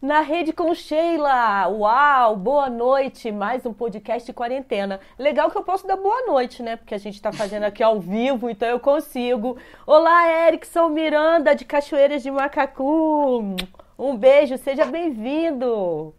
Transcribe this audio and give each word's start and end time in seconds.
Na 0.00 0.22
rede 0.22 0.50
com 0.50 0.74
Sheila. 0.74 1.68
Uau, 1.68 2.34
boa 2.34 2.70
noite. 2.70 3.30
Mais 3.30 3.66
um 3.66 3.72
podcast 3.74 4.24
de 4.24 4.32
quarentena. 4.32 4.98
Legal 5.18 5.50
que 5.50 5.58
eu 5.58 5.62
posso 5.62 5.86
dar 5.86 5.96
boa 5.96 6.26
noite, 6.26 6.62
né? 6.62 6.76
Porque 6.76 6.94
a 6.94 6.98
gente 6.98 7.16
está 7.16 7.30
fazendo 7.30 7.64
aqui 7.64 7.82
ao 7.82 8.00
vivo, 8.00 8.48
então 8.48 8.66
eu 8.66 8.80
consigo. 8.80 9.58
Olá, 9.86 10.46
Erickson 10.48 10.88
Miranda, 10.88 11.54
de 11.54 11.66
Cachoeiras 11.66 12.22
de 12.22 12.30
Macacu. 12.30 13.56
Um 13.98 14.16
beijo, 14.16 14.56
seja 14.56 14.86
bem-vindo. 14.86 16.14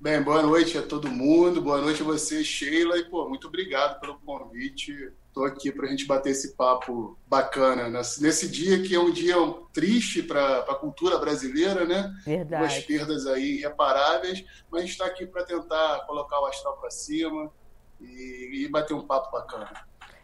Bem, 0.00 0.22
boa 0.22 0.40
noite 0.40 0.78
a 0.78 0.82
todo 0.82 1.10
mundo. 1.10 1.60
Boa 1.60 1.80
noite 1.80 2.02
a 2.02 2.04
você, 2.04 2.44
Sheila. 2.44 2.98
E, 2.98 3.04
pô, 3.06 3.28
muito 3.28 3.48
obrigado 3.48 3.98
pelo 3.98 4.14
convite. 4.20 5.12
Estou 5.38 5.46
aqui 5.46 5.70
para 5.70 5.86
a 5.86 5.88
gente 5.88 6.04
bater 6.04 6.30
esse 6.30 6.56
papo 6.56 7.16
bacana 7.24 7.88
nesse 7.88 8.48
dia 8.48 8.82
que 8.82 8.92
é 8.92 8.98
um 8.98 9.12
dia 9.12 9.36
triste 9.72 10.20
para 10.20 10.58
a 10.58 10.74
cultura 10.74 11.16
brasileira, 11.16 11.84
né? 11.84 12.12
Verdade. 12.24 12.64
Duas 12.64 12.84
perdas 12.84 13.24
aí 13.24 13.58
irreparáveis, 13.58 14.44
mas 14.68 14.80
a 14.80 14.84
gente 14.84 14.90
está 14.94 15.06
aqui 15.06 15.24
para 15.26 15.44
tentar 15.44 16.04
colocar 16.08 16.40
o 16.40 16.46
astral 16.46 16.76
para 16.78 16.90
cima 16.90 17.52
e, 18.00 18.64
e 18.64 18.68
bater 18.68 18.94
um 18.94 19.06
papo 19.06 19.30
bacana. 19.30 19.70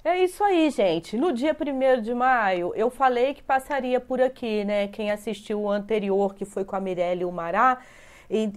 É 0.02 0.18
isso 0.18 0.42
aí, 0.42 0.68
gente. 0.70 1.16
No 1.16 1.32
dia 1.32 1.56
1 1.56 2.02
de 2.02 2.12
maio, 2.12 2.73
eu 2.74 2.90
falei 2.90 3.34
que 3.34 3.42
passaria 3.42 4.01
por 4.01 4.20
aqui, 4.20 4.65
né? 4.65 4.88
Quem 4.88 5.12
assistiu 5.12 5.60
o 5.62 5.70
anterior, 5.70 6.34
que 6.34 6.45
foi 6.45 6.65
com 6.65 6.74
a 6.74 6.80
Mirelle 6.80 7.23
e 7.23 7.24
o 7.24 7.30
Mará, 7.30 7.78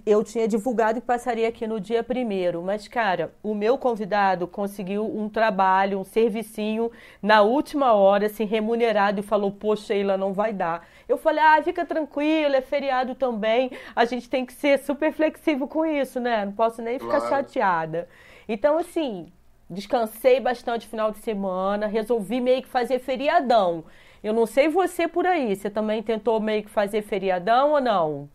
eu 0.06 0.24
tinha 0.24 0.48
divulgado 0.48 1.00
que 1.00 1.06
passaria 1.06 1.48
aqui 1.48 1.66
no 1.66 1.78
dia 1.78 2.02
primeiro, 2.02 2.62
mas 2.62 2.88
cara, 2.88 3.32
o 3.42 3.54
meu 3.54 3.76
convidado 3.76 4.46
conseguiu 4.46 5.04
um 5.04 5.28
trabalho, 5.28 5.98
um 5.98 6.04
servicinho 6.04 6.90
na 7.22 7.42
última 7.42 7.92
hora, 7.92 8.26
assim, 8.26 8.44
remunerado 8.44 9.20
e 9.20 9.22
falou: 9.22 9.52
Pô, 9.52 9.76
Sheila, 9.76 10.16
não 10.16 10.32
vai 10.32 10.52
dar. 10.52 10.86
Eu 11.08 11.18
falei: 11.18 11.42
Ah, 11.42 11.62
fica 11.62 11.84
tranquilo, 11.84 12.54
é 12.56 12.60
feriado 12.60 13.14
também, 13.14 13.70
a 13.94 14.04
gente 14.04 14.28
tem 14.28 14.46
que 14.46 14.52
ser 14.52 14.78
super 14.78 15.12
flexível 15.12 15.68
com 15.68 15.84
isso, 15.84 16.18
né? 16.18 16.44
Não 16.46 16.52
posso 16.52 16.80
nem 16.80 16.98
ficar 16.98 17.20
claro. 17.20 17.28
chateada. 17.28 18.08
Então, 18.48 18.78
assim, 18.78 19.30
descansei 19.68 20.40
bastante 20.40 20.88
final 20.88 21.10
de 21.10 21.18
semana, 21.18 21.86
resolvi 21.86 22.40
meio 22.40 22.62
que 22.62 22.68
fazer 22.68 22.98
feriadão. 22.98 23.84
Eu 24.22 24.32
não 24.32 24.46
sei 24.46 24.68
você 24.68 25.06
por 25.06 25.26
aí, 25.26 25.54
você 25.54 25.70
também 25.70 26.02
tentou 26.02 26.40
meio 26.40 26.62
que 26.64 26.70
fazer 26.70 27.02
feriadão 27.02 27.72
ou 27.72 27.80
não? 27.80 28.28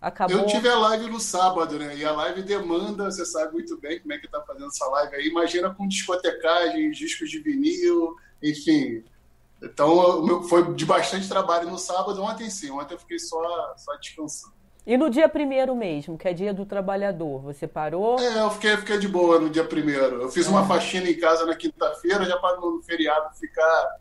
Acabou... 0.00 0.36
Eu 0.36 0.46
tive 0.46 0.68
a 0.68 0.78
live 0.78 1.10
no 1.10 1.18
sábado, 1.18 1.78
né? 1.78 1.96
E 1.96 2.04
a 2.04 2.12
live 2.12 2.42
demanda, 2.42 3.10
você 3.10 3.24
sabe 3.24 3.52
muito 3.52 3.76
bem 3.78 3.98
como 4.00 4.12
é 4.12 4.18
que 4.18 4.28
tá 4.28 4.40
fazendo 4.42 4.68
essa 4.68 4.86
live 4.86 5.16
aí. 5.16 5.26
Imagina 5.26 5.74
com 5.74 5.88
discotecagem, 5.88 6.90
discos 6.92 7.28
de 7.28 7.40
vinil, 7.40 8.14
enfim. 8.42 9.04
Então 9.62 10.42
foi 10.44 10.72
de 10.74 10.86
bastante 10.86 11.28
trabalho 11.28 11.68
no 11.68 11.78
sábado. 11.78 12.22
Ontem 12.22 12.48
sim, 12.48 12.70
ontem 12.70 12.94
eu 12.94 12.98
fiquei 12.98 13.18
só, 13.18 13.74
só 13.76 13.96
descansando. 13.96 14.54
E 14.86 14.96
no 14.96 15.10
dia 15.10 15.28
primeiro 15.28 15.74
mesmo, 15.74 16.16
que 16.16 16.26
é 16.26 16.32
dia 16.32 16.54
do 16.54 16.64
trabalhador, 16.64 17.42
você 17.42 17.66
parou? 17.66 18.18
É, 18.18 18.40
eu 18.40 18.50
fiquei, 18.50 18.76
fiquei 18.78 18.98
de 18.98 19.06
boa 19.06 19.38
no 19.38 19.50
dia 19.50 19.64
primeiro. 19.64 20.22
Eu 20.22 20.30
fiz 20.30 20.46
uma 20.46 20.66
faxina 20.66 21.10
em 21.10 21.18
casa 21.18 21.44
na 21.44 21.54
quinta-feira, 21.54 22.24
já 22.24 22.38
para 22.38 22.56
no 22.58 22.80
feriado 22.82 23.36
ficar 23.36 23.98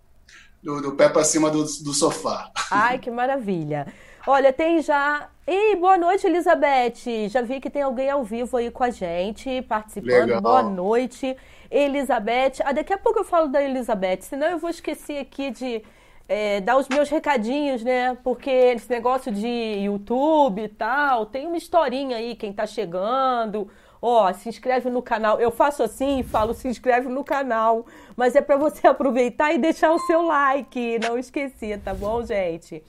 do, 0.63 0.81
do 0.81 0.95
pé 0.95 1.09
para 1.09 1.25
cima 1.25 1.49
do, 1.49 1.63
do 1.63 1.93
sofá. 1.93 2.49
Ai, 2.71 2.99
que 2.99 3.11
maravilha. 3.11 3.91
Olha, 4.25 4.53
tem 4.53 4.81
já. 4.81 5.29
Ei, 5.49 5.77
boa 5.77 5.97
noite, 5.97 6.27
Elizabeth. 6.27 7.29
Já 7.29 7.41
vi 7.41 7.61
que 7.61 7.69
tem 7.69 7.81
alguém 7.81 8.09
ao 8.09 8.21
vivo 8.21 8.57
aí 8.57 8.69
com 8.69 8.83
a 8.83 8.89
gente, 8.89 9.61
participando. 9.61 10.25
Legal. 10.25 10.41
Boa 10.41 10.61
noite, 10.61 11.37
Elizabeth. 11.71 12.55
Ah, 12.65 12.73
daqui 12.73 12.91
a 12.91 12.97
pouco 12.97 13.19
eu 13.19 13.23
falo 13.23 13.47
da 13.47 13.63
Elizabeth, 13.63 14.23
senão 14.23 14.47
eu 14.47 14.57
vou 14.57 14.69
esquecer 14.69 15.19
aqui 15.19 15.49
de 15.51 15.81
é, 16.27 16.59
dar 16.59 16.75
os 16.75 16.89
meus 16.89 17.07
recadinhos, 17.09 17.81
né? 17.81 18.17
Porque 18.25 18.49
esse 18.49 18.89
negócio 18.89 19.31
de 19.31 19.47
YouTube 19.47 20.63
e 20.63 20.67
tal, 20.67 21.25
tem 21.25 21.47
uma 21.47 21.55
historinha 21.55 22.17
aí, 22.17 22.35
quem 22.35 22.51
tá 22.51 22.65
chegando. 22.65 23.69
Ó, 24.01 24.31
se 24.33 24.49
inscreve 24.49 24.89
no 24.89 25.01
canal. 25.01 25.39
Eu 25.39 25.49
faço 25.49 25.81
assim 25.81 26.19
e 26.19 26.23
falo 26.23 26.53
se 26.53 26.67
inscreve 26.67 27.07
no 27.07 27.23
canal. 27.23 27.85
Mas 28.17 28.35
é 28.35 28.41
para 28.41 28.57
você 28.57 28.85
aproveitar 28.85 29.53
e 29.53 29.57
deixar 29.57 29.93
o 29.93 29.99
seu 29.99 30.23
like. 30.23 30.99
Não 30.99 31.17
esqueça, 31.17 31.79
tá 31.81 31.93
bom, 31.93 32.21
gente? 32.25 32.83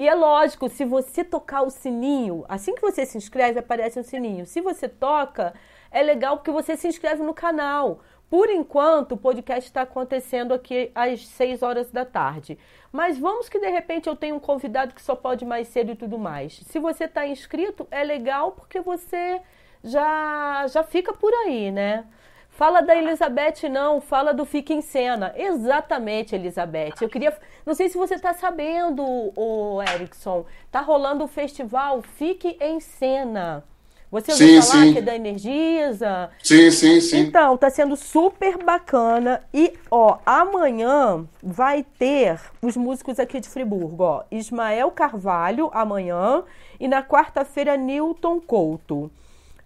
E 0.00 0.08
é 0.08 0.14
lógico, 0.14 0.66
se 0.70 0.82
você 0.82 1.22
tocar 1.22 1.60
o 1.60 1.68
sininho, 1.68 2.42
assim 2.48 2.74
que 2.74 2.80
você 2.80 3.04
se 3.04 3.18
inscreve, 3.18 3.58
aparece 3.58 4.00
um 4.00 4.02
sininho. 4.02 4.46
Se 4.46 4.58
você 4.62 4.88
toca, 4.88 5.52
é 5.90 6.02
legal 6.02 6.38
porque 6.38 6.50
você 6.50 6.74
se 6.74 6.88
inscreve 6.88 7.22
no 7.22 7.34
canal. 7.34 8.00
Por 8.30 8.48
enquanto, 8.48 9.12
o 9.12 9.16
podcast 9.18 9.68
está 9.68 9.82
acontecendo 9.82 10.54
aqui 10.54 10.90
às 10.94 11.26
6 11.26 11.62
horas 11.62 11.90
da 11.90 12.06
tarde. 12.06 12.58
Mas 12.90 13.18
vamos 13.18 13.50
que 13.50 13.58
de 13.58 13.68
repente 13.68 14.08
eu 14.08 14.16
tenho 14.16 14.36
um 14.36 14.40
convidado 14.40 14.94
que 14.94 15.02
só 15.02 15.14
pode 15.14 15.44
mais 15.44 15.68
cedo 15.68 15.92
e 15.92 15.96
tudo 15.96 16.18
mais. 16.18 16.62
Se 16.64 16.78
você 16.78 17.04
está 17.04 17.26
inscrito, 17.26 17.86
é 17.90 18.02
legal 18.02 18.52
porque 18.52 18.80
você 18.80 19.42
já, 19.84 20.66
já 20.66 20.82
fica 20.82 21.12
por 21.12 21.34
aí, 21.44 21.70
né? 21.70 22.06
Fala 22.50 22.82
da 22.82 22.94
Elizabeth, 22.94 23.68
não, 23.70 24.00
fala 24.00 24.34
do 24.34 24.44
Fique 24.44 24.74
em 24.74 24.82
Cena. 24.82 25.32
Exatamente, 25.36 26.34
Elizabeth. 26.34 26.94
Eu 27.00 27.08
queria. 27.08 27.34
Não 27.64 27.74
sei 27.74 27.88
se 27.88 27.96
você 27.96 28.14
está 28.14 28.34
sabendo, 28.34 29.02
o 29.34 29.80
Erickson. 29.82 30.44
Tá 30.70 30.80
rolando 30.80 31.24
o 31.24 31.28
festival 31.28 32.02
Fique 32.02 32.56
em 32.60 32.78
Cena. 32.80 33.64
Você 34.10 34.32
ouviu 34.32 34.60
sim, 34.60 34.68
falar 34.68 34.84
sim. 34.84 34.92
que 34.92 34.98
é 34.98 35.02
da 35.02 35.14
Energisa? 35.14 36.30
Sim, 36.42 36.70
sim, 36.72 37.00
sim. 37.00 37.18
Então, 37.20 37.56
tá 37.56 37.70
sendo 37.70 37.94
super 37.94 38.58
bacana. 38.58 39.40
E, 39.54 39.72
ó, 39.88 40.18
amanhã 40.26 41.24
vai 41.40 41.84
ter 41.96 42.40
os 42.60 42.76
músicos 42.76 43.20
aqui 43.20 43.38
de 43.38 43.48
Friburgo, 43.48 44.02
ó. 44.02 44.24
Ismael 44.28 44.90
Carvalho, 44.90 45.70
amanhã. 45.72 46.42
E 46.80 46.88
na 46.88 47.04
quarta-feira, 47.04 47.76
Newton 47.76 48.40
Couto 48.40 49.12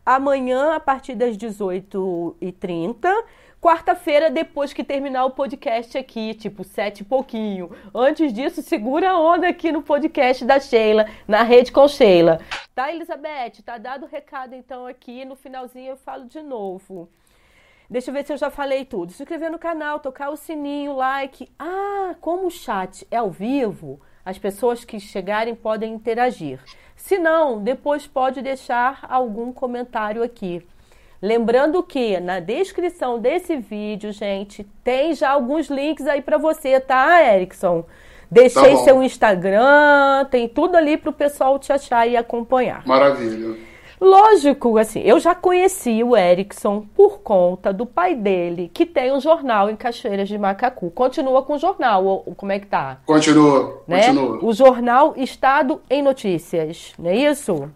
amanhã 0.05 0.75
a 0.75 0.81
partir 0.81 1.15
das 1.15 1.37
18h30. 1.37 3.09
Quarta-feira, 3.61 4.31
depois 4.31 4.75
que 4.75 4.85
terminar 4.85 5.25
o 5.25 5.31
podcast 5.31 5.97
aqui, 5.97 6.35
tipo 6.35 6.63
sete 6.63 7.01
e 7.01 7.05
pouquinho. 7.05 7.71
Antes 7.95 8.31
disso, 8.31 8.61
segura 8.61 9.13
a 9.13 9.19
onda 9.19 9.49
aqui 9.49 9.73
no 9.73 9.83
podcast 9.83 10.45
da 10.45 10.61
Sheila, 10.61 11.07
na 11.27 11.43
rede 11.43 11.73
com 11.73 11.89
Sheila. 11.89 12.41
Tá, 12.75 12.93
Elizabeth? 12.93 13.63
Tá 13.65 13.79
dado 13.79 14.05
o 14.05 14.09
recado 14.09 14.55
então 14.55 14.87
aqui. 14.87 15.25
No 15.25 15.35
finalzinho 15.35 15.91
eu 15.91 15.97
falo 15.97 16.27
de 16.27 16.43
novo. 16.43 17.09
Deixa 17.89 18.11
eu 18.11 18.15
ver 18.15 18.27
se 18.27 18.33
eu 18.35 18.37
já 18.37 18.51
falei 18.51 18.85
tudo. 18.85 19.13
Se 19.13 19.23
inscrever 19.23 19.51
no 19.51 19.59
canal, 19.59 20.01
tocar 20.01 20.29
o 20.29 20.37
sininho, 20.37 20.97
like. 20.97 21.51
Ah, 21.59 22.15
como 22.21 22.49
o 22.49 22.51
chat 22.51 23.07
é 23.11 23.17
ao 23.17 23.31
vivo, 23.31 23.99
as 24.25 24.39
pessoas 24.39 24.85
que 24.85 24.99
chegarem 24.99 25.55
podem 25.55 25.93
interagir. 25.93 26.59
Se 26.97 27.19
não, 27.19 27.63
depois 27.63 28.07
pode 28.07 28.41
deixar 28.41 29.05
algum 29.09 29.53
comentário 29.53 30.23
aqui. 30.23 30.67
Lembrando 31.21 31.83
que 31.83 32.21
na 32.21 32.41
descrição 32.41 33.19
desse 33.19 33.57
vídeo, 33.57 34.13
gente, 34.13 34.65
tem 34.83 35.15
já 35.15 35.31
alguns 35.31 35.69
links 35.69 36.07
aí 36.07 36.21
para 36.21 36.39
você, 36.39 36.79
tá, 36.81 37.23
Erickson? 37.35 37.85
Deixei 38.31 38.77
tá 38.77 38.85
seu 38.85 39.03
Instagram, 39.03 40.27
tem 40.31 40.49
tudo 40.49 40.77
ali 40.77 40.97
para 40.97 41.11
o 41.11 41.13
pessoal 41.13 41.59
te 41.59 41.73
achar 41.73 42.07
e 42.07 42.17
acompanhar. 42.17 42.87
Maravilha. 42.87 43.57
Lógico, 44.05 44.77
assim, 44.77 45.01
eu 45.01 45.19
já 45.19 45.35
conheci 45.35 46.05
o 46.05 46.15
Erickson 46.15 46.85
por 46.95 47.21
conta 47.21 47.73
do 47.73 47.87
pai 47.87 48.15
dele, 48.15 48.71
que 48.73 48.85
tem 48.85 49.11
um 49.11 49.19
jornal 49.19 49.71
em 49.71 49.77
Cachoeiras 49.77 50.29
de 50.29 50.37
Macacu. 50.37 50.91
Continua 50.91 51.43
com 51.43 51.55
o 51.55 51.59
jornal, 51.59 52.23
como 52.37 52.53
é 52.53 52.59
que 52.59 52.67
tá? 52.67 52.99
Continua, 53.07 53.83
né? 53.89 54.09
continua. 54.09 54.45
O 54.45 54.53
jornal 54.53 55.15
Estado 55.17 55.81
em 55.89 56.03
Notícias, 56.03 56.93
não 56.99 57.09
é 57.09 57.17
isso? 57.17 57.71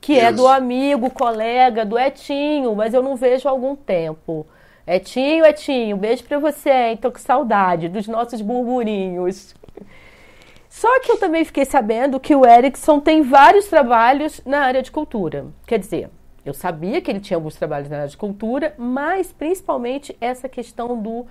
Que 0.00 0.12
isso. 0.12 0.24
é 0.24 0.32
do 0.32 0.46
amigo, 0.46 1.10
colega, 1.10 1.84
do 1.84 1.98
Etinho, 1.98 2.76
mas 2.76 2.94
eu 2.94 3.02
não 3.02 3.16
vejo 3.16 3.48
há 3.48 3.50
algum 3.50 3.74
tempo. 3.74 4.46
Etinho, 4.86 5.44
Etinho, 5.44 5.96
beijo 5.96 6.22
pra 6.22 6.38
você, 6.38 6.70
hein? 6.70 6.96
Tô 6.96 7.10
com 7.10 7.18
saudade 7.18 7.88
dos 7.88 8.06
nossos 8.06 8.40
burburinhos. 8.40 9.52
Só 10.82 10.98
que 10.98 11.12
eu 11.12 11.16
também 11.16 11.44
fiquei 11.44 11.64
sabendo 11.64 12.18
que 12.18 12.34
o 12.34 12.44
Erickson 12.44 12.98
tem 12.98 13.22
vários 13.22 13.68
trabalhos 13.68 14.40
na 14.44 14.62
área 14.62 14.82
de 14.82 14.90
cultura. 14.90 15.46
Quer 15.64 15.78
dizer, 15.78 16.10
eu 16.44 16.52
sabia 16.52 17.00
que 17.00 17.08
ele 17.08 17.20
tinha 17.20 17.36
alguns 17.36 17.54
trabalhos 17.54 17.88
na 17.88 17.98
área 17.98 18.08
de 18.08 18.16
cultura, 18.16 18.74
mas 18.76 19.32
principalmente 19.32 20.16
essa 20.20 20.48
questão 20.48 21.00
do 21.00 21.24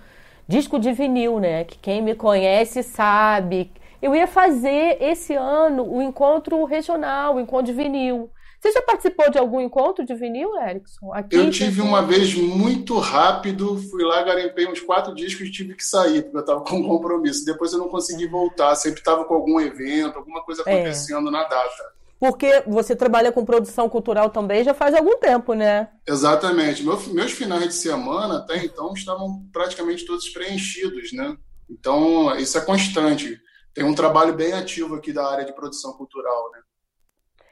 disco 0.48 0.80
de 0.80 0.94
vinil, 0.94 1.38
né? 1.38 1.66
Que 1.66 1.78
quem 1.78 2.02
me 2.02 2.16
conhece 2.16 2.82
sabe. 2.82 3.70
Eu 4.02 4.16
ia 4.16 4.26
fazer 4.26 4.96
esse 5.02 5.34
ano 5.34 5.84
o 5.84 6.02
encontro 6.02 6.64
regional, 6.64 7.36
o 7.36 7.40
encontro 7.42 7.66
de 7.66 7.74
vinil. 7.74 8.30
Você 8.62 8.74
já 8.74 8.82
participou 8.84 9.28
de 9.32 9.40
algum 9.40 9.60
encontro 9.60 10.06
de 10.06 10.14
vinil, 10.14 10.56
Erickson? 10.56 11.12
Aqui, 11.12 11.36
eu 11.36 11.50
tive 11.50 11.82
uma 11.82 12.04
vez 12.04 12.36
muito 12.36 13.00
rápido, 13.00 13.76
fui 13.90 14.04
lá, 14.04 14.22
garimpei 14.22 14.68
uns 14.68 14.80
quatro 14.80 15.16
discos 15.16 15.48
e 15.48 15.52
tive 15.52 15.74
que 15.74 15.84
sair, 15.84 16.22
porque 16.22 16.38
eu 16.38 16.42
estava 16.42 16.62
com 16.62 16.76
um 16.76 16.88
compromisso. 16.88 17.44
Depois 17.44 17.74
eu 17.74 17.80
não 17.80 17.90
consegui 17.90 18.28
voltar, 18.28 18.76
sempre 18.76 19.00
estava 19.00 19.26
com 19.26 19.34
algum 19.34 19.60
evento, 19.60 20.20
alguma 20.20 20.44
coisa 20.44 20.62
é. 20.68 20.76
acontecendo 20.76 21.30
é. 21.30 21.32
na 21.32 21.44
data. 21.44 21.92
Porque 22.20 22.64
você 22.68 22.96
trabalha 22.96 23.32
com 23.32 23.44
produção 23.44 23.90
cultural 23.90 24.30
também 24.30 24.64
já 24.64 24.76
faz 24.76 24.94
algum 24.94 25.18
tempo, 25.18 25.56
né? 25.56 25.90
Exatamente. 26.08 26.84
Meu, 26.84 27.02
meus 27.08 27.32
finais 27.32 27.68
de 27.68 27.74
semana, 27.74 28.38
até 28.38 28.64
então, 28.64 28.94
estavam 28.94 29.44
praticamente 29.52 30.06
todos 30.06 30.30
preenchidos, 30.30 31.12
né? 31.14 31.36
Então, 31.68 32.36
isso 32.38 32.60
é 32.60 32.62
constante. 32.62 33.42
Tem 33.74 33.84
um 33.84 33.96
trabalho 33.96 34.36
bem 34.36 34.54
ativo 34.54 34.94
aqui 34.94 35.12
da 35.12 35.28
área 35.28 35.46
de 35.46 35.54
produção 35.56 35.94
cultural, 35.94 36.52
né? 36.52 36.60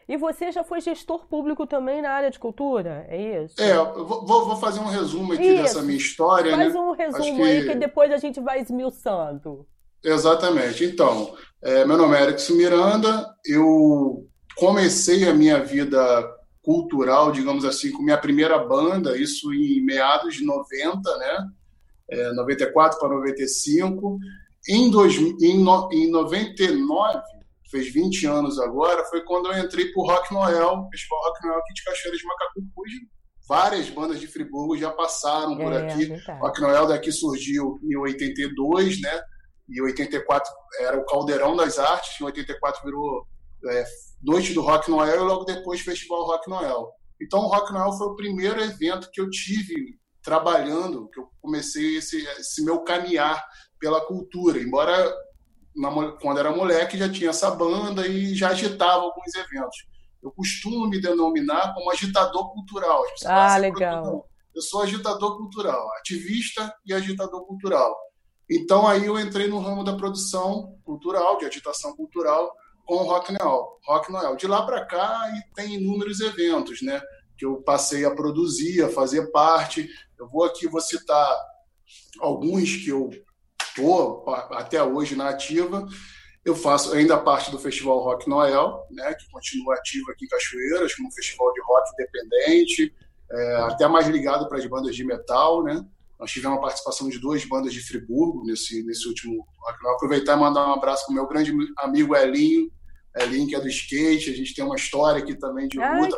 E 0.09 0.17
você 0.17 0.51
já 0.51 0.63
foi 0.63 0.81
gestor 0.81 1.27
público 1.27 1.67
também 1.67 2.01
na 2.01 2.09
área 2.09 2.31
de 2.31 2.39
cultura, 2.39 3.05
é 3.07 3.43
isso? 3.43 3.61
É, 3.61 3.75
vou, 3.75 4.25
vou 4.25 4.55
fazer 4.55 4.79
um 4.79 4.87
resumo 4.87 5.33
aqui 5.33 5.43
isso. 5.43 5.61
dessa 5.61 5.81
minha 5.83 5.99
história. 5.99 6.55
Faz 6.55 6.73
né? 6.73 6.79
um 6.79 6.91
resumo 6.93 7.35
que... 7.35 7.41
aí 7.43 7.67
que 7.67 7.75
depois 7.75 8.11
a 8.11 8.17
gente 8.17 8.39
vai 8.39 8.59
esmiuçando. 8.59 9.67
Exatamente. 10.03 10.83
Então, 10.83 11.35
é, 11.61 11.85
meu 11.85 11.95
nome 11.95 12.17
é 12.17 12.23
Erickson 12.23 12.53
Miranda, 12.53 13.23
eu 13.45 14.27
comecei 14.55 15.29
a 15.29 15.33
minha 15.33 15.63
vida 15.63 15.99
cultural, 16.63 17.31
digamos 17.31 17.63
assim, 17.63 17.91
com 17.91 18.01
minha 18.01 18.17
primeira 18.17 18.57
banda, 18.57 19.15
isso 19.15 19.53
em 19.53 19.79
meados 19.85 20.37
de 20.37 20.43
90, 20.43 21.17
né? 21.17 21.47
É, 22.09 22.31
94 22.33 22.97
para 22.97 23.09
95. 23.09 24.17
Em, 24.67 24.89
dois, 24.89 25.15
em, 25.15 25.59
no, 25.63 25.87
em 25.93 26.09
99, 26.09 27.21
fez 27.69 27.91
20 27.93 28.25
anos 28.25 28.59
agora, 28.59 29.05
foi 29.05 29.23
quando 29.23 29.51
eu 29.51 29.63
entrei 29.63 29.91
para 29.91 30.01
o 30.01 30.05
Rock 30.05 30.33
Noel, 30.33 30.87
Festival 30.91 31.19
Rock 31.23 31.45
Noel 31.45 31.59
aqui 31.59 31.73
de 31.73 31.83
Cachoeiras 31.83 32.19
de 32.19 32.27
Macacu, 32.27 32.61
cujo 32.75 32.97
várias 33.47 33.89
bandas 33.89 34.19
de 34.19 34.27
Friburgo 34.27 34.77
já 34.77 34.91
passaram 34.91 35.57
por 35.57 35.73
é, 35.73 35.77
aqui. 35.77 36.11
É 36.11 36.33
Rock 36.39 36.61
Noel 36.61 36.87
daqui 36.87 37.11
surgiu 37.11 37.79
em 37.83 37.97
82, 37.97 39.01
né? 39.01 39.21
E 39.67 39.81
84 39.81 40.51
era 40.79 40.99
o 40.99 41.05
Caldeirão 41.05 41.55
das 41.55 41.77
Artes, 41.79 42.19
em 42.19 42.23
84 42.23 42.83
virou 42.83 43.25
é, 43.67 43.85
Noite 44.21 44.53
do 44.53 44.61
Rock 44.61 44.89
Noel 44.89 45.21
e 45.21 45.27
logo 45.27 45.45
depois 45.45 45.81
Festival 45.81 46.25
Rock 46.25 46.49
Noel. 46.49 46.91
Então 47.21 47.39
o 47.39 47.47
Rock 47.47 47.73
Noel 47.73 47.91
foi 47.93 48.07
o 48.07 48.15
primeiro 48.15 48.61
evento 48.61 49.09
que 49.11 49.21
eu 49.21 49.29
tive 49.29 49.97
trabalhando, 50.21 51.09
que 51.09 51.19
eu 51.19 51.27
comecei 51.41 51.97
esse, 51.97 52.25
esse 52.39 52.63
meu 52.63 52.81
caminhar 52.83 53.43
pela 53.79 54.05
cultura, 54.05 54.59
embora 54.59 55.11
na, 55.79 56.11
quando 56.21 56.39
era 56.39 56.51
moleque 56.51 56.97
já 56.97 57.09
tinha 57.09 57.29
essa 57.29 57.49
banda 57.49 58.05
e 58.05 58.35
já 58.35 58.49
agitava 58.49 59.03
alguns 59.03 59.33
eventos. 59.33 59.77
Eu 60.21 60.31
costumo 60.31 60.87
me 60.87 60.99
denominar 60.99 61.73
como 61.73 61.89
agitador 61.89 62.51
cultural. 62.51 63.01
Ah, 63.25 63.57
legal. 63.57 64.27
Eu 64.53 64.61
sou 64.61 64.81
agitador 64.81 65.37
cultural, 65.37 65.87
ativista 65.99 66.73
e 66.85 66.93
agitador 66.93 67.45
cultural. 67.45 67.95
Então 68.51 68.85
aí 68.85 69.05
eu 69.05 69.17
entrei 69.17 69.47
no 69.47 69.59
ramo 69.59 69.83
da 69.83 69.95
produção 69.95 70.75
cultural, 70.83 71.37
de 71.37 71.45
agitação 71.45 71.95
cultural, 71.95 72.53
com 72.85 72.95
o 72.95 73.03
Rock 73.03 73.31
Noel. 73.31 73.79
Rock 73.85 74.11
Noel. 74.11 74.35
De 74.35 74.47
lá 74.47 74.65
para 74.65 74.85
cá 74.85 75.31
e 75.33 75.53
tem 75.53 75.75
inúmeros 75.75 76.19
eventos, 76.19 76.81
né? 76.81 76.99
Que 77.37 77.45
eu 77.45 77.61
passei 77.61 78.03
a 78.03 78.13
produzir, 78.13 78.83
a 78.83 78.89
fazer 78.89 79.31
parte. 79.31 79.87
Eu 80.19 80.27
vou 80.27 80.43
aqui 80.43 80.67
vou 80.67 80.81
citar 80.81 81.33
alguns 82.19 82.75
que 82.75 82.89
eu 82.89 83.09
estou 83.79 84.23
até 84.51 84.83
hoje 84.83 85.15
na 85.15 85.29
ativa. 85.29 85.87
Eu 86.43 86.55
faço 86.55 86.93
ainda 86.93 87.17
parte 87.17 87.51
do 87.51 87.59
Festival 87.59 87.99
Rock 87.99 88.29
Noel, 88.29 88.85
né, 88.91 89.13
que 89.13 89.29
continua 89.29 89.75
ativo 89.75 90.11
aqui 90.11 90.25
em 90.25 90.27
Cachoeiras, 90.27 90.95
como 90.95 91.09
um 91.09 91.11
festival 91.11 91.51
de 91.53 91.61
rock 91.61 91.89
independente, 91.93 92.93
é, 93.31 93.55
até 93.57 93.87
mais 93.87 94.07
ligado 94.07 94.47
para 94.47 94.57
as 94.57 94.65
bandas 94.65 94.95
de 94.95 95.03
metal, 95.03 95.63
né? 95.63 95.85
Nós 96.17 96.31
tivemos 96.31 96.57
a 96.57 96.61
participação 96.61 97.07
de 97.07 97.17
duas 97.19 97.45
bandas 97.45 97.73
de 97.73 97.81
Friburgo 97.81 98.43
nesse, 98.45 98.83
nesse 98.83 99.07
último 99.07 99.45
Rock 99.59 99.83
Noel. 99.83 99.95
Aproveitar 99.95 100.35
e 100.35 100.39
mandar 100.39 100.67
um 100.67 100.73
abraço 100.73 101.05
para 101.05 101.11
o 101.11 101.15
meu 101.15 101.27
grande 101.27 101.53
amigo 101.77 102.15
Elinho, 102.15 102.69
Elinho 103.15 103.47
que 103.47 103.55
é 103.55 103.59
do 103.59 103.67
skate. 103.67 104.29
A 104.29 104.35
gente 104.35 104.53
tem 104.53 104.63
uma 104.63 104.75
história 104.75 105.21
aqui 105.21 105.35
também 105.35 105.67
de 105.67 105.77
luta 105.77 106.17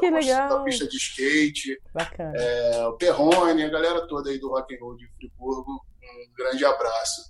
da 0.49 0.63
pista 0.63 0.87
de 0.87 0.97
skate. 0.97 1.79
Bacana. 1.93 2.33
É, 2.35 2.87
o 2.87 2.93
Perrone, 2.93 3.63
a 3.63 3.69
galera 3.69 4.07
toda 4.07 4.29
aí 4.29 4.39
do 4.39 4.49
rock 4.49 4.73
and 4.73 4.79
roll 4.79 4.95
de 4.95 5.07
Friburgo. 5.17 5.71
Um 5.71 6.33
grande 6.35 6.65
abraço. 6.65 7.21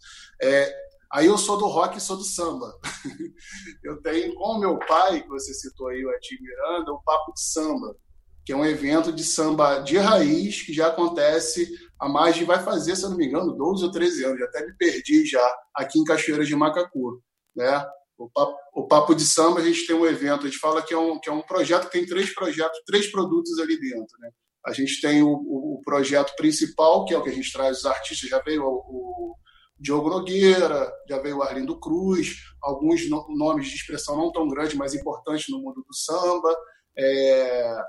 É, 0.42 0.74
aí 1.12 1.28
eu 1.28 1.38
sou 1.38 1.58
do 1.58 1.68
rock 1.68 1.98
e 1.98 2.02
sou 2.02 2.18
do 2.18 2.24
samba. 2.24 2.74
eu 3.84 4.02
tenho 4.02 4.34
com 4.36 4.58
meu 4.58 4.80
pai, 4.80 5.22
que 5.22 5.30
você 5.30 5.54
citou 5.54 5.88
aí, 5.90 6.04
o 6.04 6.10
Ati 6.10 6.42
Miranda, 6.42 6.92
o 6.92 7.02
Papo 7.04 7.34
de 7.34 7.42
Samba, 7.42 7.96
que 8.44 8.52
é 8.52 8.56
um 8.56 8.66
evento 8.66 9.12
de 9.12 9.24
samba 9.24 9.80
de 9.80 9.98
raiz 9.98 10.64
que 10.64 10.74
já 10.74 10.88
acontece 10.88 11.70
há 12.00 12.10
mais 12.10 12.36
de, 12.36 12.44
vai 12.44 12.64
fazer, 12.64 12.96
se 12.96 13.04
eu 13.04 13.12
não 13.12 13.18
me 13.18 13.28
engano, 13.28 13.56
12 13.56 13.86
ou 13.86 13.92
13 13.92 14.26
anos, 14.26 14.40
já 14.40 14.46
até 14.46 14.66
me 14.66 14.74
perdi 14.74 15.26
já, 15.26 15.56
aqui 15.76 16.00
em 16.00 16.04
Cachoeiras 16.04 16.48
de 16.48 16.56
Macacu. 16.56 17.22
Né? 17.56 17.86
O 18.18 18.28
Papo, 18.30 18.58
o 18.74 18.88
Papo 18.88 19.14
de 19.14 19.24
Samba, 19.24 19.60
a 19.60 19.64
gente 19.64 19.86
tem 19.86 19.96
um 19.96 20.06
evento, 20.06 20.46
a 20.46 20.50
gente 20.50 20.58
fala 20.58 20.82
que 20.82 20.94
é 20.94 20.98
um, 20.98 21.20
que 21.20 21.30
é 21.30 21.32
um 21.32 21.42
projeto 21.42 21.86
que 21.86 21.92
tem 21.92 22.06
três 22.06 22.34
projetos, 22.34 22.80
três 22.88 23.12
produtos 23.12 23.60
ali 23.60 23.80
dentro. 23.80 24.18
Né? 24.20 24.32
A 24.66 24.74
gente 24.74 25.00
tem 25.00 25.22
o, 25.22 25.30
o, 25.30 25.76
o, 25.76 25.82
projeto 25.84 26.36
principal, 26.36 27.06
que 27.06 27.14
é 27.14 27.18
o 27.18 27.24
que 27.24 27.30
a 27.30 27.34
gente 27.34 27.52
traz 27.52 27.80
os 27.80 27.86
artistas, 27.86 28.30
já 28.30 28.40
veio 28.40 28.64
o 28.64 29.36
Diogo 29.82 30.10
Nogueira, 30.10 30.94
já 31.10 31.18
veio 31.18 31.38
o 31.38 31.42
Arlindo 31.42 31.80
Cruz, 31.80 32.36
alguns 32.62 33.10
no, 33.10 33.26
nomes 33.36 33.68
de 33.68 33.76
expressão 33.76 34.16
não 34.16 34.32
tão 34.32 34.48
grandes, 34.48 34.76
mas 34.76 34.94
importantes 34.94 35.50
no 35.50 35.60
mundo 35.60 35.84
do 35.86 35.96
samba. 35.96 36.56
É... 36.96 37.82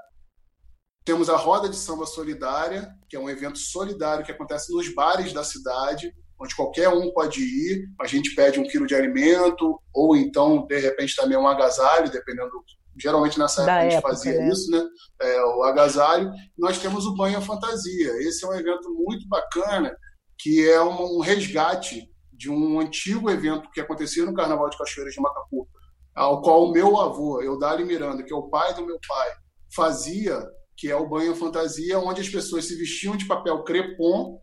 Temos 1.04 1.28
a 1.28 1.36
Roda 1.36 1.68
de 1.68 1.76
Samba 1.76 2.06
Solidária, 2.06 2.88
que 3.10 3.16
é 3.16 3.20
um 3.20 3.28
evento 3.28 3.58
solidário 3.58 4.24
que 4.24 4.32
acontece 4.32 4.72
nos 4.72 4.92
bares 4.94 5.34
da 5.34 5.44
cidade, 5.44 6.10
onde 6.40 6.56
qualquer 6.56 6.88
um 6.88 7.12
pode 7.12 7.42
ir. 7.42 7.84
A 8.00 8.06
gente 8.06 8.34
pede 8.34 8.58
um 8.58 8.66
quilo 8.66 8.86
de 8.86 8.94
alimento, 8.94 9.78
ou 9.92 10.16
então, 10.16 10.66
de 10.66 10.78
repente, 10.78 11.14
também 11.14 11.36
um 11.36 11.46
agasalho, 11.46 12.10
dependendo. 12.10 12.50
Geralmente 12.98 13.38
nessa 13.38 13.62
época, 13.62 13.78
a 13.78 13.90
gente 13.90 14.02
fazia 14.02 14.38
né? 14.38 14.48
isso, 14.48 14.70
né? 14.70 14.82
É, 15.20 15.44
o 15.44 15.62
agasalho. 15.64 16.30
Nós 16.56 16.78
temos 16.78 17.04
o 17.04 17.16
Banho 17.16 17.40
Fantasia. 17.42 18.12
Esse 18.22 18.44
é 18.44 18.48
um 18.48 18.54
evento 18.54 18.88
muito 18.94 19.26
bacana, 19.28 19.94
que 20.42 20.68
é 20.68 20.82
um, 20.82 21.20
resgate 21.20 22.10
de 22.32 22.50
um 22.50 22.80
antigo 22.80 23.30
evento 23.30 23.70
que 23.70 23.80
acontecia 23.80 24.26
no 24.26 24.34
Carnaval 24.34 24.68
de 24.68 24.76
Cachoeiras 24.76 25.14
de 25.14 25.20
Macapu, 25.20 25.68
ao 26.12 26.42
qual 26.42 26.64
o 26.64 26.72
meu 26.72 27.00
avô, 27.00 27.40
Eudálio 27.40 27.86
Miranda, 27.86 28.24
que 28.24 28.32
é 28.32 28.36
o 28.36 28.48
pai 28.48 28.74
do 28.74 28.84
meu 28.84 28.98
pai, 29.06 29.28
fazia, 29.74 30.44
que 30.76 30.90
é 30.90 30.96
o 30.96 31.08
banho 31.08 31.36
fantasia, 31.36 32.00
onde 32.00 32.20
as 32.20 32.28
pessoas 32.28 32.64
se 32.64 32.76
vestiam 32.76 33.16
de 33.16 33.26
papel 33.26 33.62
crepom 33.62 34.40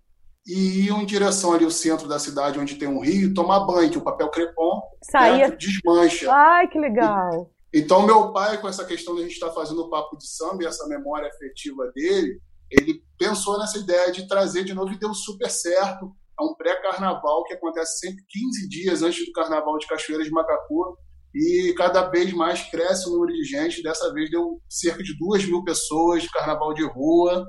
e 0.48 0.86
iam 0.86 1.02
em 1.02 1.06
direção 1.06 1.52
ali 1.52 1.66
ao 1.66 1.72
centro 1.72 2.08
da 2.08 2.18
cidade, 2.18 2.60
onde 2.60 2.76
tem 2.76 2.88
um 2.88 3.02
rio, 3.02 3.34
tomar 3.34 3.66
banho, 3.66 3.92
que 3.92 3.98
o 3.98 4.04
papel 4.04 4.30
crepom 4.30 4.82
Saía... 5.04 5.52
desmancha. 5.52 6.32
Ai, 6.32 6.68
que 6.70 6.80
legal! 6.80 7.52
Então, 7.74 8.06
meu 8.06 8.32
pai, 8.32 8.60
com 8.60 8.70
essa 8.70 8.86
questão 8.86 9.16
de 9.16 9.20
a 9.20 9.24
gente 9.24 9.34
estar 9.34 9.50
tá 9.50 9.54
fazendo 9.54 9.82
o 9.82 9.90
papo 9.90 10.18
de 10.18 10.28
samba 10.28 10.64
e 10.64 10.66
essa 10.66 10.88
memória 10.88 11.28
afetiva 11.28 11.92
dele, 11.94 12.40
ele 12.72 13.02
pensou 13.18 13.58
nessa 13.60 13.78
ideia 13.78 14.12
de 14.12 14.28
trazer 14.28 14.64
de 14.64 14.74
novo 14.74 14.92
e 14.92 15.00
deu 15.00 15.14
super 15.14 15.50
certo. 15.50 16.14
É 16.40 16.44
um 16.44 16.56
pré-carnaval 16.56 17.44
que 17.46 17.54
acontece 17.54 18.00
sempre 18.00 18.24
15 18.28 18.70
dias 18.70 19.04
antes 19.04 19.26
do 19.26 19.32
carnaval 19.34 19.78
de 19.78 19.88
Cachoeiras 19.88 20.26
de 20.26 20.32
Macacu. 20.32 20.98
E 21.34 21.74
cada 21.78 22.10
vez 22.10 22.34
mais 22.34 22.64
cresce 22.72 23.08
o 23.08 23.12
número 23.12 23.34
de 23.34 23.44
gente. 23.44 23.84
Dessa 23.84 24.12
vez 24.14 24.32
deu 24.32 24.60
cerca 24.70 25.04
de 25.04 25.18
duas 25.18 25.46
mil 25.46 25.64
pessoas 25.64 26.24
de 26.24 26.30
carnaval 26.30 26.74
de 26.74 26.86
rua 26.86 27.46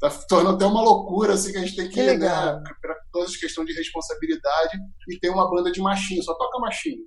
tá 0.00 0.08
tornando 0.26 0.56
até 0.56 0.64
uma 0.64 0.80
loucura, 0.82 1.34
assim, 1.34 1.52
que 1.52 1.58
a 1.58 1.60
gente 1.60 1.76
tem 1.76 1.88
que, 1.88 1.94
que 1.94 2.16
né, 2.16 2.28
para 2.80 2.96
todas 3.12 3.30
as 3.30 3.36
questões 3.36 3.66
de 3.66 3.74
responsabilidade, 3.74 4.78
e 5.08 5.18
tem 5.20 5.30
uma 5.30 5.48
banda 5.48 5.70
de 5.70 5.80
machinho, 5.80 6.22
só 6.22 6.34
toca 6.34 6.58
machinho. 6.58 7.02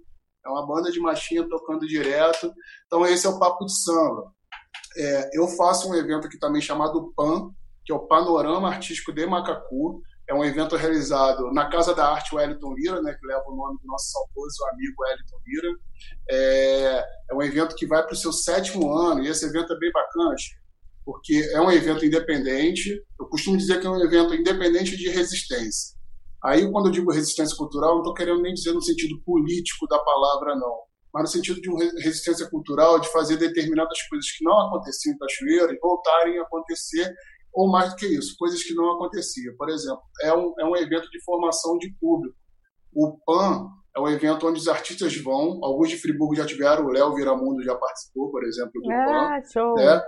É 0.45 0.49
uma 0.49 0.65
banda 0.67 0.91
de 0.91 0.99
machinho 0.99 1.47
tocando 1.49 1.87
direto. 1.87 2.53
Então 2.85 3.05
esse 3.05 3.25
é 3.25 3.29
o 3.29 3.39
Papo 3.39 3.65
de 3.65 3.73
Samba. 3.81 4.31
É, 4.97 5.29
eu 5.33 5.47
faço 5.47 5.89
um 5.89 5.95
evento 5.95 6.27
aqui 6.27 6.37
também 6.37 6.61
chamado 6.61 7.13
PAN, 7.15 7.49
que 7.85 7.91
é 7.91 7.95
o 7.95 8.07
Panorama 8.07 8.69
Artístico 8.69 9.11
de 9.11 9.25
Macacu. 9.25 10.01
É 10.29 10.33
um 10.33 10.43
evento 10.43 10.75
realizado 10.75 11.51
na 11.51 11.69
Casa 11.69 11.93
da 11.93 12.07
Arte 12.07 12.33
Wellington 12.33 12.73
Lira, 12.73 13.01
né, 13.01 13.13
que 13.13 13.27
leva 13.27 13.43
o 13.45 13.55
nome 13.55 13.77
do 13.81 13.87
nosso 13.87 14.11
saudoso 14.11 14.65
amigo 14.71 14.95
Wellington 15.01 15.37
Lira. 15.45 15.67
É, 16.29 17.03
é 17.31 17.35
um 17.35 17.41
evento 17.41 17.75
que 17.75 17.85
vai 17.85 18.01
para 18.03 18.13
o 18.13 18.17
seu 18.17 18.31
sétimo 18.31 18.95
ano, 18.95 19.21
e 19.21 19.27
esse 19.27 19.45
evento 19.45 19.73
é 19.73 19.77
bem 19.77 19.91
bacana 19.91 20.35
porque 21.05 21.35
é 21.51 21.61
um 21.61 21.71
evento 21.71 22.05
independente. 22.05 23.01
Eu 23.19 23.25
costumo 23.27 23.57
dizer 23.57 23.79
que 23.79 23.87
é 23.87 23.89
um 23.89 24.01
evento 24.01 24.33
independente 24.33 24.95
de 24.95 25.09
resistência. 25.09 25.97
Aí, 26.43 26.69
quando 26.69 26.87
eu 26.87 26.91
digo 26.91 27.11
resistência 27.11 27.55
cultural, 27.55 27.91
não 27.91 27.99
estou 27.99 28.13
querendo 28.13 28.41
nem 28.41 28.53
dizer 28.53 28.73
no 28.73 28.81
sentido 28.81 29.21
político 29.25 29.87
da 29.87 29.97
palavra, 29.99 30.55
não. 30.55 30.77
Mas 31.13 31.23
no 31.23 31.27
sentido 31.27 31.61
de 31.61 31.69
uma 31.69 31.79
resistência 31.99 32.49
cultural, 32.49 32.99
de 32.99 33.11
fazer 33.11 33.37
determinadas 33.37 34.01
coisas 34.09 34.31
que 34.31 34.43
não 34.43 34.67
aconteciam 34.67 35.13
em 35.13 35.17
Cachoeira 35.17 35.73
e 35.73 35.79
voltarem 35.79 36.39
a 36.39 36.43
acontecer, 36.43 37.13
ou 37.53 37.69
mais 37.69 37.91
do 37.91 37.95
que 37.97 38.07
isso, 38.07 38.35
coisas 38.37 38.63
que 38.63 38.73
não 38.73 38.95
aconteciam. 38.95 39.55
Por 39.55 39.69
exemplo, 39.69 40.01
é 40.21 40.33
um, 40.33 40.53
é 40.59 40.65
um 40.65 40.75
evento 40.75 41.09
de 41.09 41.23
formação 41.23 41.77
de 41.77 41.93
público. 41.99 42.35
O 42.95 43.17
PAN 43.25 43.67
é 43.95 43.99
um 43.99 44.07
evento 44.07 44.47
onde 44.47 44.59
os 44.59 44.67
artistas 44.67 45.15
vão, 45.17 45.59
alguns 45.63 45.89
de 45.89 45.97
Friburgo 45.97 46.35
já 46.35 46.45
tiveram, 46.45 46.85
o 46.85 46.91
Léo 46.91 47.13
Viramundo 47.13 47.63
já 47.63 47.75
participou, 47.75 48.31
por 48.31 48.43
exemplo, 48.43 48.71
do 48.81 48.91
ah, 48.91 49.05
PAN. 49.05 49.51
Show. 49.51 49.75
Né? 49.75 50.01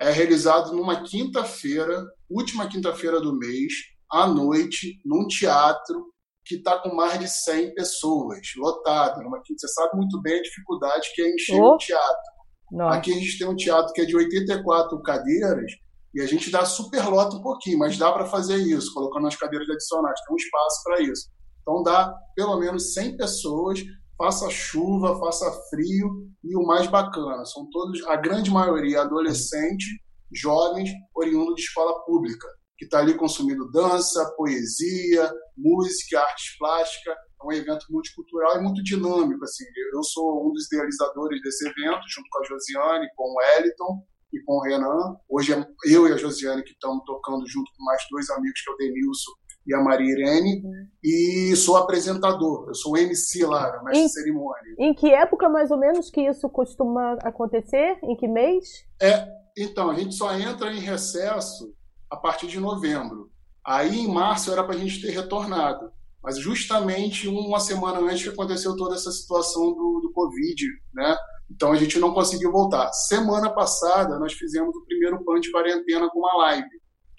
é 0.00 0.10
realizado 0.10 0.74
numa 0.74 1.02
quinta-feira, 1.02 2.04
última 2.30 2.68
quinta-feira 2.68 3.20
do 3.20 3.36
mês, 3.36 3.72
à 4.10 4.26
noite, 4.26 5.00
num 5.04 5.26
teatro 5.26 6.12
que 6.46 6.56
está 6.56 6.78
com 6.78 6.94
mais 6.94 7.18
de 7.18 7.28
100 7.28 7.74
pessoas, 7.74 8.38
lotado. 8.56 9.20
Você 9.20 9.68
sabe 9.68 9.96
muito 9.96 10.20
bem 10.22 10.38
a 10.38 10.42
dificuldade 10.42 11.10
que 11.14 11.22
é 11.22 11.34
encher 11.34 11.60
oh. 11.60 11.74
um 11.74 11.76
teatro. 11.76 12.36
Nossa. 12.70 12.98
Aqui 12.98 13.12
a 13.12 13.14
gente 13.14 13.38
tem 13.38 13.48
um 13.48 13.56
teatro 13.56 13.92
que 13.92 14.00
é 14.00 14.04
de 14.04 14.16
84 14.16 15.02
cadeiras 15.02 15.72
e 16.14 16.20
a 16.20 16.26
gente 16.26 16.50
dá 16.50 16.64
super 16.64 17.04
lota 17.08 17.36
um 17.36 17.42
pouquinho, 17.42 17.78
mas 17.78 17.98
dá 17.98 18.10
para 18.12 18.26
fazer 18.26 18.56
isso, 18.56 18.92
colocando 18.94 19.26
as 19.26 19.36
cadeiras 19.36 19.68
adicionais. 19.68 20.20
Tem 20.20 20.34
um 20.34 20.36
espaço 20.36 20.82
para 20.84 21.02
isso. 21.02 21.28
Então 21.62 21.82
dá 21.82 22.14
pelo 22.34 22.58
menos 22.58 22.94
100 22.94 23.16
pessoas 23.16 23.82
faça 24.16 24.48
chuva, 24.48 25.18
faça 25.18 25.50
frio 25.68 26.26
e 26.42 26.56
o 26.56 26.66
mais 26.66 26.86
bacana, 26.86 27.44
são 27.44 27.68
todos, 27.70 28.02
a 28.06 28.16
grande 28.16 28.50
maioria 28.50 29.02
adolescente, 29.02 29.84
jovens, 30.32 30.90
oriundo 31.14 31.54
de 31.54 31.60
escola 31.62 32.02
pública, 32.04 32.48
que 32.78 32.86
está 32.86 32.98
ali 32.98 33.14
consumindo 33.14 33.70
dança, 33.70 34.32
poesia, 34.36 35.30
música, 35.56 36.20
artes 36.20 36.56
plásticas. 36.58 37.14
É 37.14 37.46
um 37.46 37.52
evento 37.52 37.86
multicultural 37.90 38.58
e 38.58 38.62
muito 38.62 38.82
dinâmico. 38.82 39.44
Assim. 39.44 39.64
Eu 39.92 40.02
sou 40.02 40.48
um 40.48 40.52
dos 40.52 40.66
idealizadores 40.66 41.40
desse 41.42 41.66
evento, 41.66 42.02
junto 42.08 42.28
com 42.30 42.38
a 42.40 42.46
Josiane, 42.46 43.08
com 43.16 43.24
o 43.24 43.36
Wellington 43.36 44.02
e 44.32 44.42
com 44.42 44.54
o 44.54 44.62
Renan. 44.62 45.16
Hoje 45.28 45.52
é 45.52 45.66
eu 45.86 46.08
e 46.08 46.12
a 46.12 46.16
Josiane 46.16 46.62
que 46.62 46.72
estamos 46.72 47.04
tocando 47.04 47.46
junto 47.46 47.70
com 47.76 47.84
mais 47.84 48.02
dois 48.10 48.30
amigos, 48.30 48.60
que 48.60 48.70
é 48.70 48.74
o 48.74 48.76
Denilson 48.76 49.32
e 49.66 49.74
a 49.74 49.80
Maria 49.80 50.12
Irene, 50.12 50.62
uhum. 50.64 50.86
e 51.02 51.56
sou 51.56 51.76
apresentador, 51.76 52.68
eu 52.68 52.74
sou 52.74 52.96
MC 52.96 53.44
lá, 53.44 53.82
mestre 53.82 54.04
em, 54.04 54.08
cerimônia. 54.08 54.74
Em 54.78 54.94
que 54.94 55.12
época 55.12 55.48
mais 55.48 55.70
ou 55.70 55.78
menos 55.78 56.08
que 56.08 56.20
isso 56.20 56.48
costuma 56.48 57.14
acontecer? 57.24 57.98
Em 58.04 58.16
que 58.16 58.28
mês? 58.28 58.86
É, 59.02 59.26
então, 59.58 59.90
a 59.90 59.94
gente 59.94 60.14
só 60.14 60.32
entra 60.34 60.72
em 60.72 60.78
recesso 60.78 61.74
a 62.10 62.16
partir 62.16 62.46
de 62.46 62.60
novembro. 62.60 63.30
Aí 63.66 63.98
em 63.98 64.08
março 64.08 64.52
era 64.52 64.62
para 64.62 64.74
a 64.74 64.78
gente 64.78 65.00
ter 65.00 65.10
retornado, 65.10 65.90
mas 66.22 66.38
justamente 66.38 67.26
uma 67.26 67.58
semana 67.58 67.98
antes 67.98 68.22
que 68.22 68.28
aconteceu 68.28 68.76
toda 68.76 68.94
essa 68.94 69.10
situação 69.10 69.72
do, 69.74 70.00
do 70.00 70.12
Covid, 70.12 70.64
né? 70.94 71.16
Então 71.50 71.72
a 71.72 71.76
gente 71.76 71.98
não 71.98 72.14
conseguiu 72.14 72.52
voltar. 72.52 72.92
Semana 72.92 73.50
passada 73.50 74.18
nós 74.18 74.32
fizemos 74.34 74.74
o 74.74 74.84
primeiro 74.84 75.24
PAN 75.24 75.40
de 75.40 75.50
quarentena 75.50 76.08
com 76.08 76.20
uma 76.20 76.36
live. 76.44 76.68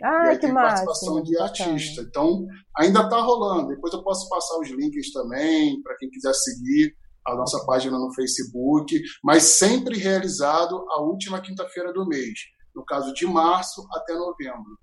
Ah, 0.02 0.30
que 0.30 0.42
tem 0.42 0.52
massa. 0.52 0.86
participação 0.86 1.24
de 1.24 1.38
artista. 1.40 2.02
Então, 2.02 2.46
ainda 2.78 3.02
está 3.02 3.20
rolando. 3.20 3.70
Depois 3.70 3.94
eu 3.94 4.04
posso 4.04 4.30
passar 4.30 4.60
os 4.60 4.70
links 4.70 5.12
também, 5.12 5.82
para 5.82 5.98
quem 5.98 6.10
quiser 6.10 6.34
seguir 6.34 6.96
a 7.26 7.36
nossa 7.36 7.66
página 7.66 7.98
no 7.98 8.14
Facebook, 8.14 9.02
mas 9.24 9.44
sempre 9.44 9.98
realizado 9.98 10.86
a 10.92 11.02
última 11.02 11.42
quinta-feira 11.42 11.92
do 11.92 12.08
mês. 12.08 12.40
No 12.76 12.86
caso 12.86 13.12
de 13.14 13.26
março 13.26 13.86
até 13.92 14.14
novembro. 14.14 14.78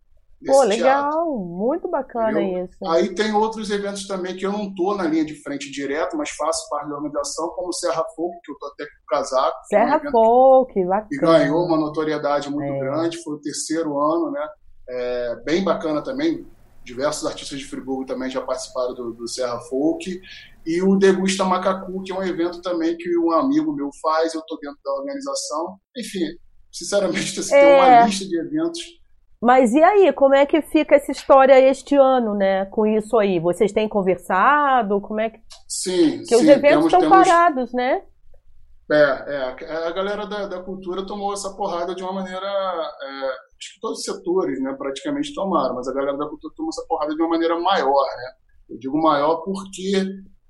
Pô, 0.52 0.62
legal, 0.62 1.10
teatro. 1.10 1.36
muito 1.36 1.88
bacana 1.88 2.42
Entendeu? 2.42 2.64
isso. 2.64 2.86
Aí 2.86 3.14
tem 3.14 3.32
outros 3.34 3.70
eventos 3.70 4.06
também 4.06 4.36
que 4.36 4.44
eu 4.44 4.52
não 4.52 4.64
estou 4.64 4.96
na 4.96 5.04
linha 5.04 5.24
de 5.24 5.34
frente 5.42 5.70
direto, 5.70 6.16
mas 6.16 6.30
faço 6.30 6.68
parte 6.68 6.88
da 6.88 6.96
organização, 6.96 7.48
como 7.50 7.68
o 7.68 7.72
Serra 7.72 8.04
Folk, 8.14 8.38
que 8.42 8.50
eu 8.50 8.54
estou 8.54 8.68
até 8.70 8.84
com 8.84 8.90
o 8.90 9.06
casaco. 9.06 9.56
Serra 9.68 10.00
é 10.02 10.08
um 10.08 10.10
Folk, 10.10 10.84
bacana. 10.84 11.08
E 11.10 11.16
ganhou 11.18 11.64
uma 11.64 11.76
notoriedade 11.76 12.50
muito 12.50 12.72
é. 12.72 12.78
grande, 12.78 13.22
foi 13.22 13.34
o 13.34 13.40
terceiro 13.40 13.98
ano, 13.98 14.30
né? 14.30 14.46
é, 14.88 15.36
bem 15.44 15.62
bacana 15.62 16.02
também. 16.02 16.46
Diversos 16.84 17.26
artistas 17.26 17.58
de 17.58 17.64
Friburgo 17.64 18.04
também 18.04 18.30
já 18.30 18.42
participaram 18.42 18.94
do, 18.94 19.12
do 19.14 19.26
Serra 19.26 19.58
Folk. 19.60 20.20
E 20.66 20.82
o 20.82 20.96
Degusta 20.96 21.44
Macacu, 21.44 22.02
que 22.02 22.12
é 22.12 22.14
um 22.14 22.22
evento 22.22 22.60
também 22.60 22.96
que 22.96 23.16
um 23.18 23.32
amigo 23.32 23.74
meu 23.74 23.90
faz, 24.02 24.34
eu 24.34 24.40
estou 24.40 24.58
dentro 24.60 24.78
da 24.84 24.92
organização. 24.92 25.78
Enfim, 25.96 26.26
sinceramente, 26.70 27.38
assim, 27.40 27.54
é... 27.54 27.60
tem 27.60 27.74
uma 27.74 27.88
é. 27.88 28.06
lista 28.06 28.26
de 28.26 28.38
eventos 28.38 28.82
mas 29.44 29.74
e 29.74 29.82
aí, 29.82 30.10
como 30.14 30.34
é 30.34 30.46
que 30.46 30.62
fica 30.62 30.94
essa 30.94 31.12
história 31.12 31.60
este 31.60 31.94
ano, 31.94 32.34
né? 32.34 32.64
Com 32.64 32.86
isso 32.86 33.18
aí? 33.18 33.38
Vocês 33.38 33.72
têm 33.72 33.86
conversado? 33.86 35.02
Como 35.02 35.20
é 35.20 35.28
que. 35.28 35.38
Sim, 35.68 36.16
Porque 36.16 36.34
sim, 36.34 36.36
os 36.36 36.48
eventos 36.48 36.62
temos, 36.62 36.84
estão 36.86 37.00
temos... 37.00 37.28
parados, 37.28 37.72
né? 37.74 38.02
É, 38.90 39.34
é, 39.34 39.86
a 39.86 39.90
galera 39.90 40.26
da, 40.26 40.46
da, 40.46 40.62
cultura 40.62 41.06
tomou 41.06 41.34
essa 41.34 41.54
porrada 41.54 41.94
de 41.94 42.02
uma 42.02 42.14
maneira. 42.14 42.46
É, 42.46 43.26
acho 43.58 43.74
que 43.74 43.80
todos 43.82 43.98
os 43.98 44.04
setores 44.04 44.62
né, 44.62 44.74
praticamente 44.78 45.34
tomaram, 45.34 45.74
mas 45.74 45.88
a 45.88 45.92
galera 45.92 46.16
da 46.16 46.26
cultura 46.26 46.54
tomou 46.56 46.70
essa 46.70 46.86
porrada 46.88 47.14
de 47.14 47.20
uma 47.20 47.28
maneira 47.28 47.60
maior. 47.60 48.06
Né? 48.16 48.32
Eu 48.70 48.78
digo 48.78 48.96
maior 48.96 49.42
porque 49.42 50.06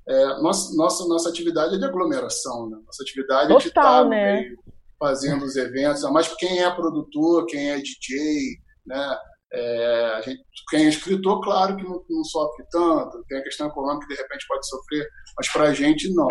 é, 0.08 0.26
nossa, 0.40 0.72
nossa, 0.76 1.04
nossa 1.08 1.28
atividade 1.30 1.74
é 1.74 1.78
de 1.78 1.84
aglomeração. 1.84 2.70
Né? 2.70 2.78
Nossa 2.86 3.02
atividade 3.02 3.48
Total, 3.48 3.58
é 3.58 3.60
de 3.60 3.68
estar 3.68 4.04
né? 4.04 4.40
meio, 4.40 4.58
fazendo 5.00 5.44
os 5.44 5.56
eventos, 5.56 6.02
mas 6.12 6.32
quem 6.36 6.62
é 6.62 6.70
produtor, 6.70 7.46
quem 7.46 7.70
é 7.70 7.76
DJ, 7.76 8.62
né? 8.86 9.18
É, 9.56 10.20
gente, 10.24 10.42
quem 10.68 10.86
é 10.86 10.88
escritor, 10.88 11.40
claro 11.40 11.76
que 11.76 11.84
não, 11.84 12.04
não, 12.10 12.24
sofre 12.24 12.64
tanto, 12.70 13.24
tem 13.28 13.38
a 13.38 13.42
questão 13.42 13.68
econômica 13.68 14.06
que 14.08 14.14
de 14.14 14.20
repente 14.20 14.46
pode 14.48 14.66
sofrer, 14.66 15.08
mas 15.36 15.52
para 15.52 15.64
a 15.64 15.72
gente 15.72 16.12
não. 16.12 16.26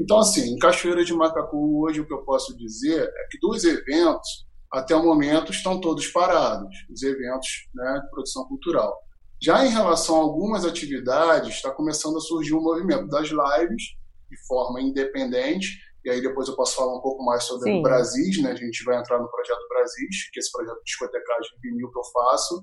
Então, 0.00 0.18
assim, 0.18 0.52
em 0.52 0.58
Cachoeira 0.58 1.04
de 1.04 1.14
Macacu, 1.14 1.84
hoje 1.84 2.00
o 2.00 2.06
que 2.06 2.12
eu 2.12 2.24
posso 2.24 2.56
dizer 2.56 3.02
é 3.02 3.26
que 3.30 3.38
dos 3.38 3.62
eventos, 3.62 4.46
até 4.72 4.96
o 4.96 5.04
momento, 5.04 5.52
estão 5.52 5.80
todos 5.80 6.08
parados, 6.08 6.74
os 6.90 7.02
eventos 7.04 7.68
né, 7.72 8.00
de 8.02 8.10
produção 8.10 8.44
cultural. 8.48 8.98
Já 9.40 9.64
em 9.64 9.70
relação 9.70 10.16
a 10.16 10.22
algumas 10.22 10.64
atividades, 10.64 11.56
está 11.56 11.70
começando 11.70 12.16
a 12.16 12.20
surgir 12.20 12.54
um 12.54 12.62
movimento 12.62 13.06
das 13.06 13.28
lives, 13.28 13.82
de 14.28 14.46
forma 14.48 14.80
independente, 14.80 15.78
e 16.06 16.10
aí 16.10 16.22
depois 16.22 16.46
eu 16.46 16.54
posso 16.54 16.76
falar 16.76 16.96
um 16.96 17.00
pouco 17.00 17.24
mais 17.24 17.42
sobre 17.42 17.68
Sim. 17.68 17.80
o 17.80 17.82
Brasis, 17.82 18.40
né? 18.40 18.52
A 18.52 18.54
gente 18.54 18.84
vai 18.84 18.96
entrar 18.96 19.18
no 19.18 19.28
projeto 19.28 19.68
Brasis, 19.68 20.30
que 20.32 20.38
é 20.38 20.40
esse 20.40 20.52
projeto 20.52 20.78
de 20.78 20.84
discotecagem 20.84 21.50
vinil 21.60 21.90
que 21.90 21.98
eu 21.98 22.04
faço. 22.04 22.62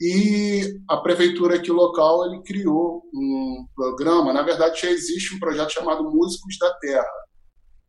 E 0.00 0.80
a 0.88 0.98
prefeitura 0.98 1.56
aqui 1.56 1.72
local 1.72 2.24
ele 2.24 2.40
criou 2.44 3.02
um 3.12 3.66
programa, 3.74 4.32
na 4.32 4.44
verdade 4.44 4.80
já 4.80 4.88
existe 4.88 5.34
um 5.34 5.40
projeto 5.40 5.72
chamado 5.72 6.04
Músicos 6.04 6.56
da 6.56 6.72
Terra, 6.74 7.10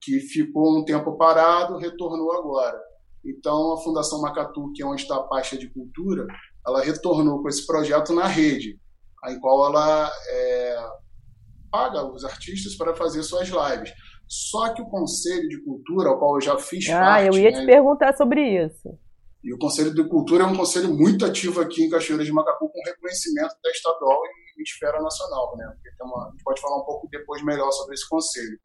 que 0.02 0.20
ficou 0.22 0.76
um 0.76 0.84
tempo 0.84 1.16
parado, 1.18 1.78
retornou 1.78 2.34
agora. 2.34 2.82
Então 3.24 3.74
a 3.74 3.78
Fundação 3.84 4.22
Macatu, 4.22 4.72
que 4.74 4.82
é 4.82 4.86
onde 4.88 5.04
está 5.04 5.18
a 5.18 5.24
pasta 5.24 5.56
de 5.56 5.72
cultura, 5.72 6.26
ela 6.66 6.82
retornou 6.82 7.44
com 7.44 7.48
esse 7.48 7.64
projeto 7.64 8.12
na 8.12 8.26
rede, 8.26 8.80
em 9.28 9.40
qual 9.40 9.68
ela 9.68 10.12
é, 10.30 10.88
paga 11.70 12.04
os 12.04 12.26
artistas 12.26 12.76
para 12.76 12.96
fazer 12.96 13.22
suas 13.22 13.50
lives. 13.50 13.94
Só 14.30 14.72
que 14.74 14.82
o 14.82 14.86
Conselho 14.86 15.50
de 15.50 15.60
Cultura, 15.64 16.10
ao 16.10 16.20
qual 16.20 16.36
eu 16.36 16.42
já 16.42 16.58
fiz 16.60 16.88
ah, 16.90 17.00
parte... 17.00 17.24
Ah, 17.24 17.26
eu 17.26 17.34
ia 17.34 17.50
né, 17.50 17.60
te 17.60 17.66
perguntar 17.66 18.16
sobre 18.16 18.64
isso. 18.64 18.96
E 19.44 19.52
o 19.52 19.58
Conselho 19.58 19.92
de 19.94 20.08
Cultura 20.08 20.44
é 20.44 20.46
um 20.46 20.56
conselho 20.56 20.94
muito 20.94 21.26
ativo 21.26 21.60
aqui 21.62 21.84
em 21.84 21.90
Cachoeira 21.90 22.24
de 22.24 22.32
Macacu, 22.32 22.70
com 22.70 22.84
reconhecimento 22.86 23.56
da 23.64 23.72
estadual 23.72 24.22
e 24.58 24.62
esfera 24.62 25.02
nacional. 25.02 25.58
Né? 25.58 25.66
Porque 25.82 26.04
uma, 26.04 26.28
a 26.28 26.32
gente 26.32 26.44
pode 26.44 26.62
falar 26.62 26.78
um 26.78 26.86
pouco 26.86 27.08
depois 27.10 27.44
melhor 27.44 27.72
sobre 27.72 27.96
esse 27.96 28.08
conselho. 28.08 28.60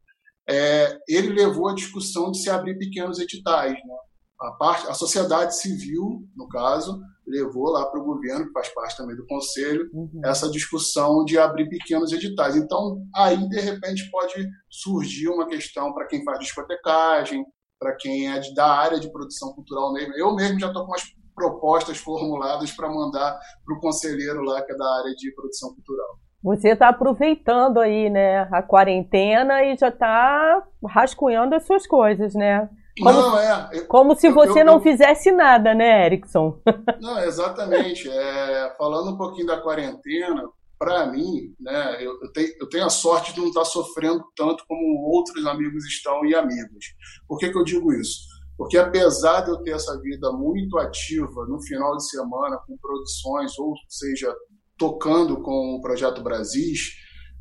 É, 0.47 0.99
ele 1.07 1.33
levou 1.33 1.69
a 1.69 1.73
discussão 1.73 2.29
de 2.29 2.43
se 2.43 2.49
abrir 2.49 2.77
pequenos 2.77 3.19
editais. 3.19 3.73
Né? 3.73 3.95
A, 4.39 4.51
parte, 4.51 4.87
a 4.87 4.93
sociedade 4.93 5.55
civil, 5.55 6.27
no 6.35 6.47
caso, 6.47 6.99
levou 7.25 7.71
lá 7.71 7.85
para 7.85 7.99
o 7.99 8.03
governo, 8.03 8.45
que 8.45 8.51
faz 8.51 8.69
parte 8.69 8.97
também 8.97 9.15
do 9.15 9.25
conselho, 9.25 9.89
uhum. 9.93 10.21
essa 10.23 10.49
discussão 10.49 11.23
de 11.23 11.37
abrir 11.37 11.67
pequenos 11.69 12.11
editais. 12.11 12.55
Então, 12.55 13.01
aí, 13.15 13.37
de 13.49 13.59
repente, 13.59 14.09
pode 14.11 14.33
surgir 14.69 15.29
uma 15.29 15.47
questão 15.47 15.93
para 15.93 16.05
quem 16.07 16.23
faz 16.23 16.39
discotecagem, 16.39 17.45
para 17.79 17.95
quem 17.95 18.31
é 18.31 18.39
de, 18.39 18.53
da 18.53 18.67
área 18.67 18.99
de 18.99 19.11
produção 19.11 19.53
cultural 19.53 19.93
mesmo. 19.93 20.13
Eu 20.15 20.35
mesmo 20.35 20.59
já 20.59 20.67
estou 20.67 20.85
com 20.85 20.91
umas 20.91 21.03
propostas 21.33 21.97
formuladas 21.97 22.71
para 22.71 22.89
mandar 22.89 23.37
para 23.65 23.75
o 23.75 23.79
conselheiro 23.79 24.41
lá, 24.41 24.61
que 24.61 24.71
é 24.71 24.77
da 24.77 24.97
área 24.99 25.13
de 25.15 25.33
produção 25.33 25.73
cultural. 25.73 26.19
Você 26.43 26.69
está 26.69 26.89
aproveitando 26.89 27.79
aí, 27.79 28.09
né, 28.09 28.47
a 28.51 28.61
quarentena 28.61 29.63
e 29.63 29.75
já 29.75 29.89
está 29.89 30.63
rascunhando 30.87 31.55
as 31.55 31.65
suas 31.65 31.87
coisas, 31.87 32.35
né? 32.35 32.69
Como, 32.97 33.11
não, 33.11 33.39
é. 33.39 33.69
Eu, 33.73 33.87
como 33.87 34.15
se 34.15 34.29
você 34.29 34.61
eu, 34.61 34.65
não 34.65 34.79
fizesse 34.79 35.31
nada, 35.31 35.73
né, 35.73 36.05
Erickson? 36.05 36.61
Não, 37.01 37.19
exatamente. 37.19 38.09
É, 38.09 38.73
falando 38.77 39.11
um 39.11 39.17
pouquinho 39.17 39.47
da 39.47 39.59
quarentena, 39.59 40.49
para 40.79 41.05
mim, 41.07 41.53
né, 41.59 41.97
eu, 41.99 42.17
eu, 42.21 42.31
tenho, 42.31 42.53
eu 42.59 42.69
tenho 42.69 42.85
a 42.85 42.89
sorte 42.89 43.33
de 43.33 43.39
não 43.39 43.47
estar 43.47 43.61
tá 43.61 43.65
sofrendo 43.65 44.23
tanto 44.35 44.63
como 44.67 45.09
outros 45.09 45.45
amigos 45.45 45.85
estão 45.85 46.25
e 46.25 46.33
amigos. 46.33 46.85
Por 47.27 47.37
que, 47.37 47.49
que 47.49 47.57
eu 47.57 47.63
digo 47.63 47.91
isso? 47.91 48.19
Porque 48.57 48.77
apesar 48.77 49.41
de 49.41 49.51
eu 49.51 49.57
ter 49.57 49.71
essa 49.71 49.99
vida 49.99 50.31
muito 50.31 50.77
ativa 50.77 51.45
no 51.47 51.61
final 51.61 51.97
de 51.97 52.09
semana, 52.09 52.57
com 52.65 52.77
produções, 52.77 53.57
ou 53.59 53.73
seja, 53.89 54.33
tocando 54.77 55.41
com 55.41 55.75
o 55.75 55.81
Projeto 55.81 56.21
Brasis, 56.21 56.93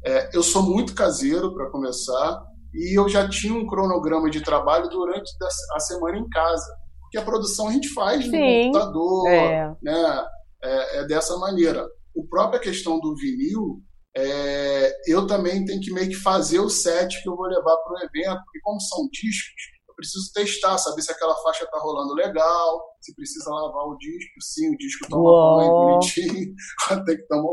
é, 0.05 0.31
eu 0.37 0.43
sou 0.43 0.63
muito 0.63 0.95
caseiro, 0.95 1.55
para 1.55 1.71
começar, 1.71 2.43
e 2.75 2.99
eu 2.99 3.09
já 3.09 3.29
tinha 3.29 3.55
um 3.55 3.67
cronograma 3.67 4.29
de 4.29 4.43
trabalho 4.43 4.89
durante 4.89 5.31
a 5.75 5.81
semana 5.81 6.19
em 6.19 6.29
casa. 6.29 6.67
Porque 7.01 7.19
a 7.19 7.25
produção 7.25 7.69
a 7.69 7.73
gente 7.73 7.89
faz 7.91 8.25
Sim, 8.25 8.31
no 8.31 8.73
computador, 8.73 9.29
é. 9.29 9.77
né? 9.83 10.27
É, 10.63 10.99
é, 10.99 11.07
dessa 11.07 11.37
maneira. 11.37 11.87
O 12.15 12.27
própria 12.27 12.61
questão 12.61 12.99
do 12.99 13.15
vinil, 13.15 13.83
é, 14.17 14.93
eu 15.07 15.27
também 15.27 15.65
tenho 15.65 15.81
que 15.81 15.93
meio 15.93 16.09
que 16.09 16.15
fazer 16.15 16.59
o 16.59 16.71
set 16.71 17.23
que 17.23 17.29
eu 17.29 17.37
vou 17.37 17.47
levar 17.47 17.77
para 17.77 17.93
o 17.93 17.99
evento, 17.99 18.43
porque 18.45 18.61
como 18.63 18.81
são 18.81 19.09
discos, 19.13 19.63
eu 19.89 19.95
preciso 19.95 20.33
testar, 20.33 20.79
saber 20.79 21.03
se 21.03 21.13
aquela 21.13 21.37
faixa 21.43 21.65
está 21.65 21.79
rolando 21.79 22.15
legal, 22.15 22.83
se 23.01 23.15
precisa 23.15 23.51
lavar 23.51 23.87
o 23.87 23.97
disco, 23.99 24.41
sim, 24.41 24.73
o 24.73 24.77
disco 24.77 25.09
toma 25.09 25.23
Uou. 25.23 25.57
banho 25.59 25.71
bonitinho, 25.71 26.55
tem 27.05 27.17
que 27.17 27.27
tomar 27.29 27.53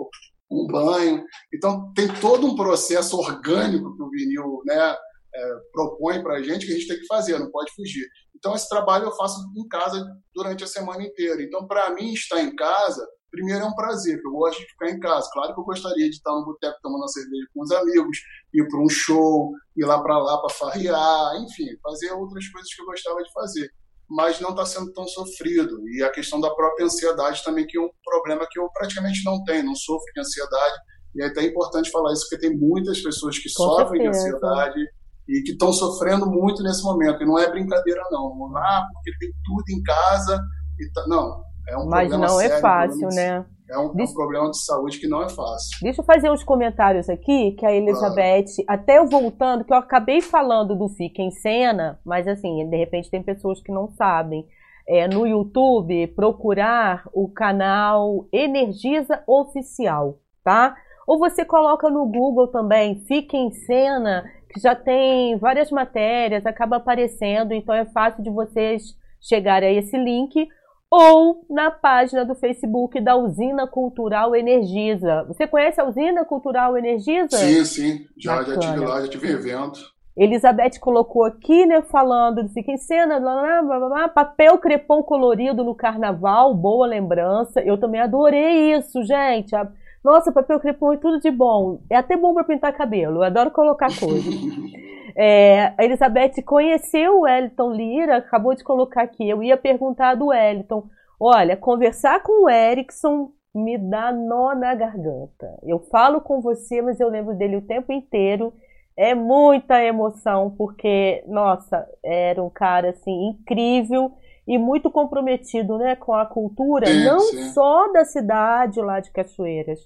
um 0.52 0.68
banho. 0.68 1.24
Então 1.54 1.92
tem 1.94 2.08
todo 2.20 2.48
um 2.48 2.56
processo 2.56 3.18
orgânico 3.18 3.96
que 3.96 4.04
o 4.04 4.10
vinil, 4.10 4.62
né? 4.66 4.96
É, 5.34 5.56
propõe 5.72 6.22
para 6.22 6.36
a 6.36 6.44
gente 6.44 6.66
que 6.66 6.74
a 6.74 6.76
gente 6.76 6.88
tem 6.88 7.00
que 7.00 7.08
fazer, 7.08 7.40
não 7.40 7.52
pode 7.52 7.72
fugir. 7.74 8.08
Então, 8.36 8.56
esse 8.56 8.68
trabalho 8.68 9.06
eu 9.06 9.16
faço 9.16 9.40
em 9.56 9.68
casa 9.68 10.04
durante 10.34 10.64
a 10.64 10.68
semana 10.68 11.04
inteira. 11.04 11.42
Então, 11.42 11.68
para 11.68 11.94
mim, 11.94 12.14
estar 12.14 12.42
em 12.42 12.56
casa 12.56 13.06
primeiro 13.32 13.64
é 13.64 13.66
um 13.66 13.74
prazer, 13.74 14.22
que 14.22 14.28
eu 14.28 14.32
gosto 14.32 14.60
de 14.60 14.68
ficar 14.68 14.90
em 14.90 15.00
casa. 15.00 15.30
Claro 15.32 15.54
que 15.54 15.60
eu 15.60 15.64
gostaria 15.64 16.10
de 16.10 16.16
estar 16.16 16.32
no 16.32 16.44
boteco 16.44 16.78
tomando 16.84 17.02
uma 17.02 17.08
cerveja 17.08 17.48
com 17.54 17.64
os 17.64 17.72
amigos, 17.72 18.18
ir 18.54 18.68
para 18.68 18.84
um 18.84 18.90
show, 18.90 19.52
ir 19.76 19.86
lá 19.86 20.04
para 20.04 20.20
lá 20.20 20.38
para 20.40 20.54
farrear, 20.54 21.36
enfim, 21.38 21.68
fazer 21.82 22.12
outras 22.12 22.48
coisas 22.50 22.72
que 22.74 22.82
eu 22.82 22.86
gostava 22.86 23.24
de 23.24 23.32
fazer. 23.32 23.72
Mas 24.10 24.42
não 24.42 24.50
está 24.50 24.66
sendo 24.66 24.92
tão 24.92 25.08
sofrido. 25.08 25.80
E 25.90 26.04
a 26.04 26.12
questão 26.12 26.42
da 26.42 26.54
própria 26.54 26.86
ansiedade 26.86 27.42
também, 27.44 27.66
que 27.66 27.78
é 27.78 27.82
um 27.82 27.90
problema 28.04 28.46
que 28.52 28.60
eu 28.60 28.70
praticamente 28.74 29.24
não 29.24 29.42
tenho, 29.46 29.64
não 29.64 29.76
sofro 29.76 30.06
de 30.14 30.20
ansiedade. 30.20 30.76
E 31.16 31.24
é 31.24 31.28
até 31.28 31.44
importante 31.44 31.90
falar 31.90 32.12
isso, 32.12 32.28
porque 32.30 32.46
tem 32.46 32.58
muitas 32.58 33.00
pessoas 33.02 33.38
que 33.38 33.50
com 33.54 33.64
sofrem 33.64 34.02
certeza. 34.04 34.30
de 34.30 34.36
ansiedade 34.36 34.90
e 35.28 35.42
que 35.44 35.52
estão 35.52 35.72
sofrendo 35.72 36.26
muito 36.26 36.64
nesse 36.64 36.84
momento. 36.84 37.22
E 37.22 37.26
não 37.26 37.40
é 37.40 37.50
brincadeira, 37.50 38.02
não. 38.12 38.56
Ah, 38.58 38.86
porque 38.94 39.12
tem 39.20 39.32
tudo 39.44 39.64
em 39.70 39.82
casa. 39.84 40.40
E 40.80 40.92
tá... 40.92 41.06
Não, 41.08 41.44
é 41.68 41.78
um 41.78 41.88
Mas 41.88 42.10
não 42.10 42.24
é 42.24 42.48
sério, 42.48 42.56
é 42.56 42.60
fácil, 42.60 43.08
né? 43.10 43.46
É 43.70 43.78
um, 43.78 43.94
Deixa... 43.94 44.12
um, 44.12 44.16
problema 44.16 44.52
de 44.52 44.62
saúde 44.66 45.00
que 45.00 45.08
não 45.08 45.24
é 45.24 45.30
fácil. 45.30 45.80
Deixa 45.82 46.02
eu 46.02 46.06
fazer 46.06 46.30
uns 46.30 46.44
comentários 46.44 47.10
aqui, 47.10 47.54
que 47.54 47.66
a 47.66 47.72
Elizabeth, 47.72 48.66
até 48.68 48.98
eu 48.98 49.08
voltando, 49.08 49.64
que 49.64 49.72
eu 49.72 49.78
acabei 49.78 50.20
falando 50.22 50.76
do 50.76 50.90
Fica 50.90 51.22
em 51.22 51.32
Cena, 51.32 51.98
mas 52.06 52.28
assim, 52.28 52.70
de 52.70 52.76
repente 52.76 53.10
tem 53.10 53.24
pessoas 53.24 53.62
que 53.62 53.72
não 53.72 53.88
sabem. 53.96 54.46
É, 54.88 55.08
no 55.08 55.26
YouTube, 55.26 56.08
procurar 56.08 57.08
o 57.14 57.30
canal 57.30 58.28
Energiza 58.34 59.24
Oficial, 59.26 60.18
tá? 60.44 60.76
Ou 61.08 61.18
você 61.18 61.46
coloca 61.46 61.90
no 61.90 62.06
Google 62.08 62.48
também, 62.48 63.00
Fica 63.08 63.38
em 63.38 63.52
Cena, 63.52 64.26
já 64.60 64.76
tem 64.76 65.38
várias 65.38 65.72
matérias, 65.72 66.46
acaba 66.46 66.78
aparecendo, 66.78 67.54
então 67.54 67.74
é 67.74 67.86
fácil 67.86 68.24
de 68.24 68.30
vocês 68.30 68.96
chegarem 69.20 69.70
a 69.70 69.80
esse 69.80 69.98
link 69.98 70.48
ou 70.90 71.46
na 71.50 71.72
página 71.72 72.26
do 72.26 72.36
Facebook 72.36 73.00
da 73.00 73.16
Usina 73.16 73.66
Cultural 73.66 74.36
Energiza. 74.36 75.24
Você 75.28 75.48
conhece 75.48 75.80
a 75.80 75.86
Usina 75.86 76.26
Cultural 76.26 76.78
Energiza? 76.78 77.38
Sim, 77.38 77.64
sim. 77.64 78.06
Já, 78.18 78.44
já 78.44 78.60
tive 78.60 78.80
lá, 78.80 79.02
já 79.02 79.08
tive 79.08 79.32
evento. 79.32 79.80
Elizabeth 80.18 80.78
colocou 80.82 81.24
aqui, 81.24 81.66
né, 81.66 81.82
falando 81.84 82.44
do 82.44 82.50
Fica 82.50 82.72
em 82.72 82.78
Cena, 82.78 83.20
blá, 83.20 83.62
blá, 83.62 83.80
blá, 83.80 84.08
papel 84.10 84.58
crepom 84.58 85.02
colorido 85.02 85.64
no 85.64 85.74
carnaval, 85.74 86.54
boa 86.54 86.86
lembrança. 86.86 87.62
Eu 87.62 87.78
também 87.78 88.02
adorei 88.02 88.74
isso, 88.74 89.02
gente. 89.04 89.56
Nossa, 90.04 90.32
papel 90.32 90.60
crepom 90.60 90.94
é 90.94 90.98
tudo 90.98 91.20
de 91.20 91.30
bom. 91.30 91.80
É 91.90 91.96
até 91.96 92.18
bom 92.18 92.34
para 92.34 92.44
pintar 92.44 92.74
cabelo. 92.74 93.18
Eu 93.18 93.24
adoro 93.24 93.52
colocar 93.52 93.88
coisas. 93.98 94.34
É, 95.14 95.74
a 95.78 95.84
Elizabeth 95.84 96.42
conheceu 96.46 97.18
o 97.18 97.22
Wellington 97.24 97.74
Lira, 97.74 98.16
acabou 98.16 98.56
de 98.56 98.64
colocar 98.64 99.02
aqui. 99.02 99.28
Eu 99.28 99.44
ia 99.44 99.58
perguntar 99.58 100.16
do 100.16 100.28
Wellington. 100.28 100.86
Olha, 101.20 101.58
conversar 101.58 102.24
com 102.24 102.46
o 102.46 102.50
Erickson 102.50 103.30
me 103.54 103.78
dá 103.78 104.14
nó 104.14 104.56
na 104.56 104.74
garganta. 104.74 105.60
Eu 105.64 105.80
falo 105.80 106.22
com 106.22 106.40
você, 106.40 106.82
mas 106.82 106.98
eu 107.02 107.10
lembro 107.10 107.36
dele 107.36 107.58
o 107.58 107.62
tempo 107.62 107.92
inteiro. 107.92 108.54
É 108.96 109.14
muita 109.14 109.84
emoção, 109.84 110.54
porque, 110.58 111.24
nossa, 111.28 111.86
era 112.02 112.42
um 112.42 112.50
cara 112.50 112.92
assim 112.92 113.32
incrível 113.32 114.14
e 114.48 114.58
muito 114.58 114.90
comprometido 114.90 115.78
né, 115.78 115.96
com 115.96 116.14
a 116.14 116.26
cultura, 116.26 116.88
sim, 116.88 117.06
não 117.06 117.20
sim. 117.20 117.50
só 117.52 117.92
da 117.92 118.04
cidade 118.04 118.82
lá 118.82 119.00
de 119.00 119.12
Cachoeiras, 119.12 119.80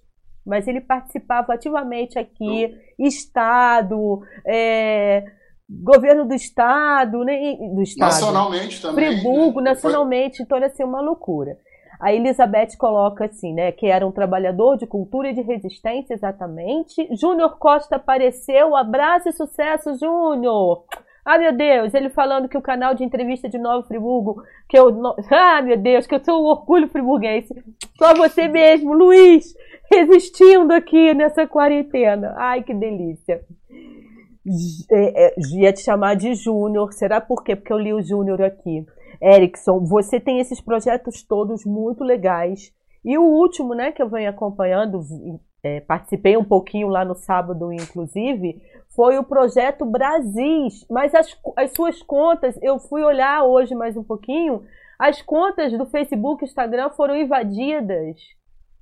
mas 0.45 0.67
ele 0.67 0.81
participava 0.81 1.53
ativamente 1.53 2.17
aqui, 2.17 2.73
Estado, 2.97 4.21
é, 4.45 5.25
governo 5.69 6.25
do 6.25 6.33
Estado, 6.33 7.23
né, 7.23 7.57
do 7.73 7.81
Estado. 7.81 8.11
Nacionalmente 8.11 8.81
também. 8.81 9.21
Friburgo, 9.21 9.59
né? 9.59 9.71
nacionalmente, 9.71 10.41
então 10.41 10.57
era 10.57 10.67
assim, 10.67 10.83
uma 10.83 11.01
loucura. 11.01 11.57
A 11.99 12.13
Elizabeth 12.13 12.77
coloca 12.77 13.25
assim, 13.25 13.53
né, 13.53 13.71
que 13.71 13.87
era 13.87 14.05
um 14.05 14.11
trabalhador 14.11 14.77
de 14.77 14.85
cultura 14.85 15.29
e 15.29 15.33
de 15.33 15.41
resistência, 15.41 16.13
exatamente. 16.13 17.07
Júnior 17.15 17.57
Costa 17.57 17.95
apareceu, 17.95 18.75
abraço 18.75 19.29
e 19.29 19.33
sucesso, 19.33 19.97
Júnior! 19.97 20.85
Ah, 21.25 21.39
meu 21.39 21.51
Deus, 21.51 21.91
ele 21.95 22.09
falando 22.11 22.47
que 22.47 22.57
o 22.57 22.61
canal 22.61 22.93
de 22.93 23.03
entrevista 23.03 23.49
de 23.49 23.57
Nova 23.57 23.87
Friburgo, 23.87 24.43
que 24.69 24.77
eu. 24.77 24.95
Ah, 25.31 25.59
meu 25.59 25.75
Deus, 25.75 26.05
que 26.05 26.13
eu 26.13 26.23
sou 26.23 26.43
um 26.43 26.45
orgulho 26.45 26.87
friburguense. 26.87 27.51
Só 27.97 28.13
você 28.13 28.47
mesmo, 28.47 28.93
Luiz, 28.93 29.55
resistindo 29.91 30.71
aqui 30.71 31.15
nessa 31.15 31.47
quarentena. 31.47 32.35
Ai, 32.37 32.61
que 32.61 32.75
delícia. 32.75 33.41
É, 34.91 35.25
é, 35.25 35.33
ia 35.55 35.73
te 35.73 35.81
chamar 35.81 36.15
de 36.15 36.35
Júnior. 36.35 36.93
Será 36.93 37.19
por 37.19 37.43
quê? 37.43 37.55
Porque 37.55 37.73
eu 37.73 37.79
li 37.79 37.91
o 37.91 38.03
Júnior 38.03 38.43
aqui. 38.43 38.85
Erickson, 39.19 39.79
você 39.79 40.19
tem 40.19 40.39
esses 40.39 40.61
projetos 40.61 41.23
todos 41.23 41.65
muito 41.65 42.03
legais. 42.03 42.71
E 43.03 43.17
o 43.17 43.23
último, 43.23 43.73
né, 43.73 43.91
que 43.91 44.01
eu 44.01 44.09
venho 44.09 44.29
acompanhando, 44.29 45.01
é, 45.63 45.79
participei 45.79 46.37
um 46.37 46.43
pouquinho 46.43 46.87
lá 46.87 47.03
no 47.03 47.15
sábado, 47.15 47.71
inclusive, 47.73 48.61
foi 48.95 49.17
o 49.17 49.23
projeto 49.23 49.85
Brasis. 49.85 50.85
Mas 50.89 51.13
as, 51.13 51.35
as 51.57 51.71
suas 51.73 52.01
contas, 52.01 52.57
eu 52.61 52.79
fui 52.79 53.03
olhar 53.03 53.43
hoje 53.43 53.75
mais 53.75 53.95
um 53.97 54.03
pouquinho, 54.03 54.63
as 54.97 55.21
contas 55.21 55.77
do 55.77 55.85
Facebook 55.85 56.43
e 56.43 56.47
Instagram 56.47 56.89
foram 56.91 57.15
invadidas. 57.15 58.17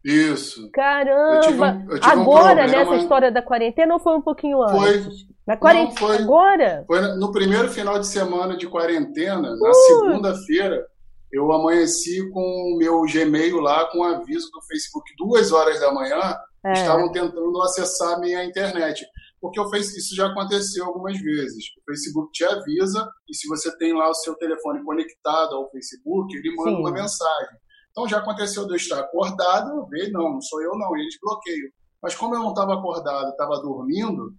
Isso. 0.06 0.70
Caramba! 0.72 1.82
Um, 1.90 1.98
Agora, 2.02 2.66
um 2.66 2.72
nessa 2.72 2.96
história 2.98 3.32
da 3.32 3.42
quarentena, 3.42 3.94
ou 3.94 4.00
foi 4.00 4.16
um 4.16 4.22
pouquinho 4.22 4.62
antes? 4.62 4.76
Foi. 4.78 5.34
Na 5.48 5.58
quarentena? 5.58 5.90
Não, 5.90 6.08
foi, 6.08 6.18
Agora? 6.18 6.84
Foi 6.86 7.02
no 7.16 7.32
primeiro 7.32 7.70
final 7.70 7.98
de 7.98 8.08
semana 8.08 8.58
de 8.58 8.68
quarentena, 8.68 9.54
uh. 9.54 9.60
na 9.60 9.74
segunda-feira, 9.74 10.86
eu 11.32 11.52
amanheci 11.52 12.30
com 12.30 12.42
o 12.42 12.78
meu 12.78 13.02
Gmail 13.04 13.60
lá 13.60 13.86
com 13.86 14.00
um 14.00 14.04
aviso 14.04 14.52
do 14.52 14.62
Facebook, 14.62 15.10
duas 15.18 15.52
horas 15.52 15.80
da 15.80 15.92
manhã, 15.92 16.38
é. 16.66 16.74
estavam 16.74 17.12
tentando 17.12 17.62
acessar 17.62 18.14
a 18.14 18.20
minha 18.20 18.44
internet 18.44 19.04
porque 19.44 19.60
o 19.60 19.70
Facebook, 19.70 20.00
isso 20.00 20.16
já 20.16 20.28
aconteceu 20.28 20.86
algumas 20.86 21.20
vezes. 21.20 21.66
O 21.78 21.84
Facebook 21.86 22.32
te 22.32 22.46
avisa 22.46 23.12
e 23.30 23.36
se 23.36 23.46
você 23.50 23.78
tem 23.78 23.94
lá 23.94 24.10
o 24.10 24.14
seu 24.14 24.36
telefone 24.36 24.82
conectado 24.86 25.54
ao 25.54 25.70
Facebook, 25.70 26.34
ele 26.34 26.56
manda 26.56 26.70
Sim. 26.70 26.78
uma 26.78 26.92
mensagem. 26.94 27.58
Então 27.92 28.08
já 28.08 28.20
aconteceu 28.20 28.66
de 28.66 28.72
eu 28.72 28.78
estar 28.78 29.02
acordado, 29.02 29.70
eu 29.70 29.86
ver, 29.88 30.10
não, 30.12 30.32
não 30.32 30.42
sou 30.42 30.62
eu 30.62 30.72
não, 30.78 30.96
eles 30.96 31.18
bloqueiam. 31.22 31.68
Mas 32.02 32.16
como 32.16 32.36
eu 32.36 32.40
não 32.40 32.52
estava 32.52 32.76
acordado, 32.76 33.32
estava 33.32 33.60
dormindo, 33.62 34.34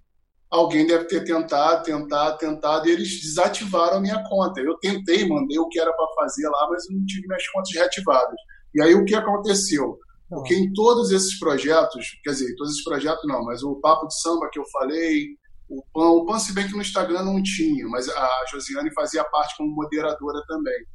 alguém 0.50 0.86
deve 0.86 1.04
ter 1.04 1.22
tentado, 1.22 1.84
tentado, 1.84 2.38
tentado, 2.38 2.88
e 2.88 2.92
eles 2.92 3.20
desativaram 3.20 3.98
a 3.98 4.00
minha 4.00 4.24
conta. 4.26 4.62
Eu 4.62 4.78
tentei, 4.78 5.28
mandei 5.28 5.58
o 5.58 5.68
que 5.68 5.78
era 5.78 5.92
para 5.92 6.14
fazer 6.14 6.48
lá, 6.48 6.66
mas 6.70 6.88
eu 6.88 6.96
não 6.96 7.04
tive 7.04 7.26
minhas 7.28 7.46
contas 7.48 7.74
reativadas. 7.74 8.36
E 8.74 8.80
aí 8.80 8.94
o 8.94 9.04
que 9.04 9.14
aconteceu? 9.14 9.98
Porque 10.28 10.54
em 10.54 10.72
todos 10.72 11.10
esses 11.10 11.38
projetos, 11.38 12.06
quer 12.24 12.30
dizer, 12.30 12.54
todos 12.56 12.72
esses 12.72 12.84
projetos 12.84 13.22
não, 13.26 13.44
mas 13.44 13.62
o 13.62 13.76
Papo 13.76 14.06
de 14.06 14.20
Samba 14.20 14.48
que 14.50 14.58
eu 14.58 14.64
falei, 14.72 15.26
o 15.68 15.82
PAN, 15.92 16.10
o 16.10 16.26
PAN 16.26 16.38
se 16.38 16.52
bem 16.54 16.66
que 16.66 16.74
no 16.74 16.82
Instagram 16.82 17.22
não 17.22 17.42
tinha, 17.42 17.86
mas 17.88 18.08
a 18.08 18.44
Josiane 18.50 18.92
fazia 18.92 19.24
parte 19.24 19.56
como 19.56 19.74
moderadora 19.74 20.42
também. 20.46 20.86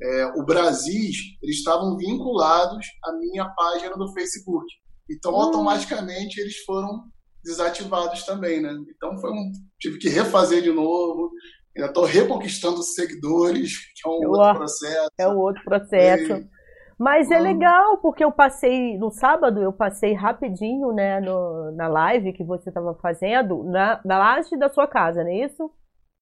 É, 0.00 0.26
o 0.36 0.44
Brasis, 0.44 1.16
eles 1.42 1.56
estavam 1.56 1.96
vinculados 1.96 2.86
à 3.04 3.12
minha 3.12 3.48
página 3.50 3.96
do 3.96 4.12
Facebook. 4.12 4.66
Então, 5.10 5.32
hum. 5.32 5.36
automaticamente, 5.36 6.40
eles 6.40 6.58
foram 6.58 7.04
desativados 7.42 8.24
também, 8.24 8.60
né? 8.60 8.74
Então, 8.94 9.18
foi 9.18 9.30
um, 9.30 9.50
tive 9.80 9.98
que 9.98 10.08
refazer 10.08 10.62
de 10.62 10.70
novo. 10.70 11.30
Ainda 11.76 11.88
estou 11.88 12.04
reconquistando 12.04 12.82
seguidores, 12.82 13.72
que 13.94 14.08
é 14.08 14.10
um 14.10 14.28
outro 14.28 14.54
processo. 14.56 15.10
É 15.18 15.28
um 15.28 15.38
outro 15.38 15.62
processo. 15.64 16.32
E, 16.32 16.57
mas 16.98 17.30
é 17.30 17.38
legal, 17.38 17.98
porque 17.98 18.24
eu 18.24 18.32
passei, 18.32 18.98
no 18.98 19.10
sábado, 19.10 19.62
eu 19.62 19.72
passei 19.72 20.14
rapidinho, 20.14 20.92
né, 20.92 21.20
no, 21.20 21.70
na 21.72 21.86
live 21.86 22.32
que 22.32 22.42
você 22.42 22.70
estava 22.70 22.94
fazendo, 23.00 23.62
na, 23.62 24.00
na 24.04 24.18
laje 24.18 24.56
da 24.56 24.68
sua 24.68 24.86
casa, 24.86 25.22
não 25.22 25.30
é 25.30 25.44
isso? 25.44 25.70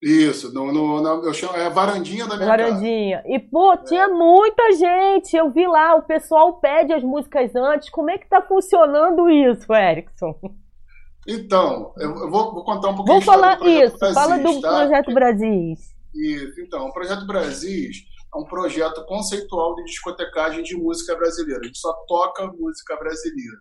Isso, 0.02 0.52
no, 0.52 0.70
no, 0.72 1.00
na, 1.00 1.26
eu 1.26 1.32
chamo, 1.32 1.56
é 1.56 1.66
a 1.66 1.70
varandinha 1.70 2.26
da 2.26 2.36
minha 2.36 2.46
varandinha. 2.46 3.22
casa. 3.22 3.34
E, 3.34 3.38
pô, 3.38 3.72
é. 3.72 3.76
tinha 3.78 4.08
muita 4.08 4.72
gente. 4.72 5.34
Eu 5.34 5.50
vi 5.50 5.66
lá, 5.66 5.94
o 5.94 6.02
pessoal 6.02 6.60
pede 6.60 6.92
as 6.92 7.02
músicas 7.02 7.56
antes. 7.56 7.88
Como 7.88 8.10
é 8.10 8.18
que 8.18 8.28
tá 8.28 8.42
funcionando 8.42 9.30
isso, 9.30 9.72
Erickson? 9.72 10.38
Então, 11.26 11.92
eu 11.98 12.30
vou, 12.30 12.52
vou 12.52 12.62
contar 12.62 12.90
um 12.90 12.94
pouquinho 12.94 13.20
Vamos 13.20 13.24
falar 13.24 13.58
isso, 13.66 13.98
Brasis, 13.98 14.14
fala 14.14 14.38
do 14.38 14.60
tá? 14.60 14.68
Projeto 14.68 15.14
Brasis. 15.14 15.80
Isso, 16.14 16.60
então, 16.60 16.86
o 16.86 16.92
Projeto 16.92 17.26
Brasis 17.26 18.04
é 18.36 18.38
um 18.38 18.44
projeto 18.44 19.04
conceitual 19.06 19.74
de 19.74 19.84
discotecagem 19.84 20.62
de 20.62 20.76
música 20.76 21.16
brasileira. 21.16 21.60
A 21.62 21.66
gente 21.66 21.78
só 21.78 21.92
toca 22.06 22.46
música 22.46 22.96
brasileira. 22.96 23.56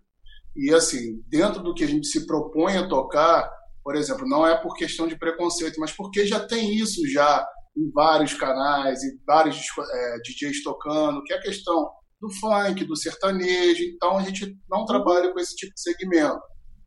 E, 0.54 0.72
assim, 0.72 1.22
dentro 1.28 1.62
do 1.62 1.74
que 1.74 1.84
a 1.84 1.86
gente 1.86 2.06
se 2.06 2.26
propõe 2.26 2.76
a 2.76 2.88
tocar, 2.88 3.50
por 3.82 3.94
exemplo, 3.94 4.28
não 4.28 4.46
é 4.46 4.56
por 4.56 4.74
questão 4.74 5.06
de 5.06 5.18
preconceito, 5.18 5.78
mas 5.80 5.92
porque 5.92 6.26
já 6.26 6.46
tem 6.46 6.74
isso 6.76 7.06
já 7.08 7.46
em 7.76 7.90
vários 7.90 8.32
canais, 8.34 9.02
e 9.02 9.18
vários 9.26 9.56
é, 9.56 10.18
DJs 10.22 10.62
tocando, 10.62 11.22
que 11.24 11.32
é 11.32 11.36
a 11.36 11.42
questão 11.42 11.90
do 12.20 12.30
funk, 12.40 12.84
do 12.84 12.96
sertanejo. 12.96 13.82
Então, 13.84 14.16
a 14.16 14.22
gente 14.22 14.56
não 14.68 14.86
trabalha 14.86 15.30
com 15.32 15.38
esse 15.38 15.54
tipo 15.54 15.74
de 15.74 15.80
segmento. 15.80 16.40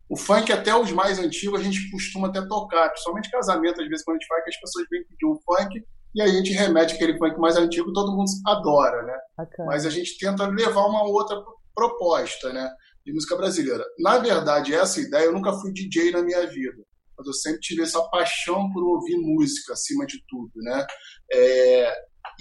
O 0.10 0.18
funk, 0.18 0.52
até 0.52 0.76
os 0.76 0.92
mais 0.92 1.20
antigos, 1.20 1.60
a 1.60 1.64
gente 1.64 1.92
costuma 1.92 2.30
até 2.30 2.42
tocar, 2.48 2.90
principalmente 2.90 3.30
casamento, 3.30 3.80
às 3.80 3.88
vezes, 3.88 4.04
quando 4.04 4.18
a 4.18 4.20
gente 4.20 4.28
faz, 4.28 4.44
que 4.44 4.50
as 4.50 4.60
pessoas 4.60 4.88
vêm 4.90 5.04
pedir 5.04 5.28
um 5.28 5.40
funk 5.46 5.84
e 6.14 6.22
aí 6.22 6.30
a 6.30 6.34
gente 6.34 6.52
remete 6.52 6.96
aquele 6.96 7.18
funk 7.18 7.38
mais 7.40 7.56
antigo, 7.56 7.94
todo 7.94 8.16
mundo 8.16 8.30
adora, 8.48 9.04
né? 9.04 9.18
Bacana. 9.38 9.70
Mas 9.70 9.86
a 9.86 9.90
gente 9.90 10.18
tenta 10.18 10.48
levar 10.48 10.86
uma 10.86 11.04
outra 11.04 11.38
proposta, 11.76 12.52
né? 12.52 12.70
De 13.06 13.14
música 13.14 13.36
brasileira. 13.36 13.84
Na 14.00 14.18
verdade, 14.18 14.74
essa 14.74 15.00
ideia, 15.00 15.26
eu 15.26 15.34
nunca 15.34 15.54
fui 15.54 15.72
DJ 15.72 16.12
na 16.12 16.22
minha 16.22 16.46
vida, 16.48 16.84
mas 17.18 17.28
eu 17.28 17.34
sempre 17.34 17.60
tive 17.60 17.84
essa 17.84 18.02
paixão 18.10 18.72
por 18.72 18.84
ouvir 18.84 19.18
música 19.18 19.74
acima 19.74 20.06
de 20.06 20.24
tudo, 20.28 20.52
né? 20.56 20.86
É, 21.32 21.94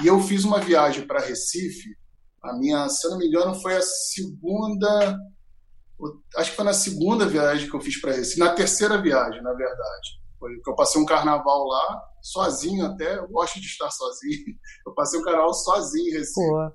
e 0.03 0.07
eu 0.07 0.19
fiz 0.21 0.45
uma 0.45 0.61
viagem 0.61 1.07
para 1.07 1.21
Recife, 1.21 1.91
a 2.43 2.57
minha, 2.57 2.89
se 2.89 3.07
eu 3.07 3.11
não 3.11 3.19
me 3.19 3.27
engano, 3.27 3.55
foi 3.55 3.77
a 3.77 3.83
segunda, 3.83 5.19
acho 6.37 6.51
que 6.51 6.57
foi 6.57 6.65
na 6.65 6.73
segunda 6.73 7.27
viagem 7.27 7.69
que 7.69 7.75
eu 7.75 7.81
fiz 7.81 8.01
para 8.01 8.13
Recife, 8.13 8.39
na 8.39 8.55
terceira 8.55 9.01
viagem, 9.01 9.43
na 9.43 9.53
verdade. 9.53 10.18
Eu 10.67 10.75
passei 10.75 11.01
um 11.01 11.07
carnaval 11.07 11.67
lá, 11.67 12.03
sozinho 12.23 12.87
até, 12.87 13.19
eu 13.19 13.29
gosto 13.29 13.61
de 13.61 13.67
estar 13.67 13.91
sozinho. 13.91 14.57
Eu 14.87 14.95
passei 14.95 15.19
um 15.19 15.23
carnaval 15.23 15.53
sozinho 15.53 16.09
em 16.09 16.19
Recife. 16.19 16.49
Pô. 16.49 16.73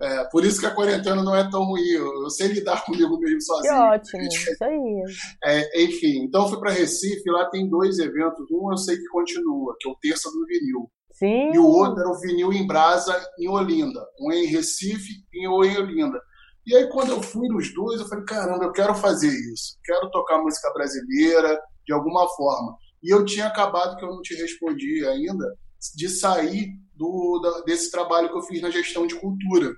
É, 0.00 0.24
por 0.30 0.44
isso 0.44 0.60
que 0.60 0.66
a 0.66 0.74
quarentena 0.74 1.22
não 1.24 1.34
é 1.34 1.48
tão 1.50 1.64
ruim. 1.64 1.88
Eu, 1.88 2.22
eu 2.22 2.30
sei 2.30 2.48
lidar 2.48 2.84
comigo 2.86 3.18
mesmo 3.18 3.42
sozinho. 3.42 3.74
Que 3.74 3.80
ótimo, 3.80 4.22
isso 4.28 4.64
aí. 4.64 5.02
É, 5.44 5.84
enfim, 5.84 6.24
então 6.24 6.42
eu 6.42 6.48
fui 6.48 6.60
para 6.60 6.70
Recife, 6.70 7.30
lá 7.30 7.50
tem 7.50 7.68
dois 7.68 7.98
eventos. 7.98 8.46
Um 8.50 8.70
eu 8.70 8.76
sei 8.76 8.96
que 8.96 9.06
continua, 9.08 9.76
que 9.80 9.88
é 9.88 9.92
o 9.92 9.96
Terça 10.00 10.30
do 10.30 10.46
Vinil. 10.46 10.90
Sim. 11.12 11.52
E 11.52 11.58
o 11.58 11.66
outro 11.66 12.00
era 12.00 12.08
o 12.08 12.20
Vinil 12.20 12.52
em 12.52 12.66
Brasa, 12.66 13.12
em 13.40 13.48
Olinda. 13.48 14.00
Um 14.20 14.32
em 14.32 14.46
Recife 14.46 15.24
e 15.32 15.48
um 15.48 15.64
em 15.64 15.76
Olinda. 15.76 16.20
E 16.64 16.76
aí, 16.76 16.88
quando 16.90 17.10
eu 17.10 17.22
fui 17.22 17.48
nos 17.48 17.74
dois, 17.74 18.00
eu 18.00 18.06
falei: 18.06 18.24
caramba, 18.24 18.64
eu 18.64 18.72
quero 18.72 18.94
fazer 18.94 19.28
isso. 19.28 19.78
Quero 19.84 20.10
tocar 20.10 20.38
música 20.38 20.70
brasileira 20.72 21.58
de 21.88 21.94
alguma 21.94 22.28
forma. 22.36 22.76
E 23.02 23.12
eu 23.12 23.24
tinha 23.24 23.46
acabado, 23.46 23.96
que 23.96 24.04
eu 24.04 24.10
não 24.10 24.20
te 24.20 24.34
respondi 24.34 25.04
ainda, 25.06 25.56
de 25.96 26.08
sair 26.10 26.68
do, 26.94 27.40
da, 27.40 27.62
desse 27.62 27.90
trabalho 27.90 28.28
que 28.28 28.36
eu 28.36 28.42
fiz 28.42 28.60
na 28.60 28.70
gestão 28.70 29.06
de 29.06 29.18
cultura. 29.18 29.72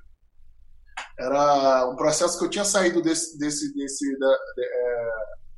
Era 1.19 1.89
um 1.89 1.95
processo 1.95 2.37
que 2.37 2.45
eu 2.45 2.51
tinha 2.51 2.65
saído 2.65 3.01
desse, 3.01 3.39
desse, 3.39 3.73
desse 3.75 4.19
da, 4.19 4.29
de, 4.57 4.65
é, 4.65 5.11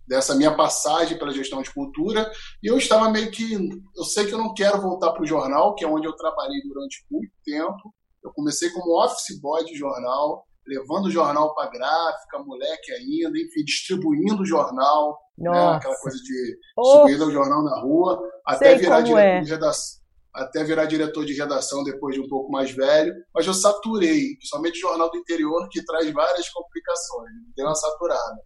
dessa 0.09 0.35
minha 0.35 0.55
passagem 0.55 1.19
pela 1.19 1.33
gestão 1.33 1.62
de 1.62 1.73
cultura 1.73 2.31
e 2.62 2.67
eu 2.67 2.77
estava 2.77 3.09
meio 3.09 3.31
que 3.31 3.55
eu 3.97 4.05
sei 4.05 4.27
que 4.27 4.35
eu 4.35 4.38
não 4.38 4.53
quero 4.53 4.81
voltar 4.81 5.12
para 5.12 5.23
o 5.23 5.27
jornal 5.27 5.75
que 5.75 5.85
é 5.85 5.88
onde 5.88 6.07
eu 6.07 6.15
trabalhei 6.15 6.61
durante 6.62 7.05
muito 7.11 7.33
tempo 7.45 7.95
eu 8.23 8.33
comecei 8.33 8.71
como 8.71 9.01
office 9.03 9.41
boy 9.41 9.65
de 9.65 9.75
jornal 9.75 10.45
levando 10.66 11.07
o 11.07 11.11
jornal 11.11 11.55
para 11.55 11.70
gráfica 11.70 12.38
moleque 12.44 12.92
ainda 12.92 13.38
enfim 13.38 13.64
distribuindo 13.64 14.42
o 14.42 14.46
jornal 14.46 15.18
né, 15.37 15.51
aquela 15.51 15.96
coisa 15.96 16.18
de 16.18 16.59
subir 16.77 17.20
o 17.20 17.31
jornal 17.31 17.62
na 17.62 17.81
rua 17.81 18.20
até 18.46 18.77
virar 18.77 19.01
diretor 19.01 19.20
é. 19.20 19.40
de 19.40 19.51
redação 19.51 20.03
até 20.35 20.64
virar 20.64 20.87
diretor 20.87 21.27
de 21.27 21.35
redação 21.35 21.85
depois 21.85 22.14
de 22.14 22.20
um 22.20 22.29
pouco 22.29 22.51
mais 22.51 22.70
velho, 22.70 23.14
mas 23.35 23.46
eu 23.46 23.53
saturei, 23.53 24.35
principalmente 24.37 24.79
o 24.79 24.88
Jornal 24.88 25.11
do 25.11 25.18
Interior, 25.18 25.68
que 25.70 25.85
traz 25.85 26.11
várias 26.11 26.48
complicações, 26.48 27.31
deu 27.55 27.66
uma 27.66 27.75
saturada. 27.75 28.40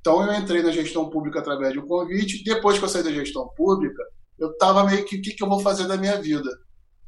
Então 0.00 0.22
eu 0.22 0.34
entrei 0.34 0.62
na 0.62 0.70
gestão 0.70 1.08
pública 1.08 1.38
através 1.40 1.72
de 1.72 1.78
um 1.78 1.86
convite, 1.86 2.44
depois 2.44 2.78
que 2.78 2.84
eu 2.84 2.88
saí 2.90 3.02
da 3.02 3.10
gestão 3.10 3.48
pública, 3.56 4.02
eu 4.38 4.50
estava 4.50 4.84
meio 4.84 5.04
que, 5.06 5.16
o 5.16 5.22
que, 5.22 5.32
que 5.32 5.42
eu 5.42 5.48
vou 5.48 5.60
fazer 5.60 5.86
da 5.86 5.96
minha 5.96 6.20
vida? 6.20 6.50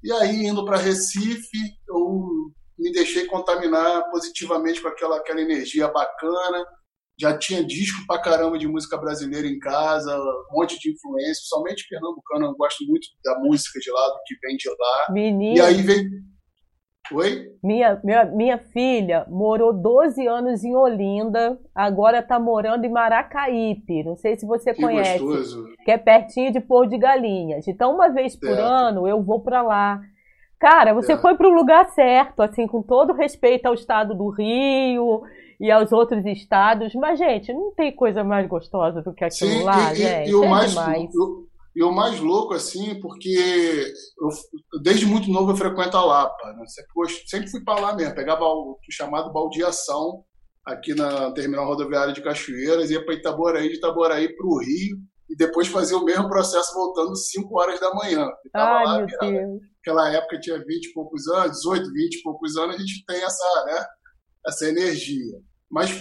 E 0.02 0.10
aí, 0.12 0.46
indo 0.46 0.64
para 0.64 0.78
Recife, 0.78 1.58
eu 1.88 2.30
me 2.78 2.92
deixei 2.92 3.26
contaminar 3.26 4.10
positivamente 4.10 4.80
com 4.80 4.88
aquela, 4.88 5.16
aquela 5.16 5.40
energia 5.40 5.88
bacana, 5.88 6.66
já 7.18 7.36
tinha 7.36 7.64
disco 7.64 8.06
pra 8.06 8.20
caramba 8.20 8.58
de 8.58 8.68
música 8.68 8.96
brasileira 8.98 9.46
em 9.46 9.58
casa, 9.58 10.14
um 10.16 10.58
monte 10.60 10.78
de 10.78 10.92
influência, 10.92 11.42
somente 11.46 11.86
pernambucano, 11.88 12.46
eu 12.46 12.54
gosto 12.54 12.84
muito 12.86 13.06
da 13.24 13.38
música 13.40 13.80
de 13.80 13.90
lá, 13.90 14.06
do 14.08 14.20
que 14.26 14.34
vem 14.46 14.56
de 14.56 14.68
lá. 14.68 15.06
Menino. 15.10 15.56
E 15.56 15.60
aí 15.60 15.82
vem. 15.82 16.04
Oi? 17.12 17.46
Minha, 17.62 18.00
minha, 18.02 18.24
minha 18.24 18.58
filha 18.58 19.24
morou 19.28 19.72
12 19.72 20.26
anos 20.26 20.64
em 20.64 20.74
Olinda, 20.74 21.58
agora 21.74 22.18
está 22.18 22.38
morando 22.38 22.84
em 22.84 22.90
Maracaípe. 22.90 24.02
Não 24.02 24.16
sei 24.16 24.36
se 24.36 24.44
você 24.44 24.74
que 24.74 24.82
conhece. 24.82 25.20
Gostoso. 25.20 25.68
Que 25.84 25.92
é 25.92 25.98
pertinho 25.98 26.52
de 26.52 26.60
Pôr 26.60 26.88
de 26.88 26.98
Galinhas. 26.98 27.66
Então, 27.68 27.94
uma 27.94 28.08
vez 28.08 28.34
por 28.34 28.48
certo. 28.48 28.60
ano, 28.60 29.06
eu 29.06 29.22
vou 29.22 29.40
para 29.40 29.62
lá. 29.62 30.00
Cara, 30.58 30.94
você 30.94 31.08
certo. 31.08 31.22
foi 31.22 31.36
para 31.36 31.48
o 31.48 31.54
lugar 31.54 31.88
certo, 31.90 32.40
assim, 32.40 32.66
com 32.66 32.82
todo 32.82 33.12
respeito 33.12 33.66
ao 33.66 33.74
estado 33.74 34.14
do 34.14 34.30
Rio 34.30 35.22
e 35.60 35.70
aos 35.70 35.92
outros 35.92 36.24
estados. 36.24 36.94
Mas, 36.94 37.18
gente, 37.18 37.52
não 37.52 37.72
tem 37.74 37.94
coisa 37.94 38.24
mais 38.24 38.48
gostosa 38.48 39.02
do 39.02 39.12
que 39.12 39.24
aquilo 39.24 39.50
Sim, 39.50 39.62
lá, 39.62 39.92
e, 39.92 39.96
gente. 39.96 40.28
E, 40.28 40.30
e 40.30 40.34
o 40.34 40.44
é 40.44 40.48
mais, 40.48 40.70
demais. 40.70 41.10
e 41.74 41.82
o 41.82 41.92
mais 41.92 42.20
louco, 42.20 42.54
assim, 42.54 42.98
porque 43.00 43.92
eu, 44.18 44.28
desde 44.82 45.04
muito 45.04 45.30
novo 45.30 45.52
eu 45.52 45.56
frequento 45.56 45.96
a 45.96 46.04
Lapa. 46.04 46.52
Né? 46.54 46.64
Sempre, 46.66 47.28
sempre 47.28 47.50
fui 47.50 47.62
para 47.62 47.80
lá 47.80 47.94
mesmo. 47.94 48.14
Pegava 48.14 48.44
o 48.44 48.78
chamado 48.90 49.32
baldeação 49.32 50.24
aqui 50.66 50.94
na 50.94 51.30
terminal 51.32 51.66
rodoviária 51.66 52.12
de 52.12 52.22
Cachoeiras, 52.22 52.90
ia 52.90 53.04
para 53.04 53.14
Itaboraí, 53.14 53.68
de 53.68 53.76
Itaboraí 53.76 54.34
para 54.34 54.46
o 54.46 54.58
Rio, 54.58 54.98
e 55.30 55.36
depois 55.36 55.68
fazia 55.68 55.96
o 55.96 56.04
mesmo 56.04 56.28
processo 56.28 56.74
voltando 56.74 57.14
5 57.14 57.60
horas 57.60 57.78
da 57.78 57.94
manhã. 57.94 58.28
Ai, 58.52 58.84
lá, 58.84 58.98
meu 58.98 59.06
Deus. 59.06 59.60
Naquela 59.86 60.12
época 60.12 60.40
tinha 60.40 60.58
20 60.58 60.86
e 60.86 60.92
poucos 60.92 61.28
anos, 61.28 61.58
18, 61.58 61.92
20 61.92 62.14
e 62.16 62.22
poucos 62.22 62.56
anos, 62.56 62.74
a 62.74 62.78
gente 62.78 63.04
tem 63.06 63.22
essa, 63.22 63.64
né? 63.66 63.86
essa 64.44 64.68
energia. 64.68 65.38
Mas 65.70 65.92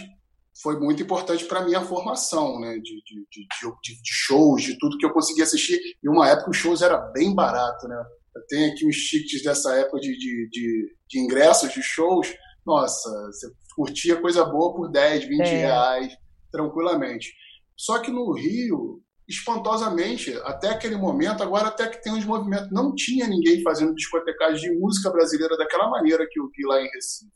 foi 0.59 0.79
muito 0.79 1.03
importante 1.03 1.45
para 1.45 1.59
a 1.59 1.65
minha 1.65 1.81
formação, 1.81 2.59
né? 2.59 2.73
De, 2.77 2.81
de, 2.81 3.27
de, 3.31 4.01
de, 4.01 4.11
shows, 4.11 4.63
de 4.63 4.75
tudo 4.79 4.97
que 4.97 5.05
eu 5.05 5.13
conseguia 5.13 5.43
assistir. 5.43 5.79
E 6.01 6.09
uma 6.09 6.27
época 6.27 6.49
os 6.49 6.57
shows 6.57 6.81
era 6.81 6.97
bem 6.97 7.35
barato, 7.35 7.87
né? 7.87 8.03
Eu 8.35 8.41
tenho 8.47 8.71
aqui 8.71 8.87
uns 8.87 8.97
tickets 8.97 9.43
dessa 9.43 9.75
época 9.75 9.99
de, 9.99 10.17
de, 10.17 10.49
de, 10.49 10.95
de 11.07 11.19
ingressos 11.19 11.71
de 11.71 11.83
shows. 11.83 12.33
Nossa, 12.65 13.09
você 13.27 13.51
curtia 13.75 14.19
coisa 14.19 14.43
boa 14.43 14.73
por 14.73 14.89
10, 14.89 15.25
20 15.25 15.41
é. 15.41 15.57
reais, 15.57 16.17
tranquilamente. 16.51 17.31
Só 17.77 17.99
que 17.99 18.09
no 18.09 18.33
Rio, 18.33 19.03
espantosamente, 19.27 20.33
até 20.43 20.69
aquele 20.69 20.95
momento, 20.95 21.41
agora 21.41 21.67
até 21.67 21.87
que 21.87 22.01
tem 22.01 22.13
uns 22.13 22.25
movimentos, 22.25 22.71
não 22.71 22.93
tinha 22.93 23.27
ninguém 23.27 23.61
fazendo 23.63 23.95
discotecagem 23.95 24.71
de 24.71 24.79
música 24.79 25.09
brasileira 25.09 25.57
daquela 25.57 25.89
maneira 25.89 26.27
que 26.29 26.39
eu 26.39 26.47
vi 26.55 26.65
lá 26.65 26.81
em 26.81 26.89
Recife. 26.89 27.31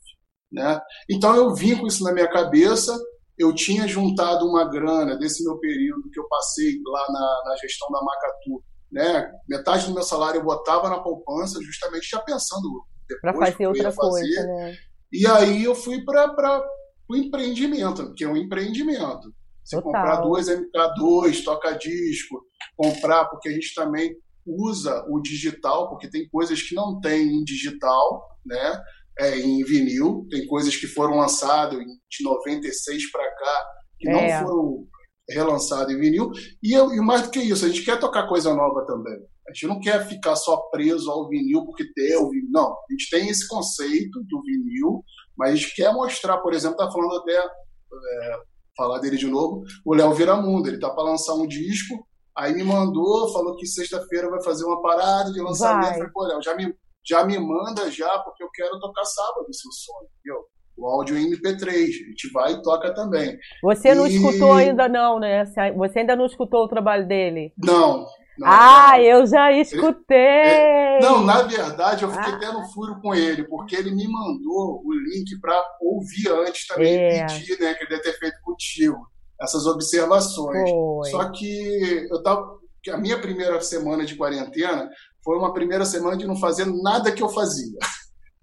Né? 0.52 0.80
Então 1.08 1.34
eu 1.34 1.54
vim 1.54 1.76
com 1.76 1.86
isso 1.86 2.04
na 2.04 2.12
minha 2.12 2.28
cabeça, 2.28 2.96
eu 3.38 3.54
tinha 3.54 3.88
juntado 3.88 4.46
uma 4.46 4.68
grana 4.68 5.16
desse 5.16 5.44
meu 5.44 5.58
período 5.58 6.10
que 6.10 6.20
eu 6.20 6.28
passei 6.28 6.80
lá 6.84 7.06
na, 7.08 7.42
na 7.50 7.56
gestão 7.56 7.88
da 7.90 8.00
Macatu, 8.02 8.64
né? 8.92 9.32
metade 9.48 9.86
do 9.86 9.94
meu 9.94 10.02
salário 10.02 10.40
eu 10.40 10.44
botava 10.44 10.88
na 10.88 11.00
poupança, 11.00 11.60
justamente 11.62 12.08
já 12.08 12.20
pensando 12.20 12.84
para 13.20 13.34
fazer 13.34 13.66
outra 13.66 13.92
coisa. 13.92 14.46
Né? 14.46 14.76
E 15.12 15.26
aí 15.26 15.64
eu 15.64 15.74
fui 15.74 16.04
para 16.04 16.62
o 17.08 17.16
empreendimento, 17.16 18.12
que 18.14 18.24
é 18.24 18.28
um 18.28 18.36
empreendimento. 18.36 19.32
Você 19.70 19.76
Total. 19.76 19.92
comprar 19.92 20.16
dois 20.22 20.48
MK2, 20.48 21.44
toca 21.44 21.78
disco, 21.78 22.42
comprar, 22.76 23.26
porque 23.26 23.48
a 23.48 23.52
gente 23.52 23.72
também 23.74 24.14
usa 24.44 25.04
o 25.08 25.20
digital, 25.20 25.88
porque 25.88 26.10
tem 26.10 26.28
coisas 26.28 26.60
que 26.60 26.74
não 26.74 26.98
tem 27.00 27.28
em 27.28 27.44
digital, 27.44 28.26
né? 28.44 28.82
é, 29.20 29.38
em 29.38 29.62
vinil, 29.64 30.26
tem 30.30 30.46
coisas 30.46 30.74
que 30.74 30.86
foram 30.86 31.16
lançadas 31.16 31.78
de 31.78 32.24
96 32.24 33.10
para 33.10 33.30
cá 33.34 33.66
que 33.98 34.08
é. 34.08 34.12
não 34.12 34.46
foram 34.46 34.86
relançadas 35.28 35.94
em 35.94 36.00
vinil. 36.00 36.30
E, 36.62 36.74
e 36.74 37.00
mais 37.00 37.22
do 37.22 37.30
que 37.30 37.38
isso, 37.38 37.64
a 37.64 37.68
gente 37.68 37.84
quer 37.84 38.00
tocar 38.00 38.26
coisa 38.26 38.54
nova 38.54 38.84
também. 38.86 39.18
A 39.46 39.52
gente 39.52 39.66
não 39.66 39.80
quer 39.80 40.06
ficar 40.06 40.36
só 40.36 40.56
preso 40.70 41.10
ao 41.10 41.28
vinil 41.28 41.64
porque 41.66 41.84
tem 41.92 42.16
o 42.16 42.30
vinil. 42.30 42.48
Não, 42.50 42.72
a 42.72 42.92
gente 42.92 43.10
tem 43.10 43.28
esse 43.28 43.46
conceito 43.46 44.22
do 44.26 44.42
vinil, 44.42 45.04
mas 45.36 45.52
a 45.52 45.54
gente 45.56 45.74
quer 45.74 45.92
mostrar, 45.92 46.38
por 46.38 46.54
exemplo, 46.54 46.78
tá 46.78 46.90
falando 46.90 47.18
até 47.18 47.36
é, 47.36 48.36
falar 48.76 48.98
dele 48.98 49.16
de 49.16 49.26
novo, 49.26 49.62
o 49.84 49.94
Léo 49.94 50.12
Viramundo, 50.14 50.68
ele 50.68 50.78
tá 50.78 50.90
para 50.90 51.04
lançar 51.04 51.34
um 51.34 51.46
disco, 51.46 52.06
aí 52.36 52.54
me 52.54 52.62
mandou, 52.62 53.32
falou 53.32 53.56
que 53.56 53.66
sexta-feira 53.66 54.30
vai 54.30 54.42
fazer 54.42 54.64
uma 54.64 54.80
parada 54.80 55.32
de 55.32 55.40
lançamento, 55.40 55.84
vai. 55.84 55.94
falei, 55.94 56.12
pô, 56.12 56.24
Léo, 56.24 56.42
já 56.42 56.54
me 56.56 56.74
já 57.02 57.24
me 57.24 57.38
manda 57.38 57.90
já, 57.90 58.18
porque 58.18 58.42
eu 58.42 58.50
quero 58.52 58.78
tocar 58.78 59.04
sábado 59.04 59.46
seu 59.52 59.72
som, 59.72 59.92
entendeu? 60.04 60.44
O 60.76 60.86
áudio 60.86 61.18
em 61.18 61.30
MP3, 61.32 61.68
a 61.68 62.08
gente 62.08 62.32
vai 62.32 62.52
e 62.52 62.62
toca 62.62 62.94
também. 62.94 63.36
Você 63.62 63.94
não 63.94 64.06
e... 64.06 64.16
escutou 64.16 64.52
ainda 64.52 64.88
não, 64.88 65.18
né? 65.18 65.44
Você 65.76 65.98
ainda 65.98 66.16
não 66.16 66.26
escutou 66.26 66.64
o 66.64 66.68
trabalho 66.68 67.06
dele? 67.06 67.52
Não. 67.58 68.06
Ah, 68.44 69.02
eu 69.02 69.26
já 69.26 69.52
escutei! 69.52 70.16
Ele... 70.16 71.06
não, 71.06 71.24
na 71.24 71.42
verdade, 71.42 72.04
eu 72.04 72.10
fiquei 72.10 72.32
ah. 72.32 72.36
até 72.36 72.52
no 72.52 72.64
furo 72.70 73.00
com 73.00 73.14
ele, 73.14 73.44
porque 73.44 73.76
ele 73.76 73.94
me 73.94 74.06
mandou 74.06 74.82
o 74.84 74.92
link 74.92 75.38
para 75.40 75.60
ouvir 75.80 76.28
antes 76.46 76.66
também, 76.66 76.96
é. 76.96 77.26
pedir, 77.26 77.58
né? 77.60 77.74
Que 77.74 77.84
ele 77.84 77.90
deve 77.90 78.02
ter 78.02 78.18
feito 78.18 78.36
contigo, 78.42 78.98
essas 79.40 79.66
observações. 79.66 80.70
Foi. 80.70 81.10
Só 81.10 81.30
que 81.30 82.06
eu 82.10 82.22
tava. 82.22 82.58
A 82.90 82.96
minha 82.96 83.20
primeira 83.20 83.60
semana 83.60 84.06
de 84.06 84.16
quarentena 84.16 84.88
foi 85.22 85.36
uma 85.36 85.52
primeira 85.52 85.84
semana 85.84 86.16
de 86.16 86.26
não 86.26 86.36
fazer 86.36 86.64
nada 86.64 87.12
que 87.12 87.22
eu 87.22 87.28
fazia. 87.28 87.78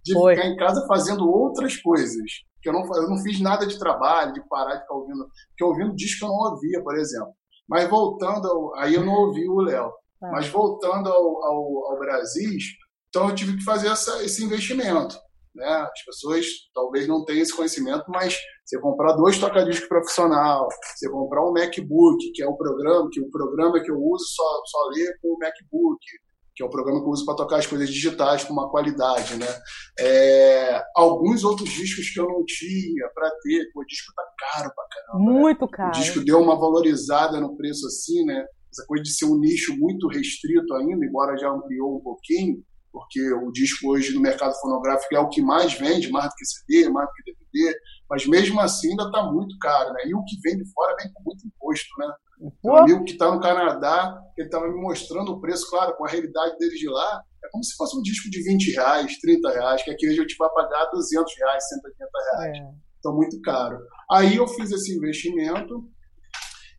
De 0.06 0.14
foi. 0.14 0.36
ficar 0.36 0.48
em 0.48 0.56
casa 0.56 0.86
fazendo 0.88 1.28
outras 1.28 1.76
coisas. 1.78 2.32
Que 2.62 2.70
eu 2.70 2.74
não, 2.74 2.82
eu 2.96 3.10
não 3.10 3.18
fiz 3.18 3.40
nada 3.40 3.66
de 3.66 3.80
trabalho, 3.80 4.34
de 4.34 4.48
parar 4.48 4.76
de 4.76 4.82
ficar 4.82 4.94
ouvindo. 4.94 5.28
Porque 5.50 5.64
ouvindo 5.64 5.96
disco 5.96 6.26
eu 6.26 6.30
não 6.30 6.38
ouvia, 6.52 6.84
por 6.84 6.96
exemplo. 6.98 7.34
Mas 7.68 7.90
voltando, 7.90 8.48
ao, 8.48 8.76
aí 8.76 8.94
eu 8.94 9.06
não 9.06 9.14
ouvi 9.14 9.48
o 9.48 9.60
Léo. 9.60 9.92
Ah. 10.22 10.32
Mas 10.32 10.48
voltando 10.48 11.10
ao, 11.10 11.44
ao, 11.44 11.92
ao 11.92 12.00
Brasil, 12.00 12.58
então 13.10 13.30
eu 13.30 13.36
tive 13.36 13.58
que 13.58 13.64
fazer 13.64 13.88
essa, 13.88 14.24
esse 14.24 14.44
investimento. 14.44 15.18
né? 15.54 15.66
As 15.66 16.06
pessoas 16.06 16.46
talvez 16.74 17.08
não 17.08 17.26
tenham 17.26 17.42
esse 17.42 17.56
conhecimento, 17.56 18.06
mas 18.08 18.38
você 18.66 18.80
comprar 18.80 19.14
dois 19.14 19.40
tocadiscos 19.40 19.88
profissional, 19.88 20.68
você 20.96 21.10
comprar 21.10 21.44
um 21.44 21.54
MacBook, 21.54 22.32
que 22.34 22.44
é 22.44 22.48
o 22.48 22.58
programa, 22.58 23.10
que 23.12 23.22
o 23.22 23.30
programa 23.30 23.82
que 23.82 23.92
eu 23.92 23.98
uso 23.98 24.26
só, 24.26 24.62
só 24.66 24.90
lê 24.90 25.18
com 25.22 25.30
o 25.30 25.38
MacBook, 25.40 26.00
que 26.58 26.64
é 26.64 26.66
o 26.66 26.72
programa 26.72 27.00
que 27.00 27.06
eu 27.06 27.12
uso 27.12 27.24
para 27.24 27.36
tocar 27.36 27.58
as 27.58 27.68
coisas 27.68 27.88
digitais 27.88 28.44
com 28.44 28.52
uma 28.52 28.68
qualidade, 28.68 29.38
né? 29.38 29.46
É, 30.00 30.84
alguns 30.96 31.44
outros 31.44 31.70
discos 31.70 32.10
que 32.10 32.20
eu 32.20 32.26
não 32.26 32.44
tinha 32.46 33.08
para 33.14 33.30
ter, 33.44 33.70
o 33.76 33.86
disco 33.86 34.12
tá 34.16 34.24
caro 34.40 34.72
pra 34.74 34.84
caramba. 34.90 35.24
Né? 35.24 35.40
Muito 35.40 35.66
né? 35.66 35.72
caro. 35.72 35.90
O 35.90 36.02
disco 36.02 36.26
deu 36.26 36.42
uma 36.42 36.60
valorizada 36.60 37.40
no 37.40 37.56
preço 37.56 37.86
assim, 37.86 38.26
né? 38.26 38.44
Essa 38.74 38.84
coisa 38.88 39.04
de 39.04 39.12
ser 39.12 39.26
um 39.26 39.38
nicho 39.38 39.78
muito 39.78 40.08
restrito 40.08 40.74
ainda, 40.74 41.06
embora 41.06 41.38
já 41.38 41.48
ampliou 41.48 41.98
um 41.98 42.02
pouquinho, 42.02 42.64
porque 42.92 43.22
o 43.34 43.52
disco 43.52 43.92
hoje 43.92 44.16
no 44.16 44.22
mercado 44.22 44.56
fonográfico 44.60 45.16
é 45.16 45.20
o 45.20 45.30
que 45.30 45.44
mais 45.44 45.74
vende, 45.76 46.10
mais 46.10 46.26
do 46.26 46.36
que 46.36 46.46
CD, 46.46 46.90
mais 46.90 47.08
do 47.08 47.14
que 47.14 47.36
DVD, 47.54 47.80
mas 48.10 48.26
mesmo 48.26 48.60
assim 48.60 48.90
ainda 48.90 49.04
está 49.04 49.32
muito 49.32 49.56
caro, 49.60 49.94
né? 49.94 50.08
E 50.08 50.16
o 50.16 50.24
que 50.24 50.40
vem 50.42 50.58
de 50.58 50.66
fora 50.74 50.96
vem 51.00 51.14
com 51.14 51.22
muito 51.22 51.46
imposto, 51.46 51.88
né? 52.00 52.12
Um 52.64 52.76
amigo 52.76 53.04
que 53.04 53.14
está 53.14 53.34
no 53.34 53.42
Canadá, 53.42 54.22
ele 54.38 54.48
estava 54.48 54.68
me 54.68 54.80
mostrando 54.80 55.32
o 55.32 55.42
preço, 55.42 55.70
claro, 55.70 55.96
com 55.96 56.06
a 56.06 56.10
realidade 56.10 56.58
deles 56.58 56.80
de 56.80 56.88
lá, 56.88 57.24
é 57.44 57.50
como 57.52 57.64
se 57.64 57.76
fosse 57.76 57.98
um 57.98 58.02
disco 58.02 58.30
de 58.30 58.44
20 58.44 58.72
reais, 58.72 59.20
30 59.20 59.50
reais, 59.50 59.84
que 59.84 59.92
aqui 59.92 60.08
a 60.08 60.14
gente 60.14 60.36
vai 60.38 60.50
pagar 60.50 60.86
200 60.92 61.34
reais, 61.38 61.68
180 61.70 62.10
reais. 62.32 62.58
É. 62.58 62.88
Então, 63.00 63.16
muito 63.16 63.40
caro. 63.42 63.80
Aí 64.12 64.36
eu 64.36 64.48
fiz 64.48 64.72
esse 64.72 64.96
investimento 64.96 65.84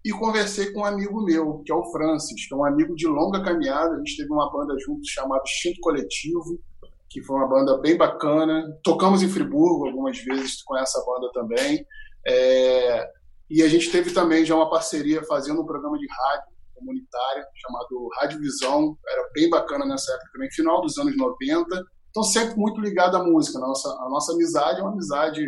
e 0.04 0.10
conversei 0.10 0.72
com 0.72 0.80
um 0.80 0.84
amigo 0.84 1.22
meu, 1.24 1.62
que 1.64 1.72
é 1.72 1.74
o 1.74 1.90
Francis, 1.90 2.46
que 2.46 2.54
é 2.54 2.56
um 2.56 2.64
amigo 2.64 2.94
de 2.94 3.06
longa 3.06 3.42
caminhada. 3.42 3.94
A 3.94 3.98
gente 3.98 4.16
teve 4.16 4.32
uma 4.32 4.50
banda 4.52 4.74
juntos 4.78 5.08
chamada 5.08 5.42
Instinto 5.42 5.80
Coletivo, 5.80 6.60
que 7.10 7.22
foi 7.22 7.36
uma 7.36 7.48
banda 7.48 7.78
bem 7.78 7.96
bacana. 7.96 8.64
Tocamos 8.84 9.22
em 9.22 9.28
Friburgo 9.28 9.86
algumas 9.86 10.18
vezes 10.18 10.62
com 10.62 10.76
essa 10.76 11.02
banda 11.04 11.30
também. 11.32 11.84
É... 12.26 13.17
E 13.50 13.62
a 13.62 13.68
gente 13.68 13.90
teve 13.90 14.12
também 14.12 14.44
já 14.44 14.54
uma 14.54 14.68
parceria 14.68 15.22
fazendo 15.24 15.62
um 15.62 15.66
programa 15.66 15.98
de 15.98 16.06
rádio 16.06 16.58
comunitária 16.74 17.44
chamado 17.54 18.08
Rádio 18.20 18.40
Visão. 18.40 18.96
Era 19.08 19.28
bem 19.34 19.48
bacana 19.48 19.84
nessa 19.86 20.12
época 20.12 20.30
também, 20.32 20.50
final 20.52 20.80
dos 20.80 20.96
anos 20.98 21.16
90. 21.16 21.66
Então, 22.10 22.22
sempre 22.22 22.56
muito 22.56 22.80
ligado 22.80 23.16
à 23.16 23.24
música. 23.24 23.58
A 23.58 23.60
nossa, 23.60 23.88
a 23.88 24.08
nossa 24.08 24.32
amizade 24.32 24.80
é 24.80 24.82
uma 24.82 24.92
amizade 24.92 25.42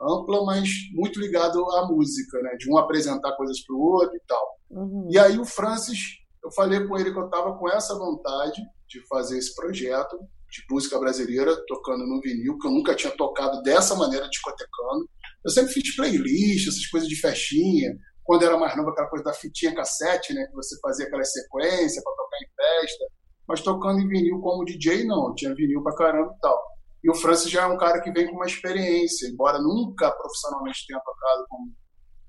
ampla, 0.00 0.44
mas 0.44 0.68
muito 0.92 1.20
ligado 1.20 1.64
à 1.72 1.86
música, 1.86 2.40
né? 2.42 2.56
De 2.58 2.70
um 2.70 2.76
apresentar 2.76 3.36
coisas 3.36 3.64
para 3.64 3.76
o 3.76 3.80
outro 3.80 4.16
e 4.16 4.20
tal. 4.26 4.58
Uhum. 4.70 5.08
E 5.10 5.18
aí 5.18 5.38
o 5.38 5.44
Francis, 5.44 5.98
eu 6.42 6.50
falei 6.52 6.86
com 6.86 6.98
ele 6.98 7.12
que 7.12 7.18
eu 7.18 7.26
estava 7.26 7.56
com 7.56 7.68
essa 7.68 7.96
vontade 7.96 8.60
de 8.88 9.06
fazer 9.08 9.38
esse 9.38 9.54
projeto 9.54 10.18
de 10.50 10.62
música 10.70 10.98
brasileira, 10.98 11.56
tocando 11.66 12.06
no 12.06 12.20
vinil, 12.20 12.58
que 12.58 12.66
eu 12.66 12.70
nunca 12.70 12.94
tinha 12.94 13.12
tocado 13.16 13.60
dessa 13.62 13.96
maneira, 13.96 14.28
discotecando. 14.28 15.08
Eu 15.44 15.50
sempre 15.50 15.72
fiz 15.72 15.94
playlist, 15.94 16.68
essas 16.68 16.86
coisas 16.86 17.08
de 17.08 17.20
festinha. 17.20 17.94
Quando 18.22 18.44
era 18.44 18.56
mais 18.56 18.76
novo, 18.76 18.90
aquela 18.90 19.08
coisa 19.08 19.24
da 19.24 19.34
fitinha 19.34 19.74
cassete, 19.74 20.32
né? 20.32 20.46
Que 20.46 20.54
você 20.54 20.78
fazia 20.80 21.06
aquela 21.06 21.24
sequência 21.24 22.02
para 22.02 22.12
tocar 22.12 22.36
em 22.38 22.80
festa. 22.80 23.04
Mas 23.46 23.60
tocando 23.60 24.00
em 24.00 24.08
vinil 24.08 24.40
como 24.40 24.64
DJ, 24.64 25.04
não. 25.04 25.28
Eu 25.28 25.34
tinha 25.34 25.54
vinil 25.54 25.82
pra 25.82 25.94
caramba 25.94 26.32
e 26.34 26.40
tal. 26.40 26.58
E 27.04 27.10
o 27.10 27.14
Francis 27.14 27.50
já 27.50 27.64
é 27.64 27.66
um 27.66 27.76
cara 27.76 28.00
que 28.00 28.10
vem 28.10 28.26
com 28.26 28.36
uma 28.36 28.46
experiência, 28.46 29.28
embora 29.28 29.58
nunca 29.58 30.10
profissionalmente 30.10 30.86
tenha 30.86 30.98
tocado 31.00 31.44
como 31.50 31.70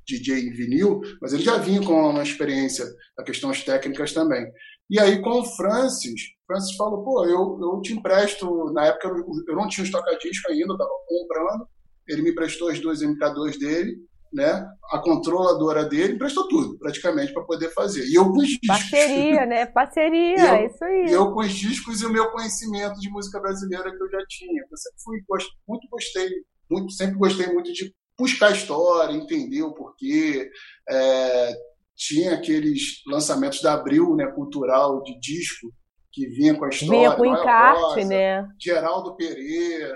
DJ 0.05 0.49
em 0.49 0.53
vinil, 0.53 1.01
mas 1.21 1.31
ele 1.31 1.43
já 1.43 1.57
vinha 1.57 1.81
com 1.81 1.93
uma 1.93 2.21
experiência 2.21 2.85
na 3.17 3.23
questões 3.23 3.63
técnicas 3.63 4.13
também. 4.13 4.45
E 4.89 4.99
aí, 4.99 5.21
com 5.21 5.39
o 5.39 5.45
Francis, 5.55 6.21
Francis 6.45 6.75
falou: 6.75 7.03
pô, 7.03 7.25
eu, 7.25 7.57
eu 7.59 7.81
te 7.81 7.93
empresto. 7.93 8.71
Na 8.73 8.87
época 8.87 9.07
eu, 9.07 9.25
eu 9.47 9.55
não 9.55 9.67
tinha 9.67 9.83
os 9.83 9.91
tocadiscos 9.91 10.51
ainda, 10.51 10.67
eu 10.67 10.73
estava 10.73 10.91
comprando. 11.07 11.67
Ele 12.07 12.21
me 12.21 12.35
prestou 12.35 12.69
as 12.69 12.79
duas 12.79 13.01
MK2 13.01 13.57
dele 13.59 13.95
né? 14.35 14.67
A 14.91 14.99
controladora 14.99 15.85
dele 15.85 16.17
prestou 16.17 16.47
tudo, 16.49 16.77
praticamente, 16.77 17.33
para 17.33 17.43
poder 17.43 17.69
fader. 17.69 18.03
E 18.05 18.15
eu 18.15 18.25
com 18.25 18.37
os 18.37 18.47
discos. 18.47 18.67
Parceria, 18.67 19.45
né? 19.45 19.65
Parceria, 19.65 20.35
eu, 20.43 20.55
é 20.55 20.65
isso 20.65 20.83
aí. 20.83 21.05
E 21.07 21.13
eu 21.13 21.31
com 21.31 21.39
os 21.39 21.53
discos 21.53 22.01
e 22.01 22.05
o 22.05 22.11
meu 22.11 22.29
conhecimento 22.31 22.99
de 22.99 23.09
música 23.09 23.39
brasileira 23.39 23.95
que 23.95 24.03
eu 24.03 24.11
já 24.11 24.25
tinha. 24.27 24.61
Eu 24.69 24.77
sempre 24.77 24.99
fui, 25.03 25.19
muito 25.65 25.87
gostei, 25.89 26.29
muito, 26.69 26.91
sempre 26.91 27.17
gostei 27.17 27.47
muito 27.47 27.71
de 27.71 27.93
buscar 28.19 28.47
a 28.47 28.51
história, 28.51 29.15
entender 29.15 29.63
o 29.63 29.73
porquê. 29.73 30.49
É, 30.89 31.53
tinha 31.95 32.33
aqueles 32.33 33.01
lançamentos 33.07 33.61
da 33.61 33.73
Abril, 33.73 34.15
né, 34.17 34.27
cultural, 34.27 35.01
de 35.01 35.17
disco, 35.17 35.71
que 36.11 36.27
vinha 36.27 36.57
com 36.57 36.65
a 36.65 36.69
história. 36.69 36.99
Vinha 36.99 37.15
com 37.15 37.21
o 37.21 37.25
encarte, 37.25 37.81
Rosa, 37.81 38.05
né? 38.05 38.47
Geraldo 38.59 39.15
Pereira, 39.15 39.95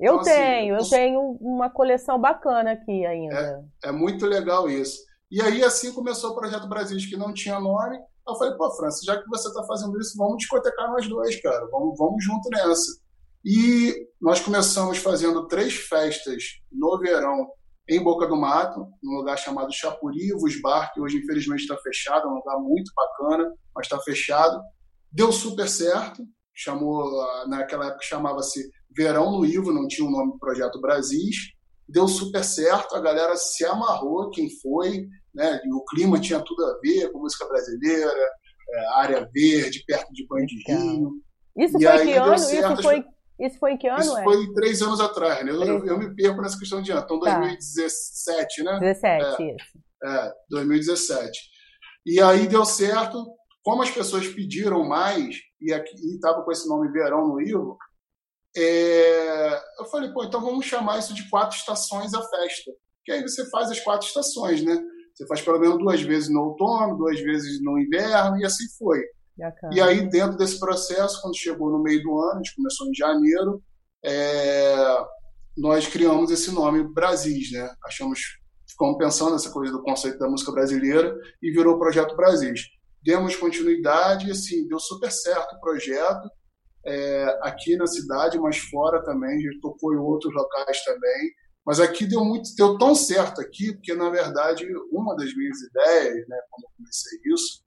eu 0.00 0.14
então, 0.14 0.20
assim, 0.20 0.30
tenho, 0.30 0.76
assim, 0.76 0.84
eu 0.84 0.98
tenho 0.98 1.20
uma 1.40 1.68
coleção 1.68 2.18
bacana 2.18 2.72
aqui 2.72 3.04
ainda. 3.04 3.62
É, 3.84 3.88
é, 3.88 3.92
muito 3.92 4.24
legal 4.24 4.68
isso. 4.68 4.98
E 5.30 5.42
aí, 5.42 5.62
assim 5.62 5.92
começou 5.92 6.30
o 6.30 6.34
Projeto 6.34 6.66
Brasil, 6.66 6.96
que 6.98 7.16
não 7.16 7.34
tinha 7.34 7.60
nome. 7.60 7.98
Eu 8.26 8.34
falei, 8.36 8.54
pô, 8.54 8.70
França, 8.76 9.00
já 9.04 9.20
que 9.20 9.28
você 9.28 9.48
está 9.48 9.62
fazendo 9.64 9.98
isso, 10.00 10.16
vamos 10.16 10.38
discotecar 10.38 10.90
nós 10.90 11.06
dois, 11.06 11.40
cara. 11.42 11.68
Vamos, 11.70 11.98
vamos 11.98 12.24
junto 12.24 12.48
nessa. 12.48 12.98
E 13.44 13.94
nós 14.20 14.40
começamos 14.40 14.98
fazendo 14.98 15.46
três 15.46 15.74
festas 15.74 16.44
no 16.72 16.98
verão 16.98 17.46
em 17.88 18.02
Boca 18.02 18.26
do 18.26 18.36
Mato, 18.36 18.86
num 19.02 19.16
lugar 19.16 19.36
chamado 19.36 19.72
Chapurivos 19.72 20.60
Bar, 20.62 20.92
que 20.94 21.00
hoje 21.00 21.18
infelizmente 21.18 21.62
está 21.62 21.76
fechado, 21.76 22.26
é 22.26 22.30
um 22.30 22.36
lugar 22.36 22.58
muito 22.58 22.90
bacana, 22.94 23.52
mas 23.74 23.86
está 23.86 23.98
fechado. 24.00 24.60
Deu 25.12 25.32
super 25.32 25.68
certo, 25.68 26.22
chamou, 26.54 27.10
naquela 27.48 27.86
época 27.86 28.02
chamava-se 28.02 28.70
Verão 28.96 29.32
no 29.32 29.46
Ivo, 29.46 29.72
não 29.72 29.86
tinha 29.86 30.06
o 30.06 30.10
nome 30.10 30.38
Projeto 30.38 30.80
Brasis. 30.80 31.36
Deu 31.88 32.06
super 32.06 32.44
certo, 32.44 32.94
a 32.94 33.00
galera 33.00 33.36
se 33.36 33.64
amarrou, 33.64 34.30
quem 34.30 34.48
foi, 34.60 35.06
né? 35.34 35.60
E 35.64 35.72
o 35.72 35.84
clima 35.84 36.20
tinha 36.20 36.40
tudo 36.40 36.64
a 36.64 36.78
ver 36.80 37.10
com 37.10 37.20
música 37.20 37.46
brasileira, 37.46 38.30
é, 38.72 38.86
área 39.00 39.28
verde, 39.32 39.82
perto 39.86 40.12
de 40.12 40.26
Bandinho. 40.26 41.10
Isso 41.56 41.76
e 41.78 41.84
foi 41.84 42.06
que 42.06 42.12
ano? 42.12 42.38
Certo, 42.38 42.72
isso 42.74 42.82
foi 42.82 43.04
isso 43.40 43.58
foi 43.58 43.72
em 43.72 43.78
que 43.78 43.88
ano? 43.88 44.00
Isso 44.00 44.18
é? 44.18 44.22
foi 44.22 44.52
três 44.52 44.82
anos 44.82 45.00
atrás, 45.00 45.44
né? 45.44 45.50
Eu, 45.50 45.62
eu, 45.62 45.86
eu, 45.86 45.98
me 45.98 46.14
perco 46.14 46.42
nessa 46.42 46.58
questão 46.58 46.82
de 46.82 46.92
ano. 46.92 47.00
Então, 47.02 47.18
2017, 47.18 48.62
tá. 48.62 48.72
né? 48.72 48.80
17, 48.80 49.42
é, 49.42 49.56
isso. 49.56 49.78
É, 50.04 50.32
2017. 50.50 51.40
E 52.06 52.20
aí 52.20 52.46
deu 52.46 52.64
certo. 52.66 53.26
Como 53.62 53.82
as 53.82 53.90
pessoas 53.90 54.26
pediram 54.28 54.86
mais, 54.86 55.36
e 55.60 56.14
estava 56.14 56.42
com 56.42 56.52
esse 56.52 56.68
nome 56.68 56.90
Verão 56.90 57.28
no 57.28 57.40
Ivo, 57.40 57.76
é, 58.56 59.60
eu 59.78 59.84
falei, 59.86 60.10
pô, 60.12 60.24
então 60.24 60.40
vamos 60.40 60.66
chamar 60.66 60.98
isso 60.98 61.14
de 61.14 61.28
quatro 61.28 61.56
estações 61.56 62.14
a 62.14 62.22
festa. 62.22 62.72
Que 63.04 63.12
aí 63.12 63.22
você 63.22 63.48
faz 63.50 63.70
as 63.70 63.80
quatro 63.80 64.06
estações, 64.06 64.62
né? 64.62 64.80
Você 65.14 65.26
faz 65.26 65.40
pelo 65.40 65.58
menos 65.58 65.78
duas 65.78 66.00
vezes 66.02 66.28
no 66.28 66.40
outono, 66.40 66.96
duas 66.96 67.20
vezes 67.20 67.62
no 67.62 67.78
inverno, 67.78 68.38
e 68.38 68.44
assim 68.44 68.64
foi. 68.78 69.02
E 69.72 69.80
aí, 69.80 70.08
dentro 70.08 70.36
desse 70.36 70.58
processo, 70.58 71.20
quando 71.22 71.36
chegou 71.36 71.70
no 71.70 71.82
meio 71.82 72.02
do 72.02 72.18
ano, 72.20 72.34
a 72.34 72.36
gente 72.36 72.54
começou 72.56 72.88
em 72.88 72.94
janeiro, 72.94 73.62
é, 74.04 75.04
nós 75.56 75.86
criamos 75.86 76.30
esse 76.30 76.50
nome 76.52 76.82
Brasis, 76.92 77.52
né? 77.52 77.70
Achamos, 77.84 78.20
ficamos 78.68 78.98
pensando 78.98 79.32
nessa 79.32 79.50
coisa 79.50 79.72
do 79.72 79.82
conceito 79.82 80.18
da 80.18 80.28
música 80.28 80.52
brasileira 80.52 81.14
e 81.42 81.50
virou 81.50 81.76
o 81.76 81.78
Projeto 81.78 82.16
Brasis. 82.16 82.62
Demos 83.02 83.36
continuidade 83.36 84.28
e, 84.28 84.30
assim, 84.30 84.66
deu 84.66 84.78
super 84.78 85.10
certo 85.10 85.56
o 85.56 85.60
projeto 85.60 86.28
é, 86.84 87.38
aqui 87.42 87.76
na 87.76 87.86
cidade, 87.86 88.38
mas 88.38 88.58
fora 88.58 89.02
também, 89.04 89.40
já 89.40 89.50
tocou 89.60 89.94
em 89.94 89.98
outros 89.98 90.32
locais 90.34 90.82
também. 90.84 91.32
Mas 91.64 91.78
aqui 91.78 92.06
deu 92.06 92.24
muito, 92.24 92.48
deu 92.56 92.78
tão 92.78 92.94
certo 92.94 93.40
aqui, 93.40 93.72
porque 93.74 93.94
na 93.94 94.08
verdade 94.08 94.66
uma 94.90 95.14
das 95.14 95.34
minhas 95.34 95.60
ideias, 95.60 96.26
né, 96.26 96.38
quando 96.50 96.64
eu 96.64 96.70
comecei 96.76 97.18
isso, 97.26 97.62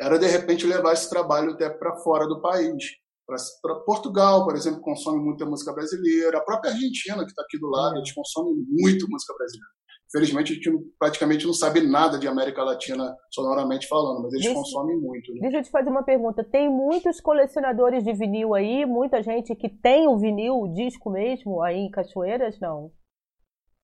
era 0.00 0.18
de 0.18 0.26
repente 0.26 0.66
levar 0.66 0.92
esse 0.92 1.08
trabalho 1.08 1.52
até 1.52 1.68
para 1.68 1.96
fora 1.98 2.26
do 2.26 2.40
país. 2.40 2.84
Para 3.26 3.74
Portugal, 3.86 4.44
por 4.44 4.54
exemplo, 4.54 4.80
consome 4.80 5.18
muita 5.18 5.46
música 5.46 5.72
brasileira. 5.72 6.38
A 6.38 6.44
própria 6.44 6.72
Argentina, 6.72 7.24
que 7.24 7.30
está 7.30 7.42
aqui 7.42 7.58
do 7.58 7.68
lado, 7.68 7.96
eles 7.96 8.12
consomem 8.12 8.54
muito 8.68 9.08
música 9.08 9.34
brasileira. 9.34 9.72
Felizmente, 10.14 10.52
a 10.52 10.54
gente 10.54 10.70
praticamente 10.96 11.44
não 11.44 11.52
sabe 11.52 11.80
nada 11.80 12.16
de 12.16 12.28
América 12.28 12.62
Latina 12.62 13.16
sonoramente 13.32 13.88
falando, 13.88 14.22
mas 14.22 14.32
eles 14.32 14.44
deixa, 14.44 14.56
consomem 14.56 14.96
muito. 14.96 15.34
Né? 15.34 15.40
Deixa 15.40 15.56
eu 15.56 15.62
te 15.64 15.70
fazer 15.72 15.90
uma 15.90 16.04
pergunta. 16.04 16.44
Tem 16.44 16.70
muitos 16.70 17.20
colecionadores 17.20 18.04
de 18.04 18.12
vinil 18.12 18.54
aí? 18.54 18.86
Muita 18.86 19.20
gente 19.24 19.56
que 19.56 19.68
tem 19.68 20.06
o 20.06 20.16
vinil, 20.16 20.54
o 20.54 20.72
disco 20.72 21.10
mesmo, 21.10 21.60
aí 21.60 21.78
em 21.78 21.90
Cachoeiras? 21.90 22.60
Não? 22.60 22.92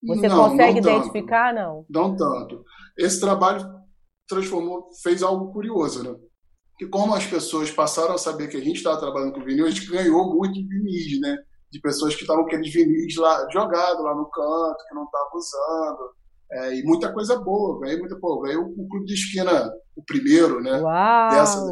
Você 0.04 0.28
não, 0.28 0.50
consegue 0.50 0.80
não 0.80 0.92
identificar? 0.92 1.52
Não? 1.52 1.84
Não 1.90 2.16
tanto. 2.16 2.62
Esse 2.96 3.18
trabalho 3.18 3.68
transformou, 4.28 4.88
fez 5.02 5.24
algo 5.24 5.52
curioso, 5.52 6.04
né? 6.04 6.16
Que 6.78 6.86
como 6.86 7.12
as 7.12 7.26
pessoas 7.26 7.72
passaram 7.72 8.14
a 8.14 8.18
saber 8.18 8.46
que 8.46 8.56
a 8.56 8.62
gente 8.62 8.76
estava 8.76 9.00
trabalhando 9.00 9.32
com 9.32 9.44
vinil, 9.44 9.66
a 9.66 9.70
gente 9.70 9.90
ganhou 9.90 10.32
muito 10.32 10.54
vinis, 10.54 11.20
né? 11.20 11.36
De 11.72 11.80
pessoas 11.80 12.14
que 12.14 12.20
estavam 12.20 12.44
com 12.44 12.50
aqueles 12.50 12.72
vinis 12.72 13.16
lá, 13.16 13.48
jogados 13.50 14.04
lá 14.04 14.14
no 14.14 14.30
canto, 14.30 14.84
que 14.88 14.94
não 14.94 15.02
estavam 15.02 15.32
usando. 15.34 16.19
É, 16.52 16.74
e 16.76 16.82
muita 16.82 17.12
coisa 17.12 17.38
boa, 17.38 17.78
ganhei 17.80 17.98
muita 17.98 18.18
pô, 18.18 18.40
ganhei 18.40 18.56
o, 18.56 18.66
o, 18.66 18.88
Clube 18.88 19.06
de 19.06 19.14
Esquina, 19.14 19.70
o 19.94 20.02
primeiro, 20.04 20.60
né? 20.60 20.80
Uau! 20.80 21.30
Dessa, 21.30 21.64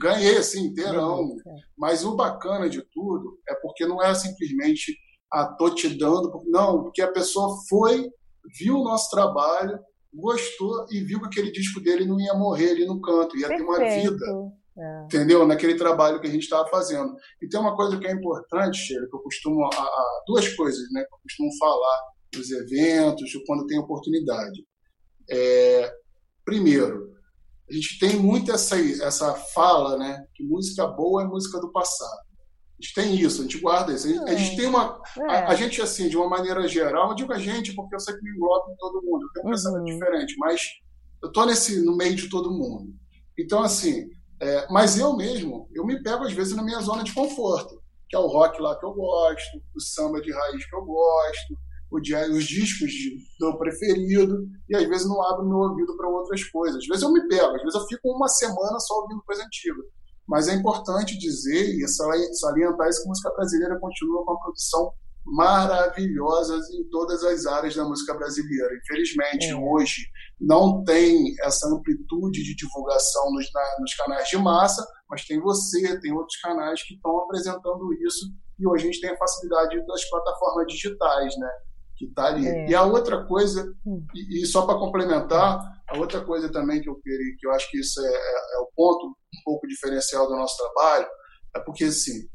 ganhei 0.00 0.38
assim, 0.38 0.66
inteirão. 0.66 1.36
Mas 1.76 2.04
o 2.04 2.16
bacana 2.16 2.68
de 2.68 2.82
tudo 2.92 3.38
é 3.48 3.54
porque 3.54 3.86
não 3.86 4.02
é 4.02 4.12
simplesmente 4.14 4.96
ah, 5.32 5.46
tô 5.46 5.74
te 5.74 5.88
dando. 5.88 6.42
Não, 6.46 6.82
porque 6.82 7.02
a 7.02 7.12
pessoa 7.12 7.56
foi, 7.68 8.10
viu 8.58 8.76
o 8.76 8.84
nosso 8.84 9.08
trabalho, 9.10 9.78
gostou 10.12 10.86
e 10.90 11.00
viu 11.00 11.20
que 11.20 11.26
aquele 11.26 11.52
disco 11.52 11.80
dele 11.80 12.04
não 12.04 12.20
ia 12.20 12.34
morrer 12.34 12.70
ali 12.70 12.86
no 12.86 13.00
canto, 13.00 13.36
ia 13.36 13.46
Perfeito. 13.46 13.66
ter 13.66 13.78
uma 13.78 13.78
vida. 13.78 14.26
É. 14.78 15.04
Entendeu? 15.04 15.46
Naquele 15.46 15.74
trabalho 15.74 16.20
que 16.20 16.26
a 16.26 16.30
gente 16.30 16.42
estava 16.42 16.68
fazendo. 16.68 17.14
E 17.42 17.48
tem 17.48 17.60
uma 17.60 17.76
coisa 17.76 17.98
que 17.98 18.06
é 18.06 18.12
importante, 18.12 18.78
Sheila, 18.78 19.06
que 19.08 19.16
eu 19.16 19.20
costumo. 19.20 19.64
A, 19.64 19.68
a, 19.68 20.22
duas 20.26 20.48
coisas 20.54 20.90
né, 20.92 21.02
que 21.02 21.14
eu 21.14 21.18
costumo 21.22 21.50
falar 21.58 22.00
nos 22.34 22.50
eventos, 22.50 23.30
quando 23.46 23.66
tem 23.66 23.78
oportunidade. 23.78 24.66
É, 25.30 25.92
primeiro, 26.44 27.12
a 27.68 27.72
gente 27.72 27.98
tem 27.98 28.16
muito 28.16 28.50
essa, 28.50 28.76
essa 28.78 29.34
fala, 29.34 29.98
né? 29.98 30.24
Que 30.34 30.42
música 30.42 30.86
boa 30.86 31.22
é 31.22 31.26
música 31.26 31.60
do 31.60 31.70
passado. 31.70 32.28
A 32.78 32.82
gente 32.82 32.94
tem 32.94 33.14
isso, 33.16 33.40
a 33.40 33.42
gente 33.42 33.58
guarda 33.58 33.92
isso. 33.92 34.06
A 34.06 34.10
gente, 34.10 34.30
a 34.30 34.34
gente 34.34 34.56
tem 34.56 34.66
uma. 34.66 35.02
A, 35.28 35.34
é. 35.34 35.46
a, 35.46 35.54
gente, 35.54 35.82
assim, 35.82 36.08
de 36.08 36.16
uma 36.16 36.28
maneira 36.28 36.66
geral, 36.68 37.08
não 37.08 37.14
digo 37.14 37.32
a 37.32 37.38
gente, 37.38 37.74
porque 37.74 37.94
eu 37.94 38.00
sei 38.00 38.14
que 38.14 38.22
me 38.22 38.30
engloba 38.30 38.72
em 38.72 38.76
todo 38.76 39.02
mundo, 39.02 39.24
eu 39.24 39.32
tenho 39.32 39.46
um 39.46 39.48
uhum. 39.48 39.54
pensamento 39.54 39.84
diferente, 39.84 40.36
mas 40.38 40.62
eu 41.22 41.28
estou 41.28 41.44
nesse, 41.44 41.84
no 41.84 41.96
meio 41.96 42.14
de 42.14 42.28
todo 42.28 42.52
mundo. 42.52 42.94
Então, 43.36 43.62
assim, 43.62 44.08
é, 44.40 44.66
mas 44.70 44.96
eu 44.96 45.16
mesmo, 45.16 45.68
eu 45.74 45.84
me 45.84 46.00
pego 46.02 46.24
às 46.24 46.32
vezes 46.32 46.54
na 46.54 46.62
minha 46.62 46.80
zona 46.80 47.02
de 47.02 47.12
conforto, 47.12 47.82
que 48.08 48.16
é 48.16 48.18
o 48.18 48.26
rock 48.26 48.62
lá 48.62 48.78
que 48.78 48.86
eu 48.86 48.92
gosto, 48.92 49.60
o 49.74 49.80
samba 49.80 50.20
de 50.20 50.32
raiz 50.32 50.64
que 50.64 50.76
eu 50.76 50.84
gosto, 50.84 51.58
jazz, 52.00 52.28
os 52.30 52.44
discos 52.44 52.90
de 52.90 53.16
meu 53.40 53.56
preferido, 53.56 54.46
e 54.68 54.76
às 54.76 54.86
vezes 54.86 55.08
não 55.08 55.22
abro 55.22 55.48
meu 55.48 55.58
ouvido 55.58 55.96
para 55.96 56.08
outras 56.08 56.44
coisas. 56.44 56.82
Às 56.82 56.86
vezes 56.86 57.02
eu 57.02 57.12
me 57.12 57.26
pego, 57.26 57.56
às 57.56 57.62
vezes 57.62 57.74
eu 57.74 57.86
fico 57.86 58.10
uma 58.14 58.28
semana 58.28 58.78
só 58.78 58.94
ouvindo 59.00 59.22
coisa 59.24 59.42
antiga. 59.42 59.82
Mas 60.26 60.48
é 60.48 60.54
importante 60.54 61.18
dizer 61.18 61.74
e 61.74 61.88
salientar 61.88 62.88
isso 62.88 63.02
que 63.02 63.08
a 63.08 63.08
música 63.08 63.30
brasileira 63.34 63.80
continua 63.80 64.24
com 64.24 64.32
uma 64.32 64.40
produção 64.40 64.92
maravilhosa 65.24 66.58
em 66.74 66.88
todas 66.90 67.22
as 67.24 67.46
áreas 67.46 67.74
da 67.74 67.84
música 67.84 68.14
brasileira. 68.14 68.68
Infelizmente, 68.82 69.48
é. 69.48 69.56
hoje 69.56 70.06
não 70.38 70.84
tem 70.84 71.34
essa 71.42 71.66
amplitude 71.68 72.42
de 72.42 72.54
divulgação 72.54 73.32
nos, 73.32 73.50
na, 73.52 73.76
nos 73.80 73.94
canais 73.94 74.28
de 74.28 74.36
massa, 74.36 74.86
mas 75.08 75.24
tem 75.24 75.40
você, 75.40 75.98
tem 76.00 76.12
outros 76.12 76.38
canais 76.40 76.82
que 76.82 76.94
estão 76.94 77.18
apresentando 77.18 77.92
isso 78.06 78.26
e 78.58 78.66
hoje 78.66 78.84
a 78.84 78.86
gente 78.86 79.00
tem 79.00 79.10
a 79.10 79.16
facilidade 79.16 79.86
das 79.86 80.08
plataformas 80.10 80.66
digitais, 80.66 81.36
né? 81.38 81.50
Que 81.98 82.06
está 82.06 82.26
ali. 82.26 82.46
É. 82.46 82.70
E 82.70 82.74
a 82.74 82.84
outra 82.84 83.26
coisa, 83.26 83.74
hum. 83.84 84.04
e, 84.14 84.42
e 84.42 84.46
só 84.46 84.64
para 84.64 84.78
complementar, 84.78 85.60
a 85.88 85.98
outra 85.98 86.24
coisa 86.24 86.50
também 86.50 86.80
que 86.80 86.88
eu 86.88 86.94
queria, 87.00 87.34
que 87.38 87.46
eu 87.46 87.52
acho 87.52 87.68
que 87.70 87.78
isso 87.78 88.00
é, 88.00 88.08
é, 88.08 88.56
é, 88.56 88.58
o 88.60 88.68
ponto 88.74 89.06
um 89.08 89.42
pouco 89.44 89.66
diferencial 89.66 90.28
do 90.28 90.36
nosso 90.36 90.56
trabalho, 90.56 91.06
é 91.56 91.60
porque 91.60 91.84
assim, 91.84 92.28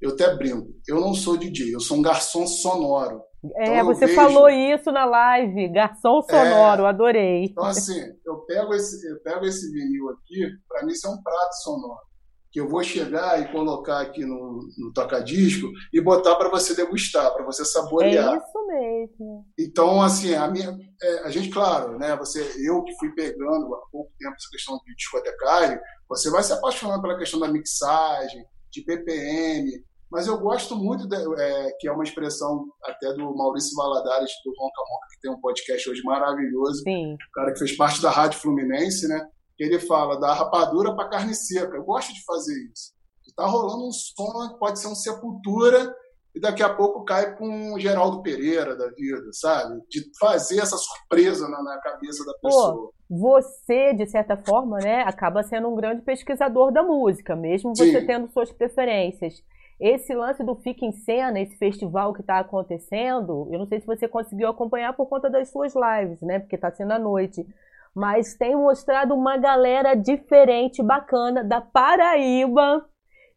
eu 0.00 0.10
até 0.10 0.34
brinco, 0.34 0.68
eu 0.88 1.00
não 1.00 1.14
sou 1.14 1.36
DJ, 1.36 1.74
eu 1.74 1.80
sou 1.80 1.98
um 1.98 2.02
garçom 2.02 2.46
sonoro. 2.46 3.22
É, 3.56 3.74
então, 3.74 3.86
você 3.86 4.06
vejo... 4.06 4.14
falou 4.14 4.48
isso 4.48 4.90
na 4.92 5.04
live, 5.04 5.72
garçom 5.72 6.22
sonoro, 6.22 6.84
é, 6.84 6.88
adorei. 6.88 7.44
Então 7.44 7.64
assim, 7.64 8.00
eu 8.24 8.38
pego 8.46 8.72
esse, 8.72 9.04
eu 9.06 9.20
pego 9.20 9.44
esse 9.44 9.70
vinil 9.70 10.08
aqui, 10.10 10.48
para 10.68 10.86
mim 10.86 10.92
isso 10.92 11.06
é 11.06 11.10
um 11.10 11.22
prato 11.22 11.54
sonoro 11.62 12.11
que 12.52 12.60
eu 12.60 12.68
vou 12.68 12.84
chegar 12.84 13.40
e 13.40 13.50
colocar 13.50 14.02
aqui 14.02 14.26
no, 14.26 14.68
no 14.76 14.92
toca-disco 14.92 15.68
e 15.90 16.00
botar 16.02 16.36
para 16.36 16.50
você 16.50 16.74
degustar, 16.74 17.32
para 17.32 17.46
você 17.46 17.64
saborear. 17.64 18.34
É 18.34 18.36
isso 18.36 18.66
mesmo. 18.66 19.46
Então, 19.58 20.02
assim, 20.02 20.34
a 20.34 20.46
minha, 20.48 20.78
é, 21.02 21.18
a 21.20 21.30
gente, 21.30 21.48
claro, 21.48 21.98
né, 21.98 22.14
você, 22.14 22.42
eu 22.62 22.84
que 22.84 22.94
fui 22.98 23.10
pegando 23.14 23.74
há 23.74 23.80
pouco 23.90 24.12
tempo 24.18 24.34
essa 24.34 24.50
questão 24.50 24.78
de 24.86 24.94
discotecário, 24.94 25.80
você 26.06 26.30
vai 26.30 26.42
se 26.42 26.52
apaixonando 26.52 27.00
pela 27.00 27.18
questão 27.18 27.40
da 27.40 27.48
mixagem, 27.48 28.44
de 28.70 28.84
BPM, 28.84 29.82
mas 30.10 30.26
eu 30.26 30.38
gosto 30.38 30.76
muito, 30.76 31.08
de, 31.08 31.16
é, 31.16 31.72
que 31.80 31.88
é 31.88 31.92
uma 31.92 32.04
expressão 32.04 32.66
até 32.84 33.14
do 33.14 33.34
Maurício 33.34 33.74
Valadares, 33.74 34.30
do 34.44 34.50
Ronca 34.50 34.82
Ronca, 34.82 35.06
que 35.10 35.20
tem 35.22 35.30
um 35.30 35.40
podcast 35.40 35.88
hoje 35.88 36.02
maravilhoso, 36.04 36.82
Sim. 36.82 37.14
o 37.14 37.32
cara 37.32 37.50
que 37.50 37.58
fez 37.58 37.74
parte 37.74 38.02
da 38.02 38.10
Rádio 38.10 38.38
Fluminense, 38.40 39.08
né? 39.08 39.26
Ele 39.58 39.78
fala 39.78 40.18
da 40.18 40.32
rapadura 40.34 40.94
para 40.94 41.08
carne 41.08 41.34
seca. 41.34 41.76
Eu 41.76 41.84
gosto 41.84 42.12
de 42.12 42.24
fazer 42.24 42.54
isso. 42.72 42.92
Está 43.26 43.46
rolando 43.46 43.86
um 43.86 43.92
som 43.92 44.48
que 44.52 44.58
pode 44.58 44.78
ser 44.78 44.88
um 44.88 44.94
sepultura 44.94 45.94
e 46.34 46.40
daqui 46.40 46.62
a 46.62 46.72
pouco 46.72 47.04
cai 47.04 47.36
com 47.36 47.46
um 47.74 47.78
Geraldo 47.78 48.22
Pereira 48.22 48.74
da 48.76 48.88
vida, 48.88 49.28
sabe? 49.32 49.80
De 49.88 50.02
fazer 50.18 50.60
essa 50.60 50.76
surpresa 50.76 51.48
na, 51.48 51.62
na 51.62 51.78
cabeça 51.78 52.24
da 52.24 52.34
pessoa. 52.34 52.74
Pô, 52.74 52.94
você, 53.08 53.92
de 53.92 54.06
certa 54.06 54.36
forma, 54.36 54.78
né, 54.78 55.02
acaba 55.02 55.42
sendo 55.42 55.68
um 55.68 55.76
grande 55.76 56.00
pesquisador 56.02 56.72
da 56.72 56.82
música, 56.82 57.36
mesmo 57.36 57.76
você 57.76 58.00
Sim. 58.00 58.06
tendo 58.06 58.32
suas 58.32 58.50
preferências. 58.50 59.42
Esse 59.78 60.14
lance 60.14 60.42
do 60.42 60.54
Fica 60.54 60.86
em 60.86 60.92
Cena, 60.92 61.40
esse 61.40 61.56
festival 61.56 62.14
que 62.14 62.20
está 62.20 62.38
acontecendo, 62.38 63.48
eu 63.50 63.58
não 63.58 63.66
sei 63.66 63.80
se 63.80 63.86
você 63.86 64.08
conseguiu 64.08 64.48
acompanhar 64.48 64.94
por 64.94 65.06
conta 65.06 65.28
das 65.28 65.50
suas 65.50 65.74
lives, 65.74 66.20
né? 66.22 66.38
Porque 66.38 66.54
está 66.54 66.70
sendo 66.70 66.92
à 66.92 66.98
noite 66.98 67.44
mas 67.94 68.34
tem 68.34 68.56
mostrado 68.56 69.14
uma 69.14 69.36
galera 69.36 69.94
diferente, 69.94 70.82
bacana, 70.82 71.44
da 71.44 71.60
Paraíba, 71.60 72.84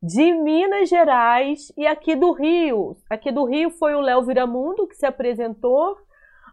de 0.01 0.33
Minas 0.33 0.87
Gerais 0.87 1.71
e 1.77 1.85
aqui 1.85 2.15
do 2.15 2.31
Rio. 2.31 2.95
Aqui 3.09 3.31
do 3.31 3.43
Rio 3.45 3.69
foi 3.71 3.95
o 3.95 4.01
Léo 4.01 4.23
Viramundo 4.23 4.87
que 4.87 4.95
se 4.95 5.05
apresentou. 5.05 5.97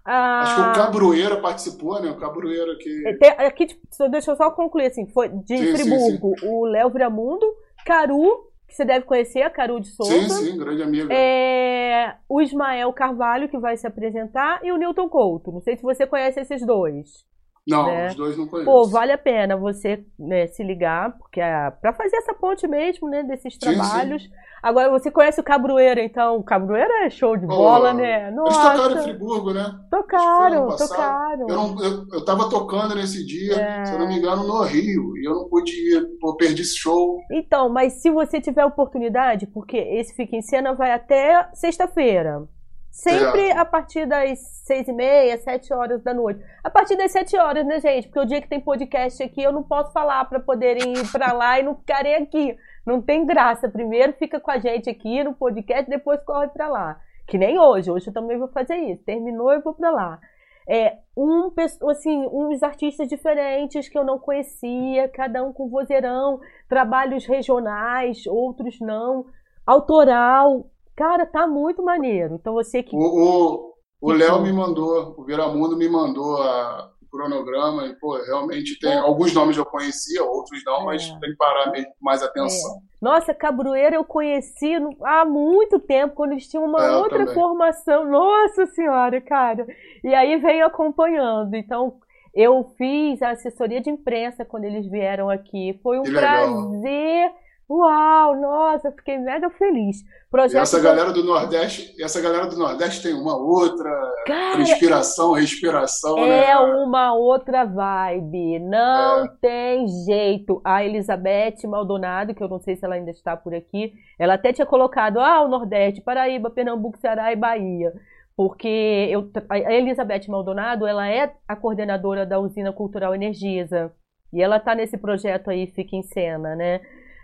Ah, 0.04 0.40
Acho 0.40 0.54
que 0.56 0.60
o 0.62 0.72
Cabroeira 0.72 1.36
participou, 1.36 2.00
né? 2.00 2.10
O 2.10 2.16
Cabroeira 2.16 2.76
que. 2.76 3.04
É, 3.22 3.46
aqui, 3.46 3.66
deixa 4.10 4.32
eu 4.32 4.36
só 4.36 4.50
concluir 4.50 4.86
assim: 4.86 5.06
foi 5.06 5.28
de 5.28 5.58
sim, 5.58 5.76
Friburgo, 5.76 6.30
sim, 6.30 6.40
sim. 6.40 6.48
o 6.48 6.64
Léo 6.64 6.90
Viramundo, 6.90 7.46
Caru, 7.86 8.50
que 8.66 8.74
você 8.74 8.84
deve 8.84 9.04
conhecer, 9.04 9.42
a 9.42 9.50
Caru 9.50 9.78
de 9.78 9.88
Souza. 9.88 10.12
Sim, 10.12 10.52
sim, 10.52 10.58
grande 10.58 10.82
amiga. 10.82 11.14
É, 11.14 12.16
o 12.28 12.40
Ismael 12.40 12.92
Carvalho, 12.92 13.48
que 13.48 13.58
vai 13.58 13.76
se 13.76 13.86
apresentar, 13.86 14.64
e 14.64 14.72
o 14.72 14.76
Newton 14.76 15.08
Couto. 15.08 15.52
Não 15.52 15.60
sei 15.60 15.76
se 15.76 15.82
você 15.82 16.04
conhece 16.04 16.40
esses 16.40 16.66
dois. 16.66 17.30
Não, 17.66 17.86
né? 17.86 18.08
os 18.08 18.14
dois 18.14 18.36
não 18.36 18.46
conheço. 18.46 18.70
Pô, 18.70 18.86
vale 18.86 19.12
a 19.12 19.18
pena 19.18 19.56
você 19.56 20.04
né, 20.18 20.48
se 20.48 20.64
ligar, 20.64 21.16
porque 21.16 21.40
é 21.40 21.70
para 21.70 21.92
fazer 21.92 22.16
essa 22.16 22.34
ponte 22.34 22.66
mesmo, 22.66 23.08
né, 23.08 23.22
desses 23.22 23.56
trabalhos. 23.56 24.22
Sim, 24.22 24.28
sim. 24.28 24.34
Agora, 24.62 24.90
você 24.90 25.10
conhece 25.10 25.40
o 25.40 25.44
Cabroeira, 25.44 26.00
então. 26.04 26.36
O 26.36 26.44
Cabroeira 26.44 27.04
é 27.04 27.10
show 27.10 27.36
de 27.36 27.44
bola, 27.44 27.90
oh, 27.90 27.94
né? 27.94 28.30
Nossa. 28.30 28.52
Eles 28.52 28.80
tocaram 28.80 29.00
em 29.00 29.02
Friburgo, 29.02 29.52
né? 29.52 29.74
Tocaram, 29.90 30.76
tocaram. 30.76 31.48
Eu, 31.48 31.56
não, 31.56 31.82
eu, 31.82 32.06
eu 32.12 32.24
tava 32.24 32.48
tocando 32.48 32.94
nesse 32.94 33.26
dia, 33.26 33.56
é. 33.56 33.84
se 33.84 33.92
eu 33.92 33.98
não 33.98 34.06
me 34.06 34.18
engano, 34.18 34.46
no 34.46 34.62
Rio. 34.62 35.16
E 35.16 35.26
eu 35.26 35.34
não 35.34 35.48
pude 35.48 35.72
ir, 35.72 36.08
eu 36.22 36.36
perdi 36.36 36.62
esse 36.62 36.76
show. 36.76 37.20
Então, 37.32 37.68
mas 37.68 37.94
se 37.94 38.08
você 38.08 38.40
tiver 38.40 38.64
oportunidade, 38.64 39.48
porque 39.48 39.76
esse 39.76 40.14
Fica 40.14 40.36
em 40.36 40.42
Cena 40.42 40.74
vai 40.74 40.92
até 40.92 41.48
sexta-feira. 41.54 42.46
Sempre 42.92 43.48
é. 43.48 43.56
a 43.56 43.64
partir 43.64 44.04
das 44.04 44.38
seis 44.38 44.86
e 44.86 44.92
meia, 44.92 45.38
sete 45.38 45.72
horas 45.72 46.02
da 46.02 46.12
noite. 46.12 46.44
A 46.62 46.68
partir 46.68 46.94
das 46.94 47.10
sete 47.10 47.34
horas, 47.38 47.66
né, 47.66 47.80
gente? 47.80 48.06
Porque 48.06 48.20
o 48.20 48.26
dia 48.26 48.42
que 48.42 48.48
tem 48.48 48.60
podcast 48.60 49.22
aqui, 49.22 49.42
eu 49.42 49.50
não 49.50 49.62
posso 49.62 49.90
falar 49.92 50.22
para 50.26 50.38
poderem 50.38 50.92
ir 50.92 51.10
para 51.10 51.32
lá 51.32 51.58
e 51.58 51.62
não 51.62 51.74
ficarem 51.74 52.16
aqui. 52.16 52.54
Não 52.84 53.00
tem 53.00 53.24
graça. 53.24 53.66
Primeiro 53.66 54.12
fica 54.12 54.38
com 54.38 54.50
a 54.50 54.58
gente 54.58 54.90
aqui 54.90 55.24
no 55.24 55.32
podcast, 55.32 55.88
depois 55.88 56.22
corre 56.22 56.48
para 56.48 56.68
lá. 56.68 57.00
Que 57.26 57.38
nem 57.38 57.58
hoje. 57.58 57.90
Hoje 57.90 58.08
eu 58.08 58.12
também 58.12 58.38
vou 58.38 58.48
fazer 58.48 58.76
isso. 58.76 59.02
Terminou, 59.04 59.50
eu 59.50 59.62
vou 59.62 59.72
para 59.72 59.90
lá. 59.90 60.20
É, 60.68 60.98
um, 61.16 61.50
assim, 61.90 62.26
uns 62.30 62.62
artistas 62.62 63.08
diferentes 63.08 63.88
que 63.88 63.98
eu 63.98 64.04
não 64.04 64.18
conhecia, 64.18 65.08
cada 65.08 65.42
um 65.42 65.52
com 65.52 65.68
vozeirão, 65.68 66.40
trabalhos 66.68 67.24
regionais, 67.24 68.26
outros 68.26 68.78
não, 68.80 69.26
autoral, 69.66 70.66
Cara, 70.96 71.26
tá 71.26 71.46
muito 71.46 71.82
maneiro. 71.82 72.34
Então 72.34 72.54
você 72.54 72.82
que. 72.82 72.96
O 72.96 74.10
Léo 74.10 74.42
me 74.42 74.52
mandou, 74.52 75.14
o 75.16 75.24
Viramundo 75.24 75.76
me 75.76 75.88
mandou 75.88 76.36
a, 76.42 76.90
o 77.00 77.06
cronograma 77.08 77.86
e, 77.86 77.94
pô, 77.94 78.20
realmente 78.24 78.76
tem. 78.80 78.90
É. 78.90 78.98
Alguns 78.98 79.32
nomes 79.32 79.56
eu 79.56 79.64
conhecia, 79.64 80.24
outros 80.24 80.60
não, 80.66 80.80
é. 80.80 80.84
mas 80.86 81.08
tem 81.08 81.30
que 81.30 81.36
parar 81.36 81.70
mesmo 81.70 81.92
mais 82.00 82.20
atenção. 82.20 82.78
É. 82.78 82.80
Nossa, 83.00 83.32
Cabroeira 83.32 83.94
eu 83.94 84.04
conheci 84.04 84.74
há 85.04 85.24
muito 85.24 85.78
tempo, 85.78 86.16
quando 86.16 86.32
eles 86.32 86.48
tinham 86.48 86.64
uma 86.64 86.84
é, 86.84 86.96
outra 86.96 87.20
também. 87.20 87.34
formação. 87.34 88.04
Nossa 88.04 88.66
Senhora, 88.66 89.20
cara. 89.20 89.64
E 90.02 90.12
aí 90.12 90.36
veio 90.38 90.66
acompanhando. 90.66 91.54
Então, 91.54 91.94
eu 92.34 92.72
fiz 92.76 93.22
a 93.22 93.30
assessoria 93.30 93.80
de 93.80 93.90
imprensa 93.90 94.44
quando 94.44 94.64
eles 94.64 94.90
vieram 94.90 95.30
aqui. 95.30 95.78
Foi 95.80 96.00
um 96.00 96.02
prazer 96.02 97.30
Uau, 97.72 98.38
nossa, 98.38 98.92
fiquei 98.92 99.16
mega 99.16 99.48
feliz. 99.48 100.04
Projeto 100.30 100.54
e 100.54 100.58
essa 100.58 100.78
galera 100.78 101.10
do 101.10 101.24
Nordeste, 101.24 101.94
essa 102.02 102.20
galera 102.20 102.46
do 102.46 102.58
Nordeste 102.58 103.02
tem 103.02 103.14
uma 103.14 103.34
outra 103.34 103.90
Cara, 104.26 104.60
inspiração, 104.60 105.32
respiração, 105.32 106.18
é 106.18 106.28
né? 106.28 106.50
É 106.50 106.58
uma 106.58 107.14
outra 107.14 107.64
vibe, 107.64 108.58
não 108.58 109.24
é. 109.24 109.28
tem 109.40 109.88
jeito. 110.04 110.60
A 110.62 110.84
Elizabeth 110.84 111.66
Maldonado, 111.66 112.34
que 112.34 112.42
eu 112.42 112.48
não 112.48 112.60
sei 112.60 112.76
se 112.76 112.84
ela 112.84 112.96
ainda 112.96 113.10
está 113.10 113.38
por 113.38 113.54
aqui, 113.54 113.94
ela 114.18 114.34
até 114.34 114.52
tinha 114.52 114.66
colocado, 114.66 115.18
ah, 115.18 115.42
o 115.42 115.48
Nordeste, 115.48 116.02
Paraíba, 116.02 116.50
Pernambuco, 116.50 116.98
Ceará 116.98 117.32
e 117.32 117.36
Bahia. 117.36 117.90
Porque 118.36 119.08
eu, 119.10 119.30
a 119.48 119.72
Elizabeth 119.72 120.28
Maldonado, 120.28 120.86
ela 120.86 121.08
é 121.08 121.32
a 121.48 121.56
coordenadora 121.56 122.26
da 122.26 122.38
usina 122.38 122.70
cultural 122.70 123.14
Energisa. 123.14 123.90
E 124.30 124.42
ela 124.42 124.58
está 124.58 124.74
nesse 124.74 124.98
projeto 124.98 125.48
aí, 125.50 125.66
Fica 125.68 125.96
em 125.96 126.02
Cena, 126.02 126.54
né? 126.54 126.80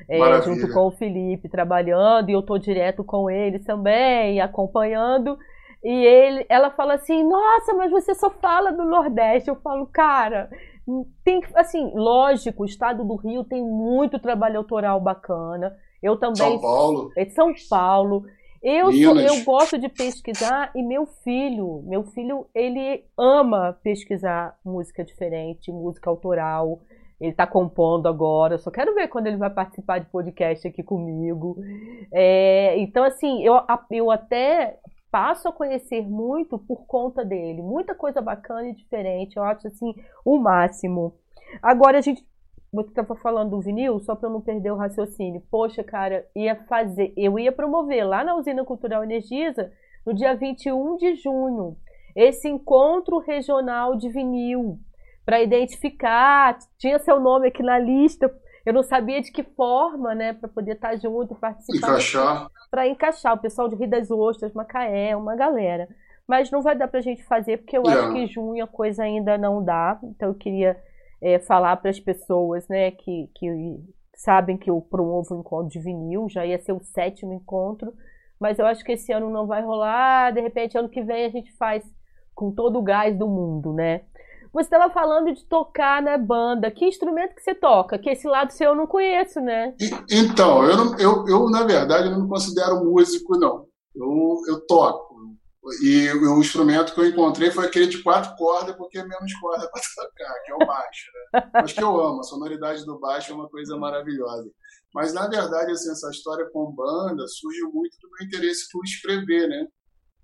É, 0.09 0.42
junto 0.42 0.72
com 0.72 0.86
o 0.86 0.90
Felipe, 0.90 1.49
trabalhando, 1.49 2.30
e 2.30 2.32
eu 2.32 2.42
tô 2.42 2.59
direto 2.59 3.03
com 3.03 3.30
ele 3.30 3.59
também, 3.59 4.40
acompanhando. 4.40 5.38
E 5.82 5.90
ele, 5.90 6.44
ela 6.49 6.70
fala 6.70 6.94
assim: 6.94 7.22
Nossa, 7.22 7.74
mas 7.74 7.90
você 7.90 8.14
só 8.14 8.30
fala 8.30 8.72
do 8.72 8.84
Nordeste. 8.84 9.49
Eu 9.49 9.57
falo, 9.57 9.86
cara, 9.86 10.51
tem 11.24 11.42
assim, 11.55 11.92
lógico, 11.94 12.62
o 12.62 12.66
estado 12.66 13.05
do 13.05 13.16
Rio 13.16 13.44
tem 13.44 13.62
muito 13.62 14.18
trabalho 14.18 14.59
autoral 14.59 15.01
bacana. 15.01 15.76
Eu 16.03 16.16
também. 16.16 16.36
São 16.36 16.61
Paulo. 16.61 17.12
É 17.16 17.24
São 17.26 17.53
Paulo. 17.68 18.24
Eu, 18.61 18.92
sou, 18.92 19.20
eu 19.20 19.44
gosto 19.44 19.78
de 19.78 19.88
pesquisar 19.88 20.72
e 20.74 20.82
meu 20.82 21.07
filho, 21.07 21.80
meu 21.86 22.03
filho, 22.03 22.46
ele 22.53 23.05
ama 23.16 23.78
pesquisar 23.84 24.59
música 24.64 25.05
diferente, 25.05 25.70
música 25.70 26.11
autoral. 26.11 26.80
Ele 27.20 27.30
está 27.30 27.46
compondo 27.46 28.08
agora. 28.08 28.58
Só 28.58 28.70
quero 28.70 28.94
ver 28.94 29.08
quando 29.08 29.26
ele 29.26 29.36
vai 29.36 29.50
participar 29.50 29.98
de 29.98 30.06
podcast 30.06 30.66
aqui 30.66 30.82
comigo. 30.82 31.56
É, 32.12 32.78
então, 32.78 33.04
assim, 33.04 33.42
eu, 33.42 33.54
eu 33.90 34.10
até 34.10 34.78
passo 35.10 35.48
a 35.48 35.52
conhecer 35.52 36.02
muito 36.02 36.58
por 36.58 36.86
conta 36.86 37.24
dele. 37.24 37.62
Muita 37.62 37.94
coisa 37.94 38.20
bacana 38.20 38.68
e 38.68 38.74
diferente. 38.74 39.36
Eu 39.36 39.42
acho, 39.42 39.66
assim, 39.66 39.94
o 40.24 40.38
máximo. 40.38 41.14
Agora, 41.62 41.98
a 41.98 42.00
gente 42.00 42.26
você 42.70 42.90
estava 42.90 43.16
falando 43.16 43.50
do 43.50 43.60
vinil, 43.62 43.98
só 43.98 44.14
para 44.14 44.28
eu 44.28 44.32
não 44.32 44.42
perder 44.42 44.70
o 44.70 44.76
raciocínio. 44.76 45.42
Poxa, 45.50 45.82
cara, 45.82 46.26
ia 46.36 46.54
fazer, 46.54 47.14
eu 47.16 47.38
ia 47.38 47.50
promover 47.50 48.06
lá 48.06 48.22
na 48.22 48.36
Usina 48.36 48.62
Cultural 48.62 49.02
Energisa 49.02 49.72
no 50.04 50.12
dia 50.12 50.34
21 50.34 50.98
de 50.98 51.14
junho 51.14 51.78
esse 52.18 52.48
encontro 52.48 53.18
regional 53.18 53.94
de 53.94 54.08
vinil 54.08 54.80
para 55.29 55.43
identificar, 55.43 56.59
tinha 56.79 56.99
seu 57.01 57.20
nome 57.20 57.49
aqui 57.49 57.62
na 57.62 57.79
lista. 57.79 58.35
Eu 58.64 58.72
não 58.72 58.83
sabia 58.83 59.20
de 59.20 59.31
que 59.31 59.43
forma, 59.43 60.14
né, 60.14 60.33
para 60.33 60.49
poder 60.49 60.72
estar 60.72 60.93
tá 60.93 60.97
junto, 60.97 61.35
participar. 61.35 61.89
Encaixar. 61.89 62.51
Para 62.70 62.89
encaixar 62.89 63.35
o 63.35 63.39
pessoal 63.39 63.68
de 63.68 63.76
Rio 63.76 63.91
das 63.91 64.11
Ostras, 64.11 64.55
Macaé, 64.55 65.14
uma 65.14 65.37
galera. 65.37 65.87
Mas 66.26 66.51
não 66.51 66.62
vai 66.62 66.74
dar 66.74 66.89
para 66.89 67.01
a 67.01 67.03
gente 67.03 67.22
fazer, 67.24 67.59
porque 67.59 67.76
eu 67.76 67.83
acho 67.87 68.14
que 68.14 68.26
junho 68.26 68.64
a 68.64 68.66
coisa 68.66 69.03
ainda 69.03 69.37
não 69.37 69.62
dá. 69.62 70.01
Então 70.03 70.29
eu 70.31 70.35
queria 70.35 70.83
é, 71.20 71.39
falar 71.41 71.76
para 71.76 71.91
as 71.91 72.01
pessoas 72.01 72.66
né, 72.66 72.93
que, 72.93 73.31
que 73.35 73.85
sabem 74.14 74.57
que 74.57 74.70
eu 74.70 74.81
promovo 74.81 75.35
o 75.35 75.41
encontro 75.41 75.68
de 75.68 75.79
vinil, 75.79 76.26
já 76.31 76.47
ia 76.47 76.59
ser 76.59 76.72
o 76.72 76.81
sétimo 76.81 77.35
encontro, 77.35 77.93
mas 78.41 78.59
eu 78.59 78.64
acho 78.64 78.83
que 78.83 78.93
esse 78.93 79.12
ano 79.12 79.29
não 79.29 79.47
vai 79.47 79.61
rolar, 79.61 80.33
de 80.33 80.41
repente 80.41 80.79
ano 80.79 80.89
que 80.89 81.03
vem 81.03 81.26
a 81.26 81.29
gente 81.29 81.55
faz 81.59 81.85
com 82.35 82.51
todo 82.51 82.79
o 82.79 82.83
gás 82.83 83.14
do 83.18 83.29
mundo, 83.29 83.74
né? 83.74 84.03
Você 84.53 84.66
estava 84.66 84.92
falando 84.92 85.34
de 85.34 85.44
tocar 85.46 86.03
na 86.03 86.16
banda. 86.16 86.70
Que 86.70 86.86
instrumento 86.86 87.34
que 87.34 87.42
você 87.42 87.55
toca? 87.55 87.99
Que 87.99 88.11
esse 88.11 88.26
lado 88.26 88.53
seu 88.53 88.70
eu 88.70 88.74
não 88.74 88.86
conheço, 88.86 89.40
né? 89.40 89.74
Então, 90.11 90.64
eu, 90.64 90.96
eu, 90.99 91.28
eu 91.28 91.51
na 91.51 91.64
verdade, 91.64 92.11
não 92.11 92.22
me 92.22 92.28
considero 92.28 92.84
músico, 92.84 93.38
não. 93.38 93.66
Eu, 93.94 94.40
eu 94.49 94.66
toco. 94.66 95.09
E 95.82 96.11
o 96.11 96.40
instrumento 96.40 96.94
que 96.94 97.01
eu 97.01 97.07
encontrei 97.07 97.51
foi 97.51 97.66
aquele 97.66 97.86
de 97.86 98.03
quatro 98.03 98.34
cordas, 98.36 98.74
porque 98.76 98.99
é 98.99 99.07
menos 99.07 99.34
corda 99.40 99.68
para 99.70 99.82
tocar, 99.96 100.42
que 100.44 100.53
é 100.53 100.55
o 100.55 100.66
baixo. 100.66 101.11
Né? 101.34 101.51
Mas 101.53 101.72
que 101.72 101.82
eu 101.82 102.01
amo, 102.01 102.20
a 102.20 102.24
sonoridade 102.24 102.84
do 102.86 102.99
baixo 102.99 103.32
é 103.32 103.34
uma 103.34 103.49
coisa 103.49 103.76
maravilhosa. 103.76 104.51
Mas, 104.94 105.12
na 105.12 105.28
verdade, 105.28 105.72
assim, 105.72 105.90
essa 105.90 106.09
história 106.11 106.49
com 106.51 106.72
banda 106.72 107.26
surgiu 107.28 107.70
muito 107.72 107.96
do 108.01 108.09
meu 108.11 108.26
interesse 108.26 108.66
por 108.72 108.82
escrever, 108.84 109.49
né? 109.49 109.66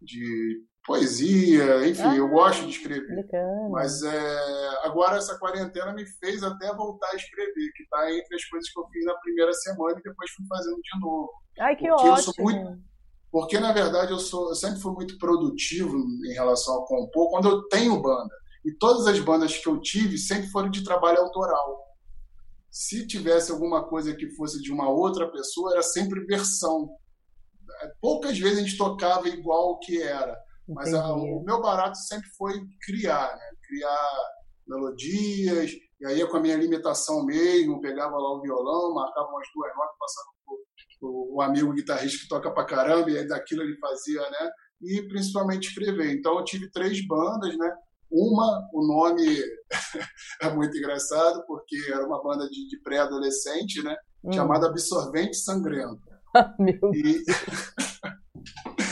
De 0.01 0.63
poesia, 0.85 1.87
enfim, 1.89 2.03
ah, 2.03 2.17
eu 2.17 2.29
gosto 2.29 2.65
de 2.65 2.71
escrever. 2.71 3.15
Legal. 3.15 3.71
Mas 3.71 4.03
é, 4.03 4.69
agora 4.85 5.17
essa 5.17 5.39
quarentena 5.39 5.93
me 5.93 6.07
fez 6.07 6.43
até 6.43 6.73
voltar 6.75 7.09
a 7.11 7.17
escrever, 7.17 7.73
que 7.75 7.83
está 7.83 8.13
entre 8.13 8.37
as 8.37 8.45
coisas 8.45 8.71
que 8.71 8.79
eu 8.79 8.87
fiz 8.89 9.05
na 9.05 9.15
primeira 9.15 9.53
semana 9.53 9.99
e 9.99 10.03
depois 10.03 10.31
fui 10.31 10.47
fazendo 10.47 10.77
de 10.77 11.01
novo. 11.01 11.33
Ai, 11.59 11.77
que 11.77 11.89
Porque 11.89 12.09
ótimo! 12.09 12.45
Muito, 12.45 12.83
porque, 13.35 13.59
na 13.59 13.73
verdade, 13.73 14.13
eu, 14.13 14.19
sou, 14.21 14.51
eu 14.51 14.55
sempre 14.55 14.81
fui 14.81 14.93
muito 14.93 15.19
produtivo 15.19 15.99
em 16.25 16.33
relação 16.35 16.79
a 16.79 16.87
compor 16.87 17.31
quando 17.31 17.49
eu 17.49 17.67
tenho 17.67 18.01
banda. 18.01 18.33
E 18.65 18.73
todas 18.73 19.09
as 19.09 19.19
bandas 19.19 19.59
que 19.59 19.69
eu 19.69 19.81
tive 19.81 20.17
sempre 20.17 20.49
foram 20.51 20.71
de 20.71 20.85
trabalho 20.85 21.19
autoral. 21.19 21.83
Se 22.71 23.07
tivesse 23.09 23.51
alguma 23.51 23.83
coisa 23.89 24.15
que 24.15 24.31
fosse 24.37 24.63
de 24.63 24.73
uma 24.73 24.89
outra 24.89 25.29
pessoa, 25.33 25.73
era 25.73 25.83
sempre 25.83 26.25
versão. 26.27 26.89
Poucas 28.01 28.39
vezes 28.39 28.59
a 28.59 28.63
gente 28.63 28.79
tocava 28.79 29.29
igual 29.29 29.73
o 29.73 29.79
que 29.81 30.01
era. 30.01 30.39
Mas 30.69 30.95
a, 30.95 31.13
o 31.13 31.43
meu 31.45 31.61
barato 31.61 31.99
sempre 31.99 32.29
foi 32.39 32.55
criar, 32.83 33.35
né? 33.37 33.51
criar 33.67 34.11
melodias, 34.67 35.73
e 36.01 36.07
aí 36.07 36.27
com 36.27 36.37
a 36.37 36.41
minha 36.41 36.57
limitação 36.57 37.25
mesmo, 37.25 37.81
pegava 37.81 38.17
lá 38.17 38.33
o 38.33 38.41
violão, 38.41 38.95
marcava 38.95 39.29
umas 39.29 39.47
duas 39.55 39.75
notas, 39.77 39.97
passava 39.99 40.35
o, 41.03 41.43
amigo 41.43 41.73
guitarrista 41.73 42.23
que 42.23 42.29
toca 42.29 42.51
pra 42.51 42.65
caramba, 42.65 43.11
e 43.11 43.19
aí 43.19 43.27
daquilo 43.27 43.63
ele 43.63 43.77
fazia, 43.79 44.21
né? 44.21 44.51
E 44.83 45.03
principalmente 45.09 45.69
escrever. 45.69 46.15
Então 46.15 46.39
eu 46.39 46.45
tive 46.45 46.71
três 46.71 47.07
bandas, 47.07 47.57
né? 47.57 47.75
Uma, 48.11 48.69
o 48.73 48.87
nome 48.87 49.39
é 50.43 50.51
muito 50.51 50.77
engraçado, 50.77 51.45
porque 51.47 51.77
era 51.89 52.07
uma 52.07 52.23
banda 52.23 52.49
de, 52.49 52.69
de 52.69 52.81
pré-adolescente, 52.83 53.83
né? 53.83 53.95
Hum. 54.25 54.33
Chamada 54.33 54.69
Absorvente 54.69 55.37
Sangrento. 55.37 56.01
Meu 56.59 56.95
e... 56.95 57.23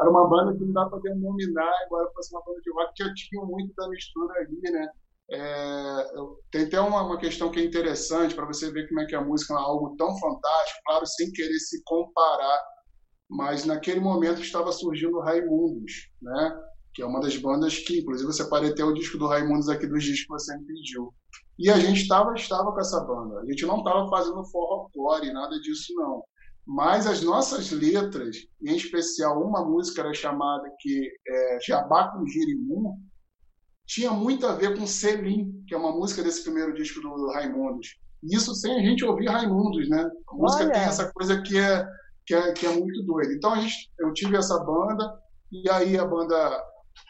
era 0.00 0.10
uma 0.10 0.28
banda 0.28 0.56
que 0.56 0.64
não 0.64 0.72
dá 0.72 0.86
para 0.86 1.00
denominar, 1.00 1.72
agora 1.86 2.10
fosse 2.14 2.34
uma 2.34 2.42
banda 2.44 2.60
de 2.60 2.72
rock, 2.72 2.94
que 2.94 3.04
já 3.04 3.14
tinha 3.14 3.44
muito 3.44 3.74
da 3.74 3.88
mistura 3.88 4.34
ali, 4.40 4.60
né? 4.72 4.88
É, 5.32 6.06
tem 6.50 6.64
até 6.64 6.80
uma, 6.80 7.02
uma, 7.02 7.18
questão 7.18 7.52
que 7.52 7.60
é 7.60 7.64
interessante 7.64 8.34
para 8.34 8.46
você 8.46 8.70
ver 8.72 8.88
como 8.88 9.00
é 9.00 9.06
que 9.06 9.14
a 9.14 9.20
música 9.20 9.54
é 9.54 9.58
algo 9.58 9.94
tão 9.96 10.18
fantástico, 10.18 10.80
claro, 10.84 11.06
sem 11.06 11.30
querer 11.30 11.58
se 11.60 11.80
comparar, 11.84 12.60
mas 13.28 13.64
naquele 13.64 14.00
momento 14.00 14.40
estava 14.40 14.72
surgindo 14.72 15.20
Raimundos, 15.20 16.10
né? 16.20 16.60
que 16.92 17.02
é 17.02 17.06
uma 17.06 17.20
das 17.20 17.36
bandas 17.36 17.78
que, 17.78 18.00
inclusive, 18.00 18.28
eu 18.28 18.32
separei 18.32 18.70
até 18.70 18.82
o 18.82 18.92
disco 18.92 19.16
do 19.16 19.26
Raimundos 19.26 19.68
aqui 19.68 19.86
dos 19.86 20.02
discos 20.02 20.24
que 20.24 20.32
você 20.32 20.58
me 20.58 20.66
pediu. 20.66 21.14
E 21.58 21.70
a 21.70 21.78
gente 21.78 22.02
estava 22.02 22.34
estava 22.34 22.72
com 22.72 22.80
essa 22.80 23.00
banda. 23.04 23.40
A 23.40 23.44
gente 23.46 23.64
não 23.64 23.78
estava 23.78 24.08
fazendo 24.08 24.44
forró-core, 24.46 25.32
nada 25.32 25.58
disso 25.60 25.92
não. 25.94 26.22
Mas 26.66 27.06
as 27.06 27.22
nossas 27.22 27.70
letras, 27.70 28.36
em 28.62 28.76
especial 28.76 29.42
uma 29.42 29.64
música 29.64 30.02
era 30.02 30.14
chamada 30.14 30.70
que 30.78 31.10
é 31.26 31.58
Jabá 31.60 32.12
com 32.12 32.26
Girimum, 32.26 32.96
tinha 33.86 34.12
muito 34.12 34.46
a 34.46 34.54
ver 34.54 34.78
com 34.78 34.86
Selim, 34.86 35.64
que 35.66 35.74
é 35.74 35.78
uma 35.78 35.90
música 35.90 36.22
desse 36.22 36.44
primeiro 36.44 36.72
disco 36.74 37.00
do 37.00 37.32
Raimundos. 37.32 37.98
Isso 38.22 38.54
sem 38.54 38.78
a 38.78 38.82
gente 38.82 39.04
ouvir 39.04 39.28
Raimundos, 39.28 39.88
né? 39.88 40.08
A 40.28 40.34
música 40.34 40.64
Olha. 40.64 40.72
tem 40.72 40.82
essa 40.82 41.10
coisa 41.12 41.42
que 41.42 41.58
é, 41.58 41.84
que 42.24 42.34
é, 42.34 42.52
que 42.52 42.66
é 42.66 42.76
muito 42.76 43.02
doida. 43.02 43.32
Então 43.32 43.52
a 43.52 43.60
gente, 43.60 43.90
eu 43.98 44.12
tive 44.12 44.36
essa 44.36 44.58
banda, 44.62 45.18
e 45.50 45.68
aí 45.70 45.98
a 45.98 46.04
banda. 46.04 46.64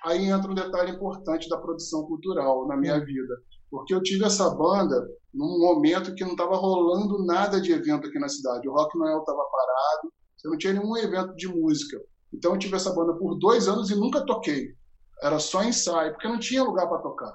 Aí 0.04 0.26
entra 0.26 0.50
um 0.50 0.54
detalhe 0.54 0.92
importante 0.92 1.48
da 1.48 1.58
produção 1.58 2.04
cultural 2.06 2.66
na 2.66 2.76
minha 2.76 2.98
vida. 3.04 3.36
Porque 3.70 3.94
eu 3.94 4.02
tive 4.02 4.24
essa 4.24 4.50
banda 4.50 5.06
num 5.32 5.58
momento 5.58 6.14
que 6.14 6.24
não 6.24 6.32
estava 6.32 6.56
rolando 6.56 7.24
nada 7.24 7.60
de 7.60 7.72
evento 7.72 8.08
aqui 8.08 8.18
na 8.18 8.28
cidade. 8.28 8.68
O 8.68 8.72
Rock 8.72 8.98
Noel 8.98 9.18
estava 9.18 9.44
parado, 9.44 10.12
eu 10.44 10.50
não 10.50 10.58
tinha 10.58 10.72
nenhum 10.72 10.96
evento 10.96 11.34
de 11.36 11.48
música. 11.48 12.00
Então 12.32 12.52
eu 12.52 12.58
tive 12.58 12.76
essa 12.76 12.92
banda 12.92 13.14
por 13.14 13.38
dois 13.38 13.68
anos 13.68 13.90
e 13.90 13.94
nunca 13.94 14.24
toquei 14.24 14.74
era 15.22 15.38
só 15.38 15.62
ensaio, 15.62 16.12
porque 16.12 16.28
não 16.28 16.38
tinha 16.38 16.62
lugar 16.62 16.88
para 16.88 16.98
tocar. 16.98 17.34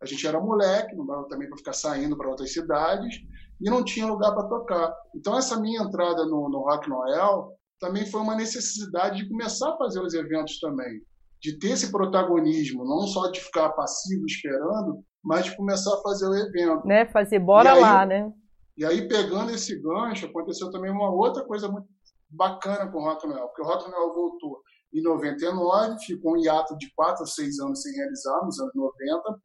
A 0.00 0.06
gente 0.06 0.26
era 0.26 0.40
moleque, 0.40 0.94
não 0.94 1.06
dava 1.06 1.28
também 1.28 1.48
para 1.48 1.58
ficar 1.58 1.72
saindo 1.72 2.16
para 2.16 2.28
outras 2.28 2.52
cidades, 2.52 3.14
e 3.60 3.70
não 3.70 3.84
tinha 3.84 4.06
lugar 4.06 4.34
para 4.34 4.48
tocar. 4.48 4.94
Então, 5.14 5.36
essa 5.36 5.58
minha 5.58 5.82
entrada 5.82 6.24
no, 6.26 6.48
no 6.48 6.60
Rock 6.60 6.88
Noel 6.88 7.52
também 7.78 8.06
foi 8.06 8.20
uma 8.20 8.34
necessidade 8.34 9.22
de 9.22 9.28
começar 9.28 9.70
a 9.70 9.76
fazer 9.76 10.00
os 10.00 10.14
eventos 10.14 10.58
também, 10.60 11.00
de 11.40 11.58
ter 11.58 11.72
esse 11.72 11.90
protagonismo, 11.90 12.84
não 12.84 13.06
só 13.06 13.30
de 13.30 13.40
ficar 13.40 13.70
passivo 13.70 14.24
esperando, 14.26 15.04
mas 15.22 15.44
de 15.44 15.56
começar 15.56 15.94
a 15.94 16.02
fazer 16.02 16.26
o 16.26 16.34
evento. 16.34 16.86
Né? 16.86 17.06
Fazer 17.06 17.38
bora 17.38 17.72
aí, 17.72 17.80
lá, 17.80 18.06
né? 18.06 18.32
E 18.76 18.84
aí, 18.84 19.08
pegando 19.08 19.50
esse 19.50 19.80
gancho, 19.80 20.26
aconteceu 20.26 20.70
também 20.70 20.90
uma 20.90 21.10
outra 21.10 21.44
coisa 21.44 21.68
muito 21.68 21.88
bacana 22.28 22.90
com 22.90 22.98
o 22.98 23.04
Rock 23.04 23.26
Noel, 23.26 23.46
porque 23.48 23.62
o 23.62 23.64
Rock 23.64 23.90
Noel 23.90 24.14
voltou 24.14 24.60
em 24.92 25.02
99, 25.02 25.98
ficou 26.04 26.34
um 26.34 26.36
hiato 26.36 26.76
de 26.76 26.92
4 26.94 27.24
a 27.24 27.26
6 27.26 27.58
anos 27.60 27.82
sem 27.82 27.92
realizar, 27.94 28.44
nos 28.44 28.58
anos 28.58 28.72
90. 28.74 29.40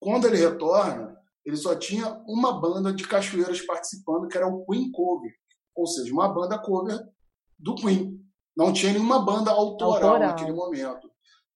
Quando 0.00 0.26
ele 0.26 0.36
retorna, 0.36 1.16
ele 1.44 1.56
só 1.56 1.74
tinha 1.74 2.22
uma 2.26 2.60
banda 2.60 2.92
de 2.92 3.06
cachoeiras 3.06 3.60
participando, 3.60 4.28
que 4.28 4.36
era 4.36 4.46
o 4.46 4.64
Queen 4.66 4.90
Cover, 4.90 5.32
ou 5.74 5.86
seja, 5.86 6.12
uma 6.12 6.28
banda 6.28 6.58
cover 6.58 6.98
do 7.58 7.74
Queen. 7.74 8.23
Não 8.56 8.72
tinha 8.72 8.92
nenhuma 8.92 9.24
banda 9.24 9.50
autoral, 9.50 9.94
autoral. 9.94 10.28
naquele 10.28 10.52
momento. 10.52 11.10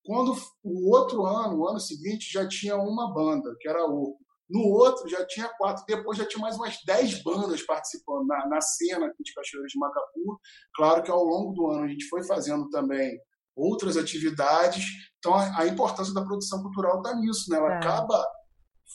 Quando 0.04 0.34
o 0.64 0.90
outro 0.94 1.24
ano, 1.24 1.58
o 1.58 1.68
ano 1.68 1.78
seguinte, 1.78 2.32
já 2.32 2.48
tinha 2.48 2.76
uma 2.76 3.12
banda, 3.12 3.54
que 3.60 3.68
era 3.68 3.84
o 3.86 4.16
no 4.48 4.62
outro 4.62 5.06
já 5.08 5.26
tinha 5.26 5.48
quatro, 5.58 5.84
depois 5.86 6.16
já 6.16 6.24
tinha 6.26 6.40
mais 6.40 6.56
umas 6.56 6.78
dez 6.86 7.22
bandas 7.22 7.62
participando 7.62 8.26
na, 8.26 8.48
na 8.48 8.60
cena 8.62 9.12
de 9.20 9.34
Cachoeiras 9.34 9.70
de 9.70 9.78
Macapu. 9.78 10.40
Claro 10.74 11.02
que 11.02 11.10
ao 11.10 11.22
longo 11.22 11.52
do 11.52 11.66
ano 11.66 11.84
a 11.84 11.88
gente 11.88 12.08
foi 12.08 12.24
fazendo 12.24 12.68
também 12.70 13.20
outras 13.54 13.96
atividades. 13.96 14.86
Então 15.18 15.34
a, 15.34 15.60
a 15.60 15.66
importância 15.66 16.14
da 16.14 16.24
produção 16.24 16.62
cultural 16.62 17.02
está 17.02 17.14
nisso, 17.16 17.50
né? 17.50 17.58
Ela 17.58 17.74
é. 17.74 17.76
acaba 17.76 18.26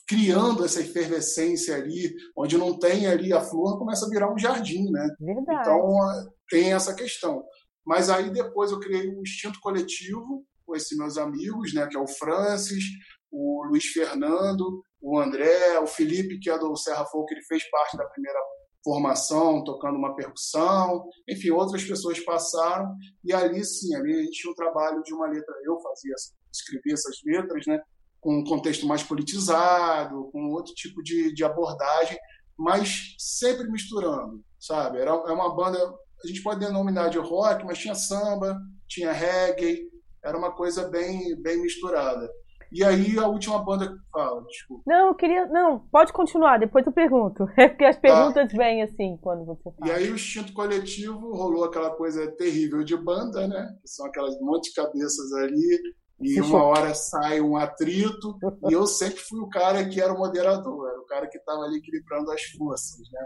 criando 0.08 0.66
essa 0.66 0.82
efervescência 0.82 1.76
ali, 1.76 2.14
onde 2.36 2.58
não 2.58 2.78
tem 2.80 3.06
ali 3.06 3.32
a 3.32 3.40
flor, 3.40 3.78
começa 3.78 4.08
a 4.08 4.10
virar 4.10 4.34
um 4.34 4.38
jardim, 4.38 4.90
né? 4.90 5.08
Verdade. 5.20 5.62
Então 5.62 6.34
tem 6.50 6.74
essa 6.74 6.96
questão. 6.96 7.44
Mas 7.86 8.10
aí 8.10 8.30
depois 8.30 8.72
eu 8.72 8.80
criei 8.80 9.10
um 9.10 9.22
instinto 9.22 9.60
coletivo 9.60 10.46
com 10.66 10.76
esses 10.76 10.98
meus 10.98 11.18
amigos, 11.18 11.74
né? 11.74 11.88
Que 11.88 11.98
é 11.98 12.00
o 12.00 12.08
Francis, 12.08 12.84
o 13.32 13.66
Luiz 13.68 13.86
Fernando, 13.86 14.84
o 15.02 15.20
André, 15.20 15.78
o 15.80 15.88
Felipe, 15.88 16.40
que 16.40 16.50
é 16.50 16.58
do 16.58 16.76
Serra 16.78 17.06
Folk, 17.06 17.34
ele 17.34 17.44
fez 17.44 17.70
parte 17.70 17.98
da 17.98 18.06
primeira 18.06 18.40
formação, 18.84 19.64
tocando 19.64 19.98
uma 19.98 20.16
percussão, 20.16 21.06
enfim, 21.28 21.52
outras 21.52 21.84
pessoas 21.84 22.20
passaram, 22.20 22.94
e 23.24 23.34
ali 23.34 23.64
sim, 23.64 23.96
ali 23.96 24.14
a 24.14 24.22
gente 24.24 24.42
tinha 24.42 24.52
um 24.52 24.56
trabalho 24.56 25.02
de 25.04 25.14
uma 25.14 25.28
letra, 25.28 25.56
eu 25.64 25.80
fazia, 25.80 26.14
escrevia 26.52 26.94
essas 26.94 27.16
letras, 27.26 27.66
né, 27.66 27.82
com 28.20 28.40
um 28.40 28.44
contexto 28.44 28.86
mais 28.86 29.02
politizado, 29.02 30.30
com 30.32 30.50
outro 30.50 30.74
tipo 30.74 31.02
de, 31.02 31.34
de 31.34 31.44
abordagem, 31.44 32.18
mas 32.58 33.16
sempre 33.18 33.70
misturando, 33.70 34.44
sabe? 34.60 35.00
Era, 35.00 35.12
era 35.12 35.34
uma 35.34 35.56
banda, 35.56 35.80
a 36.24 36.28
gente 36.28 36.42
pode 36.42 36.60
denominar 36.60 37.10
de 37.10 37.18
rock, 37.18 37.66
mas 37.66 37.78
tinha 37.78 37.96
samba, 37.96 38.58
tinha 38.88 39.12
reggae, 39.12 39.90
era 40.24 40.38
uma 40.38 40.52
coisa 40.52 40.88
bem, 40.90 41.36
bem 41.42 41.62
misturada. 41.62 42.30
E 42.74 42.84
aí 42.84 43.20
a 43.20 43.28
última 43.28 43.64
banda. 43.64 43.96
Fala, 44.12 44.44
desculpa. 44.46 44.84
Não, 44.88 45.10
eu 45.10 45.16
queria. 45.16 45.46
Não, 45.46 45.80
pode 45.92 46.12
continuar, 46.12 46.58
depois 46.58 46.86
eu 46.86 46.92
pergunto. 46.92 47.46
É 47.56 47.68
porque 47.68 47.86
as 47.86 47.96
tá. 47.96 48.02
perguntas 48.02 48.52
tá. 48.52 48.58
vêm 48.58 48.82
assim 48.82 49.16
quando 49.22 49.46
você 49.46 49.72
fala. 49.72 49.92
E 49.92 49.92
aí 49.92 50.10
o 50.10 50.16
instinto 50.16 50.54
coletivo 50.54 51.36
rolou 51.36 51.66
aquela 51.66 51.92
coisa 51.92 52.32
terrível 52.32 52.84
de 52.84 52.98
banda, 52.98 53.48
né? 53.48 53.78
Que 53.80 53.88
são 53.88 54.08
aquelas 54.08 54.40
monte 54.42 54.70
de 54.70 54.74
cabeças 54.74 55.32
ali. 55.34 55.80
E 56.20 56.42
uma 56.42 56.64
hora 56.64 56.94
sai 56.94 57.42
um 57.42 57.58
atrito, 57.58 58.38
e 58.70 58.74
eu 58.74 58.88
sempre 58.88 59.20
fui 59.20 59.40
o 59.42 59.50
cara 59.50 59.88
que 59.90 60.00
era 60.00 60.14
o 60.14 60.18
moderador, 60.18 60.88
era 60.90 61.00
o 61.00 61.06
cara 61.06 61.28
que 61.28 61.38
estava 61.38 61.64
ali 61.64 61.80
equilibrando 61.80 62.32
as 62.32 62.42
forças, 62.44 63.00
né? 63.12 63.26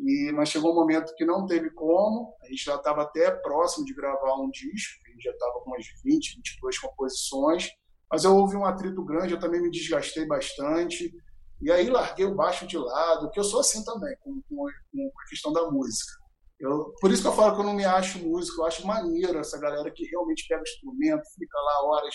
E, 0.00 0.32
mas 0.32 0.48
chegou 0.48 0.72
um 0.72 0.74
momento 0.74 1.14
que 1.16 1.24
não 1.24 1.44
teve 1.46 1.70
como, 1.70 2.34
a 2.42 2.46
gente 2.46 2.64
já 2.64 2.76
estava 2.76 3.02
até 3.02 3.30
próximo 3.30 3.84
de 3.84 3.94
gravar 3.94 4.34
um 4.36 4.50
disco, 4.50 5.00
a 5.06 5.10
gente 5.10 5.22
já 5.22 5.32
estava 5.32 5.60
com 5.60 5.70
umas 5.70 5.84
20, 6.04 6.36
22 6.36 6.78
composições, 6.78 7.68
mas 8.10 8.24
eu 8.24 8.36
houve 8.36 8.56
um 8.56 8.64
atrito 8.64 9.04
grande, 9.04 9.34
eu 9.34 9.40
também 9.40 9.60
me 9.60 9.70
desgastei 9.70 10.26
bastante. 10.26 11.12
E 11.60 11.70
aí 11.72 11.90
larguei 11.90 12.24
o 12.24 12.34
baixo 12.34 12.66
de 12.66 12.78
lado, 12.78 13.30
que 13.30 13.40
eu 13.40 13.44
sou 13.44 13.60
assim 13.60 13.84
também, 13.84 14.16
com, 14.20 14.40
com, 14.48 14.66
com 14.92 15.20
a 15.20 15.28
questão 15.28 15.52
da 15.52 15.68
música. 15.70 16.12
Eu, 16.58 16.94
por 17.00 17.10
isso 17.10 17.22
que 17.22 17.28
eu 17.28 17.32
falo 17.32 17.54
que 17.54 17.60
eu 17.60 17.64
não 17.64 17.74
me 17.74 17.84
acho 17.84 18.18
músico, 18.18 18.62
eu 18.62 18.66
acho 18.66 18.86
maneiro 18.86 19.38
essa 19.38 19.58
galera 19.58 19.90
que 19.90 20.04
realmente 20.06 20.46
pega 20.48 20.62
instrumento, 20.62 21.22
fica 21.36 21.58
lá 21.58 21.88
horas 21.88 22.14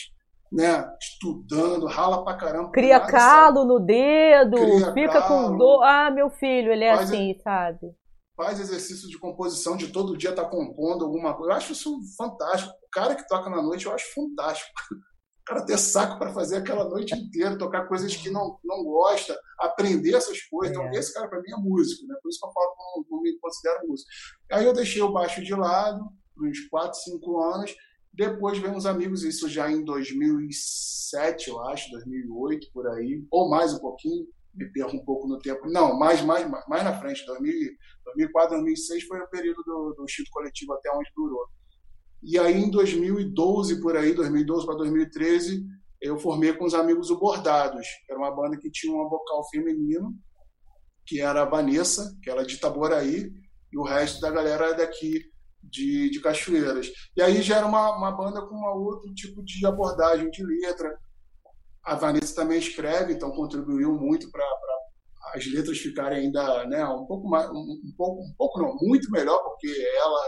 né, 0.54 0.88
estudando, 1.02 1.88
rala 1.88 2.24
pra 2.24 2.38
caramba. 2.38 2.72
Cria 2.72 3.00
nada, 3.00 3.12
calo 3.12 3.62
sabe? 3.62 3.68
no 3.68 3.80
dedo, 3.80 4.58
Cria 4.58 4.94
fica 4.94 5.22
calo, 5.22 5.50
com 5.50 5.58
dor. 5.58 5.84
Ah, 5.84 6.12
meu 6.12 6.30
filho, 6.30 6.72
ele 6.72 6.84
é 6.84 6.92
assim, 6.92 7.36
sabe? 7.44 7.92
Faz 8.38 8.60
exercício 8.60 9.10
de 9.10 9.18
composição 9.18 9.76
de 9.76 9.88
todo 9.88 10.18
dia 10.18 10.30
estar 10.30 10.44
tá 10.44 10.50
compondo 10.50 11.06
alguma 11.06 11.34
coisa. 11.34 11.54
Eu 11.54 11.58
acho 11.58 11.72
isso 11.74 12.00
fantástico. 12.18 12.72
O 12.72 12.90
cara 12.92 13.16
que 13.16 13.28
toca 13.28 13.50
na 13.50 13.62
noite 13.62 13.86
eu 13.86 13.94
acho 13.94 14.14
fantástico 14.14 14.72
o 15.42 15.46
cara 15.46 15.66
ter 15.66 15.78
saco 15.78 16.18
para 16.18 16.34
fazer 16.34 16.58
aquela 16.58 16.86
noite 16.86 17.14
inteira, 17.14 17.58
tocar 17.58 17.86
coisas 17.86 18.16
que 18.16 18.30
não, 18.30 18.58
não 18.64 18.84
gosta, 18.86 19.38
aprender 19.60 20.16
essas 20.16 20.42
coisas. 20.44 20.72
Então, 20.72 20.84
é. 20.84 20.88
Então, 20.88 21.00
esse 21.00 21.14
cara 21.14 21.28
para 21.28 21.42
mim 21.42 21.52
é 21.52 21.58
músico, 21.58 22.08
né? 22.08 22.16
Por 22.22 22.30
isso 22.30 22.40
que 22.40 22.48
eu 22.48 22.52
falo 22.52 22.72
que 22.72 22.78
não, 22.78 23.18
não 23.18 23.22
me 23.22 23.38
considero 23.40 23.88
músico. 23.88 24.10
Aí 24.52 24.66
eu 24.66 24.74
deixei 24.74 25.02
o 25.02 25.12
baixo 25.12 25.44
de 25.44 25.54
lado, 25.54 26.02
uns 26.40 26.68
4, 26.70 26.98
5 26.98 27.42
anos. 27.42 27.76
Depois 28.14 28.64
uns 28.64 28.86
amigos, 28.86 29.24
isso 29.24 29.50
já 29.50 29.72
em 29.72 29.84
2007, 29.84 31.50
eu 31.50 31.60
acho, 31.62 31.90
2008, 31.92 32.68
por 32.72 32.88
aí, 32.88 33.26
ou 33.32 33.50
mais 33.50 33.74
um 33.74 33.80
pouquinho, 33.80 34.28
me 34.54 34.72
perco 34.72 34.96
um 34.96 35.04
pouco 35.04 35.28
no 35.28 35.40
tempo. 35.40 35.68
Não, 35.68 35.98
mais, 35.98 36.22
mais, 36.22 36.48
mais 36.68 36.84
na 36.84 37.00
frente, 37.00 37.26
2004, 37.26 38.56
2006 38.58 39.04
foi 39.06 39.20
o 39.20 39.30
período 39.30 39.64
do, 39.66 39.96
do 39.98 40.04
Instituto 40.04 40.32
Coletivo 40.32 40.74
até 40.74 40.92
onde 40.92 41.10
durou. 41.16 41.44
E 42.22 42.38
aí, 42.38 42.54
em 42.54 42.70
2012, 42.70 43.82
por 43.82 43.98
aí, 43.98 44.14
2012 44.14 44.66
para 44.66 44.76
2013, 44.76 45.66
eu 46.00 46.20
formei 46.20 46.54
com 46.54 46.66
os 46.66 46.76
amigos 46.76 47.10
o 47.10 47.18
Bordados, 47.18 47.88
que 48.06 48.12
era 48.12 48.20
uma 48.20 48.34
banda 48.34 48.58
que 48.58 48.70
tinha 48.70 48.94
um 48.94 49.10
vocal 49.10 49.44
feminino, 49.50 50.14
que 51.06 51.20
era 51.20 51.42
a 51.42 51.46
Vanessa, 51.46 52.16
que 52.22 52.30
era 52.30 52.46
de 52.46 52.56
Itaboraí, 52.56 53.32
e 53.72 53.78
o 53.78 53.84
resto 53.84 54.22
da 54.22 54.30
galera 54.30 54.74
daqui 54.74 55.33
de, 55.64 56.10
de 56.10 56.20
Cachoeiras. 56.20 56.92
E 57.16 57.22
aí 57.22 57.42
já 57.42 57.58
era 57.58 57.66
uma, 57.66 57.96
uma 57.96 58.12
banda 58.12 58.42
com 58.42 58.56
uma 58.56 58.74
outro 58.74 59.14
tipo 59.14 59.44
de 59.44 59.66
abordagem 59.66 60.30
de 60.30 60.44
letra. 60.44 60.98
A 61.84 61.96
Vanessa 61.96 62.36
também 62.36 62.60
escreve, 62.60 63.14
então 63.14 63.32
contribuiu 63.32 63.94
muito 63.94 64.30
para 64.32 64.46
as 65.36 65.46
letras 65.48 65.80
ficarem 65.80 66.20
ainda 66.20 66.66
né, 66.66 66.86
um 66.86 67.06
pouco 67.06 67.28
mais, 67.28 67.50
um, 67.50 67.82
um 67.84 67.94
pouco, 67.98 68.22
um 68.22 68.34
pouco 68.38 68.62
não, 68.62 68.76
muito 68.76 69.10
melhor, 69.12 69.42
porque 69.44 69.68
ela 69.98 70.20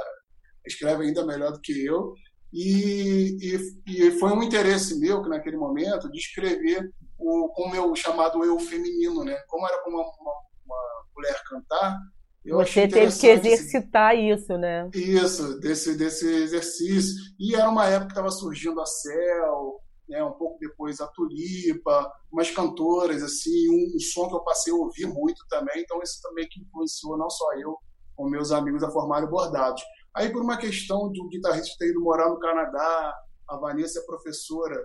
escreve 0.65 1.05
ainda 1.05 1.25
melhor 1.25 1.51
do 1.51 1.61
que 1.61 1.86
eu. 1.86 2.13
E, 2.51 3.38
e, 3.41 4.07
e, 4.07 4.11
foi 4.11 4.31
um 4.31 4.41
interesse 4.41 4.97
meu, 4.99 5.21
que 5.21 5.29
naquele 5.29 5.57
momento, 5.57 6.09
de 6.09 6.17
escrever 6.17 6.89
o, 7.17 7.49
com 7.49 7.63
o 7.63 7.71
meu 7.71 7.93
chamado 7.95 8.43
eu 8.43 8.57
feminino, 8.59 9.23
né? 9.23 9.36
Como 9.47 9.67
era 9.67 9.77
como 9.83 9.97
uma, 9.97 10.05
uma, 10.05 10.33
uma 10.65 11.05
mulher 11.15 11.43
cantar, 11.43 11.99
eu 12.45 12.57
Você 12.57 12.87
teve 12.87 13.17
que 13.17 13.27
exercitar 13.27 14.15
isso, 14.15 14.57
né? 14.57 14.89
Isso, 14.93 15.59
desse, 15.59 15.97
desse 15.97 16.27
exercício. 16.27 17.15
E 17.39 17.55
era 17.55 17.69
uma 17.69 17.87
época 17.87 18.07
que 18.07 18.11
estava 18.11 18.29
surgindo 18.29 18.79
a 18.79 18.85
Cel, 18.85 19.81
né, 20.07 20.23
um 20.23 20.33
pouco 20.33 20.59
depois 20.59 21.01
a 21.01 21.07
Tulipa, 21.07 22.11
umas 22.31 22.51
cantoras, 22.51 23.23
assim, 23.23 23.69
um, 23.69 23.95
um, 23.95 23.99
som 23.99 24.29
que 24.29 24.35
eu 24.35 24.43
passei 24.43 24.71
a 24.71 24.75
ouvir 24.75 25.07
muito 25.07 25.43
também. 25.49 25.81
Então, 25.81 26.01
isso 26.03 26.21
também 26.21 26.47
que 26.47 26.61
influenciou 26.61 27.17
não 27.17 27.29
só 27.29 27.53
eu, 27.55 27.77
como 28.15 28.29
meus 28.29 28.51
amigos 28.51 28.83
a 28.83 28.91
formarem 28.91 29.29
bordados. 29.29 29.83
Aí, 30.15 30.31
por 30.31 30.43
uma 30.43 30.57
questão 30.57 31.11
de 31.11 31.21
um 31.21 31.27
guitarrista 31.27 31.75
ter 31.79 31.89
ido 31.89 31.99
morar 31.99 32.29
no 32.29 32.39
Canadá, 32.39 33.15
a 33.49 33.57
Vanessa 33.57 33.99
é 33.99 34.05
professora 34.05 34.75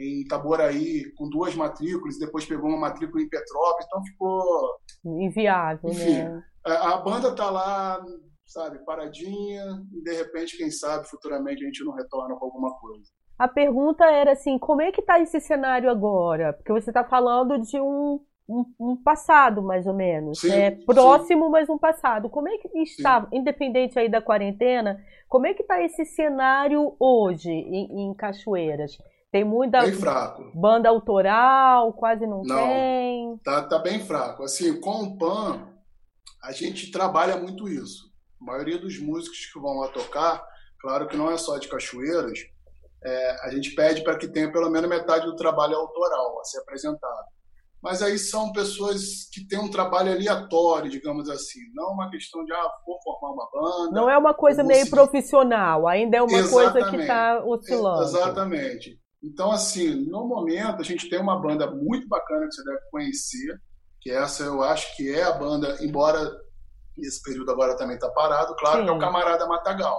em 0.00 0.22
Itaboraí, 0.22 1.12
com 1.16 1.28
duas 1.28 1.54
matrículas, 1.54 2.18
depois 2.18 2.46
pegou 2.46 2.70
uma 2.70 2.78
matrícula 2.78 3.22
em 3.22 3.28
Petrópolis, 3.28 3.86
então 3.86 4.04
ficou. 4.04 4.76
Inviável, 5.04 5.90
Enfim, 5.90 6.14
né? 6.14 6.42
A, 6.64 6.94
a 6.94 6.96
banda 6.98 7.34
tá 7.34 7.50
lá, 7.50 8.02
sabe, 8.46 8.84
paradinha, 8.84 9.64
e 9.92 10.02
de 10.02 10.12
repente, 10.14 10.56
quem 10.56 10.70
sabe, 10.70 11.08
futuramente 11.08 11.62
a 11.62 11.66
gente 11.66 11.84
não 11.84 11.92
retorna 11.92 12.34
com 12.36 12.44
alguma 12.44 12.74
coisa. 12.78 13.04
A 13.38 13.48
pergunta 13.48 14.04
era 14.04 14.32
assim, 14.32 14.58
como 14.58 14.82
é 14.82 14.92
que 14.92 15.00
está 15.00 15.18
esse 15.20 15.40
cenário 15.40 15.90
agora? 15.90 16.52
Porque 16.52 16.72
você 16.72 16.90
está 16.90 17.04
falando 17.04 17.58
de 17.58 17.80
um 17.80 18.20
um, 18.50 18.64
um, 18.80 18.96
passado, 18.96 19.62
mais 19.62 19.86
ou 19.86 19.94
menos. 19.94 20.40
Sim, 20.40 20.48
né? 20.48 20.70
Próximo, 20.84 21.44
sim. 21.44 21.50
mas 21.50 21.68
um 21.68 21.78
passado. 21.78 22.28
Como 22.28 22.48
é 22.48 22.58
que 22.58 22.68
está, 22.80 23.20
sim. 23.20 23.38
independente 23.38 23.98
aí 23.98 24.08
da 24.08 24.20
quarentena, 24.20 25.00
como 25.28 25.46
é 25.46 25.54
que 25.54 25.62
está 25.62 25.80
esse 25.80 26.04
cenário 26.04 26.96
hoje 26.98 27.50
em, 27.50 28.10
em 28.10 28.14
Cachoeiras? 28.14 28.98
Tem 29.32 29.44
muita 29.44 29.82
bem 29.82 29.92
fraco. 29.92 30.50
banda 30.54 30.88
autoral, 30.88 31.92
quase 31.92 32.26
não, 32.26 32.42
não 32.42 32.56
tem. 32.56 33.38
Tá, 33.44 33.62
tá 33.62 33.78
bem 33.78 34.00
fraco. 34.00 34.42
Assim, 34.42 34.80
com 34.80 35.04
o 35.04 35.18
PAN, 35.18 35.68
a 36.42 36.52
gente 36.52 36.90
trabalha 36.90 37.36
muito 37.36 37.68
isso. 37.68 38.10
A 38.40 38.44
maioria 38.44 38.78
dos 38.78 38.98
músicos 38.98 39.46
que 39.52 39.60
vão 39.60 39.78
lá 39.78 39.88
tocar, 39.88 40.44
claro 40.80 41.06
que 41.06 41.16
não 41.16 41.30
é 41.30 41.36
só 41.38 41.58
de 41.58 41.68
Cachoeiras, 41.68 42.38
é, 43.04 43.46
a 43.46 43.50
gente 43.50 43.74
pede 43.74 44.02
para 44.02 44.18
que 44.18 44.28
tenha 44.28 44.50
pelo 44.50 44.68
menos 44.68 44.90
metade 44.90 45.24
do 45.26 45.36
trabalho 45.36 45.76
autoral 45.76 46.40
a 46.40 46.44
ser 46.44 46.58
apresentado 46.58 47.28
mas 47.82 48.02
aí 48.02 48.18
são 48.18 48.52
pessoas 48.52 49.28
que 49.32 49.46
têm 49.46 49.58
um 49.58 49.70
trabalho 49.70 50.12
aleatório, 50.12 50.90
digamos 50.90 51.30
assim. 51.30 51.60
Não 51.74 51.92
uma 51.92 52.10
questão 52.10 52.44
de, 52.44 52.52
ah, 52.52 52.70
vou 52.86 53.00
formar 53.02 53.32
uma 53.32 53.50
banda. 53.50 53.92
Não 53.92 54.10
é 54.10 54.18
uma 54.18 54.34
coisa 54.34 54.62
meio 54.62 54.80
seguir... 54.80 54.90
profissional, 54.90 55.88
ainda 55.88 56.18
é 56.18 56.22
uma 56.22 56.38
Exatamente. 56.38 56.72
coisa 56.72 56.90
que 56.90 56.96
está 56.96 57.42
oscilando. 57.44 58.02
Exatamente. 58.02 58.99
Então, 59.22 59.50
assim, 59.50 59.94
no 60.06 60.26
momento, 60.26 60.80
a 60.80 60.84
gente 60.84 61.08
tem 61.08 61.20
uma 61.20 61.40
banda 61.40 61.70
muito 61.70 62.08
bacana 62.08 62.46
que 62.46 62.54
você 62.54 62.64
deve 62.64 62.80
conhecer, 62.90 63.60
que 64.00 64.10
essa 64.10 64.44
eu 64.44 64.62
acho 64.62 64.96
que 64.96 65.10
é 65.10 65.22
a 65.22 65.32
banda, 65.32 65.76
embora 65.84 66.18
esse 66.98 67.22
período 67.22 67.50
agora 67.50 67.76
também 67.76 67.96
está 67.96 68.08
parado, 68.10 68.54
claro, 68.56 68.78
Sim. 68.78 68.84
que 68.84 68.90
é 68.90 68.94
o 68.94 68.98
Camarada 68.98 69.46
Matagal. 69.46 69.98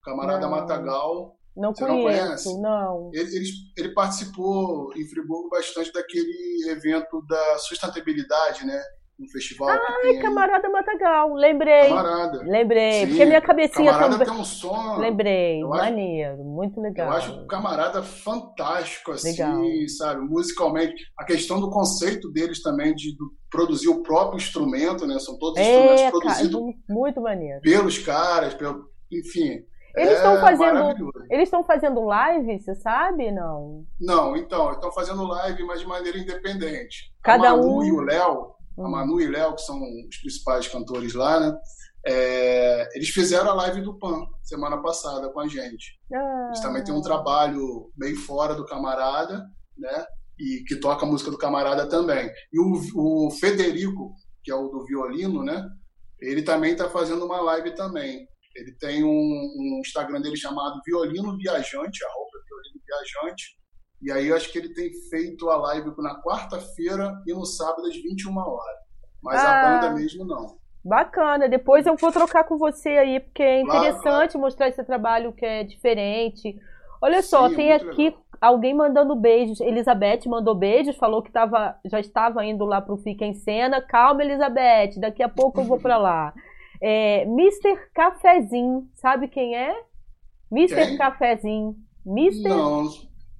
O 0.00 0.04
Camarada 0.04 0.48
Matagal 0.48 1.36
não 1.56 1.74
Você 1.74 1.86
conheço, 1.86 2.60
não. 2.60 2.70
não. 2.70 3.10
Ele, 3.14 3.34
ele, 3.34 3.48
ele, 3.78 3.94
participou 3.94 4.92
em 4.94 5.08
Friburgo 5.08 5.48
bastante 5.48 5.90
daquele 5.90 6.68
evento 6.68 7.22
da 7.26 7.58
sustentabilidade, 7.58 8.66
né? 8.66 8.78
Um 9.18 9.26
festival. 9.28 9.70
Ai, 9.70 10.18
Camarada 10.20 10.68
Matagal, 10.68 11.32
lembrei. 11.32 11.88
Camarada. 11.88 12.42
Lembrei, 12.42 12.92
Sim, 12.92 13.06
porque 13.06 13.24
minha 13.24 13.40
cabecinha 13.40 13.90
Camarada 13.92 14.18
também. 14.18 14.26
tem 14.26 14.42
um 14.42 14.44
som. 14.44 14.96
Lembrei, 14.98 15.64
maneiro, 15.64 16.34
acho, 16.34 16.44
muito 16.44 16.80
legal. 16.82 17.08
Eu 17.08 17.12
acho 17.14 17.32
o 17.32 17.46
Camarada 17.46 18.02
fantástico, 18.02 19.12
assim, 19.12 19.30
legal. 19.30 19.62
sabe? 19.88 20.20
Musicalmente. 20.20 20.94
A 21.18 21.24
questão 21.24 21.58
do 21.58 21.70
conceito 21.70 22.30
deles 22.30 22.60
também 22.62 22.94
de 22.94 23.16
produzir 23.50 23.88
o 23.88 24.02
próprio 24.02 24.36
instrumento, 24.36 25.06
né? 25.06 25.18
São 25.18 25.38
todos 25.38 25.58
é, 25.58 25.94
instrumentos 25.94 26.10
produzidos. 26.10 26.60
Muito 26.86 27.20
maneiro. 27.22 27.60
Pelos 27.62 27.98
caras, 27.98 28.52
pelo, 28.52 28.84
enfim 29.10 29.64
Eles 29.96 30.12
estão 30.12 30.36
é 30.36 30.40
fazendo. 30.40 31.12
Eles 31.30 31.44
estão 31.44 31.64
fazendo 31.64 32.04
live, 32.04 32.58
você 32.60 32.74
sabe? 32.74 33.32
Não. 33.32 33.84
Não, 33.98 34.36
então, 34.36 34.72
estão 34.72 34.92
fazendo 34.92 35.24
live, 35.24 35.64
mas 35.64 35.80
de 35.80 35.86
maneira 35.86 36.18
independente. 36.18 37.14
Cada 37.22 37.50
a 37.50 37.56
Manu 37.56 37.78
um. 37.78 37.84
E 37.84 37.92
o 37.92 38.00
Léo, 38.00 38.55
hum. 38.78 38.86
A 38.86 38.88
Manu 38.88 39.20
e 39.20 39.26
o 39.26 39.30
Léo, 39.30 39.54
que 39.54 39.62
são 39.62 39.80
os 39.80 40.16
principais 40.20 40.68
cantores 40.68 41.14
lá, 41.14 41.40
né? 41.40 41.56
É, 42.08 42.88
eles 42.96 43.08
fizeram 43.08 43.50
a 43.50 43.54
live 43.54 43.82
do 43.82 43.98
PAN 43.98 44.24
semana 44.44 44.80
passada 44.80 45.28
com 45.28 45.40
a 45.40 45.48
gente. 45.48 45.98
Ah. 46.14 46.46
Eles 46.48 46.60
também 46.60 46.84
têm 46.84 46.94
um 46.94 47.02
trabalho 47.02 47.90
meio 47.96 48.16
fora 48.16 48.54
do 48.54 48.64
camarada, 48.64 49.44
né? 49.76 50.06
E 50.38 50.62
que 50.68 50.76
toca 50.76 51.04
a 51.04 51.08
música 51.08 51.30
do 51.30 51.38
camarada 51.38 51.88
também. 51.88 52.30
E 52.52 52.60
o, 52.60 53.26
o 53.26 53.30
Federico, 53.32 54.14
que 54.44 54.52
é 54.52 54.54
o 54.54 54.68
do 54.68 54.84
violino, 54.84 55.42
né? 55.42 55.66
Ele 56.20 56.42
também 56.42 56.72
está 56.72 56.88
fazendo 56.88 57.26
uma 57.26 57.40
live 57.40 57.74
também. 57.74 58.26
Ele 58.54 58.72
tem 58.78 59.02
um, 59.02 59.08
um, 59.08 59.80
Instagram 59.84 60.20
dele 60.20 60.36
chamado 60.36 60.80
Violino 60.86 61.36
Viajante, 61.36 62.04
arroba 62.04 62.30
Violino 62.48 62.80
Viajante. 62.86 63.44
E 64.06 64.12
aí 64.12 64.28
eu 64.28 64.36
acho 64.36 64.52
que 64.52 64.58
ele 64.58 64.68
tem 64.68 64.92
feito 65.10 65.50
a 65.50 65.56
live 65.56 65.90
na 65.98 66.22
quarta-feira 66.22 67.20
e 67.26 67.34
no 67.34 67.44
sábado 67.44 67.88
às 67.88 67.96
21 67.96 68.38
horas. 68.38 68.76
Mas 69.20 69.44
ah. 69.44 69.50
a 69.50 69.80
banda 69.80 69.94
mesmo 69.96 70.24
não. 70.24 70.58
Bacana, 70.84 71.48
depois 71.48 71.84
eu 71.84 71.96
vou 71.96 72.12
trocar 72.12 72.44
com 72.44 72.56
você 72.56 72.90
aí, 72.90 73.18
porque 73.18 73.42
é 73.42 73.62
interessante 73.62 74.02
claro, 74.02 74.28
claro. 74.28 74.38
mostrar 74.38 74.68
esse 74.68 74.84
trabalho 74.84 75.32
que 75.32 75.44
é 75.44 75.64
diferente. 75.64 76.56
Olha 77.02 77.20
Sim, 77.20 77.28
só, 77.28 77.48
tem 77.48 77.72
aqui 77.72 78.04
legal. 78.04 78.22
alguém 78.40 78.72
mandando 78.72 79.16
beijos. 79.16 79.60
Elizabeth 79.60 80.20
mandou 80.28 80.54
beijos, 80.54 80.96
falou 80.96 81.20
que 81.20 81.32
tava, 81.32 81.76
já 81.86 81.98
estava 81.98 82.44
indo 82.44 82.64
lá 82.64 82.80
pro 82.80 82.96
Fica 82.98 83.24
em 83.24 83.34
Cena. 83.34 83.80
Calma, 83.80 84.22
Elizabeth, 84.22 85.00
daqui 85.00 85.24
a 85.24 85.28
pouco 85.28 85.60
eu 85.60 85.64
vou 85.64 85.80
para 85.80 85.98
lá. 85.98 86.32
É, 86.80 87.22
Mr. 87.22 87.76
Cafezinho, 87.92 88.88
sabe 88.94 89.26
quem 89.26 89.56
é? 89.56 89.74
Mr. 90.52 90.76
Quem? 90.76 90.96
Cafezinho. 90.96 91.74
Mr. 92.06 92.48
Não, 92.48 92.88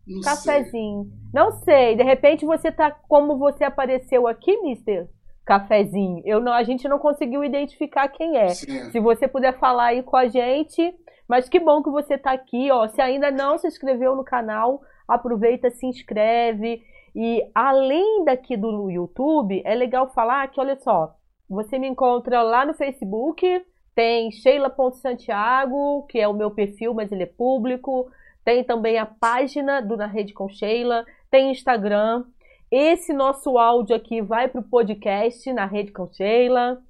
não 0.06 0.20
Cafezinho. 0.20 1.04
Sei. 1.04 1.30
Não 1.34 1.50
sei, 1.52 1.96
de 1.96 2.02
repente 2.02 2.46
você 2.46 2.70
tá 2.70 2.90
como 2.90 3.36
você 3.36 3.64
apareceu 3.64 4.26
aqui, 4.26 4.60
Mister? 4.62 5.08
cafezinho. 5.46 6.20
Eu 6.24 6.40
não, 6.40 6.52
a 6.52 6.64
gente 6.64 6.88
não 6.88 6.98
conseguiu 6.98 7.44
identificar 7.44 8.08
quem 8.08 8.36
é. 8.36 8.48
Sim. 8.48 8.90
Se 8.90 8.98
você 8.98 9.28
puder 9.28 9.56
falar 9.58 9.86
aí 9.86 10.02
com 10.02 10.16
a 10.16 10.26
gente, 10.26 10.92
mas 11.28 11.48
que 11.48 11.60
bom 11.60 11.82
que 11.82 11.88
você 11.88 12.14
está 12.14 12.32
aqui, 12.32 12.70
ó. 12.70 12.88
Se 12.88 13.00
ainda 13.00 13.30
não 13.30 13.56
se 13.56 13.68
inscreveu 13.68 14.16
no 14.16 14.24
canal, 14.24 14.82
aproveita, 15.06 15.70
se 15.70 15.86
inscreve. 15.86 16.82
E 17.14 17.48
além 17.54 18.24
daqui 18.24 18.56
do 18.56 18.90
YouTube, 18.90 19.62
é 19.64 19.74
legal 19.74 20.08
falar 20.08 20.48
que, 20.48 20.60
olha 20.60 20.76
só, 20.76 21.14
você 21.48 21.78
me 21.78 21.86
encontra 21.86 22.42
lá 22.42 22.66
no 22.66 22.74
Facebook, 22.74 23.64
tem 23.94 24.30
Sheila.Santiago, 24.32 26.04
que 26.08 26.18
é 26.18 26.26
o 26.28 26.34
meu 26.34 26.50
perfil, 26.50 26.92
mas 26.92 27.10
ele 27.12 27.22
é 27.22 27.26
público. 27.26 28.10
Tem 28.46 28.62
também 28.62 28.96
a 28.96 29.04
página 29.04 29.82
do 29.82 29.96
Na 29.96 30.06
Rede 30.06 30.32
com 30.32 30.48
Sheila, 30.48 31.04
tem 31.28 31.50
Instagram, 31.50 32.22
esse 32.70 33.12
nosso 33.12 33.58
áudio 33.58 33.96
aqui 33.96 34.22
vai 34.22 34.46
para 34.46 34.60
o 34.60 34.64
podcast 34.64 35.52
na 35.52 35.66
Rede 35.66 35.90
com 35.90 36.06
Sheila. 36.12 36.80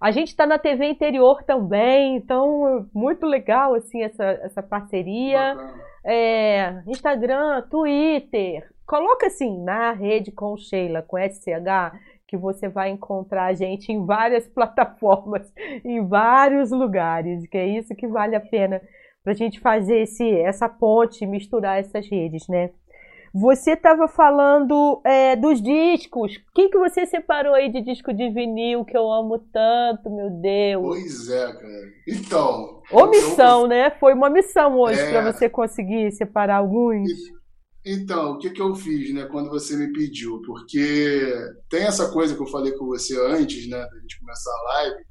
A 0.00 0.10
gente 0.10 0.26
está 0.30 0.44
na 0.44 0.58
TV 0.58 0.86
interior 0.86 1.44
também, 1.44 2.16
então 2.16 2.88
muito 2.92 3.26
legal 3.26 3.76
assim 3.76 4.02
essa, 4.02 4.24
essa 4.24 4.60
parceria. 4.60 5.56
É, 6.04 6.82
Instagram, 6.84 7.62
Twitter, 7.70 8.68
coloca 8.84 9.28
assim 9.28 9.62
na 9.62 9.92
Rede 9.92 10.32
com 10.32 10.56
Sheila 10.56 11.00
com 11.00 11.16
SCH 11.16 11.96
que 12.26 12.36
você 12.36 12.68
vai 12.68 12.90
encontrar 12.90 13.44
a 13.44 13.54
gente 13.54 13.92
em 13.92 14.04
várias 14.04 14.48
plataformas, 14.50 15.48
em 15.84 16.04
vários 16.04 16.72
lugares, 16.72 17.46
que 17.46 17.56
é 17.56 17.68
isso 17.68 17.94
que 17.94 18.08
vale 18.08 18.34
a 18.34 18.40
pena 18.40 18.82
para 19.24 19.32
a 19.32 19.36
gente 19.36 19.58
fazer 19.58 20.02
esse, 20.02 20.30
essa 20.40 20.68
ponte, 20.68 21.26
misturar 21.26 21.80
essas 21.80 22.06
redes, 22.06 22.46
né? 22.46 22.70
Você 23.32 23.72
estava 23.72 24.06
falando 24.06 25.00
é, 25.04 25.34
dos 25.34 25.60
discos. 25.60 26.36
O 26.36 26.52
que, 26.54 26.68
que 26.68 26.78
você 26.78 27.04
separou 27.04 27.52
aí 27.52 27.68
de 27.68 27.80
disco 27.80 28.14
de 28.14 28.30
vinil 28.30 28.84
que 28.84 28.96
eu 28.96 29.10
amo 29.10 29.40
tanto, 29.52 30.08
meu 30.08 30.30
Deus? 30.30 30.86
Pois 30.86 31.30
é, 31.30 31.52
cara. 31.52 31.92
Então. 32.06 32.82
Omissão, 32.92 33.62
eu... 33.62 33.68
né? 33.68 33.90
Foi 33.98 34.14
uma 34.14 34.30
missão 34.30 34.78
hoje 34.78 35.00
é... 35.00 35.10
para 35.10 35.32
você 35.32 35.48
conseguir 35.48 36.12
separar 36.12 36.58
alguns. 36.58 37.10
Então, 37.84 38.32
o 38.32 38.38
que, 38.38 38.50
que 38.50 38.62
eu 38.62 38.74
fiz, 38.74 39.12
né, 39.12 39.26
quando 39.30 39.50
você 39.50 39.76
me 39.76 39.92
pediu? 39.92 40.40
Porque 40.46 41.28
tem 41.68 41.82
essa 41.82 42.10
coisa 42.12 42.34
que 42.34 42.40
eu 42.40 42.46
falei 42.46 42.72
com 42.72 42.86
você 42.86 43.14
antes, 43.26 43.68
né, 43.68 43.76
da 43.76 44.00
gente 44.00 44.20
começar 44.20 44.50
a 44.50 44.62
live, 44.74 45.04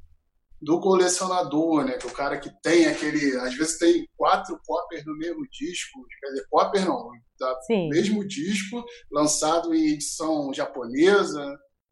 do 0.64 0.80
colecionador, 0.80 1.84
né? 1.84 1.98
Que 1.98 2.06
é 2.06 2.10
o 2.10 2.14
cara 2.14 2.38
que 2.38 2.50
tem 2.62 2.86
aquele. 2.86 3.36
Às 3.36 3.54
vezes 3.54 3.78
tem 3.78 4.08
quatro 4.16 4.58
cópias 4.66 5.04
do 5.04 5.16
mesmo 5.16 5.42
disco, 5.50 6.00
quer 6.20 6.28
dizer, 6.28 6.46
cópias 6.50 6.84
não, 6.84 7.10
tá? 7.38 7.58
mesmo 7.68 8.26
disco, 8.26 8.82
lançado 9.12 9.74
em 9.74 9.92
edição 9.92 10.52
japonesa. 10.52 11.42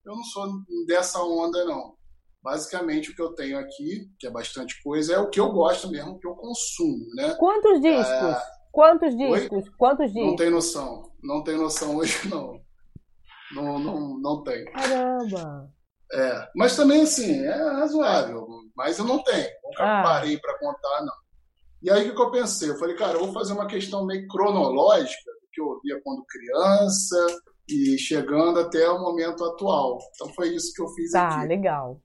Eu 0.04 0.16
não 0.16 0.24
sou 0.24 0.48
dessa 0.86 1.22
onda, 1.22 1.64
não. 1.64 1.94
Basicamente, 2.42 3.10
o 3.10 3.14
que 3.14 3.22
eu 3.22 3.34
tenho 3.34 3.56
aqui, 3.58 4.08
que 4.18 4.26
é 4.26 4.30
bastante 4.30 4.82
coisa, 4.82 5.14
é 5.14 5.18
o 5.18 5.30
que 5.30 5.38
eu 5.38 5.52
gosto 5.52 5.88
mesmo, 5.88 6.18
que 6.18 6.26
eu 6.26 6.34
consumo, 6.34 7.06
né? 7.14 7.34
Quantos 7.38 7.80
discos? 7.80 8.08
É... 8.08 8.42
Quantos 8.72 9.16
discos? 9.16 9.52
Oi? 9.52 9.72
Quantos 9.78 10.06
discos? 10.06 10.28
Não 10.28 10.36
tem 10.36 10.50
noção. 10.50 11.12
Não 11.22 11.44
tem 11.44 11.56
noção 11.56 11.96
hoje, 11.96 12.16
não. 12.28 12.60
Não, 13.54 13.78
não, 13.78 14.18
não 14.18 14.42
tem. 14.42 14.64
Caramba! 14.64 15.70
É, 16.14 16.48
mas 16.54 16.74
também, 16.74 17.02
assim, 17.02 17.44
é 17.44 17.54
razoável. 17.54 18.46
Mas 18.82 18.98
eu 18.98 19.04
não 19.04 19.22
tenho. 19.22 19.48
Nunca 19.62 20.00
ah. 20.00 20.02
parei 20.02 20.36
para 20.38 20.58
contar, 20.58 21.02
não. 21.02 21.14
E 21.80 21.90
aí 21.90 22.10
o 22.10 22.14
que 22.16 22.20
eu 22.20 22.30
pensei? 22.32 22.68
Eu 22.68 22.78
falei, 22.78 22.96
cara, 22.96 23.14
eu 23.14 23.24
vou 23.24 23.32
fazer 23.32 23.52
uma 23.52 23.66
questão 23.66 24.04
meio 24.04 24.26
cronológica 24.26 25.30
do 25.40 25.48
que 25.52 25.60
eu 25.60 25.66
ouvia 25.66 26.00
quando 26.02 26.24
criança 26.26 27.26
e 27.68 27.96
chegando 27.96 28.58
até 28.58 28.88
o 28.90 29.00
momento 29.00 29.44
atual. 29.44 29.98
Então 30.14 30.34
foi 30.34 30.48
isso 30.48 30.72
que 30.74 30.82
eu 30.82 30.88
fiz 30.88 31.12
tá, 31.12 31.28
aqui. 31.28 31.36
Tá, 31.36 31.42
legal. 31.44 32.00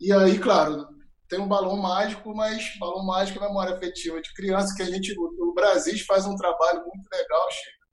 E 0.00 0.12
aí, 0.12 0.38
claro, 0.38 0.86
tem 1.28 1.40
um 1.40 1.48
balão 1.48 1.76
mágico, 1.76 2.32
mas 2.32 2.76
balão 2.78 3.04
mágico 3.04 3.42
é 3.42 3.48
memória 3.48 3.74
afetiva 3.74 4.22
de 4.22 4.32
criança, 4.34 4.74
que 4.76 4.82
a 4.82 4.86
gente, 4.86 5.12
o 5.18 5.52
Brasil 5.52 5.94
faz 6.06 6.26
um 6.26 6.36
trabalho 6.36 6.78
muito 6.78 7.08
legal, 7.12 7.50
Chico 7.50 7.84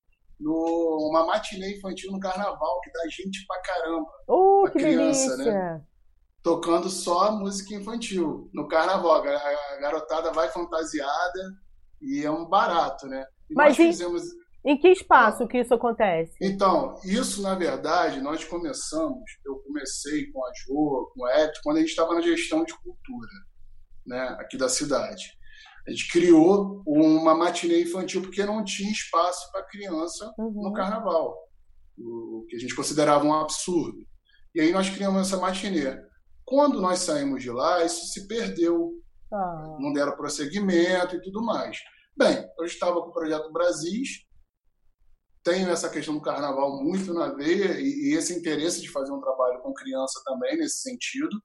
numa 0.41 1.25
matinê 1.25 1.77
infantil 1.77 2.11
no 2.11 2.19
carnaval, 2.19 2.81
que 2.81 2.91
dá 2.91 3.01
gente 3.09 3.45
pra 3.45 3.61
caramba. 3.61 4.09
Oh, 4.27 4.61
pra 4.63 4.71
que 4.71 4.79
criança, 4.79 5.37
né? 5.37 5.43
delícia. 5.43 5.53
né? 5.53 5.85
Tocando 6.43 6.89
só 6.89 7.31
música 7.31 7.75
infantil 7.75 8.49
no 8.53 8.67
carnaval. 8.67 9.23
A 9.23 9.77
garotada 9.79 10.31
vai 10.31 10.49
fantasiada 10.49 11.53
e 12.01 12.23
é 12.23 12.31
um 12.31 12.45
barato, 12.45 13.07
né? 13.07 13.23
E 13.49 13.53
Mas 13.53 13.77
nós 13.77 13.87
fizemos. 13.87 14.23
Em 14.63 14.77
que 14.77 14.89
espaço 14.89 15.47
que 15.47 15.59
isso 15.59 15.73
acontece? 15.73 16.33
Então, 16.39 16.95
isso 17.03 17.41
na 17.41 17.55
verdade 17.55 18.21
nós 18.21 18.43
começamos, 18.43 19.23
eu 19.43 19.55
comecei 19.65 20.31
com 20.31 20.45
a 20.45 20.51
Jo, 20.53 21.11
com 21.13 21.23
o 21.23 21.29
Ed, 21.29 21.51
quando 21.63 21.77
a 21.77 21.79
gente 21.79 21.89
estava 21.89 22.13
na 22.13 22.21
gestão 22.21 22.63
de 22.63 22.73
cultura, 22.75 23.31
né, 24.05 24.37
aqui 24.39 24.57
da 24.57 24.69
cidade. 24.69 25.31
A 25.87 25.89
gente 25.89 26.11
criou 26.11 26.83
uma 26.85 27.33
matinê 27.33 27.81
infantil 27.81 28.21
porque 28.21 28.45
não 28.45 28.63
tinha 28.63 28.91
espaço 28.91 29.51
para 29.51 29.65
criança 29.65 30.31
uhum. 30.37 30.61
no 30.61 30.73
carnaval, 30.73 31.35
o 31.97 32.45
que 32.47 32.55
a 32.55 32.59
gente 32.59 32.75
considerava 32.75 33.25
um 33.25 33.33
absurdo. 33.33 33.97
E 34.53 34.61
aí 34.61 34.71
nós 34.71 34.89
criamos 34.89 35.27
essa 35.27 35.37
matinê. 35.37 35.97
Quando 36.51 36.81
nós 36.81 36.99
saímos 36.99 37.41
de 37.41 37.49
lá, 37.49 37.81
isso 37.81 38.07
se 38.07 38.27
perdeu. 38.27 38.91
Ah. 39.31 39.77
Não 39.79 39.93
deram 39.93 40.17
prosseguimento 40.17 41.15
e 41.15 41.21
tudo 41.21 41.41
mais. 41.41 41.77
Bem, 42.17 42.45
eu 42.59 42.65
estava 42.65 43.01
com 43.01 43.07
o 43.07 43.13
projeto 43.13 43.49
Brasis, 43.53 44.25
tenho 45.41 45.69
essa 45.69 45.89
questão 45.89 46.13
do 46.13 46.21
carnaval 46.21 46.83
muito 46.83 47.13
na 47.13 47.29
veia 47.29 47.79
e, 47.79 48.09
e 48.09 48.17
esse 48.17 48.37
interesse 48.37 48.81
de 48.81 48.91
fazer 48.91 49.13
um 49.13 49.21
trabalho 49.21 49.61
com 49.61 49.73
criança 49.73 50.21
também 50.25 50.57
nesse 50.57 50.81
sentido. 50.81 51.41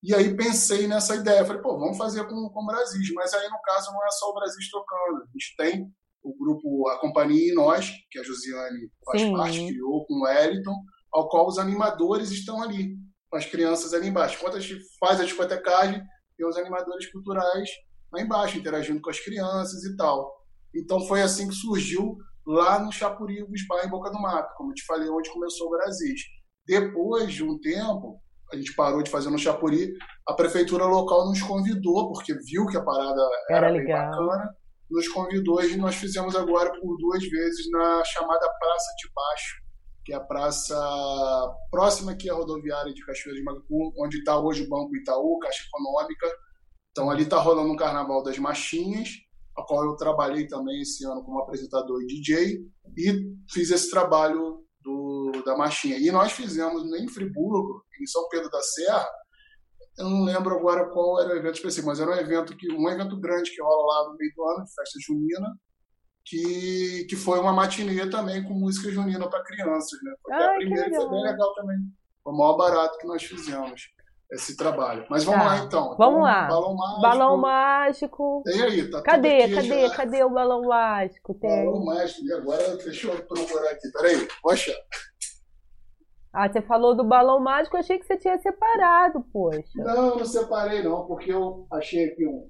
E 0.00 0.14
aí 0.14 0.36
pensei 0.36 0.86
nessa 0.86 1.16
ideia, 1.16 1.44
falei, 1.44 1.60
pô, 1.60 1.76
vamos 1.76 1.98
fazer 1.98 2.22
com, 2.28 2.50
com 2.50 2.62
o 2.62 2.66
Brasil. 2.66 3.12
Mas 3.16 3.34
aí, 3.34 3.48
no 3.48 3.60
caso, 3.62 3.90
não 3.92 4.06
é 4.06 4.10
só 4.12 4.30
o 4.30 4.34
Brasil 4.34 4.60
tocando. 4.70 5.24
A 5.24 5.26
gente 5.32 5.56
tem 5.56 5.92
o 6.22 6.38
grupo 6.38 6.88
A 6.88 7.00
Companhia 7.00 7.50
e 7.50 7.54
Nós, 7.54 7.90
que 8.12 8.20
a 8.20 8.22
Josiane 8.22 8.92
faz 9.04 9.22
Sim. 9.22 9.32
parte, 9.32 9.66
criou 9.66 10.06
com 10.06 10.14
o 10.14 10.22
Wellington, 10.22 10.76
ao 11.12 11.28
qual 11.28 11.48
os 11.48 11.58
animadores 11.58 12.30
estão 12.30 12.62
ali, 12.62 12.96
com 13.30 13.36
as 13.36 13.46
crianças 13.46 13.94
ali 13.94 14.08
embaixo. 14.08 14.36
Enquanto 14.36 14.56
a 14.56 14.60
gente 14.60 14.80
faz 14.98 15.20
a 15.20 15.24
discotecagem, 15.24 16.02
tem 16.36 16.46
os 16.46 16.56
animadores 16.56 17.10
culturais 17.12 17.68
lá 18.12 18.20
embaixo, 18.20 18.58
interagindo 18.58 19.00
com 19.00 19.10
as 19.10 19.20
crianças 19.20 19.84
e 19.84 19.96
tal. 19.96 20.30
Então 20.74 21.00
foi 21.06 21.22
assim 21.22 21.48
que 21.48 21.54
surgiu 21.54 22.16
lá 22.46 22.78
no 22.78 22.90
Chapuri, 22.90 23.46
Bisbar, 23.48 23.86
em 23.86 23.90
Boca 23.90 24.10
do 24.10 24.20
Mato, 24.20 24.54
como 24.56 24.70
eu 24.70 24.74
te 24.74 24.84
falei, 24.84 25.08
onde 25.08 25.30
começou 25.30 25.68
o 25.68 25.70
Brasil. 25.70 26.14
Depois 26.66 27.32
de 27.32 27.44
um 27.44 27.58
tempo, 27.60 28.20
a 28.52 28.56
gente 28.56 28.74
parou 28.74 29.02
de 29.02 29.10
fazer 29.10 29.30
no 29.30 29.38
Chapuri, 29.38 29.92
a 30.28 30.34
prefeitura 30.34 30.84
local 30.84 31.28
nos 31.28 31.40
convidou, 31.42 32.12
porque 32.12 32.34
viu 32.34 32.66
que 32.66 32.76
a 32.76 32.82
parada 32.82 33.20
era, 33.48 33.66
era 33.68 33.72
bem 33.72 33.86
bacana, 33.86 34.50
nos 34.90 35.08
convidou 35.08 35.62
e 35.62 35.76
nós 35.76 35.94
fizemos 35.94 36.34
agora 36.34 36.70
por 36.80 36.96
duas 36.98 37.22
vezes 37.22 37.70
na 37.70 38.02
chamada 38.04 38.48
Praça 38.58 38.92
de 38.98 39.12
Baixo, 39.14 39.56
que 40.10 40.14
é 40.14 40.16
a 40.16 40.20
praça 40.20 40.76
próxima 41.70 42.10
aqui 42.10 42.28
à 42.28 42.34
rodoviária 42.34 42.92
de 42.92 43.04
Cachoeira 43.06 43.38
de 43.38 43.44
Macacu, 43.44 43.94
onde 43.96 44.18
está 44.18 44.36
hoje 44.40 44.64
o 44.64 44.68
Banco 44.68 44.96
Itaú, 44.96 45.38
Caixa 45.38 45.62
Econômica. 45.68 46.26
Então 46.90 47.08
ali 47.08 47.22
está 47.22 47.38
rolando 47.38 47.72
um 47.72 47.76
Carnaval 47.76 48.20
das 48.24 48.36
Machinhas, 48.36 49.08
a 49.56 49.62
qual 49.62 49.84
eu 49.84 49.94
trabalhei 49.94 50.48
também 50.48 50.80
esse 50.80 51.06
ano 51.06 51.22
como 51.22 51.38
apresentador 51.38 52.02
e 52.02 52.06
DJ, 52.06 52.58
e 52.98 53.34
fiz 53.52 53.70
esse 53.70 53.88
trabalho 53.88 54.64
do, 54.80 55.30
da 55.46 55.56
marchinha. 55.56 55.96
E 55.96 56.10
nós 56.10 56.32
fizemos 56.32 56.82
em 56.92 57.06
Friburgo, 57.06 57.84
em 58.02 58.06
São 58.06 58.28
Pedro 58.30 58.50
da 58.50 58.60
Serra, 58.62 59.06
eu 59.96 60.10
não 60.10 60.24
lembro 60.24 60.56
agora 60.56 60.88
qual 60.88 61.20
era 61.20 61.34
o 61.34 61.36
evento 61.36 61.54
específico, 61.54 61.86
mas 61.86 62.00
era 62.00 62.10
um 62.10 62.18
evento 62.18 62.56
que 62.56 62.72
um 62.72 62.88
evento 62.88 63.16
grande 63.20 63.54
que 63.54 63.62
rola 63.62 63.86
lá 63.86 64.08
no 64.08 64.16
meio 64.16 64.32
do 64.34 64.42
ano, 64.42 64.66
festa 64.74 64.98
junina, 65.06 65.56
que, 66.24 67.06
que 67.08 67.16
foi 67.16 67.38
uma 67.38 67.52
matinê 67.52 68.08
também 68.08 68.42
com 68.42 68.54
música 68.54 68.90
junina 68.90 69.28
para 69.28 69.44
crianças, 69.44 69.98
né? 70.02 70.12
Foi 70.22 70.34
ah, 70.34 70.50
a 70.50 70.54
primeira 70.54 70.88
e 70.88 70.94
foi 70.94 71.10
bem 71.10 71.22
legal 71.22 71.54
também. 71.54 71.78
Foi 72.22 72.32
o 72.32 72.36
maior 72.36 72.56
barato 72.56 72.98
que 72.98 73.06
nós 73.06 73.22
fizemos 73.22 73.90
esse 74.30 74.56
trabalho. 74.56 75.04
Mas 75.10 75.24
vamos 75.24 75.42
tá. 75.42 75.46
lá 75.46 75.58
então. 75.58 75.96
Vamos 75.96 76.20
então, 76.20 76.20
lá. 76.20 76.46
Balão 76.46 76.76
mágico. 76.76 77.00
Balão 77.00 77.36
mágico. 77.36 78.42
Tem 78.44 78.62
aí, 78.62 78.90
tá 78.90 79.02
Cadê? 79.02 79.42
Aqui, 79.42 79.54
cadê? 79.54 79.88
Já. 79.88 79.96
Cadê 79.96 80.24
o 80.24 80.30
balão 80.30 80.62
mágico? 80.62 81.34
Tem. 81.34 81.64
Balão 81.64 81.84
mágico. 81.84 82.24
E 82.24 82.32
agora 82.32 82.76
deixa 82.76 83.08
eu 83.08 83.24
procurar 83.24 83.70
aqui. 83.70 83.90
Peraí, 83.92 84.28
poxa. 84.42 84.72
Ah, 86.32 86.48
você 86.48 86.62
falou 86.62 86.94
do 86.94 87.02
balão 87.02 87.40
mágico, 87.40 87.76
eu 87.76 87.80
achei 87.80 87.98
que 87.98 88.06
você 88.06 88.16
tinha 88.16 88.38
separado, 88.38 89.20
poxa. 89.32 89.62
Não, 89.74 90.16
não 90.16 90.24
separei 90.24 90.80
não, 90.80 91.04
porque 91.06 91.32
eu 91.32 91.66
achei 91.72 92.04
aqui 92.04 92.24
um. 92.24 92.48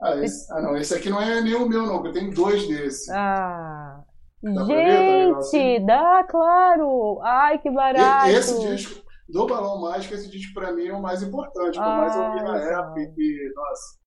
Ah, 0.00 0.16
esse, 0.16 0.52
ah 0.52 0.62
não, 0.62 0.76
esse 0.76 0.94
aqui 0.94 1.10
não 1.10 1.20
é 1.20 1.40
nem 1.40 1.54
o 1.54 1.68
meu 1.68 1.84
não, 1.84 2.04
eu 2.04 2.12
tenho 2.12 2.32
dois 2.32 2.66
desses. 2.68 3.08
Ah. 3.10 4.04
Dá 4.40 4.64
Gente, 4.64 5.84
dá, 5.84 6.24
claro. 6.28 7.20
Ai, 7.22 7.58
que 7.58 7.70
barato. 7.70 8.28
Esse 8.28 8.68
disco, 8.68 9.02
do 9.28 9.46
Balão 9.46 9.80
Mágico, 9.80 10.14
esse 10.14 10.30
disco 10.30 10.54
pra 10.54 10.72
mim 10.72 10.86
é 10.86 10.92
o 10.92 11.02
mais 11.02 11.22
importante, 11.22 11.72
que 11.72 11.78
eu 11.78 11.82
mais 11.82 12.16
ouvi 12.16 12.42
na 12.44 12.58
época. 12.58 13.00
E, 13.18 13.52
nossa, 13.54 13.98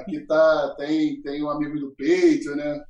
aqui 0.00 0.20
tá, 0.26 0.74
tem, 0.78 1.20
tem 1.20 1.42
um 1.42 1.50
amigo 1.50 1.78
do 1.78 1.94
peito, 1.94 2.56
né? 2.56 2.82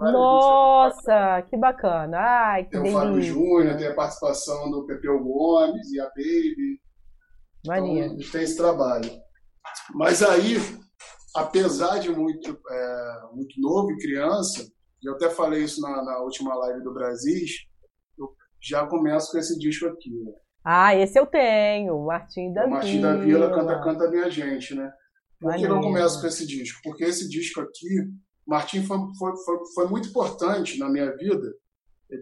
Nossa, 0.00 1.42
que 1.48 1.56
bacana. 1.56 2.18
Ai, 2.18 2.64
que 2.64 2.70
tem 2.70 2.82
delícia. 2.82 2.98
o 2.98 3.02
Fábio 3.02 3.22
Júnior, 3.22 3.76
tem 3.76 3.86
a 3.86 3.94
participação 3.94 4.70
do 4.70 4.84
Pepeu 4.86 5.22
Gomes 5.22 5.90
e 5.92 6.00
a 6.00 6.06
Baby. 6.06 6.80
Mania. 7.64 8.04
Então, 8.04 8.04
a 8.04 8.18
gente 8.18 8.32
tem 8.32 8.42
esse 8.42 8.56
trabalho. 8.56 9.10
Mas 9.94 10.22
aí, 10.22 10.56
apesar 11.34 11.98
de 11.98 12.10
muito, 12.10 12.58
é, 12.70 13.20
muito 13.32 13.60
novo 13.60 13.92
e 13.92 13.98
criança, 13.98 14.66
eu 15.02 15.14
até 15.14 15.30
falei 15.30 15.62
isso 15.62 15.80
na, 15.80 16.02
na 16.02 16.20
última 16.20 16.54
live 16.54 16.82
do 16.82 16.92
Brasil, 16.92 17.46
eu 18.18 18.28
já 18.60 18.86
começo 18.86 19.30
com 19.30 19.38
esse 19.38 19.58
disco 19.58 19.86
aqui. 19.86 20.10
Né? 20.10 20.32
Ah, 20.64 20.94
esse 20.94 21.18
eu 21.18 21.26
tenho, 21.26 22.04
Martim 22.04 22.52
da 22.52 22.64
Vila. 22.64 22.74
Martim 22.74 23.00
da 23.00 23.16
Vila 23.16 23.50
canta 23.50 23.80
Canta 23.80 24.10
Minha 24.10 24.30
Gente, 24.30 24.74
né? 24.74 24.90
Por 25.40 25.54
que 25.54 25.62
eu 25.62 25.80
começo 25.80 26.20
com 26.20 26.26
esse 26.26 26.44
disco? 26.46 26.80
Porque 26.82 27.04
esse 27.04 27.28
disco 27.28 27.60
aqui, 27.60 27.88
Martim 28.44 28.82
foi, 28.82 28.98
foi, 29.16 29.32
foi, 29.44 29.58
foi 29.74 29.88
muito 29.88 30.08
importante 30.08 30.78
na 30.78 30.88
minha 30.88 31.14
vida, 31.16 31.54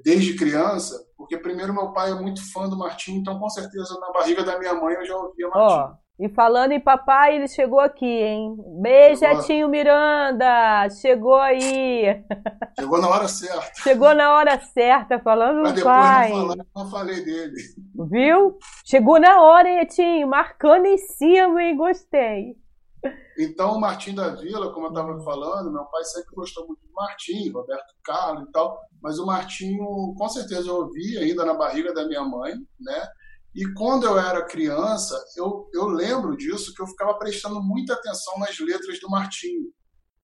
desde 0.05 0.37
criança, 0.37 1.03
porque 1.17 1.39
primeiro 1.39 1.73
meu 1.73 1.93
pai 1.93 2.11
é 2.11 2.15
muito 2.15 2.41
fã 2.53 2.69
do 2.69 2.77
Martim, 2.77 3.15
então 3.15 3.39
com 3.39 3.49
certeza 3.49 3.99
na 4.01 4.13
barriga 4.13 4.45
da 4.45 4.59
minha 4.59 4.75
mãe 4.75 4.95
eu 4.95 5.07
já 5.07 5.17
ouvia 5.17 5.49
Martim. 5.49 5.93
Oh. 5.93 6.06
E 6.19 6.31
falando 6.31 6.73
em 6.73 6.81
papai, 6.81 7.37
ele 7.37 7.47
chegou 7.47 7.79
aqui, 7.79 8.07
hein? 8.07 8.57
Beijo, 8.81 9.23
Etinho 9.23 9.69
Miranda! 9.69 10.89
Chegou 10.89 11.35
aí! 11.35 12.25
Chegou 12.81 12.99
na 12.99 13.09
hora 13.09 13.29
certa. 13.29 13.83
Chegou 13.83 14.15
na 14.15 14.33
hora 14.33 14.61
certa, 14.61 15.19
falando 15.19 15.61
Mas 15.63 15.75
do 15.75 15.83
pai. 15.83 16.31
Não, 16.31 16.49
falar, 16.49 16.67
não 16.75 16.91
falei 16.91 17.23
dele. 17.23 17.57
Viu? 18.09 18.59
Chegou 18.87 19.21
na 19.21 19.43
hora, 19.43 19.69
hein, 19.69 19.81
Etinho? 19.81 20.27
Marcando 20.27 20.87
em 20.87 20.97
cima, 20.97 21.63
hein? 21.63 21.77
Gostei. 21.77 22.57
Então, 23.39 23.75
o 23.75 23.81
Martim 23.81 24.15
da 24.15 24.31
Vila, 24.31 24.73
como 24.73 24.87
eu 24.87 24.91
estava 24.91 25.21
falando, 25.23 25.71
meu 25.71 25.85
pai 25.85 26.03
sempre 26.05 26.35
gostou 26.35 26.67
muito 26.67 26.81
do 26.81 26.93
Martim, 26.95 27.51
Roberto 27.51 27.95
Carlos 28.03 28.49
e 28.49 28.53
tal, 28.53 28.81
mas 29.03 29.19
o 29.19 29.27
Martinho, 29.27 30.15
com 30.17 30.29
certeza, 30.31 30.69
eu 30.69 30.77
ouvi 30.77 31.19
ainda 31.19 31.45
na 31.45 31.53
barriga 31.53 31.93
da 31.93 32.07
minha 32.07 32.23
mãe, 32.23 32.55
né? 32.81 33.07
E 33.57 33.73
quando 33.73 34.05
eu 34.05 34.19
era 34.19 34.45
criança, 34.45 35.19
eu, 35.35 35.67
eu 35.73 35.87
lembro 35.87 36.37
disso, 36.37 36.75
que 36.75 36.83
eu 36.83 36.87
ficava 36.87 37.15
prestando 37.15 37.63
muita 37.63 37.95
atenção 37.95 38.39
nas 38.39 38.59
letras 38.61 39.01
do 39.01 39.09
Martinho, 39.09 39.73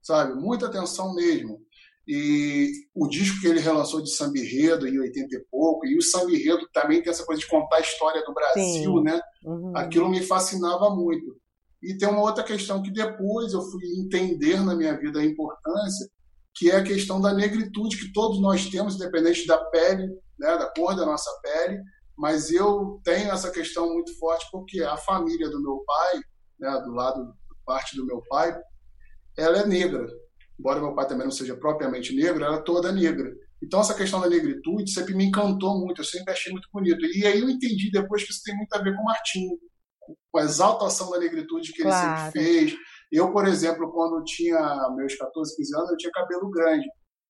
sabe? 0.02 0.34
Muita 0.34 0.66
atenção 0.66 1.14
mesmo. 1.14 1.58
E 2.06 2.70
o 2.94 3.08
disco 3.08 3.40
que 3.40 3.46
ele 3.46 3.58
relançou 3.58 4.02
de 4.02 4.10
Samba 4.10 4.38
Enredo 4.38 4.86
em 4.86 4.98
80 4.98 5.34
e 5.34 5.44
pouco, 5.50 5.86
e 5.86 5.96
o 5.96 6.02
Samba 6.02 6.30
Enredo 6.30 6.68
também 6.74 7.00
tem 7.00 7.10
essa 7.10 7.24
coisa 7.24 7.40
de 7.40 7.48
contar 7.48 7.76
a 7.76 7.80
história 7.80 8.22
do 8.22 8.34
Brasil, 8.34 8.98
Sim. 8.98 9.02
né? 9.02 9.18
Uhum. 9.46 9.72
Aquilo 9.76 10.10
me 10.10 10.22
fascinava 10.22 10.90
muito. 10.90 11.40
E 11.82 11.96
tem 11.96 12.08
uma 12.08 12.20
outra 12.20 12.44
questão 12.44 12.82
que 12.82 12.92
depois 12.92 13.54
eu 13.54 13.62
fui 13.62 13.82
entender 13.98 14.62
na 14.62 14.74
minha 14.74 14.94
vida 14.98 15.20
a 15.20 15.24
importância, 15.24 16.06
que 16.54 16.70
é 16.70 16.76
a 16.76 16.84
questão 16.84 17.18
da 17.18 17.32
negritude 17.32 17.96
que 17.96 18.12
todos 18.12 18.38
nós 18.42 18.68
temos, 18.68 18.96
independente 18.96 19.46
da 19.46 19.56
pele, 19.56 20.06
né, 20.38 20.58
da 20.58 20.70
cor 20.76 20.94
da 20.94 21.06
nossa 21.06 21.30
pele, 21.40 21.80
mas 22.16 22.50
eu 22.50 23.00
tenho 23.04 23.30
essa 23.30 23.50
questão 23.50 23.92
muito 23.92 24.16
forte 24.18 24.46
porque 24.50 24.82
a 24.82 24.96
família 24.96 25.48
do 25.48 25.62
meu 25.62 25.82
pai, 25.86 26.20
né, 26.58 26.82
do 26.84 26.92
lado 26.92 27.34
parte 27.64 27.96
do 27.96 28.04
meu 28.06 28.22
pai, 28.28 28.56
ela 29.36 29.58
é 29.60 29.66
negra. 29.66 30.06
Embora 30.58 30.80
meu 30.80 30.94
pai 30.94 31.06
também 31.06 31.24
não 31.24 31.32
seja 31.32 31.56
propriamente 31.56 32.14
negro, 32.14 32.44
ela 32.44 32.56
é 32.56 32.62
toda 32.62 32.92
negra. 32.92 33.32
Então 33.62 33.80
essa 33.80 33.94
questão 33.94 34.20
da 34.20 34.28
negritude 34.28 34.90
sempre 34.90 35.14
me 35.14 35.24
encantou 35.24 35.78
muito, 35.78 36.00
eu 36.00 36.04
sempre 36.04 36.32
achei 36.32 36.52
muito 36.52 36.68
bonito. 36.72 37.04
E 37.04 37.26
aí 37.26 37.40
eu 37.40 37.48
entendi 37.48 37.90
depois 37.90 38.24
que 38.24 38.32
isso 38.32 38.42
tem 38.44 38.56
muito 38.56 38.72
a 38.74 38.82
ver 38.82 38.94
com 38.94 39.02
o 39.02 39.04
Martinho, 39.04 39.56
com 40.30 40.38
a 40.38 40.42
exaltação 40.42 41.10
da 41.10 41.18
negritude 41.18 41.72
que 41.72 41.82
claro. 41.82 42.06
ele 42.06 42.32
sempre 42.32 42.42
fez. 42.42 42.78
Eu, 43.10 43.32
por 43.32 43.46
exemplo, 43.46 43.92
quando 43.92 44.24
tinha 44.24 44.58
meus 44.96 45.14
14, 45.14 45.56
15 45.56 45.76
anos, 45.76 45.90
eu 45.90 45.96
tinha 45.96 46.12
cabelo 46.12 46.50
grande. 46.50 46.86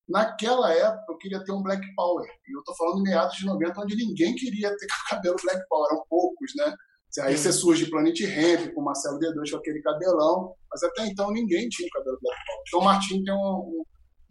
Naquela 0.07 0.73
época, 0.73 1.05
eu 1.09 1.17
queria 1.17 1.43
ter 1.43 1.51
um 1.51 1.63
Black 1.63 1.81
Power. 1.95 2.25
E 2.25 2.55
eu 2.55 2.59
estou 2.59 2.75
falando 2.75 2.97
de 2.97 3.03
meados 3.03 3.37
de 3.37 3.45
90, 3.45 3.81
onde 3.81 3.95
ninguém 3.95 4.35
queria 4.35 4.75
ter 4.77 4.87
cabelo 5.09 5.37
Black 5.41 5.61
Power, 5.69 5.87
eram 5.91 6.03
poucos, 6.09 6.51
né? 6.57 6.73
Aí 7.21 7.37
você 7.37 7.51
surge 7.51 7.89
Planet 7.89 8.19
Ramp, 8.21 8.73
com 8.73 8.81
Marcelo 8.81 9.19
D2 9.19 9.51
com 9.51 9.57
aquele 9.57 9.81
cabelão, 9.81 10.55
mas 10.71 10.81
até 10.83 11.05
então 11.05 11.31
ninguém 11.31 11.69
tinha 11.69 11.87
cabelo 11.93 12.17
Black 12.21 12.37
Power. 12.45 12.63
Então 12.67 12.79
o 12.79 12.83
Martin 12.83 13.23
tem 13.23 13.33
um, 13.33 13.83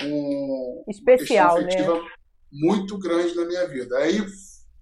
um 0.03 0.85
especial, 0.89 1.59
uma 1.59 1.65
né? 1.65 2.11
muito 2.53 2.99
grande 2.99 3.37
na 3.37 3.45
minha 3.47 3.69
vida. 3.69 3.97
Aí 3.99 4.19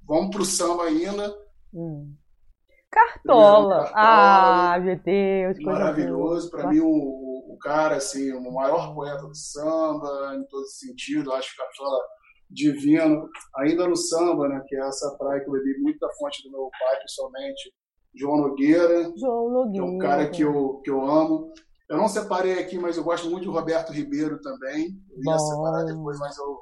vamos 0.06 0.34
pro 0.34 0.44
samba 0.46 0.84
ainda. 0.84 1.30
Hum. 1.74 2.14
Cartola. 2.90 3.84
Cartola. 3.84 3.92
Ah, 3.94 4.80
meu 4.80 4.96
Deus, 4.96 5.58
maravilhoso. 5.60 6.50
Para 6.50 6.68
mim 6.68 6.80
o 6.80 7.29
cara, 7.60 7.96
assim, 7.96 8.32
o 8.32 8.52
maior 8.52 8.94
poeta 8.94 9.26
do 9.26 9.34
samba, 9.34 10.34
em 10.36 10.44
todo 10.46 10.66
sentido. 10.66 11.32
Acho 11.32 11.56
Cartola 11.56 12.00
divino. 12.50 13.28
Ainda 13.58 13.86
no 13.86 13.96
samba, 13.96 14.48
né, 14.48 14.60
que 14.66 14.74
é 14.74 14.80
essa 14.80 15.16
praia 15.16 15.40
que 15.40 15.48
eu 15.48 15.52
bebi 15.52 15.78
muito 15.80 15.98
da 16.00 16.12
fonte 16.14 16.42
do 16.42 16.50
meu 16.50 16.68
pai, 16.78 16.98
principalmente, 16.98 17.72
João 18.14 18.38
Nogueira. 18.38 19.12
João 19.16 19.50
Nogueira. 19.50 19.72
Que 19.72 19.78
é 19.78 19.94
um 19.94 19.98
cara 19.98 20.28
que 20.28 20.42
eu, 20.42 20.80
que 20.82 20.90
eu 20.90 21.04
amo. 21.04 21.52
Eu 21.88 21.96
não 21.96 22.08
separei 22.08 22.58
aqui, 22.58 22.78
mas 22.78 22.96
eu 22.96 23.04
gosto 23.04 23.28
muito 23.30 23.44
do 23.44 23.52
Roberto 23.52 23.92
Ribeiro 23.92 24.40
também. 24.40 24.88
Eu 25.10 25.32
ia 25.32 25.38
separar 25.38 25.84
depois, 25.84 26.18
mas 26.18 26.36
eu. 26.38 26.60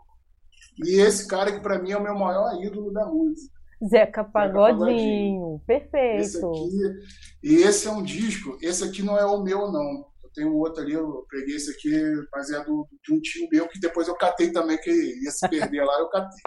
E 0.85 1.01
esse 1.01 1.27
cara 1.27 1.53
que 1.53 1.61
para 1.61 1.79
mim 1.79 1.91
é 1.91 1.97
o 1.97 2.03
meu 2.03 2.15
maior 2.15 2.55
ídolo 2.63 2.93
da 2.93 3.07
música. 3.07 3.59
Zeca 3.87 4.25
Pagodinho, 4.25 4.25
Zeca 4.25 4.73
Pagodinho. 4.73 5.63
perfeito. 5.67 6.21
Esse 6.21 6.39
aqui, 6.39 6.99
e 7.43 7.55
esse 7.57 7.87
é 7.87 7.91
um 7.91 8.03
disco, 8.03 8.59
esse 8.61 8.83
aqui 8.83 9.03
não 9.03 9.17
é 9.17 9.25
o 9.25 9.41
meu, 9.43 9.71
não 9.71 10.05
tem 10.39 10.47
um 10.47 10.57
outro 10.57 10.83
ali, 10.83 10.93
eu 10.93 11.27
peguei 11.29 11.57
esse 11.57 11.73
aqui, 11.73 11.91
mas 12.33 12.49
é 12.51 12.63
do, 12.65 12.87
de 13.03 13.13
um 13.13 13.21
tio 13.21 13.49
meu, 13.51 13.69
que 13.69 13.81
depois 13.81 14.07
eu 14.07 14.15
catei 14.15 14.53
também, 14.53 14.79
que 14.79 14.91
ia 14.91 15.31
se 15.33 15.49
perder 15.49 15.85
lá, 15.85 15.99
eu 15.99 16.09
catei. 16.09 16.39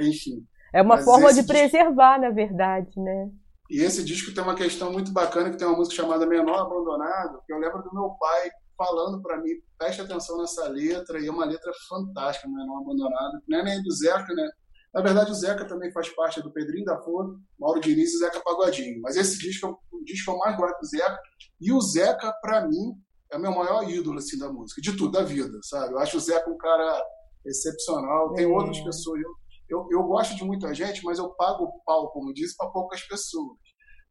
Enfim. 0.08 0.42
É 0.72 0.80
uma 0.80 0.98
forma 0.98 1.32
de 1.34 1.42
preservar, 1.42 2.18
disco... 2.18 2.28
na 2.28 2.30
verdade, 2.30 2.90
né? 2.96 3.30
E 3.70 3.82
esse 3.82 4.02
disco 4.02 4.32
tem 4.32 4.42
uma 4.42 4.54
questão 4.54 4.90
muito 4.90 5.12
bacana, 5.12 5.50
que 5.50 5.58
tem 5.58 5.66
uma 5.66 5.76
música 5.76 6.02
chamada 6.02 6.26
Menor 6.26 6.60
Abandonado, 6.60 7.42
que 7.46 7.52
eu 7.52 7.58
lembro 7.58 7.82
do 7.82 7.92
meu 7.92 8.10
pai 8.18 8.48
falando 8.76 9.20
para 9.20 9.38
mim, 9.38 9.50
preste 9.78 10.00
atenção 10.00 10.38
nessa 10.38 10.66
letra, 10.68 11.20
e 11.20 11.26
é 11.26 11.30
uma 11.30 11.44
letra 11.44 11.72
fantástica, 11.88 12.48
Menor 12.48 12.80
Abandonado. 12.80 13.42
Não 13.46 13.58
é 13.58 13.64
nem 13.64 13.82
do 13.82 13.90
Zeca, 13.90 14.32
né? 14.34 14.48
Na 14.94 15.02
verdade, 15.02 15.30
o 15.30 15.34
Zeca 15.34 15.66
também 15.66 15.92
faz 15.92 16.08
parte 16.08 16.40
do 16.40 16.50
Pedrinho 16.50 16.86
da 16.86 16.98
Flor, 17.02 17.38
Mauro 17.60 17.80
Diniz 17.80 18.14
e 18.14 18.18
Zeca 18.18 18.40
Pagodinho. 18.40 18.98
Mas 19.02 19.16
esse 19.16 19.38
disco 19.38 19.66
é 19.66 19.70
o 19.70 20.04
disco 20.04 20.30
que 20.30 20.36
eu 20.36 20.38
mais 20.38 20.56
gosto 20.56 20.80
do 20.80 20.86
Zeca. 20.86 21.18
E 21.60 21.70
o 21.70 21.80
Zeca, 21.82 22.32
para 22.40 22.66
mim, 22.66 22.94
é 23.32 23.36
o 23.36 23.40
meu 23.40 23.52
maior 23.52 23.88
ídolo 23.88 24.18
assim, 24.18 24.38
da 24.38 24.52
música, 24.52 24.80
de 24.80 24.96
tudo, 24.96 25.12
da 25.12 25.22
vida, 25.22 25.58
sabe? 25.62 25.92
Eu 25.92 25.98
acho 25.98 26.16
o 26.16 26.20
Zeca 26.20 26.48
um 26.50 26.56
cara 26.56 27.02
excepcional. 27.44 28.32
Tem 28.34 28.44
é. 28.44 28.48
outras 28.48 28.80
pessoas. 28.80 29.20
Eu, 29.20 29.30
eu, 29.68 29.88
eu, 29.90 30.02
gosto 30.04 30.36
de 30.36 30.44
muita 30.44 30.72
gente, 30.74 31.02
mas 31.04 31.18
eu 31.18 31.30
pago 31.30 31.64
o 31.64 31.84
pau, 31.84 32.10
como 32.12 32.32
disse, 32.32 32.56
para 32.56 32.70
poucas 32.70 33.02
pessoas. 33.02 33.58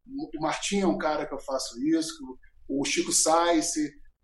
O 0.07 0.41
Martim 0.41 0.81
é 0.81 0.87
um 0.87 0.97
cara 0.97 1.25
que 1.25 1.33
eu 1.33 1.39
faço 1.39 1.79
isso, 1.87 2.37
o 2.67 2.83
Chico 2.85 3.11
Sainz, 3.11 3.73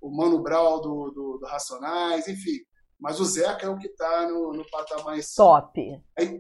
o 0.02 0.16
Mano 0.16 0.42
Brown 0.42 0.80
do, 0.82 1.12
do, 1.12 1.38
do, 1.40 1.48
Racionais, 1.48 2.28
enfim. 2.28 2.60
Mas 3.00 3.20
o 3.20 3.26
Zeca 3.26 3.66
é 3.66 3.70
o 3.70 3.78
que 3.78 3.88
está 3.88 4.28
no, 4.28 4.54
no 4.54 4.64
patamar 4.70 5.18
top. 5.36 5.82
Aí, 6.18 6.40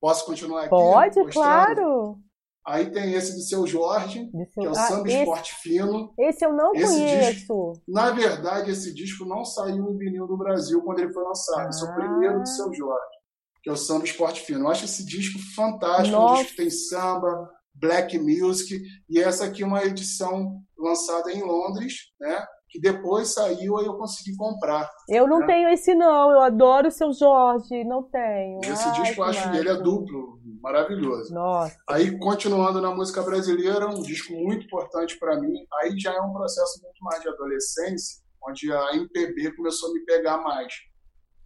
posso 0.00 0.24
continuar 0.24 0.60
aqui? 0.60 0.70
Pode, 0.70 1.20
mostrando? 1.20 1.32
claro. 1.32 2.18
Aí 2.66 2.90
tem 2.90 3.14
esse 3.14 3.34
do 3.34 3.40
seu 3.40 3.66
Jorge, 3.66 4.28
seu... 4.30 4.46
que 4.62 4.66
é 4.66 4.68
o 4.68 4.72
ah, 4.72 4.86
Samba 4.86 5.08
esse... 5.08 5.18
Esporte 5.18 5.54
Fino. 5.62 6.12
Esse 6.18 6.44
eu 6.44 6.52
não 6.52 6.74
esse 6.74 6.86
conheço. 6.86 7.30
Disco, 7.30 7.82
na 7.88 8.10
verdade, 8.10 8.70
esse 8.70 8.92
disco 8.94 9.24
não 9.24 9.44
saiu 9.44 9.78
no 9.78 9.96
vinil 9.96 10.26
do 10.26 10.36
Brasil 10.36 10.82
quando 10.82 11.00
ele 11.00 11.12
foi 11.12 11.24
lançado. 11.24 11.66
Ah. 11.66 11.68
Esse 11.68 11.84
é 11.84 11.90
o 11.90 11.94
primeiro 11.94 12.40
do 12.40 12.48
seu 12.48 12.72
Jorge, 12.72 13.16
que 13.62 13.70
é 13.70 13.72
o 13.72 13.76
Samba 13.76 14.04
Esporte 14.04 14.42
Fino. 14.42 14.60
Eu 14.60 14.68
acho 14.68 14.84
esse 14.84 15.04
disco 15.04 15.38
fantástico. 15.54 16.16
Nossa. 16.16 16.34
Um 16.34 16.36
disco 16.42 16.50
que 16.50 16.62
tem 16.62 16.70
samba, 16.70 17.50
black 17.74 18.18
music. 18.18 18.82
E 19.08 19.18
essa 19.18 19.46
aqui 19.46 19.62
é 19.62 19.66
uma 19.66 19.84
edição 19.84 20.62
lançada 20.78 21.32
em 21.32 21.42
Londres, 21.42 21.94
né? 22.20 22.46
Que 22.70 22.80
depois 22.80 23.34
saiu 23.34 23.76
aí 23.78 23.86
eu 23.86 23.94
consegui 23.94 24.36
comprar. 24.36 24.88
Eu 25.08 25.26
não 25.26 25.40
né? 25.40 25.46
tenho 25.46 25.68
esse 25.68 25.94
não, 25.94 26.30
eu 26.30 26.40
adoro 26.40 26.88
o 26.88 26.90
seu 26.90 27.12
Jorge, 27.12 27.84
não 27.84 28.02
tenho. 28.04 28.60
Esse 28.62 28.88
Ai, 28.88 29.02
disco 29.02 29.20
eu 29.20 29.24
acho 29.24 29.50
que 29.50 29.56
ele 29.56 29.68
é 29.68 29.74
duplo, 29.74 30.40
maravilhoso. 30.62 31.34
Nossa. 31.34 31.76
Aí 31.88 32.16
continuando 32.18 32.80
na 32.80 32.94
música 32.94 33.22
brasileira, 33.22 33.88
um 33.88 34.02
disco 34.02 34.32
muito 34.32 34.66
importante 34.66 35.18
para 35.18 35.40
mim, 35.40 35.52
aí 35.82 35.98
já 35.98 36.14
é 36.14 36.20
um 36.20 36.32
processo 36.32 36.80
muito 36.82 37.02
mais 37.02 37.20
de 37.20 37.28
adolescência, 37.28 38.22
onde 38.46 38.72
a 38.72 38.94
MPB 38.94 39.56
começou 39.56 39.90
a 39.90 39.94
me 39.94 40.00
pegar 40.04 40.38
mais. 40.38 40.72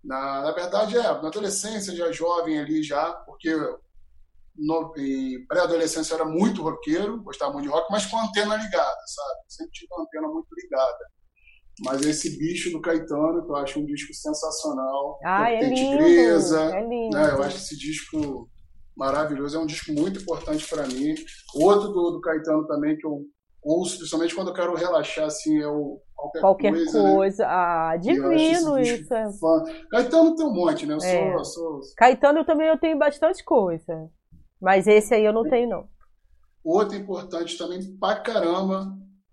Na, 0.05 0.43
na 0.43 0.53
verdade, 0.53 0.99
é, 0.99 1.03
na 1.03 1.29
adolescência, 1.29 1.97
já 1.97 2.13
jovem 2.13 2.61
ali 2.61 2.83
já, 2.83 3.13
porque 3.27 3.51
no, 4.57 4.93
em 4.97 5.45
pré-adolescência 5.47 6.15
era 6.15 6.25
muito 6.25 6.63
roqueiro, 6.63 7.23
gostava 7.23 7.53
muito 7.53 7.65
de 7.65 7.71
rock, 7.71 7.87
mas 7.91 8.07
com 8.07 8.17
a 8.17 8.25
antena 8.25 8.57
ligada, 8.57 9.01
sabe? 9.07 9.41
Sempre 9.49 9.73
tive 9.73 9.89
a 9.93 10.03
antena 10.03 10.29
muito 10.29 10.49
ligada. 10.55 11.05
Mas 11.85 12.03
esse 12.03 12.39
bicho 12.39 12.71
do 12.71 12.81
Caetano, 12.81 13.45
que 13.45 13.51
eu 13.51 13.57
acho 13.57 13.81
um 13.81 13.87
disco 13.87 14.15
sensacional. 14.15 15.19
Ah, 15.25 15.51
é 15.51 15.69
lindo, 15.69 15.75
Tigresa, 15.75 16.77
é 16.77 16.87
lindo. 16.87 17.17
Né? 17.17 17.31
Eu 17.31 17.43
acho 17.43 17.57
esse 17.57 17.77
disco 17.77 18.49
maravilhoso, 18.97 19.57
é 19.57 19.61
um 19.61 19.67
disco 19.67 19.93
muito 19.93 20.21
importante 20.21 20.69
para 20.69 20.87
mim. 20.87 21.15
Outro 21.55 21.89
do, 21.89 22.13
do 22.13 22.21
Caetano 22.21 22.65
também 22.69 22.97
que 22.97 23.05
eu 23.05 23.23
ouço, 23.61 23.99
principalmente 23.99 24.35
quando 24.37 24.49
eu 24.49 24.55
quero 24.55 24.75
relaxar, 24.75 25.27
assim, 25.27 25.61
é 25.61 25.67
o 25.67 26.01
Qualquer, 26.15 26.41
qualquer 26.41 26.73
Coisa. 26.73 27.03
Né? 27.03 27.15
coisa. 27.15 27.43
Né? 27.45 27.51
Ah, 27.53 27.97
divino 27.97 28.79
isso. 28.79 29.09
Fã. 29.41 29.65
Caetano 29.91 30.37
tem 30.37 30.47
um 30.47 30.55
monte, 30.55 30.87
né? 30.87 30.95
Eu 30.95 30.99
é. 30.99 31.45
sou, 31.45 31.83
sou... 31.83 31.95
Caetano 31.97 32.45
também 32.45 32.69
eu 32.69 32.79
tenho 32.79 32.99
bastante 32.99 33.45
coisa. 33.45 34.09
Mas 34.61 34.87
esse 34.87 35.15
aí 35.15 35.25
eu 35.25 35.33
não 35.33 35.45
tenho, 35.45 35.69
não. 35.69 35.89
Outro 36.65 36.97
importante 36.97 37.59
também 37.59 37.81
pra 37.99 38.17
caramba. 38.17 38.87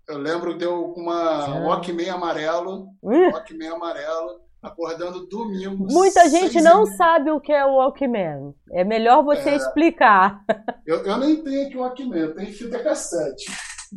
Eu 0.08 0.18
lembro 0.18 0.58
deu 0.58 0.92
uma 0.94 1.60
Walkman 1.60 2.10
amarelo. 2.10 2.88
Uh. 3.02 3.30
Walkman 3.32 3.68
amarelo. 3.68 4.42
Acordando 4.62 5.26
domingo. 5.26 5.86
Muita 5.90 6.28
gente 6.28 6.60
não 6.60 6.86
sabe 6.86 7.32
o 7.32 7.40
que 7.40 7.52
é 7.52 7.64
o 7.64 7.76
Walkman. 7.76 8.54
É 8.70 8.84
melhor 8.84 9.24
você 9.24 9.50
é, 9.50 9.56
explicar. 9.56 10.44
Eu, 10.86 11.04
eu 11.04 11.16
nem 11.16 11.36
tenho 11.36 11.66
aqui 11.66 11.76
o 11.76 11.80
Walkman, 11.80 12.18
eu 12.18 12.34
tenho 12.34 12.52
fita 12.52 12.82
cassete. 12.82 13.44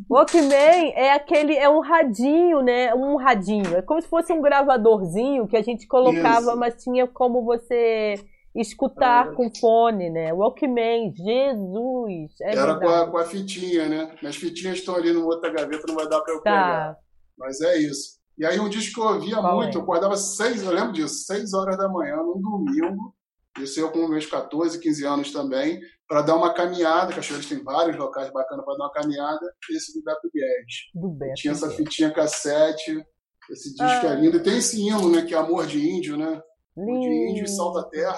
Walkman 0.08 0.94
é 0.96 1.14
aquele, 1.14 1.56
é 1.56 1.68
um 1.68 1.80
radinho, 1.80 2.62
né? 2.62 2.94
Um 2.94 3.16
radinho. 3.16 3.76
É 3.76 3.82
como 3.82 4.00
se 4.02 4.08
fosse 4.08 4.32
um 4.32 4.42
gravadorzinho 4.42 5.48
que 5.48 5.58
a 5.58 5.64
gente 5.64 5.88
colocava, 5.88 6.52
Isso. 6.52 6.58
mas 6.58 6.84
tinha 6.84 7.08
como 7.08 7.44
você 7.44 8.16
escutar 8.56 9.28
ah, 9.28 9.36
com 9.36 9.54
fone, 9.54 10.10
né? 10.10 10.34
Walkman, 10.34 11.14
Jesus! 11.16 12.32
É 12.42 12.56
Era 12.56 12.80
com 12.80 12.88
a, 12.88 13.12
com 13.12 13.18
a, 13.18 13.26
fitinha, 13.26 13.88
né? 13.88 14.16
As 14.24 14.36
fitinhas 14.36 14.80
estão 14.80 14.96
ali 14.96 15.12
numa 15.12 15.26
outra 15.26 15.52
gaveta, 15.52 15.86
não 15.88 15.96
vai 15.96 16.08
dar 16.08 16.22
para 16.22 16.34
eu 16.34 16.42
tá. 16.42 16.52
pegar. 16.52 16.98
Mas 17.38 17.62
é 17.62 17.78
isso. 17.78 18.16
E 18.38 18.46
aí 18.46 18.60
um 18.60 18.70
disco 18.70 18.96
que 18.96 19.00
eu 19.00 19.14
ouvia 19.14 19.38
Qual 19.38 19.56
muito, 19.58 19.78
é? 19.78 19.80
eu 19.80 19.84
acordava 19.84 20.16
seis, 20.18 20.64
eu 20.64 20.72
lembro 20.72 20.94
disso, 20.94 21.26
seis 21.26 21.54
horas 21.54 21.78
da 21.78 21.88
manhã, 21.88 22.18
num 22.18 22.42
domingo, 22.42 23.16
isso 23.60 23.80
eu 23.80 23.92
com 23.92 24.08
meus 24.08 24.26
14, 24.26 24.80
15 24.80 25.06
anos 25.06 25.32
também, 25.32 25.80
para 26.08 26.22
dar 26.22 26.36
uma 26.36 26.54
caminhada, 26.54 27.14
Cachoeiras 27.14 27.48
tem 27.48 27.64
vários 27.64 27.98
locais 27.98 28.32
bacanas 28.32 28.66
para 28.66 28.78
dar 28.78 28.84
uma 28.86 28.92
caminhada, 28.92 29.54
esse 29.72 29.98
do 29.98 30.04
Beto 30.04 30.30
Guedes. 30.34 30.76
Do 30.94 31.10
Beto 31.10 31.34
Tinha 31.36 31.54
essa 31.54 31.70
fitinha 31.72 32.12
cassete, 32.12 33.06
esse 33.50 33.70
disco 33.70 34.06
ah. 34.06 34.12
é 34.12 34.16
lindo, 34.16 34.38
e 34.38 34.44
tem 34.44 34.58
esse 34.58 34.82
hino, 34.82 35.10
né, 35.10 35.22
que 35.22 35.34
é 35.34 35.38
Amor 35.38 35.66
de 35.66 35.80
Índio, 35.90 36.18
né? 36.18 36.42
Lindo. 36.78 37.02
de 37.02 37.32
Índio 37.32 37.46
e 37.46 37.48
Sal 37.48 37.72
da 37.72 37.84
Terra 37.84 38.18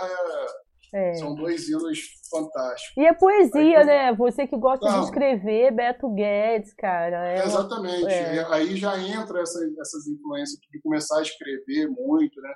é, 0.93 1.11
é. 1.11 1.13
são 1.15 1.35
dois 1.35 1.67
hinos 1.69 1.99
fantásticos. 2.29 2.97
E 2.97 3.05
é 3.05 3.13
poesia, 3.13 3.79
aí, 3.79 3.85
né? 3.85 4.13
Você 4.13 4.47
que 4.47 4.57
gosta 4.57 4.85
não, 4.85 4.99
de 4.99 5.05
escrever, 5.05 5.71
Beto 5.71 6.09
Guedes, 6.09 6.73
cara. 6.73 7.27
É 7.27 7.45
exatamente. 7.45 8.03
Uma... 8.03 8.11
É. 8.11 8.53
Aí 8.53 8.75
já 8.75 8.97
entra 8.97 9.41
essa, 9.41 9.59
essas 9.79 10.07
influências 10.07 10.59
de 10.71 10.81
começar 10.81 11.19
a 11.19 11.21
escrever 11.21 11.87
muito, 11.87 12.41
né? 12.41 12.53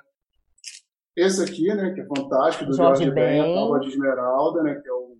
Esse 1.14 1.42
aqui, 1.42 1.66
né, 1.74 1.92
que 1.92 2.00
é 2.00 2.06
fantástico, 2.06 2.64
do 2.64 2.74
Jorge, 2.74 3.04
Jorge 3.04 3.14
Ben, 3.14 3.38
a 3.38 3.54
Tábua 3.54 3.80
de 3.80 3.88
Esmeralda, 3.88 4.62
né, 4.62 4.80
que 4.82 4.88
é 4.88 4.92
o 4.92 5.12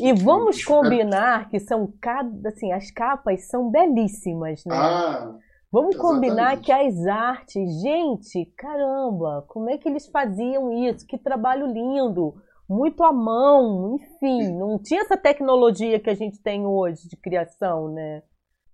e 0.00 0.12
vamos 0.12 0.64
combinar 0.64 1.48
que 1.48 1.58
são 1.58 1.92
cada, 2.00 2.48
assim, 2.48 2.72
as 2.72 2.90
capas 2.90 3.48
são 3.48 3.68
belíssimas, 3.68 4.64
né? 4.64 4.76
Ah, 4.76 5.34
Vamos 5.70 5.94
Exatamente. 5.94 6.20
combinar 6.20 6.60
que 6.60 6.72
as 6.72 7.06
artes, 7.06 7.82
gente, 7.82 8.46
caramba, 8.56 9.44
como 9.48 9.68
é 9.68 9.76
que 9.76 9.88
eles 9.88 10.08
faziam 10.08 10.72
isso? 10.72 11.06
Que 11.06 11.18
trabalho 11.18 11.66
lindo, 11.66 12.34
muito 12.68 13.02
à 13.02 13.12
mão, 13.12 13.96
enfim, 13.96 14.56
não 14.56 14.78
tinha 14.78 15.02
essa 15.02 15.16
tecnologia 15.16 16.00
que 16.00 16.08
a 16.08 16.14
gente 16.14 16.40
tem 16.42 16.66
hoje 16.66 17.06
de 17.08 17.16
criação, 17.16 17.92
né? 17.92 18.22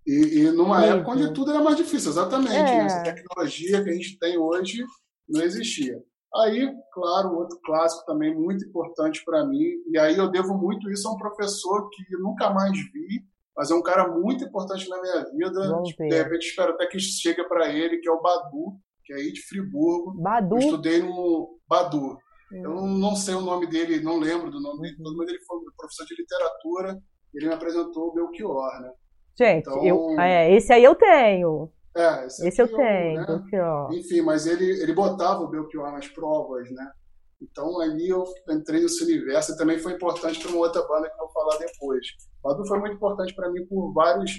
E, 0.06 0.40
e 0.40 0.50
numa 0.52 0.78
muito. 0.80 0.92
época 0.92 1.10
onde 1.12 1.32
tudo 1.32 1.50
era 1.50 1.62
mais 1.62 1.76
difícil, 1.76 2.10
exatamente. 2.10 2.54
É. 2.54 2.84
Essa 2.84 3.02
tecnologia 3.02 3.82
que 3.82 3.90
a 3.90 3.92
gente 3.92 4.18
tem 4.18 4.38
hoje 4.38 4.84
não 5.28 5.42
existia. 5.42 6.00
Aí, 6.36 6.68
claro, 6.92 7.36
outro 7.36 7.58
clássico 7.64 8.04
também 8.06 8.34
muito 8.34 8.64
importante 8.66 9.24
para 9.24 9.46
mim, 9.46 9.64
e 9.88 9.98
aí 9.98 10.16
eu 10.16 10.30
devo 10.30 10.54
muito 10.58 10.90
isso 10.90 11.08
a 11.08 11.12
um 11.12 11.16
professor 11.16 11.88
que 11.90 12.02
nunca 12.18 12.50
mais 12.50 12.72
vi, 12.72 13.24
mas 13.56 13.70
é 13.70 13.74
um 13.74 13.82
cara 13.82 14.08
muito 14.08 14.44
importante 14.44 14.88
na 14.88 15.00
minha 15.00 15.24
vida. 15.24 15.84
De 15.96 16.16
repente, 16.16 16.48
espero 16.48 16.72
até 16.72 16.86
que 16.86 16.98
chegue 16.98 17.44
para 17.44 17.72
ele, 17.72 17.98
que 17.98 18.08
é 18.08 18.12
o 18.12 18.20
Badu, 18.20 18.76
que 19.04 19.12
é 19.12 19.16
aí 19.16 19.32
de 19.32 19.42
Friburgo. 19.42 20.20
Badu? 20.20 20.56
Eu 20.56 20.60
estudei 20.60 21.02
no 21.02 21.58
Badu. 21.68 22.18
Eu 22.52 22.86
não 22.86 23.16
sei 23.16 23.34
o 23.34 23.40
nome 23.40 23.66
dele, 23.66 24.00
não 24.00 24.18
lembro 24.18 24.50
do 24.50 24.60
nome 24.60 24.82
dele, 24.82 24.96
mas 24.98 25.28
ele 25.28 25.40
foi 25.44 25.58
professor 25.76 26.06
de 26.06 26.14
literatura. 26.14 27.00
Ele 27.34 27.48
me 27.48 27.54
apresentou 27.54 28.08
o 28.08 28.14
Belchior, 28.14 28.80
né? 28.80 28.92
Gente, 29.36 29.68
então, 29.68 29.84
eu, 29.84 30.20
é, 30.20 30.54
esse 30.54 30.72
aí 30.72 30.84
eu 30.84 30.94
tenho. 30.94 31.68
É, 31.96 32.26
esse, 32.26 32.46
esse 32.46 32.62
eu 32.62 32.68
tenho, 32.68 33.20
né? 33.20 33.26
Belchior. 33.26 33.92
Enfim, 33.92 34.20
mas 34.20 34.46
ele, 34.46 34.64
ele 34.80 34.92
botava 34.92 35.40
o 35.40 35.48
Belchior 35.48 35.90
nas 35.90 36.06
provas, 36.06 36.70
né? 36.70 36.92
Então 37.40 37.80
ali 37.80 38.08
eu 38.08 38.24
entrei 38.50 38.82
nesse 38.82 39.02
universo 39.04 39.52
e 39.52 39.56
também 39.56 39.78
foi 39.78 39.92
importante 39.92 40.40
para 40.40 40.50
uma 40.50 40.58
outra 40.58 40.82
banda 40.86 41.08
que 41.08 41.14
eu 41.14 41.18
vou 41.18 41.32
falar 41.32 41.58
depois. 41.58 42.06
O 42.42 42.48
Badu 42.48 42.66
foi 42.66 42.78
muito 42.78 42.96
importante 42.96 43.34
para 43.34 43.50
mim 43.50 43.66
por 43.66 43.92
vários 43.92 44.32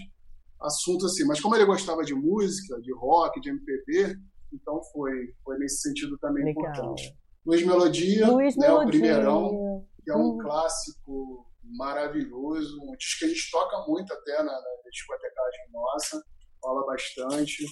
assuntos 0.62 1.06
assim, 1.06 1.26
mas 1.26 1.39
como 1.39 1.56
ele 1.56 1.66
gostava 1.66 2.04
de 2.04 2.14
música, 2.14 2.80
de 2.82 2.93
rock, 2.93 3.39
de 3.39 3.50
MPB, 3.50 4.16
então 4.54 4.82
foi, 4.91 5.34
foi 5.43 5.58
nesse 5.58 5.82
sentido 5.82 6.18
também 6.18 6.46
Legal. 6.46 6.64
importante. 6.64 7.16
Luiz 7.46 7.66
Melodia, 7.66 8.28
Luiz 8.28 8.56
né, 8.58 8.68
Melodia. 8.68 8.88
o 8.88 8.91
primeirão, 8.91 9.86
que 10.04 10.12
é 10.12 10.16
um 10.16 10.30
hum. 10.30 10.38
clássico 10.39 11.46
maravilhoso, 11.64 12.80
um 12.82 12.96
disco 12.98 13.20
que 13.20 13.26
a 13.26 13.28
gente 13.28 13.52
toca 13.52 13.86
muito 13.88 14.12
até 14.14 14.38
na, 14.38 14.52
na 14.52 14.89
discotecagem 14.91 15.72
nossa, 15.72 16.24
fala 16.62 16.86
bastante. 16.86 17.66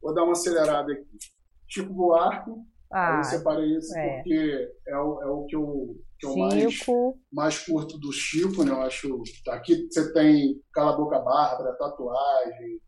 Vou 0.00 0.14
dar 0.14 0.24
uma 0.24 0.32
acelerada 0.32 0.92
aqui. 0.92 1.18
Chico 1.66 1.92
Buarque, 1.92 2.50
ah, 2.90 3.18
eu 3.18 3.24
separei 3.24 3.76
isso 3.76 3.96
é. 3.96 4.16
porque 4.16 4.72
é 4.86 4.96
o, 4.96 5.22
é 5.22 5.26
o 5.26 5.44
que 5.44 5.56
eu, 5.56 5.96
que 6.18 6.26
eu 6.26 6.36
mais, 6.36 6.86
mais 7.30 7.58
curto 7.58 7.98
do 7.98 8.10
Chico, 8.12 8.64
né? 8.64 8.72
Eu 8.72 8.80
acho. 8.80 9.22
Aqui 9.48 9.86
você 9.90 10.12
tem 10.12 10.58
Cala 10.72 10.96
Boca 10.96 11.18
Bárbara, 11.18 11.76
tatuagem, 11.76 12.80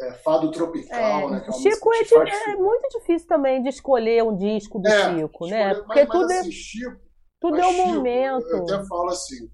é, 0.00 0.12
Fado 0.24 0.50
Tropical, 0.50 1.28
é. 1.28 1.30
né? 1.32 1.46
É 1.46 1.52
Chico 1.52 1.92
é, 1.92 2.50
é, 2.50 2.56
muito 2.56 2.88
difícil 2.98 3.28
também 3.28 3.62
de 3.62 3.68
escolher 3.68 4.24
um 4.24 4.34
disco 4.34 4.78
do 4.78 4.88
é, 4.88 5.14
Chico, 5.14 5.46
né? 5.46 5.74
Porque 5.74 6.04
mas, 6.04 6.08
tudo, 6.08 6.32
é 6.32 6.38
assim, 6.38 6.52
Chico, 6.52 7.00
tudo 7.38 7.58
é 7.58 7.66
um 7.66 7.86
momento. 7.86 8.48
Eu 8.48 8.62
até 8.62 8.86
falo 8.86 9.10
assim. 9.10 9.50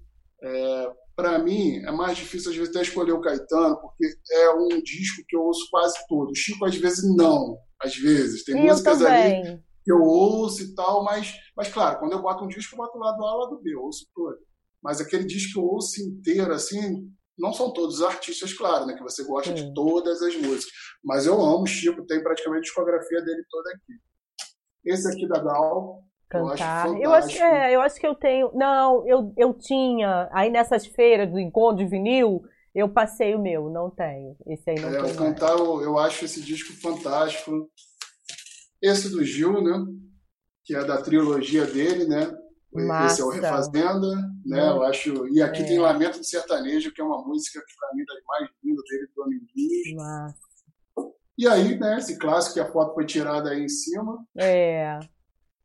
Para 1.13 1.37
mim 1.37 1.83
é 1.85 1.91
mais 1.91 2.17
difícil 2.17 2.49
às 2.49 2.57
vezes 2.57 2.73
até 2.73 2.81
escolher 2.81 3.11
o 3.11 3.19
Caetano, 3.19 3.77
porque 3.81 4.05
é 4.31 4.51
um 4.51 4.69
disco 4.81 5.21
que 5.27 5.35
eu 5.35 5.41
ouço 5.41 5.67
quase 5.69 5.95
todo. 6.07 6.31
O 6.31 6.35
Chico 6.35 6.63
às 6.63 6.75
vezes 6.77 7.03
não, 7.13 7.57
às 7.81 7.93
vezes. 7.97 8.45
Tem 8.45 8.55
músicas 8.55 9.03
ali 9.03 9.61
que 9.83 9.91
eu 9.91 10.01
ouço 10.01 10.61
e 10.63 10.75
tal, 10.75 11.03
mas, 11.03 11.33
mas 11.55 11.67
claro, 11.69 11.99
quando 11.99 12.13
eu 12.13 12.21
boto 12.21 12.43
um 12.43 12.47
disco, 12.47 12.75
eu 12.75 12.77
boto 12.77 12.97
lá 12.97 13.11
do 13.13 13.25
A, 13.25 13.35
lá 13.35 13.49
do 13.49 13.61
B, 13.61 13.73
eu 13.73 13.81
ouço 13.81 14.05
todo. 14.13 14.37
Mas 14.81 14.99
aquele 14.99 15.25
disco 15.25 15.53
que 15.53 15.59
eu 15.59 15.65
ouço 15.65 16.01
inteiro, 16.01 16.53
assim, 16.53 17.07
não 17.37 17.53
são 17.53 17.71
todos 17.71 17.95
os 17.95 18.03
artistas, 18.03 18.53
claro, 18.53 18.85
né? 18.85 18.95
Que 18.95 19.03
você 19.03 19.23
gosta 19.23 19.53
de 19.53 19.73
todas 19.73 20.21
as 20.21 20.35
músicas. 20.35 20.71
Mas 21.03 21.25
eu 21.25 21.33
amo 21.33 21.63
o 21.63 21.67
Chico, 21.67 22.05
tem 22.05 22.21
praticamente 22.21 22.59
a 22.59 22.63
discografia 22.63 23.21
dele 23.21 23.43
toda 23.49 23.69
aqui. 23.69 23.93
Esse 24.83 25.07
aqui 25.07 25.27
da 25.27 25.39
Gal, 25.39 26.03
Cantar. 26.31 26.87
Eu 26.87 26.93
acho, 26.93 27.03
eu 27.03 27.13
acho, 27.13 27.43
é, 27.43 27.75
eu 27.75 27.81
acho 27.81 27.99
que 27.99 28.07
eu 28.07 28.15
tenho. 28.15 28.51
Não, 28.53 29.05
eu, 29.05 29.33
eu 29.37 29.53
tinha. 29.53 30.29
Aí 30.31 30.49
nessas 30.49 30.85
feiras 30.87 31.29
do 31.29 31.37
encontro 31.37 31.83
de 31.83 31.89
vinil, 31.89 32.41
eu 32.73 32.87
passei 32.87 33.35
o 33.35 33.41
meu, 33.41 33.69
não 33.69 33.89
tenho. 33.89 34.37
Esse 34.47 34.69
aí 34.69 34.79
não 34.79 34.89
é, 34.89 35.03
tem. 35.03 35.15
Cantar, 35.15 35.51
eu, 35.51 35.81
eu 35.81 35.97
acho 35.99 36.23
esse 36.23 36.41
disco 36.41 36.71
fantástico. 36.81 37.69
Esse 38.81 39.09
do 39.09 39.23
Gil, 39.23 39.61
né? 39.61 39.85
Que 40.63 40.75
é 40.75 40.83
da 40.83 41.01
trilogia 41.01 41.65
dele, 41.65 42.05
né? 42.05 42.31
Massa. 42.73 43.13
Esse 43.13 43.21
é 43.21 43.25
o 43.25 43.29
Refazenda, 43.29 44.15
né? 44.45 44.69
Eu 44.69 44.83
acho. 44.83 45.27
E 45.27 45.41
aqui 45.41 45.61
é. 45.61 45.65
tem 45.65 45.79
Lamento 45.79 46.19
de 46.19 46.27
Sertanejo, 46.27 46.93
que 46.93 47.01
é 47.01 47.03
uma 47.03 47.21
música 47.25 47.59
que 47.59 47.75
para 47.75 47.93
mim 47.93 48.01
é 48.01 48.05
das 48.05 48.23
mais 48.25 48.49
lindas 48.63 48.83
dele, 48.89 49.07
do 49.07 49.13
Dominguinhos. 49.15 49.93
Massa. 49.95 50.51
E 51.37 51.47
aí, 51.47 51.79
né, 51.79 51.97
esse 51.97 52.17
clássico 52.19 52.55
que 52.55 52.59
a 52.59 52.71
foto 52.71 52.93
foi 52.93 53.05
tirada 53.05 53.49
aí 53.49 53.63
em 53.63 53.69
cima. 53.69 54.23
É. 54.37 54.99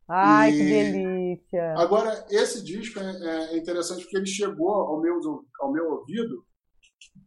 Ai, 0.08 0.50
e... 0.50 0.56
que 0.56 0.64
delícia. 0.64 1.74
Agora, 1.76 2.24
esse 2.30 2.62
disco 2.62 2.98
é, 2.98 3.52
é, 3.52 3.58
interessante 3.58 4.02
porque 4.02 4.16
ele 4.16 4.26
chegou 4.26 4.70
ao 4.70 5.00
meu, 5.00 5.20
ao 5.60 5.72
meu 5.72 5.90
ouvido 5.90 6.44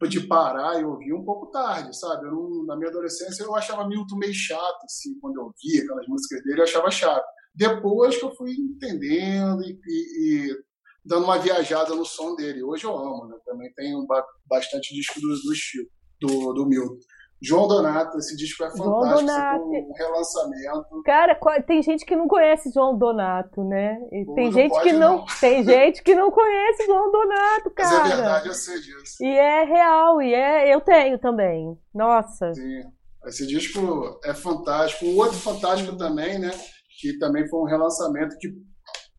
de 0.07 0.21
parar 0.21 0.79
e 0.79 0.85
ouvir 0.85 1.13
um 1.13 1.23
pouco 1.23 1.47
tarde, 1.47 1.97
sabe? 1.97 2.27
Eu 2.27 2.31
não, 2.31 2.65
na 2.65 2.75
minha 2.77 2.89
adolescência 2.89 3.43
eu 3.43 3.55
achava 3.55 3.87
Milton 3.87 4.15
meio 4.15 4.33
chato, 4.33 4.83
assim, 4.85 5.19
quando 5.19 5.37
eu 5.37 5.43
ouvia 5.43 5.83
aquelas 5.83 6.07
músicas 6.07 6.43
dele, 6.43 6.59
eu 6.59 6.63
achava 6.63 6.89
chato. 6.89 7.25
Depois 7.53 8.17
que 8.17 8.23
eu 8.23 8.35
fui 8.35 8.51
entendendo 8.51 9.61
e, 9.63 9.79
e, 9.87 10.49
e 10.51 10.55
dando 11.03 11.25
uma 11.25 11.39
viajada 11.39 11.93
no 11.95 12.05
som 12.05 12.35
dele. 12.35 12.63
Hoje 12.63 12.85
eu 12.85 12.95
amo, 12.95 13.27
né? 13.27 13.37
Também 13.45 13.73
tenho 13.73 14.05
bastante 14.45 14.93
disco 14.93 15.19
do, 15.19 15.27
do 15.27 15.53
estilo, 15.53 15.87
do, 16.21 16.53
do 16.53 16.65
Milton. 16.65 16.97
João 17.41 17.67
Donato, 17.67 18.17
esse 18.17 18.35
disco 18.35 18.63
é 18.65 18.69
fantástico, 18.69 18.91
um 18.91 19.93
relançamento. 19.93 21.03
Cara, 21.05 21.39
tem 21.65 21.81
gente 21.81 22.05
que 22.05 22.15
não 22.15 22.27
conhece 22.27 22.69
João 22.69 22.97
Donato, 22.97 23.63
né? 23.63 23.97
tem 24.35 24.51
gente 24.51 24.77
que 24.81 24.91
não, 24.91 25.19
não, 25.19 25.25
tem 25.39 25.63
gente 25.63 26.03
que 26.03 26.13
não 26.13 26.29
conhece 26.31 26.85
João 26.85 27.09
Donato, 27.09 27.71
cara. 27.71 27.99
Mas 27.99 28.11
é 28.11 28.15
verdade, 28.15 28.47
eu 28.49 28.53
sei 28.53 28.81
disso. 28.81 29.23
E 29.23 29.27
é 29.27 29.63
real, 29.63 30.21
e 30.21 30.33
é, 30.33 30.73
eu 30.73 30.81
tenho 30.81 31.17
também. 31.17 31.77
Nossa. 31.93 32.53
Sim. 32.53 32.83
Esse 33.25 33.47
disco 33.47 34.19
é 34.25 34.33
fantástico. 34.33 35.05
Um 35.05 35.17
outro 35.17 35.37
fantástico 35.37 35.95
também, 35.95 36.39
né? 36.39 36.51
Que 36.99 37.17
também 37.19 37.47
foi 37.47 37.61
um 37.61 37.65
relançamento 37.65 38.37
que 38.37 38.49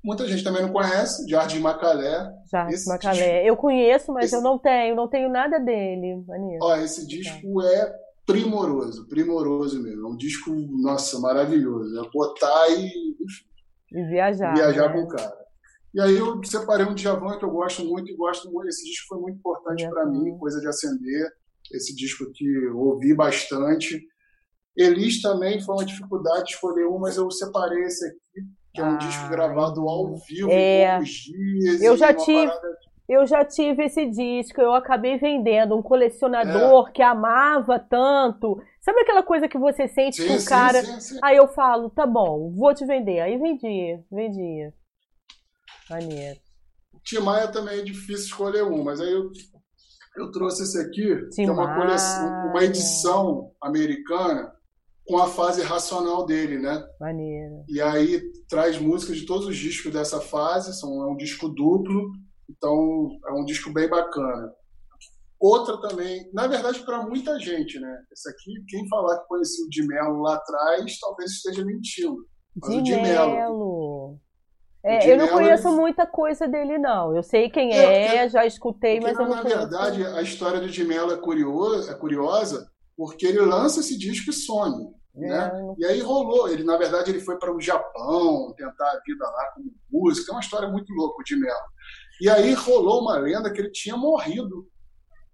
muita 0.05 0.27
gente 0.27 0.45
também 0.45 0.63
não 0.63 0.73
conhece, 0.73 1.29
Jardim 1.29 1.61
Macalé. 1.61 2.31
Jardim 2.51 2.77
Macalé. 2.87 3.15
Disco, 3.15 3.49
eu 3.49 3.57
conheço, 3.57 4.13
mas 4.13 4.27
esse... 4.27 4.37
eu 4.37 4.43
não 4.43 4.59
tenho, 4.59 4.95
não 4.95 5.09
tenho 5.09 5.31
nada 5.31 5.59
dele. 5.59 6.23
Ó, 6.61 6.77
esse 6.77 7.07
disco 7.07 7.63
é 7.63 7.93
primoroso, 8.31 9.09
primoroso 9.09 9.83
mesmo. 9.83 10.07
É 10.07 10.11
um 10.11 10.17
disco, 10.17 10.51
nossa, 10.53 11.19
maravilhoso. 11.19 11.99
É 11.99 12.11
botar 12.11 12.69
e, 12.71 13.17
e 13.93 14.05
viajar. 14.09 14.55
Viajar 14.55 14.89
né? 14.89 14.95
com 14.95 15.03
o 15.03 15.09
cara. 15.09 15.41
E 15.93 16.01
aí 16.01 16.17
eu 16.17 16.43
separei 16.45 16.87
um 16.87 16.95
Djavan 16.95 17.37
que 17.39 17.45
eu 17.45 17.51
gosto 17.51 17.85
muito 17.85 18.11
e 18.11 18.17
gosto 18.17 18.51
muito. 18.51 18.69
Esse 18.69 18.85
disco 18.85 19.09
foi 19.09 19.19
muito 19.19 19.39
importante 19.39 19.89
para 19.89 20.07
mim, 20.07 20.39
coisa 20.39 20.61
de 20.61 20.69
acender. 20.69 21.29
Esse 21.73 21.95
disco 21.95 22.25
aqui 22.25 22.47
eu 22.47 22.79
ouvi 22.79 23.15
bastante. 23.15 24.01
Elis 24.77 25.21
também 25.21 25.61
foi 25.61 25.75
uma 25.75 25.85
dificuldade 25.85 26.53
escolher 26.53 26.87
um, 26.87 26.99
mas 26.99 27.17
eu 27.17 27.29
separei 27.31 27.83
esse 27.85 28.07
aqui, 28.07 28.47
que 28.73 28.81
é 28.81 28.85
um 28.85 28.95
ah, 28.95 28.99
disco 28.99 29.29
gravado 29.29 29.81
ao 29.89 30.17
vivo 30.17 30.49
é... 30.51 30.85
em 30.85 30.91
poucos 30.91 31.11
dias. 31.11 31.83
Eu 31.83 31.97
já 31.97 32.15
tive. 32.15 32.47
Parada... 32.47 32.79
Eu 33.11 33.27
já 33.27 33.45
tive 33.45 33.87
esse 33.87 34.07
disco, 34.07 34.61
eu 34.61 34.73
acabei 34.73 35.19
vendendo 35.19 35.77
um 35.77 35.83
colecionador 35.83 36.89
é. 36.89 36.93
que 36.93 37.03
amava 37.03 37.77
tanto. 37.77 38.63
Sabe 38.81 39.01
aquela 39.01 39.25
coisa 39.25 39.49
que 39.49 39.59
você 39.59 39.89
sente 39.89 40.23
sim, 40.23 40.29
com 40.29 40.37
o 40.37 40.45
cara? 40.45 40.81
Sim, 40.81 41.01
sim, 41.01 41.19
Aí 41.21 41.37
eu 41.37 41.49
falo, 41.49 41.91
tá 41.91 42.07
bom, 42.07 42.55
vou 42.55 42.73
te 42.73 42.87
vender. 42.87 43.19
Aí 43.19 43.37
vendi, 43.37 43.99
vendi. 44.13 44.73
Maneiro. 45.91 46.39
Tim 47.03 47.19
Maia 47.19 47.49
também 47.49 47.81
é 47.81 47.83
difícil 47.83 48.27
escolher 48.27 48.63
um, 48.63 48.85
mas 48.85 49.01
aí 49.01 49.11
eu, 49.11 49.29
eu 50.17 50.31
trouxe 50.31 50.63
esse 50.63 50.79
aqui, 50.79 51.17
Tim 51.31 51.43
que 51.43 51.51
é 51.51 51.53
uma 51.53 51.75
coleção, 51.75 52.47
uma 52.51 52.63
edição 52.63 53.51
americana 53.61 54.53
com 55.05 55.19
a 55.19 55.27
fase 55.27 55.63
racional 55.63 56.25
dele, 56.25 56.59
né? 56.59 56.81
Maneiro. 57.01 57.65
E 57.69 57.83
aí 57.83 58.23
traz 58.49 58.79
músicas 58.79 59.17
de 59.17 59.27
todos 59.27 59.49
os 59.49 59.57
discos 59.57 59.93
dessa 59.93 60.21
fase, 60.21 60.79
são, 60.79 61.03
é 61.03 61.07
um 61.11 61.17
disco 61.17 61.49
duplo 61.49 62.13
então, 62.51 63.09
é 63.29 63.33
um 63.33 63.45
disco 63.45 63.73
bem 63.73 63.89
bacana. 63.89 64.53
Outra 65.41 65.81
também, 65.81 66.29
na 66.35 66.47
verdade, 66.47 66.81
para 66.85 67.03
muita 67.03 67.39
gente, 67.39 67.81
né? 67.81 68.03
Esse 68.13 68.29
aqui, 68.29 68.53
quem 68.69 68.87
falar 68.89 69.19
que 69.21 69.29
conhecia 69.29 69.65
o 69.65 69.71
de 69.71 69.87
Mello 69.87 70.21
lá 70.21 70.35
atrás, 70.35 70.99
talvez 70.99 71.31
esteja 71.31 71.65
mentindo. 71.65 72.17
Mas 72.61 72.71
de 72.71 72.79
o 72.79 72.83
de 72.83 72.97
Mello. 72.97 74.21
É, 74.85 75.11
eu 75.11 75.17
não 75.17 75.29
conheço 75.29 75.69
ele... 75.69 75.77
muita 75.77 76.07
coisa 76.07 76.47
dele, 76.47 76.79
não. 76.79 77.17
Eu 77.17 77.23
sei 77.23 77.49
quem 77.49 77.73
é, 77.73 78.17
é 78.17 78.29
já 78.29 78.45
escutei, 78.45 79.01
mas 79.01 79.19
eu 79.19 79.27
não 79.27 79.37
na 79.37 79.43
conheço. 79.43 79.59
Verdade, 79.59 80.07
a 80.07 80.23
história 80.23 80.61
do 80.61 80.69
de 80.69 80.85
Mello 80.85 81.13
é 81.13 81.17
curiosa, 81.17 81.91
é 81.91 81.95
curiosa 81.95 82.71
porque 82.97 83.27
ele 83.27 83.41
lança 83.41 83.81
esse 83.81 83.97
disco 83.97 84.29
e 84.29 84.33
some. 84.35 84.93
Né? 85.15 85.29
É, 85.29 85.75
e 85.79 85.85
aí 85.87 86.01
rolou. 86.01 86.49
Ele, 86.49 86.65
na 86.65 86.77
verdade, 86.77 87.11
ele 87.11 87.21
foi 87.21 87.39
para 87.39 87.55
o 87.55 87.61
Japão 87.61 88.53
tentar 88.57 88.91
a 88.91 89.01
vida 89.07 89.25
lá 89.25 89.53
como 89.55 89.73
músico. 89.91 90.31
É 90.31 90.35
uma 90.35 90.41
história 90.41 90.69
muito 90.69 90.93
louca, 90.93 91.21
o 91.21 91.25
de 91.25 91.37
Mello. 91.37 91.57
E 92.21 92.29
aí 92.29 92.53
rolou 92.53 93.03
uma 93.03 93.17
lenda 93.17 93.53
que 93.53 93.61
ele 93.61 93.71
tinha 93.71 93.97
morrido. 93.97 94.67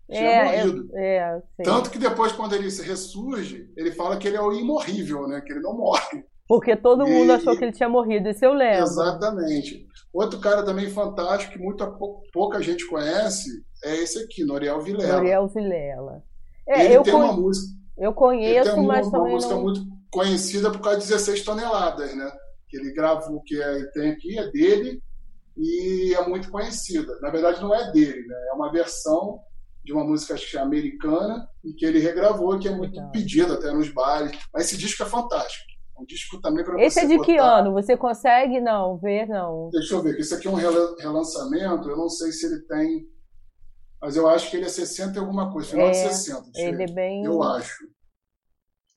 Tinha 0.08 0.20
é, 0.20 0.64
morrido. 0.64 0.88
É, 0.94 1.16
é, 1.58 1.62
Tanto 1.64 1.90
que 1.90 1.98
depois, 1.98 2.32
quando 2.32 2.54
ele 2.54 2.68
ressurge, 2.68 3.68
ele 3.76 3.90
fala 3.90 4.16
que 4.16 4.28
ele 4.28 4.36
é 4.36 4.40
o 4.40 4.52
imorrível, 4.52 5.26
né? 5.26 5.40
Que 5.40 5.52
ele 5.52 5.60
não 5.60 5.76
morre. 5.76 6.24
Porque 6.48 6.76
todo 6.76 7.06
mundo 7.06 7.32
achou 7.32 7.56
que 7.56 7.64
ele 7.64 7.72
tinha 7.72 7.88
morrido, 7.88 8.28
isso 8.28 8.44
eu 8.44 8.52
lembro. 8.52 8.84
Exatamente. 8.84 9.84
Outro 10.12 10.38
cara 10.38 10.64
também 10.64 10.88
fantástico, 10.88 11.52
que 11.52 11.58
muita, 11.58 11.92
pouca 12.32 12.62
gente 12.62 12.86
conhece, 12.86 13.50
é 13.84 13.96
esse 13.96 14.22
aqui, 14.22 14.44
Noriel 14.44 14.80
Vilela. 14.80 15.14
Noriel 15.14 15.48
Vilela. 15.48 16.22
É, 16.68 16.84
ele 16.84 17.02
tem 17.02 17.12
con... 17.12 17.18
uma 17.18 17.32
música. 17.32 17.74
Eu 17.98 18.12
conheço, 18.12 18.68
ele 18.68 18.76
tem 18.76 18.86
mas 18.86 19.08
uma, 19.08 19.18
uma 19.18 19.28
música 19.28 19.54
não... 19.54 19.62
muito 19.62 19.80
conhecida 20.10 20.70
por 20.70 20.80
causa 20.80 21.00
de 21.00 21.06
16 21.06 21.42
toneladas, 21.42 22.14
né? 22.14 22.30
Que 22.68 22.76
ele 22.76 22.92
gravou, 22.92 23.42
que 23.44 23.60
é, 23.60 23.84
tem 23.92 24.10
aqui, 24.10 24.38
é 24.38 24.48
dele, 24.50 25.02
e 25.56 26.14
é 26.14 26.28
muito 26.28 26.50
conhecida. 26.50 27.18
Na 27.20 27.30
verdade, 27.30 27.60
não 27.60 27.74
é 27.74 27.90
dele, 27.90 28.26
né? 28.26 28.36
é 28.50 28.52
uma 28.52 28.70
versão 28.70 29.40
de 29.82 29.92
uma 29.92 30.04
música 30.04 30.36
americana 30.60 31.48
e 31.64 31.72
que 31.72 31.86
ele 31.86 32.00
regravou, 32.00 32.58
que 32.58 32.68
é 32.68 32.74
muito 32.74 32.96
Legal. 32.96 33.10
pedido 33.12 33.52
até 33.54 33.72
nos 33.72 33.88
bares. 33.88 34.36
Mas 34.52 34.66
esse 34.66 34.76
disco 34.76 35.02
é 35.02 35.06
fantástico. 35.06 35.64
É 35.96 36.02
um 36.02 36.04
disco 36.04 36.40
também 36.40 36.64
para 36.64 36.82
Esse 36.82 37.00
é 37.00 37.06
de 37.06 37.18
que 37.20 37.38
ano? 37.38 37.72
Você 37.72 37.96
consegue 37.96 38.60
não 38.60 38.98
ver 38.98 39.26
não? 39.28 39.70
Deixa 39.70 39.94
eu 39.94 40.02
ver. 40.02 40.18
Esse 40.18 40.34
aqui 40.34 40.48
é 40.48 40.50
um 40.50 40.54
relançamento. 40.54 41.88
Eu 41.88 41.96
não 41.96 42.08
sei 42.08 42.32
se 42.32 42.46
ele 42.46 42.60
tem, 42.62 43.06
mas 44.00 44.16
eu 44.16 44.28
acho 44.28 44.50
que 44.50 44.56
ele 44.56 44.66
é 44.66 44.68
60 44.68 45.16
e 45.16 45.18
alguma 45.18 45.52
coisa, 45.52 45.70
final 45.70 45.86
é, 45.86 45.90
de 45.92 45.96
60. 45.98 46.50
Ele 46.56 46.82
é 46.82 46.92
bem. 46.92 47.24
Eu 47.24 47.42
acho. 47.42 47.86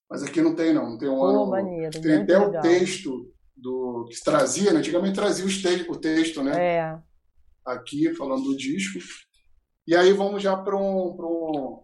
Mas 0.10 0.24
aqui 0.24 0.42
não 0.42 0.56
tem 0.56 0.74
não, 0.74 0.90
não 0.90 0.98
tem 0.98 1.08
um 1.08 1.18
Pô, 1.18 1.26
ano. 1.26 1.50
Maneiro, 1.52 2.02
tem 2.02 2.16
até 2.16 2.38
legal. 2.38 2.50
o 2.50 2.62
texto 2.62 3.32
do 3.62 4.06
que 4.10 4.24
trazia, 4.24 4.72
né? 4.72 4.80
antigamente 4.80 5.16
trazia 5.16 5.46
te, 5.46 5.90
o 5.90 5.96
texto, 5.96 6.44
né? 6.44 6.78
É. 6.78 7.00
Aqui, 7.66 8.14
falando 8.16 8.44
do 8.44 8.58
disco. 8.58 9.00
E 9.88 9.96
aí 9.96 10.14
vamos 10.14 10.42
já 10.42 10.56
para 10.56 10.76
um, 10.76 11.16
um, 11.20 11.84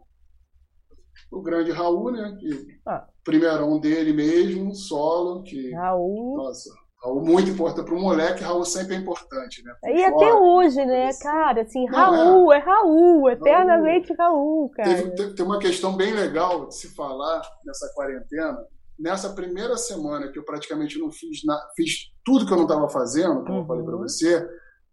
o 1.32 1.42
grande 1.42 1.72
Raul, 1.72 2.12
né? 2.12 2.38
Que, 2.40 2.80
ah. 2.88 3.06
Primeirão 3.24 3.80
dele 3.80 4.14
mesmo, 4.14 4.74
solo, 4.76 5.44
que. 5.44 5.74
Raul. 5.74 6.38
Nossa, 6.38 6.70
Raul 7.04 7.24
muito 7.24 7.50
importante. 7.50 7.86
Para 7.86 7.96
o 7.96 8.02
moleque, 8.02 8.44
Raul 8.44 8.64
sempre 8.66 8.96
é 8.96 9.00
importante, 9.00 9.64
né? 9.64 9.74
e 9.86 10.04
até 10.04 10.34
hoje, 10.34 10.84
né, 10.86 11.10
cara? 11.22 11.62
Assim, 11.62 11.86
Raul, 11.88 12.54
é. 12.54 12.58
é. 12.58 12.60
Raul, 12.60 13.30
eternamente 13.30 14.14
Raul, 14.14 14.68
Raul 14.68 14.70
cara. 14.70 15.12
Teve, 15.12 15.34
tem 15.34 15.46
uma 15.46 15.60
questão 15.60 15.96
bem 15.96 16.14
legal 16.14 16.68
de 16.68 16.76
se 16.76 16.94
falar 16.96 17.42
nessa 17.66 17.92
quarentena, 17.96 18.58
nessa 18.98 19.34
primeira 19.34 19.78
semana 19.78 20.32
que 20.32 20.40
eu 20.40 20.46
praticamente 20.46 20.98
não 20.98 21.12
fiz 21.12 21.44
nada, 21.44 21.62
fiz 21.76 22.12
tudo 22.24 22.46
que 22.46 22.52
eu 22.52 22.58
não 22.58 22.66
estava 22.66 22.90
fazendo, 22.90 23.44
como 23.44 23.54
uhum. 23.54 23.62
eu 23.62 23.68
falei 23.68 23.86
para 23.86 23.98
você. 23.98 24.48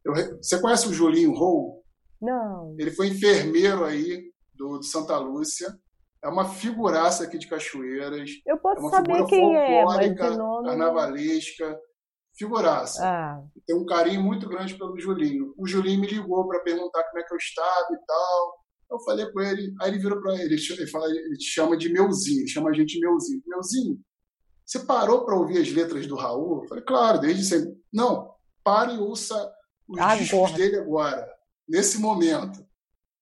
Eu, 0.05 0.13
você 0.43 0.61
conhece 0.61 0.89
o 0.89 0.93
Julinho 0.93 1.33
Rou? 1.33 1.83
Não. 2.21 2.77
Ele 2.79 2.91
foi 2.91 3.09
enfermeiro 3.09 3.85
aí 3.85 4.23
do, 4.55 4.79
de 4.79 4.87
Santa 4.87 5.17
Lúcia. 5.19 5.77
É 6.23 6.29
uma 6.29 6.49
figuraça 6.49 7.25
aqui 7.25 7.37
de 7.37 7.49
Cachoeiras. 7.49 8.31
Eu 8.47 8.59
posso 8.59 8.87
é 8.87 8.91
saber 8.91 9.27
quem 9.27 9.57
é, 9.57 9.85
mas 9.85 10.15
de 10.15 10.37
nome... 10.37 10.69
carnavalesca, 10.69 11.81
figuraça. 12.39 13.05
Ah. 13.05 13.43
Tem 13.67 13.77
um 13.77 13.85
carinho 13.85 14.23
muito 14.23 14.49
grande 14.49 14.75
pelo 14.75 14.99
Julinho. 14.99 15.53
O 15.59 15.67
Julinho 15.67 16.01
me 16.01 16.07
ligou 16.07 16.47
para 16.47 16.61
perguntar 16.61 17.03
como 17.05 17.19
é 17.19 17.25
que 17.25 17.35
eu 17.35 17.39
estava 17.39 17.89
e 17.93 18.07
tal. 18.07 18.62
Eu 18.93 19.01
falei 19.01 19.27
com 19.31 19.41
ele, 19.41 19.75
aí 19.81 19.91
ele 19.91 19.99
virou 19.99 20.21
para 20.21 20.35
ele, 20.35 20.55
ele, 20.55 20.87
fala, 20.87 21.09
ele 21.11 21.41
chama 21.41 21.77
de 21.77 21.89
Meuzinho, 21.89 22.47
chama 22.47 22.71
a 22.71 22.73
gente 22.73 22.95
de 22.95 23.01
Meuzinho. 23.01 23.43
Meuzinho, 23.47 24.01
você 24.65 24.81
parou 24.81 25.25
para 25.25 25.37
ouvir 25.37 25.59
as 25.59 25.71
letras 25.71 26.07
do 26.07 26.15
Raul? 26.15 26.63
Eu 26.63 26.69
falei, 26.69 26.85
claro, 26.85 27.21
desde 27.21 27.45
sempre. 27.45 27.75
Não, 27.93 28.31
pare 28.63 28.95
e 28.95 28.99
ouça 28.99 29.51
os 29.89 30.19
discos 30.19 30.53
dele 30.53 30.77
agora, 30.77 31.27
nesse 31.69 31.99
momento. 31.99 32.65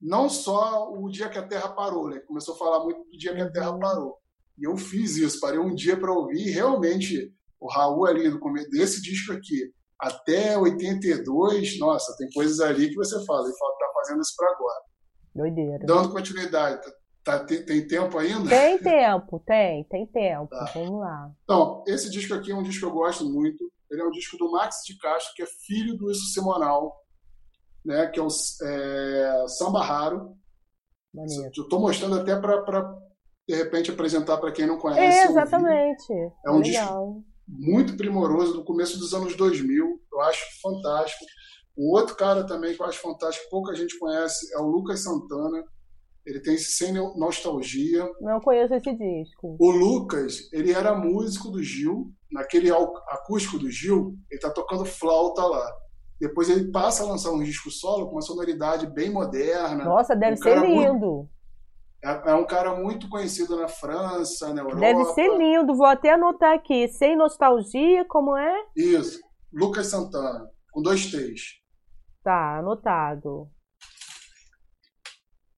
Não 0.01 0.29
só 0.29 0.93
o 0.93 1.09
dia 1.11 1.29
que 1.29 1.39
a 1.39 1.47
Terra 1.47 1.69
parou, 1.69 2.09
né? 2.09 2.21
Começou 2.21 2.55
a 2.55 2.59
falar 2.59 2.83
muito 2.85 3.05
do 3.05 3.19
dia 3.19 3.35
que 3.35 3.41
a 3.41 3.51
Terra 3.51 3.73
uhum. 3.73 3.79
parou. 3.79 4.19
E 4.59 4.65
eu 4.65 4.77
fiz 4.77 5.17
isso, 5.17 5.41
parei 5.41 5.59
um 5.59 5.75
dia 5.75 5.97
para 5.97 6.13
ouvir 6.13 6.49
e 6.49 6.51
realmente 6.51 7.33
o 7.61 7.69
Raul 7.69 8.07
ali 8.07 8.29
no 8.29 8.41
começo 8.41 8.71
desse 8.71 9.03
disco 9.03 9.33
aqui 9.33 9.73
até 10.01 10.57
82, 10.57 11.79
nossa, 11.79 12.17
tem 12.17 12.31
coisas 12.31 12.59
ali 12.61 12.89
que 12.89 12.95
você 12.95 13.23
fala, 13.27 13.47
ele 13.47 13.57
fala, 13.59 13.79
tá 13.79 13.91
fazendo 13.95 14.23
isso 14.23 14.35
para 14.35 14.51
agora. 14.51 14.83
Doideira. 15.35 15.87
Dando 15.87 16.11
continuidade, 16.11 16.81
tá, 17.25 17.45
tem, 17.45 17.65
tem, 17.65 17.87
tempo 17.87 18.19
ainda? 18.19 18.49
Tem 18.49 18.79
tempo, 18.79 19.39
tem, 19.47 19.85
tem 19.85 20.07
tempo. 20.07 20.49
Tá. 20.49 20.73
Vamos 20.75 21.01
lá. 21.01 21.31
Então, 21.45 21.85
esse 21.87 22.11
disco 22.11 22.35
aqui 22.35 22.51
é 22.51 22.55
um 22.55 22.63
disco 22.63 22.81
que 22.81 22.87
eu 22.87 22.95
gosto 22.95 23.25
muito. 23.25 23.71
ele 23.91 24.03
é 24.03 24.05
um 24.05 24.11
disco 24.11 24.37
do 24.37 24.51
Max 24.51 24.77
de 24.87 24.97
Castro, 24.99 25.35
que 25.35 25.43
é 25.43 25.47
filho 25.47 25.97
do 25.97 26.11
Isso 26.11 26.33
Simonal, 26.33 26.97
né, 27.85 28.07
que 28.09 28.19
é 28.19 28.23
o 28.23 28.29
é, 28.29 29.45
Samba 29.49 29.83
Raro. 29.83 30.37
Eu 31.15 31.63
estou 31.63 31.81
mostrando 31.81 32.21
até 32.21 32.37
para, 32.37 32.97
de 33.49 33.55
repente, 33.55 33.91
apresentar 33.91 34.39
para 34.39 34.53
quem 34.53 34.67
não 34.67 34.79
conhece. 34.79 35.19
É, 35.19 35.31
exatamente. 35.31 36.13
É 36.47 36.51
um 36.51 36.59
Legal. 36.59 37.15
disco 37.15 37.31
muito 37.49 37.97
primoroso, 37.97 38.55
do 38.55 38.65
começo 38.65 38.99
dos 38.99 39.13
anos 39.13 39.35
2000. 39.35 40.01
Eu 40.13 40.21
acho 40.21 40.45
fantástico. 40.63 41.25
O 41.81 41.97
outro 41.97 42.15
cara 42.15 42.45
também 42.45 42.75
que 42.75 42.83
eu 42.83 42.85
acho 42.85 43.01
fantástico, 43.01 43.49
pouca 43.49 43.75
gente 43.75 43.99
conhece, 43.99 44.55
é 44.55 44.59
o 44.59 44.67
Lucas 44.67 45.03
Santana. 45.03 45.65
Ele 46.27 46.39
tem 46.39 46.55
esse 46.55 46.73
Sem 46.73 46.93
Nostalgia. 46.93 48.07
Não 48.21 48.39
conheço 48.39 48.75
esse 48.75 48.93
disco. 48.93 49.57
O 49.59 49.71
Lucas, 49.71 50.53
ele 50.53 50.73
era 50.73 50.95
músico 50.95 51.51
do 51.51 51.63
Gil. 51.63 52.13
Naquele 52.31 52.71
acústico 52.71 53.59
do 53.59 53.71
Gil, 53.71 54.15
ele 54.31 54.39
tá 54.39 54.51
tocando 54.51 54.85
flauta 54.85 55.43
lá. 55.43 55.67
Depois 56.21 56.51
ele 56.51 56.71
passa 56.71 57.03
a 57.03 57.07
lançar 57.07 57.31
um 57.31 57.43
disco 57.43 57.71
solo 57.71 58.09
com 58.09 58.17
uma 58.17 58.21
sonoridade 58.21 58.87
bem 58.87 59.11
moderna. 59.11 59.83
Nossa, 59.83 60.15
deve 60.15 60.35
um 60.35 60.37
ser 60.37 60.61
lindo. 60.61 61.07
Muito, 61.07 61.31
é, 62.05 62.31
é, 62.31 62.35
um 62.35 62.47
cara 62.47 62.75
muito 62.75 63.09
conhecido 63.09 63.57
na 63.57 63.69
França, 63.69 64.53
na 64.53 64.61
Europa. 64.61 64.81
Deve 64.81 65.05
ser 65.15 65.35
lindo. 65.35 65.75
Vou 65.75 65.87
até 65.87 66.13
anotar 66.13 66.53
aqui. 66.53 66.89
Sem 66.89 67.17
nostalgia, 67.17 68.05
como 68.05 68.37
é? 68.37 68.67
Isso. 68.77 69.19
Lucas 69.51 69.87
Santana, 69.87 70.47
com 70.71 70.83
dois 70.83 71.11
T's. 71.11 71.60
Tá, 72.23 72.59
anotado. 72.59 73.49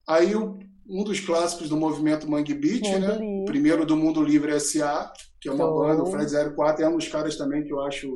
Aí 0.08 0.34
um 0.34 1.04
dos 1.04 1.20
clássicos 1.20 1.68
do 1.68 1.76
movimento 1.76 2.28
Mangue 2.28 2.54
Beat, 2.54 2.82
Mundo 2.82 3.00
né? 3.00 3.14
Livre. 3.16 3.44
Primeiro 3.46 3.86
do 3.86 3.96
Mundo 3.96 4.22
Livre 4.22 4.52
S.A., 4.52 5.12
que 5.40 5.48
é 5.48 5.52
uma 5.52 5.66
banda, 5.66 6.02
o 6.02 6.06
Fred 6.06 6.30
04 6.54 6.84
é 6.84 6.88
um 6.88 6.96
dos 6.96 7.08
caras 7.08 7.36
também 7.36 7.64
que 7.64 7.72
eu 7.72 7.80
acho 7.80 8.08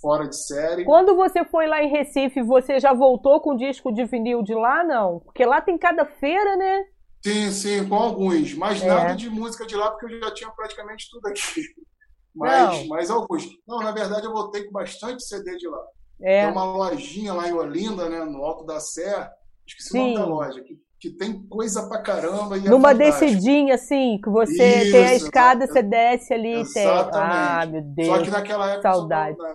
fora 0.00 0.28
de 0.28 0.36
série. 0.36 0.84
Quando 0.84 1.16
você 1.16 1.44
foi 1.44 1.66
lá 1.66 1.82
em 1.82 1.90
Recife, 1.90 2.42
você 2.42 2.78
já 2.78 2.92
voltou 2.92 3.40
com 3.40 3.56
disco 3.56 3.92
de 3.92 4.04
vinil 4.04 4.42
de 4.42 4.54
lá, 4.54 4.84
não? 4.84 5.20
Porque 5.20 5.44
lá 5.44 5.60
tem 5.60 5.76
cada 5.76 6.04
feira, 6.04 6.56
né? 6.56 6.84
Sim, 7.24 7.50
sim, 7.50 7.88
com 7.88 7.96
alguns. 7.96 8.54
Mas 8.54 8.82
é. 8.82 8.86
nada 8.86 9.14
de 9.14 9.28
música 9.28 9.66
de 9.66 9.74
lá, 9.74 9.90
porque 9.90 10.14
eu 10.14 10.20
já 10.20 10.32
tinha 10.32 10.50
praticamente 10.50 11.08
tudo 11.10 11.26
aqui. 11.26 11.40
Mas, 12.36 12.86
mas 12.86 13.10
alguns. 13.10 13.48
Não, 13.66 13.78
na 13.78 13.90
verdade, 13.90 14.24
eu 14.24 14.32
voltei 14.32 14.62
com 14.62 14.70
bastante 14.70 15.24
CD 15.24 15.56
de 15.56 15.66
lá. 15.66 15.82
É. 16.20 16.44
Tem 16.44 16.52
uma 16.52 16.64
lojinha 16.64 17.32
lá 17.32 17.48
em 17.48 17.52
Olinda, 17.52 18.08
né, 18.08 18.24
no 18.24 18.44
Alto 18.44 18.64
da 18.64 18.80
Serra. 18.80 19.30
Esqueci 19.66 19.90
sim. 19.90 19.98
o 19.98 20.02
nome 20.02 20.16
da 20.16 20.26
loja. 20.26 20.62
Que, 20.62 20.78
que 20.98 21.10
tem 21.16 21.46
coisa 21.46 21.88
pra 21.88 22.02
caramba. 22.02 22.58
E 22.58 22.66
é 22.66 22.70
Numa 22.70 22.90
é 22.90 22.94
descidinha, 22.94 23.74
assim, 23.74 24.18
que 24.22 24.30
você 24.30 24.82
Isso, 24.82 24.92
tem 24.92 25.04
a 25.04 25.14
escada, 25.14 25.66
você 25.66 25.82
desce 25.82 26.34
ali 26.34 26.62
e 26.62 26.72
tem. 26.72 26.86
Ah, 26.86 27.66
meu 27.66 27.82
Deus. 27.82 28.08
Só 28.08 28.22
que 28.22 28.30
naquela 28.30 28.70
época, 28.70 28.92
saudade. 28.92 29.36
Da, 29.36 29.54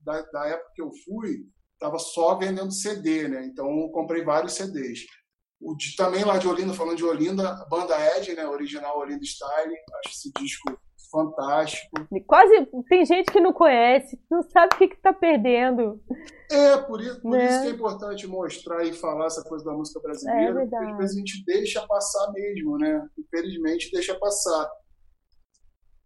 da, 0.00 0.22
da 0.30 0.46
época 0.48 0.70
que 0.74 0.82
eu 0.82 0.90
fui, 1.04 1.46
tava 1.78 1.98
só 1.98 2.36
vendendo 2.36 2.72
CD, 2.72 3.28
né? 3.28 3.46
Então 3.46 3.66
eu 3.66 3.88
comprei 3.90 4.22
vários 4.22 4.54
CDs. 4.54 5.00
O 5.60 5.76
de, 5.76 5.94
também 5.94 6.24
lá 6.24 6.38
de 6.38 6.48
Olinda, 6.48 6.74
falando 6.74 6.96
de 6.96 7.04
Olinda, 7.04 7.48
a 7.48 7.66
banda 7.66 7.94
Ed, 8.16 8.34
né? 8.34 8.46
Original 8.46 8.98
Olinda 8.98 9.24
Style. 9.24 9.74
Acho 10.04 10.14
esse 10.14 10.32
disco 10.32 10.76
fantástico. 11.12 11.90
Quase 12.26 12.66
tem 12.88 13.04
gente 13.04 13.30
que 13.30 13.38
não 13.38 13.52
conhece, 13.52 14.18
não 14.30 14.42
sabe 14.42 14.74
o 14.74 14.78
que 14.78 14.84
está 14.84 15.12
perdendo. 15.12 16.02
É, 16.50 16.78
por, 16.78 17.00
isso, 17.00 17.20
por 17.20 17.30
né? 17.32 17.44
isso 17.44 17.62
que 17.62 17.68
é 17.68 17.70
importante 17.70 18.26
mostrar 18.26 18.82
e 18.84 18.92
falar 18.94 19.26
essa 19.26 19.44
coisa 19.44 19.64
da 19.64 19.72
música 19.72 20.00
brasileira, 20.00 20.62
é 20.62 20.66
porque 20.66 20.76
às 20.76 20.96
vezes 20.96 21.16
a 21.16 21.18
gente 21.18 21.44
deixa 21.44 21.86
passar 21.86 22.32
mesmo, 22.32 22.78
né? 22.78 23.06
Infelizmente 23.18 23.90
deixa 23.92 24.18
passar. 24.18 24.68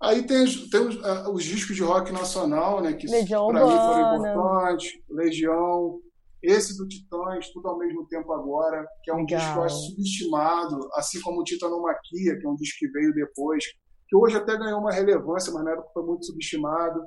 Aí 0.00 0.26
tem, 0.26 0.44
tem 0.70 0.80
os, 0.80 0.96
uh, 0.96 1.30
os, 1.32 1.42
discos 1.42 1.74
de 1.74 1.82
rock 1.82 2.12
nacional, 2.12 2.82
né? 2.82 2.92
Que 2.92 3.06
para 3.06 3.18
mim 3.18 3.26
foram 3.26 4.16
importantes. 4.16 4.92
Legião. 5.08 6.00
Esse 6.42 6.76
do 6.76 6.86
Titãs, 6.86 7.48
tudo 7.50 7.66
ao 7.66 7.78
mesmo 7.78 8.06
tempo 8.06 8.30
agora, 8.32 8.86
que 9.02 9.10
é 9.10 9.14
um 9.14 9.24
Legal. 9.24 9.38
disco 9.38 9.52
que 9.52 9.58
eu 9.58 9.64
acho 9.64 9.76
subestimado, 9.86 10.88
assim 10.94 11.20
como 11.22 11.40
o 11.40 11.44
Titanomaquia, 11.44 12.38
que 12.38 12.46
é 12.46 12.48
um 12.48 12.54
disco 12.54 12.78
que 12.78 12.88
veio 12.88 13.12
depois, 13.14 13.64
que 14.08 14.16
hoje 14.16 14.36
até 14.36 14.56
ganhou 14.56 14.80
uma 14.80 14.92
relevância, 14.92 15.52
mas 15.52 15.64
na 15.64 15.72
época 15.72 15.90
foi 15.92 16.04
muito 16.04 16.26
subestimado. 16.26 17.00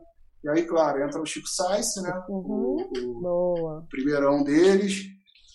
E 0.44 0.50
aí, 0.50 0.66
claro, 0.66 1.04
entra 1.04 1.22
o 1.22 1.26
Chico 1.26 1.48
Sainz, 1.48 1.88
né? 2.02 2.24
Uhum. 2.30 2.78
O, 3.24 3.80
o 3.80 3.88
primeirão 3.90 4.44
deles. 4.44 5.04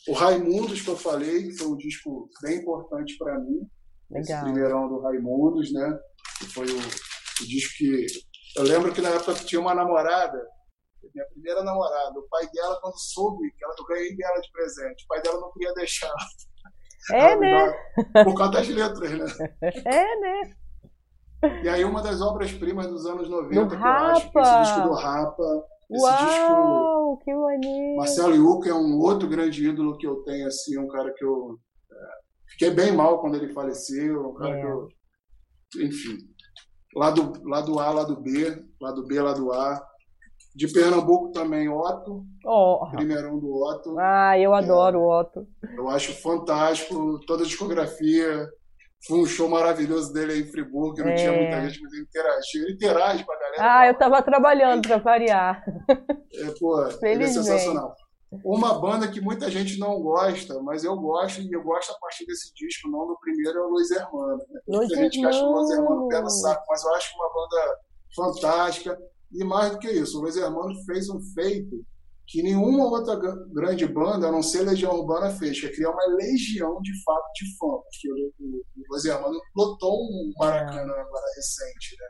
O 0.06 0.12
Raimundos, 0.12 0.82
que 0.82 0.88
eu 0.88 0.96
falei, 0.96 1.44
que 1.44 1.56
foi 1.56 1.68
um 1.68 1.76
disco 1.76 2.28
bem 2.42 2.58
importante 2.58 3.16
para 3.18 3.38
mim. 3.40 3.66
Legal. 4.10 4.20
Esse 4.20 4.40
primeirão 4.44 4.88
do 4.88 5.00
Raimundos, 5.00 5.72
né? 5.72 5.98
Que 6.38 6.46
foi 6.46 6.66
o, 6.66 6.76
o 6.76 7.46
disco 7.46 7.74
que. 7.78 8.06
Eu 8.56 8.64
lembro 8.64 8.92
que 8.92 9.00
na 9.00 9.08
época 9.08 9.34
tinha 9.34 9.60
uma 9.60 9.74
namorada, 9.74 10.38
minha 11.14 11.26
primeira 11.28 11.64
namorada. 11.64 12.18
O 12.18 12.28
pai 12.28 12.46
dela, 12.52 12.78
quando 12.80 12.98
soube 12.98 13.50
que 13.50 13.64
ela, 13.64 13.74
eu 13.78 13.84
ganhei 13.86 14.16
dela 14.16 14.40
de 14.40 14.52
presente, 14.52 15.04
o 15.04 15.08
pai 15.08 15.22
dela 15.22 15.40
não 15.40 15.52
queria 15.52 15.72
deixar. 15.74 16.14
É, 17.12 17.36
né? 17.36 17.72
Por 18.24 18.34
causa 18.34 18.52
das 18.52 18.68
letras, 18.68 19.10
né? 19.10 19.48
É, 19.84 20.20
né? 20.20 20.54
E 21.62 21.68
aí 21.68 21.84
uma 21.84 22.02
das 22.02 22.20
obras-primas 22.20 22.86
dos 22.86 23.06
anos 23.06 23.28
90, 23.28 23.64
do 23.64 23.68
que 23.68 23.74
eu 23.74 23.86
acho, 23.86 24.30
que 24.30 24.38
esse 24.38 24.60
disco 24.62 24.80
do 24.88 24.94
Rapa. 24.94 25.64
Esse 25.90 26.02
Uau, 26.02 26.26
disco. 26.26 27.24
Que 27.24 27.34
maneiro! 27.34 27.96
Marcelo 27.96 28.34
Yuca 28.34 28.70
é 28.70 28.74
um 28.74 28.98
outro 28.98 29.28
grande 29.28 29.68
ídolo 29.68 29.96
que 29.98 30.06
eu 30.06 30.22
tenho, 30.22 30.46
assim, 30.46 30.78
um 30.78 30.88
cara 30.88 31.12
que 31.12 31.24
eu. 31.24 31.58
É, 31.90 31.96
fiquei 32.52 32.70
bem 32.70 32.92
mal 32.92 33.20
quando 33.20 33.36
ele 33.36 33.52
faleceu, 33.52 34.30
um 34.30 34.34
cara 34.34 34.56
é. 34.56 34.60
que 34.60 34.66
eu. 34.66 34.88
Enfim. 35.82 36.18
Lado, 36.96 37.32
lado 37.44 37.78
A, 37.80 37.90
lado 37.90 38.20
B, 38.20 38.64
lado 38.80 39.06
B, 39.06 39.20
lado 39.20 39.52
A. 39.52 39.84
De 40.54 40.72
Pernambuco 40.72 41.32
também, 41.32 41.68
Otto. 41.68 42.24
Oh. 42.46 42.86
Primeirão 42.92 43.40
do 43.40 43.52
Otto. 43.52 43.96
Ah, 43.98 44.38
eu 44.38 44.54
adoro 44.54 45.00
o 45.00 45.20
Otto. 45.20 45.44
Eu 45.76 45.88
acho 45.88 46.12
fantástico 46.22 47.18
toda 47.26 47.42
a 47.42 47.46
discografia. 47.46 48.48
Foi 49.06 49.18
um 49.18 49.26
show 49.26 49.48
maravilhoso 49.48 50.12
dele 50.12 50.32
aí 50.32 50.40
em 50.40 50.46
Friburgo, 50.46 50.98
não 50.98 51.08
é. 51.08 51.14
tinha 51.14 51.32
muita 51.32 51.60
gente, 51.60 51.82
mas 51.82 51.92
ele 51.92 52.02
interagiu. 52.02 52.62
Ele 52.62 52.72
interage 52.72 53.24
com 53.24 53.32
a 53.32 53.38
galera. 53.38 53.56
Ah, 53.58 53.86
eu 53.86 53.94
tava 53.94 54.22
trabalhando 54.22 54.82
para 54.82 54.98
variar. 54.98 55.64
É, 56.34 56.50
pô, 56.58 56.84
ele 57.02 57.24
é 57.24 57.28
sensacional. 57.28 57.94
Uma 58.44 58.80
banda 58.80 59.06
que 59.06 59.20
muita 59.20 59.50
gente 59.50 59.78
não 59.78 60.00
gosta, 60.00 60.60
mas 60.62 60.82
eu 60.82 60.96
gosto, 60.96 61.40
e 61.40 61.52
eu 61.52 61.62
gosto 61.62 61.92
a 61.92 61.98
partir 62.00 62.24
desse 62.26 62.52
disco. 62.54 62.88
O 62.88 62.90
nome 62.90 63.08
do 63.08 63.20
primeiro 63.20 63.58
é 63.58 63.62
o 63.62 63.68
Luiz 63.68 63.90
Hermano. 63.90 64.38
Né? 64.38 64.60
Muita 64.66 64.96
gente 64.96 65.20
que 65.20 65.26
acha 65.26 65.44
o 65.44 65.52
Luiz 65.52 65.70
Hermano 65.70 66.08
pega 66.08 66.26
o 66.26 66.30
saco, 66.30 66.64
mas 66.68 66.82
eu 66.82 66.94
acho 66.94 67.14
uma 67.14 67.30
banda 67.32 67.78
fantástica. 68.16 68.98
E 69.32 69.44
mais 69.44 69.72
do 69.72 69.78
que 69.78 69.90
isso, 69.90 70.18
o 70.18 70.22
Luiz 70.22 70.36
Hermano 70.36 70.74
fez 70.86 71.08
um 71.08 71.20
feito 71.34 71.84
que 72.26 72.42
nenhuma 72.42 72.84
outra 72.84 73.16
grande 73.52 73.86
banda, 73.86 74.28
a 74.28 74.32
não 74.32 74.42
ser 74.42 74.62
Legião 74.62 74.94
Urbana, 74.94 75.30
fez, 75.30 75.60
que 75.60 75.66
é 75.66 75.72
criar 75.72 75.90
uma 75.90 76.16
legião 76.16 76.80
de 76.80 76.92
fato 77.04 77.24
de 77.34 77.44
fãs. 77.58 77.80
Porque 77.82 78.12
o, 78.12 78.64
Los 78.90 79.04
Hermanos 79.04 79.38
lotou 79.54 80.02
um 80.02 80.32
Maracanã 80.38 80.92
agora 80.92 81.26
recente, 81.36 81.96
né? 81.98 82.06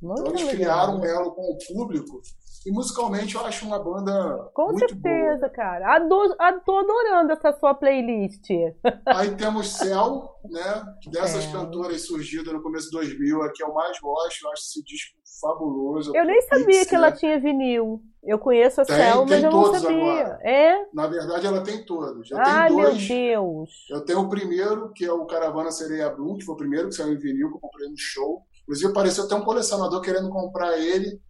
Muito 0.00 0.20
então 0.20 0.32
eles 0.32 0.42
legal. 0.42 0.54
criaram 0.56 1.00
um 1.00 1.04
elo 1.04 1.34
com 1.34 1.42
o 1.42 1.58
público. 1.66 2.20
E 2.66 2.72
musicalmente 2.72 3.34
eu 3.34 3.44
acho 3.44 3.66
uma 3.66 3.78
banda. 3.78 4.50
Com 4.54 4.66
muito 4.66 4.80
certeza, 4.80 5.40
boa. 5.40 5.50
cara. 5.50 5.96
Adoro, 5.96 6.34
tô 6.64 6.78
adorando 6.78 7.32
essa 7.32 7.52
sua 7.58 7.74
playlist. 7.74 8.48
Aí 9.06 9.34
temos 9.36 9.68
Céu, 9.68 10.34
né? 10.44 10.84
Dessas 11.10 11.44
é. 11.46 11.52
cantoras 11.52 12.06
surgidas 12.06 12.52
no 12.52 12.62
começo 12.62 12.86
de 12.86 12.92
2000, 12.92 13.42
a 13.42 13.52
que 13.52 13.62
eu 13.62 13.72
mais 13.72 13.98
gosto. 14.00 14.44
Eu 14.44 14.52
acho 14.52 14.62
esse 14.62 14.82
disco 14.84 15.18
fabuloso. 15.40 16.12
Eu 16.14 16.24
nem 16.24 16.40
sabia 16.42 16.84
que 16.84 16.94
ela 16.94 17.12
tinha 17.12 17.38
vinil. 17.38 18.02
Eu 18.22 18.38
conheço 18.38 18.80
a 18.80 18.84
tem, 18.84 18.96
Cel, 18.96 19.24
mas 19.24 19.42
eu 19.42 19.50
não 19.50 19.74
sabia. 19.74 20.26
Agora. 20.26 20.40
É? 20.42 20.86
Na 20.92 21.06
verdade, 21.06 21.46
ela 21.46 21.62
tem 21.62 21.84
todos. 21.84 22.30
Eu 22.30 22.38
ah, 22.38 22.68
meu 22.68 22.94
Deus. 22.94 23.70
Eu 23.88 24.04
tenho 24.04 24.20
o 24.20 24.28
primeiro, 24.28 24.92
que 24.92 25.04
é 25.04 25.12
o 25.12 25.24
Caravana 25.26 25.70
Sereia 25.70 26.10
Blue, 26.10 26.36
que 26.36 26.44
foi 26.44 26.54
o 26.54 26.58
primeiro 26.58 26.88
que 26.88 26.94
saiu 26.94 27.12
em 27.12 27.18
vinil, 27.18 27.48
que 27.48 27.56
eu 27.56 27.60
comprei 27.60 27.88
no 27.88 27.96
show. 27.96 28.42
Inclusive, 28.62 28.90
apareceu 28.90 29.24
até 29.24 29.34
um 29.34 29.44
colecionador 29.44 30.00
querendo 30.02 30.28
comprar 30.28 30.76
ele. 30.76 31.20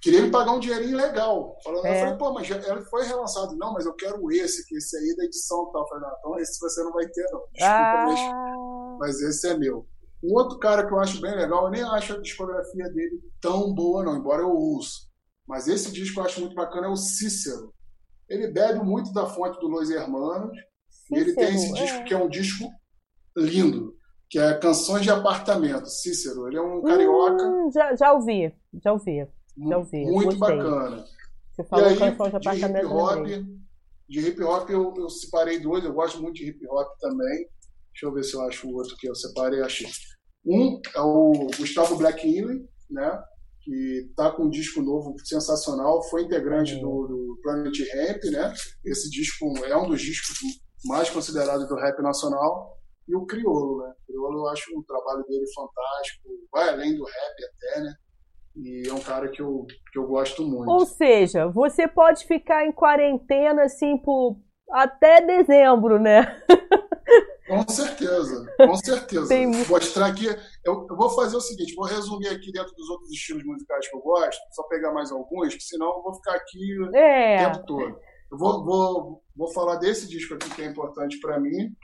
Queria 0.00 0.22
me 0.22 0.30
pagar 0.30 0.52
um 0.52 0.60
dinheirinho 0.60 0.96
legal. 0.96 1.56
Falando, 1.62 1.86
é. 1.86 1.96
Eu 1.96 2.00
falei, 2.00 2.18
pô, 2.18 2.32
mas 2.32 2.48
ele 2.50 2.84
foi 2.84 3.04
relançado. 3.04 3.56
Não, 3.56 3.72
mas 3.72 3.84
eu 3.84 3.94
quero 3.94 4.30
esse, 4.30 4.66
que 4.66 4.76
esse 4.76 4.96
aí 4.96 5.10
é 5.10 5.16
da 5.16 5.24
edição 5.24 5.70
tal. 5.72 5.82
Eu 5.82 5.88
falei, 5.88 6.04
não, 6.04 6.16
então 6.18 6.38
esse 6.38 6.60
você 6.60 6.82
não 6.82 6.92
vai 6.92 7.06
ter, 7.08 7.26
não. 7.32 7.40
Desculpa, 7.52 7.74
ah. 7.74 8.96
mas, 8.98 8.98
mas 9.00 9.22
esse 9.22 9.48
é 9.48 9.56
meu. 9.56 9.86
Um 10.22 10.34
outro 10.34 10.58
cara 10.58 10.86
que 10.86 10.92
eu 10.92 11.00
acho 11.00 11.20
bem 11.20 11.34
legal, 11.34 11.64
eu 11.64 11.70
nem 11.70 11.82
acho 11.82 12.14
a 12.14 12.20
discografia 12.20 12.88
dele 12.90 13.20
tão 13.40 13.72
boa, 13.72 14.04
não, 14.04 14.16
embora 14.16 14.42
eu 14.42 14.50
ouça. 14.50 15.06
Mas 15.46 15.68
esse 15.68 15.90
disco 15.92 16.20
eu 16.20 16.24
acho 16.24 16.40
muito 16.40 16.54
bacana, 16.54 16.86
é 16.86 16.90
o 16.90 16.96
Cícero. 16.96 17.72
Ele 18.28 18.48
bebe 18.48 18.80
muito 18.80 19.12
da 19.12 19.26
fonte 19.26 19.58
do 19.60 19.68
Los 19.68 19.90
Hermanos. 19.90 20.56
Cícero, 20.88 21.16
e 21.16 21.18
ele 21.20 21.34
tem 21.34 21.54
esse 21.54 21.72
disco 21.72 21.98
é. 21.98 22.04
que 22.04 22.14
é 22.14 22.18
um 22.18 22.28
disco 22.28 22.68
lindo, 23.36 23.96
que 24.28 24.38
é 24.38 24.54
Canções 24.54 25.02
de 25.02 25.10
Apartamento. 25.10 25.88
Cícero, 25.88 26.46
ele 26.48 26.56
é 26.56 26.60
um 26.60 26.82
carioca. 26.82 27.44
Hum, 27.44 27.70
já, 27.72 27.96
já 27.96 28.12
ouvi, 28.12 28.54
já 28.82 28.92
ouvi. 28.92 29.26
Já 29.68 29.78
ouvi. 29.78 30.04
Muito 30.04 30.36
bacana. 30.36 31.04
Você 31.52 31.64
falou 31.64 31.86
e 31.86 31.88
aí, 31.88 31.98
Canções 31.98 32.30
de 32.30 32.36
Apartamento. 32.36 32.88
De 32.88 32.88
hip 32.88 32.92
hop, 32.94 33.26
de 34.08 34.20
hip 34.20 34.40
-hop 34.40 34.70
eu, 34.70 34.94
eu 34.96 35.10
separei 35.10 35.58
dois, 35.58 35.84
eu 35.84 35.92
gosto 35.92 36.22
muito 36.22 36.36
de 36.36 36.48
hip 36.48 36.66
hop 36.68 36.88
também. 37.00 37.48
Deixa 37.92 38.06
eu 38.06 38.12
ver 38.12 38.24
se 38.24 38.34
eu 38.34 38.42
acho 38.42 38.68
o 38.68 38.74
outro 38.74 38.96
que 38.96 39.08
eu 39.08 39.14
separei. 39.14 39.60
Achei. 39.62 39.88
Um 40.46 40.80
é 40.94 41.00
o 41.00 41.48
Gustavo 41.58 41.96
Black 41.96 42.26
Ely, 42.26 42.66
né? 42.90 43.22
que 43.68 44.10
tá 44.16 44.30
com 44.30 44.44
um 44.44 44.50
disco 44.50 44.80
novo 44.80 45.14
sensacional, 45.22 46.02
foi 46.08 46.22
integrante 46.22 46.74
do, 46.76 47.06
do 47.06 47.38
Planet 47.42 47.78
Ramp, 47.92 48.24
né? 48.32 48.54
Esse 48.82 49.10
disco 49.10 49.46
é 49.66 49.76
um 49.76 49.86
dos 49.86 50.00
discos 50.00 50.38
mais 50.86 51.10
considerados 51.10 51.68
do 51.68 51.74
rap 51.74 52.00
nacional. 52.00 52.77
E 53.08 53.16
o 53.16 53.24
Criolo, 53.24 53.78
né? 53.78 53.90
O 53.90 54.06
Criolo 54.06 54.38
eu 54.40 54.48
acho 54.48 54.78
o 54.78 54.84
trabalho 54.84 55.24
dele 55.24 55.44
fantástico, 55.54 56.28
vai 56.52 56.68
além 56.68 56.94
do 56.94 57.04
rap 57.04 57.44
até, 57.44 57.80
né? 57.80 57.94
E 58.56 58.88
é 58.88 58.92
um 58.92 59.00
cara 59.00 59.28
que 59.28 59.40
eu, 59.40 59.64
que 59.92 59.98
eu 59.98 60.06
gosto 60.06 60.44
muito. 60.44 60.70
Ou 60.70 60.84
seja, 60.84 61.48
você 61.48 61.88
pode 61.88 62.26
ficar 62.26 62.66
em 62.66 62.72
quarentena 62.72 63.62
assim 63.62 63.96
por 63.96 64.36
até 64.70 65.24
dezembro, 65.24 65.98
né? 65.98 66.42
Com 67.48 67.66
certeza, 67.66 68.46
com 68.58 68.76
certeza. 68.76 69.28
Tem... 69.28 69.46
Mostrar 69.46 70.08
aqui. 70.08 70.26
Eu, 70.62 70.86
eu, 70.90 70.96
vou 70.96 71.08
fazer 71.10 71.34
o 71.34 71.40
seguinte: 71.40 71.74
vou 71.74 71.86
resumir 71.86 72.28
aqui 72.28 72.52
dentro 72.52 72.74
dos 72.76 72.90
outros 72.90 73.10
estilos 73.10 73.42
musicais 73.42 73.88
que 73.88 73.96
eu 73.96 74.00
gosto, 74.00 74.38
só 74.52 74.64
pegar 74.64 74.92
mais 74.92 75.10
alguns, 75.10 75.56
senão 75.60 75.86
eu 75.86 76.02
vou 76.02 76.14
ficar 76.14 76.34
aqui 76.34 76.76
é. 76.94 77.36
o 77.36 77.52
tempo 77.52 77.66
todo. 77.66 77.98
Eu 78.30 78.36
vou, 78.36 78.62
vou, 78.62 79.22
vou 79.34 79.52
falar 79.54 79.76
desse 79.76 80.06
disco 80.06 80.34
aqui 80.34 80.50
que 80.50 80.60
é 80.60 80.66
importante 80.66 81.18
para 81.20 81.40
mim, 81.40 81.74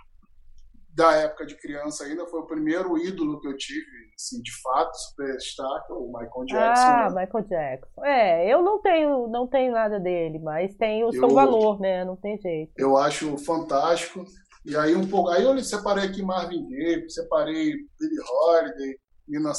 da 0.95 1.13
época 1.13 1.45
de 1.45 1.57
criança 1.57 2.05
ainda, 2.05 2.27
foi 2.27 2.41
o 2.41 2.47
primeiro 2.47 2.97
ídolo 2.97 3.41
que 3.41 3.49
eu 3.49 3.57
tive, 3.57 3.87
assim, 4.15 4.41
de 4.41 4.53
fato, 4.63 4.95
superstar, 4.95 5.85
é 5.91 5.93
o 5.93 6.07
Michael 6.07 6.45
Jackson. 6.47 6.85
Ah, 6.85 7.11
né? 7.11 7.25
Michael 7.25 7.45
Jackson. 7.45 8.05
É, 8.05 8.53
eu 8.53 8.63
não 8.63 8.81
tenho, 8.81 9.29
não 9.29 9.47
tenho 9.47 9.73
nada 9.73 9.99
dele, 9.99 10.39
mas 10.39 10.75
tem 10.77 11.03
o 11.03 11.09
eu, 11.09 11.13
seu 11.13 11.29
valor, 11.31 11.81
né? 11.81 12.05
Não 12.05 12.17
tem 12.17 12.39
jeito. 12.39 12.73
Eu 12.77 12.97
acho 12.97 13.37
fantástico. 13.39 14.25
E 14.65 14.75
aí 14.77 14.97
um 14.97 15.07
pouco, 15.07 15.29
aí 15.29 15.45
eu 15.45 15.63
separei 15.63 16.05
aqui 16.05 16.23
Marvin 16.23 16.67
Gaye, 16.67 17.11
separei 17.11 17.75
Billie 18.01 18.21
Holiday, 18.31 18.99
Nina, 19.29 19.53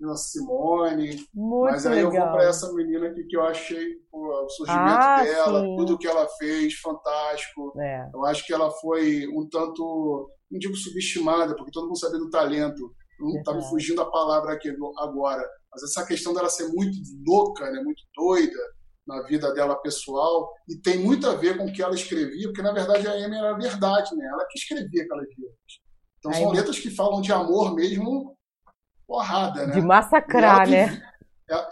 Nina 0.00 0.16
Simone, 0.16 1.26
Muito 1.34 1.72
mas 1.72 1.84
aí 1.84 1.96
legal. 1.96 2.12
eu 2.12 2.20
vou 2.20 2.32
para 2.32 2.44
essa 2.48 2.72
menina 2.72 3.08
aqui 3.08 3.24
que 3.24 3.36
eu 3.36 3.42
achei 3.42 3.96
pô, 4.08 4.44
o 4.44 4.48
surgimento 4.50 5.00
ah, 5.00 5.22
dela, 5.22 5.60
sim. 5.62 5.76
tudo 5.76 5.98
que 5.98 6.06
ela 6.06 6.28
fez, 6.38 6.74
fantástico. 6.74 7.72
É. 7.80 8.08
Eu 8.14 8.24
acho 8.24 8.46
que 8.46 8.52
ela 8.52 8.70
foi 8.70 9.26
um 9.28 9.48
tanto, 9.48 10.30
não 10.52 10.58
digo 10.58 10.76
subestimada, 10.76 11.56
porque 11.56 11.72
todo 11.72 11.86
mundo 11.86 11.98
sabia 11.98 12.18
do 12.18 12.30
talento, 12.30 12.94
não 13.18 13.38
está 13.38 13.54
me 13.54 13.64
fugindo 13.68 14.00
a 14.02 14.10
palavra 14.10 14.52
aqui 14.52 14.68
agora, 14.98 15.42
mas 15.72 15.82
essa 15.82 16.04
questão 16.06 16.34
dela 16.34 16.48
ser 16.48 16.68
muito 16.68 16.96
louca, 17.26 17.70
né, 17.70 17.82
muito 17.82 18.02
doida, 18.14 18.58
na 19.06 19.22
vida 19.22 19.52
dela 19.52 19.74
pessoal 19.76 20.52
e 20.68 20.76
tem 20.76 20.98
muito 20.98 21.28
a 21.28 21.34
ver 21.34 21.56
com 21.56 21.66
o 21.66 21.72
que 21.72 21.82
ela 21.82 21.94
escrevia, 21.94 22.46
porque 22.48 22.62
na 22.62 22.72
verdade 22.72 23.06
a 23.06 23.12
Amy 23.12 23.36
era 23.36 23.50
a 23.50 23.58
verdade, 23.58 24.14
né? 24.14 24.24
Ela 24.26 24.46
que 24.48 24.58
escrevia 24.58 25.02
aquelas 25.02 25.26
letras. 25.26 25.80
Então 26.18 26.32
são 26.32 26.52
letras 26.52 26.78
que 26.78 26.90
falam 26.90 27.20
de 27.20 27.32
amor 27.32 27.74
mesmo 27.74 28.36
porrada, 29.06 29.66
né? 29.66 29.74
De 29.74 29.80
massacrar, 29.80 30.68
né? 30.68 31.02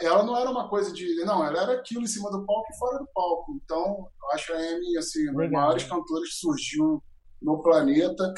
Ela 0.01 0.25
não 0.25 0.37
era 0.37 0.51
uma 0.51 0.69
coisa 0.69 0.93
de. 0.93 1.25
Não, 1.25 1.45
ela 1.45 1.63
era 1.63 1.73
aquilo 1.75 2.03
em 2.03 2.07
cima 2.07 2.31
do 2.31 2.45
palco 2.45 2.67
e 2.71 2.79
fora 2.79 2.99
do 2.99 3.09
palco. 3.15 3.59
Então, 3.65 4.09
eu 4.23 4.31
acho 4.33 4.53
a 4.53 4.57
Amy, 4.57 4.99
assim, 4.99 5.31
uma 5.31 5.43
das 5.43 5.51
maiores 5.51 5.85
cantoras 5.85 6.29
que 6.29 6.35
surgiu 6.35 7.03
no 7.41 7.63
planeta. 7.63 8.33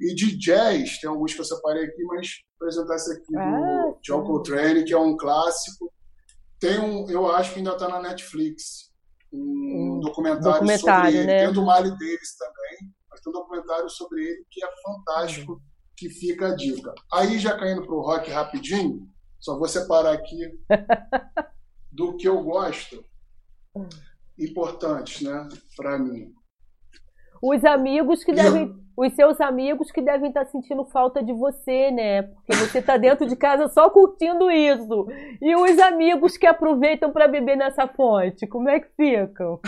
E 0.00 0.14
de 0.14 0.36
jazz, 0.36 0.98
tem 1.00 1.10
alguns 1.10 1.34
que 1.34 1.40
eu 1.40 1.44
separei 1.44 1.84
aqui, 1.84 2.04
mas 2.04 2.28
vou 2.58 2.68
apresentar 2.68 2.94
esse 2.94 3.12
aqui 3.12 3.36
ah, 3.36 3.50
do 3.50 3.98
John 4.02 4.24
Coltrane, 4.24 4.84
que 4.84 4.92
é 4.92 4.98
um 4.98 5.16
clássico. 5.16 5.92
Tem 6.60 6.78
um, 6.78 7.08
eu 7.10 7.30
acho 7.30 7.52
que 7.52 7.58
ainda 7.58 7.72
está 7.72 7.88
na 7.88 8.00
Netflix, 8.00 8.92
um, 9.32 10.00
documentário, 10.00 10.52
documentário, 10.52 11.12
sobre 11.12 11.26
né? 11.26 11.38
ele. 11.38 11.46
Tem 11.46 11.52
do 11.52 11.64
Mali 11.64 11.90
Davis 11.90 12.36
também, 12.36 12.94
mas 13.10 13.20
tem 13.20 13.30
um 13.30 13.36
documentário 13.36 13.90
sobre 13.90 14.24
ele 14.24 14.44
que 14.50 14.64
é 14.64 14.68
fantástico, 14.82 15.52
uhum. 15.52 15.60
que 15.96 16.08
fica 16.08 16.48
a 16.48 16.54
dica. 16.54 16.94
Aí, 17.12 17.38
já 17.38 17.56
caindo 17.58 17.84
para 17.84 17.94
o 17.94 18.00
rock 18.00 18.30
rapidinho, 18.30 19.08
só 19.40 19.58
vou 19.58 19.68
separar 19.68 20.12
aqui 20.12 20.38
do 21.92 22.16
que 22.16 22.28
eu 22.28 22.42
gosto, 22.42 23.04
importantes, 24.38 25.22
né, 25.22 25.48
para 25.76 25.98
mim. 25.98 26.32
Os 27.42 27.64
amigos 27.64 28.24
que 28.24 28.32
devem 28.32 28.74
os 28.98 29.14
seus 29.14 29.40
amigos 29.40 29.92
que 29.92 30.02
devem 30.02 30.26
estar 30.28 30.44
sentindo 30.46 30.84
falta 30.86 31.22
de 31.22 31.32
você, 31.32 31.88
né? 31.92 32.22
Porque 32.22 32.56
você 32.56 32.80
está 32.80 32.96
dentro 32.96 33.28
de 33.28 33.36
casa 33.36 33.68
só 33.68 33.88
curtindo 33.88 34.50
isso. 34.50 35.06
E 35.40 35.54
os 35.54 35.78
amigos 35.78 36.36
que 36.36 36.46
aproveitam 36.46 37.12
para 37.12 37.28
beber 37.28 37.56
nessa 37.56 37.86
fonte, 37.86 38.44
como 38.48 38.68
é 38.68 38.80
que 38.80 38.88
ficam? 38.96 39.60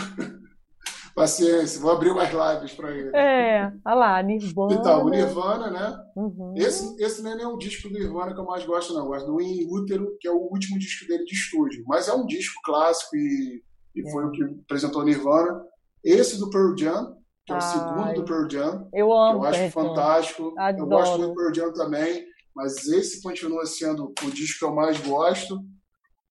Paciência, 1.15 1.79
vou 1.79 1.91
abrir 1.91 2.13
mais 2.13 2.29
lives 2.29 2.73
para 2.73 2.91
ele. 2.91 3.15
É, 3.15 3.71
olha 3.85 3.95
lá, 3.95 4.21
Nirvana. 4.21 4.73
Então, 4.73 5.05
o 5.05 5.09
Nirvana, 5.09 5.69
né? 5.69 5.97
Uhum. 6.13 6.53
Esse, 6.57 7.01
esse 7.01 7.23
nem 7.23 7.41
é 7.41 7.47
o 7.47 7.57
disco 7.57 7.87
do 7.87 7.93
Nirvana 7.93 8.33
que 8.33 8.39
eu 8.39 8.45
mais 8.45 8.65
gosto, 8.65 8.93
não. 8.93 9.03
Eu 9.03 9.07
gosto 9.07 9.27
do 9.27 9.41
In 9.41 9.65
Útero, 9.69 10.17
que 10.19 10.27
é 10.27 10.31
o 10.31 10.49
último 10.51 10.77
disco 10.77 11.07
dele 11.07 11.23
de 11.23 11.33
estúdio. 11.33 11.85
Mas 11.87 12.09
é 12.09 12.13
um 12.13 12.25
disco 12.25 12.59
clássico 12.65 13.15
e, 13.15 13.61
e 13.95 14.01
é. 14.05 14.11
foi 14.11 14.25
o 14.25 14.31
que 14.31 14.43
apresentou 14.63 15.03
o 15.03 15.05
Nirvana. 15.05 15.63
Esse 16.03 16.37
do 16.37 16.49
Pearl 16.49 16.75
Jam, 16.77 17.15
que 17.45 17.53
é 17.53 17.57
o 17.57 17.61
segundo 17.61 18.13
do 18.13 18.25
Pearl 18.25 18.49
Jam. 18.49 18.89
Eu 18.93 19.11
amo. 19.11 19.39
eu 19.39 19.43
acho 19.45 19.71
fantástico. 19.71 20.53
Adoro. 20.57 20.83
Eu 20.83 20.87
gosto 20.87 21.17
do 21.17 21.33
Pearl 21.33 21.53
Jam 21.53 21.73
também, 21.73 22.25
mas 22.55 22.87
esse 22.87 23.21
continua 23.21 23.65
sendo 23.65 24.13
o 24.23 24.31
disco 24.31 24.59
que 24.59 24.65
eu 24.65 24.75
mais 24.75 24.99
gosto. 24.99 25.59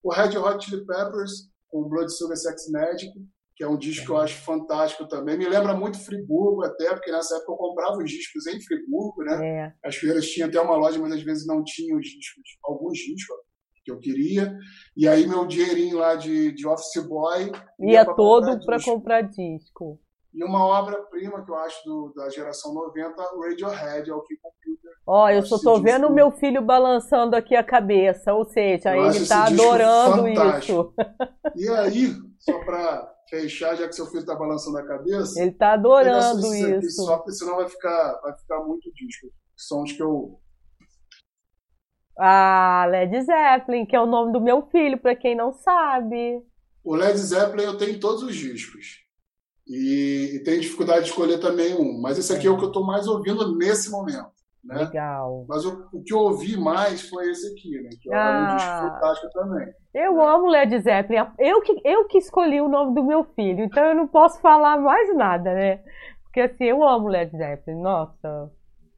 O 0.03 0.13
Red 0.13 0.37
Hot 0.39 0.65
Chili 0.65 0.87
Peppers, 0.87 1.51
com 1.69 1.89
Blood 1.89 2.11
Sugar 2.13 2.37
Sex 2.37 2.71
Magic, 2.71 3.13
que 3.55 3.65
é 3.65 3.69
um 3.69 3.77
disco 3.77 4.07
que 4.07 4.13
eu 4.13 4.17
acho 4.17 4.37
fantástico 4.43 5.07
também. 5.07 5.37
Me 5.37 5.47
lembra 5.47 5.75
muito 5.75 5.99
Friburgo, 5.99 6.65
até, 6.65 6.89
porque 6.95 7.13
nessa 7.13 7.37
época 7.37 7.53
eu 7.53 7.57
comprava 7.57 7.99
os 7.99 8.11
discos 8.11 8.47
em 8.47 8.59
Friburgo, 8.59 9.23
né? 9.23 9.47
É. 9.47 9.73
As 9.85 9.97
feiras 9.97 10.27
tinham 10.27 10.49
até 10.49 10.59
uma 10.59 10.77
loja, 10.77 10.99
mas 10.99 11.13
às 11.13 11.23
vezes 11.23 11.47
não 11.47 11.63
tinham 11.63 11.99
os 11.99 12.07
discos, 12.07 12.43
alguns 12.65 12.97
discos 12.97 13.37
que 13.85 13.91
eu 13.93 13.99
queria. 13.99 14.57
E 14.97 15.07
aí 15.07 15.27
meu 15.27 15.47
dinheirinho 15.47 15.99
lá 15.99 16.15
de, 16.15 16.53
de 16.53 16.67
office 16.67 17.07
boy 17.07 17.53
ia, 17.79 17.93
ia 17.93 18.05
todo 18.15 18.65
para 18.65 18.83
comprar 18.83 19.23
disco. 19.23 20.01
E 20.33 20.45
uma 20.45 20.65
obra-prima 20.65 21.45
que 21.45 21.51
eu 21.51 21.57
acho 21.57 21.85
do, 21.85 22.13
da 22.15 22.31
geração 22.31 22.73
90, 22.73 23.21
Radiohead, 23.21 24.11
é 24.11 24.15
o 24.15 24.23
que 24.23 24.37
Computer. 24.37 24.93
Ó, 25.05 25.29
eu 25.29 25.43
só 25.45 25.59
tô 25.59 25.81
vendo 25.81 26.07
o 26.07 26.13
meu 26.13 26.31
filho 26.31 26.63
balançando 26.63 27.35
aqui 27.35 27.57
a 27.57 27.65
cabeça, 27.65 28.33
ou 28.33 28.45
seja, 28.45 28.95
eu 28.95 29.07
ele 29.07 29.27
tá 29.27 29.47
adorando 29.47 30.29
isso. 30.29 30.95
E 31.57 31.69
aí, 31.69 32.15
só 32.39 32.65
para 32.65 33.13
fechar, 33.29 33.75
já 33.77 33.89
que 33.89 33.95
seu 33.95 34.07
filho 34.07 34.25
tá 34.25 34.37
balançando 34.37 34.79
a 34.79 34.87
cabeça. 34.87 35.43
Ele 35.43 35.51
tá 35.51 35.73
adorando 35.73 36.55
isso. 36.55 37.05
só 37.05 37.17
porque 37.17 37.33
senão 37.33 37.57
vai 37.57 37.69
ficar, 37.69 38.21
vai 38.23 38.37
ficar 38.39 38.61
muito 38.61 38.89
disco. 38.93 39.29
São 39.57 39.83
os 39.83 39.93
que 39.93 40.03
eu. 40.03 40.41
Ah, 42.17 42.87
Led 42.89 43.21
Zeppelin, 43.21 43.85
que 43.85 43.97
é 43.97 44.01
o 44.01 44.07
nome 44.07 44.33
do 44.33 44.41
meu 44.41 44.63
filho, 44.69 44.99
para 44.99 45.17
quem 45.17 45.35
não 45.35 45.53
sabe. 45.53 46.41
O 46.85 46.95
Led 46.95 47.19
Zeppelin 47.19 47.65
eu 47.65 47.79
tenho 47.79 47.99
todos 47.99 48.23
os 48.23 48.37
discos. 48.37 49.10
E, 49.71 50.33
e 50.35 50.43
tenho 50.43 50.61
dificuldade 50.61 51.05
de 51.05 51.11
escolher 51.11 51.39
também 51.39 51.75
um. 51.77 52.01
Mas 52.01 52.19
esse 52.19 52.33
aqui 52.33 52.47
é, 52.47 52.51
é 52.51 52.53
o 52.53 52.59
que 52.59 52.65
eu 52.65 52.69
estou 52.69 52.85
mais 52.85 53.07
ouvindo 53.07 53.57
nesse 53.57 53.89
momento. 53.89 54.29
Né? 54.65 54.79
Legal. 54.79 55.47
Mas 55.49 55.65
o, 55.65 55.89
o, 55.93 56.03
que 56.03 56.13
eu 56.13 56.19
ouvi 56.19 56.57
mais 56.57 57.09
foi 57.09 57.31
esse 57.31 57.47
aqui, 57.53 57.81
né? 57.81 57.91
Que 58.03 58.13
é 58.13 58.17
ah, 58.17 58.51
um 58.53 58.57
disco 58.57 58.71
fantástico 58.71 59.33
também. 59.33 59.69
Eu 59.95 60.21
amo 60.21 60.49
Led 60.49 60.77
Zeppelin. 60.81 61.25
Eu 61.39 61.63
que, 61.63 61.81
eu 61.85 62.05
que 62.09 62.19
escolhi 62.19 62.61
o 62.61 62.69
nome 62.69 62.95
do 62.95 63.05
meu 63.05 63.25
filho, 63.37 63.65
então 63.65 63.83
eu 63.85 63.95
não 63.95 64.09
posso 64.09 64.41
falar 64.41 64.77
mais 64.77 65.17
nada, 65.17 65.55
né? 65.55 65.81
Porque 66.25 66.41
assim, 66.41 66.65
eu 66.65 66.83
amo 66.83 67.09
Led 67.09 67.31
Zeppelin, 67.31 67.81
nossa. 67.81 68.51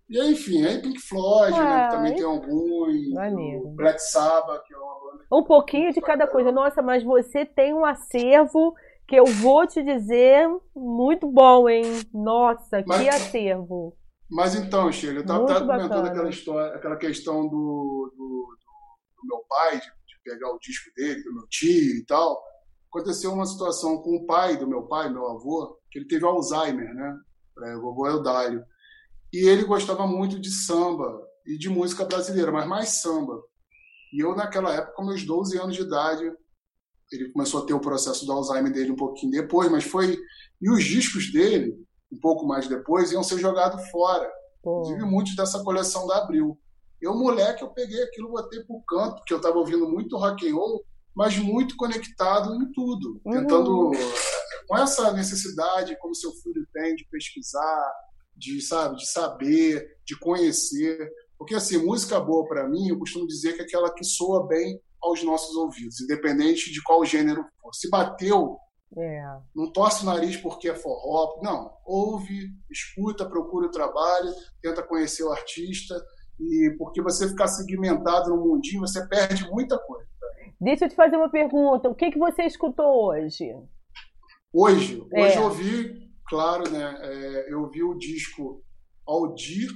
E 0.08 0.20
aí, 0.20 0.32
enfim, 0.32 0.64
aí 0.64 0.80
Pink 0.80 1.00
Floyd, 1.00 1.54
ah, 1.54 1.64
né? 1.64 1.84
Que 1.84 1.96
também 1.96 2.14
tem 2.14 2.24
alguns. 2.24 3.10
Maneiro. 3.12 3.68
Black 3.76 4.00
Sabbath, 4.00 4.64
que 4.66 4.74
é 4.74 4.76
uma 4.76 4.94
banda. 4.94 5.24
Um 5.30 5.44
pouquinho 5.44 5.92
de 5.92 6.00
cada 6.00 6.26
coisa. 6.26 6.50
Nossa, 6.50 6.82
mas 6.82 7.04
você 7.04 7.44
tem 7.44 7.72
um 7.72 7.84
acervo 7.84 8.74
que 9.06 9.16
eu 9.16 9.26
vou 9.26 9.66
te 9.66 9.82
dizer, 9.82 10.48
muito 10.74 11.30
bom, 11.30 11.68
hein? 11.68 11.84
Nossa, 12.12 12.82
mas, 12.86 13.00
que 13.00 13.08
acervo. 13.08 13.96
Mas 14.30 14.54
então, 14.54 14.90
Sheila, 14.90 15.18
eu 15.18 15.20
estava 15.22 15.60
comentando 15.60 16.06
aquela, 16.06 16.30
história, 16.30 16.74
aquela 16.74 16.96
questão 16.96 17.42
do, 17.48 18.12
do, 18.16 18.56
do 19.18 19.26
meu 19.26 19.44
pai, 19.48 19.78
de, 19.78 19.86
de, 19.86 20.22
pegar 20.24 20.50
o 20.50 20.58
disco 20.58 20.90
dele, 20.96 21.22
do 21.22 21.34
meu 21.34 21.46
tio 21.48 21.96
e 21.96 22.04
tal. 22.06 22.42
Aconteceu 22.88 23.32
uma 23.32 23.46
situação 23.46 23.98
com 23.98 24.16
o 24.16 24.26
pai 24.26 24.56
do 24.56 24.66
meu 24.66 24.82
pai, 24.84 25.10
meu 25.10 25.26
avô, 25.28 25.78
que 25.90 25.98
ele 25.98 26.08
teve 26.08 26.24
Alzheimer, 26.24 26.94
né? 26.94 27.18
É, 27.64 27.76
o 27.76 27.82
vovô 27.82 28.06
Eudálio. 28.06 28.64
E 29.32 29.48
ele 29.48 29.64
gostava 29.64 30.06
muito 30.06 30.38
de 30.38 30.50
samba 30.50 31.22
e 31.46 31.58
de 31.58 31.68
música 31.68 32.04
brasileira, 32.04 32.52
mas 32.52 32.66
mais 32.66 32.88
samba. 33.00 33.42
E 34.12 34.20
eu, 34.20 34.34
naquela 34.36 34.74
época, 34.74 34.92
com 34.92 35.04
meus 35.04 35.24
12 35.24 35.58
anos 35.58 35.74
de 35.74 35.82
idade, 35.82 36.30
ele 37.12 37.30
começou 37.30 37.62
a 37.62 37.66
ter 37.66 37.74
o 37.74 37.80
processo 37.80 38.24
do 38.24 38.32
Alzheimer 38.32 38.72
dele 38.72 38.92
um 38.92 38.96
pouquinho 38.96 39.32
depois, 39.32 39.70
mas 39.70 39.84
foi. 39.84 40.18
E 40.60 40.70
os 40.70 40.82
discos 40.84 41.32
dele, 41.32 41.74
um 42.10 42.18
pouco 42.18 42.46
mais 42.46 42.68
depois, 42.68 43.12
iam 43.12 43.22
ser 43.22 43.38
jogados 43.38 43.88
fora. 43.90 44.30
Pô. 44.62 44.80
Inclusive, 44.80 45.04
muitos 45.04 45.36
dessa 45.36 45.62
coleção 45.62 46.06
da 46.06 46.18
Abril. 46.18 46.58
Eu, 47.00 47.14
moleque, 47.14 47.62
eu 47.62 47.70
peguei 47.70 48.02
aquilo, 48.02 48.30
botei 48.30 48.60
pro 48.64 48.80
canto, 48.82 49.16
porque 49.16 49.34
eu 49.34 49.38
estava 49.38 49.58
ouvindo 49.58 49.88
muito 49.88 50.16
rock 50.16 50.48
and 50.48 50.54
roll, 50.54 50.84
mas 51.14 51.36
muito 51.36 51.76
conectado 51.76 52.54
em 52.54 52.70
tudo. 52.72 53.20
Uhum. 53.24 53.32
Tentando. 53.32 53.90
Com 54.68 54.78
essa 54.78 55.12
necessidade, 55.12 55.98
como 55.98 56.14
seu 56.14 56.30
filho 56.32 56.66
tem, 56.72 56.94
de 56.94 57.04
pesquisar, 57.10 57.92
de, 58.36 58.60
sabe, 58.62 58.96
de 58.96 59.10
saber, 59.10 59.98
de 60.06 60.16
conhecer. 60.18 61.10
Porque, 61.36 61.54
assim, 61.54 61.78
música 61.78 62.20
boa 62.20 62.46
para 62.46 62.68
mim, 62.68 62.88
eu 62.88 62.98
costumo 62.98 63.26
dizer 63.26 63.54
que 63.54 63.62
é 63.62 63.64
aquela 63.64 63.92
que 63.92 64.04
soa 64.04 64.46
bem 64.46 64.80
aos 65.02 65.22
nossos 65.22 65.56
ouvidos, 65.56 66.00
independente 66.00 66.72
de 66.72 66.82
qual 66.82 67.04
gênero 67.04 67.44
for. 67.60 67.74
Se 67.74 67.90
bateu, 67.90 68.56
é. 68.96 69.22
não 69.54 69.72
torce 69.72 70.02
o 70.02 70.06
nariz 70.06 70.36
porque 70.36 70.68
é 70.68 70.74
forró, 70.74 71.40
não. 71.42 71.72
Ouve, 71.84 72.50
escuta, 72.70 73.28
procura 73.28 73.66
o 73.66 73.70
trabalho, 73.70 74.32
tenta 74.60 74.82
conhecer 74.82 75.24
o 75.24 75.32
artista, 75.32 75.94
e 76.38 76.74
porque 76.78 77.02
você 77.02 77.28
ficar 77.28 77.48
segmentado 77.48 78.30
no 78.30 78.36
mundinho, 78.36 78.80
você 78.80 79.06
perde 79.08 79.48
muita 79.50 79.78
coisa. 79.78 80.06
Deixa 80.60 80.84
eu 80.84 80.88
te 80.88 80.94
fazer 80.94 81.16
uma 81.16 81.30
pergunta. 81.30 81.88
O 81.88 81.94
que, 81.94 82.10
que 82.10 82.18
você 82.18 82.44
escutou 82.44 83.08
hoje? 83.08 83.52
Hoje? 84.52 85.04
É. 85.12 85.24
Hoje 85.24 85.36
eu 85.36 85.42
ouvi, 85.44 86.10
claro, 86.28 86.70
né? 86.70 86.96
É, 87.00 87.52
eu 87.52 87.68
vi 87.68 87.82
o 87.82 87.94
disco 87.94 88.62
Aldir, 89.06 89.70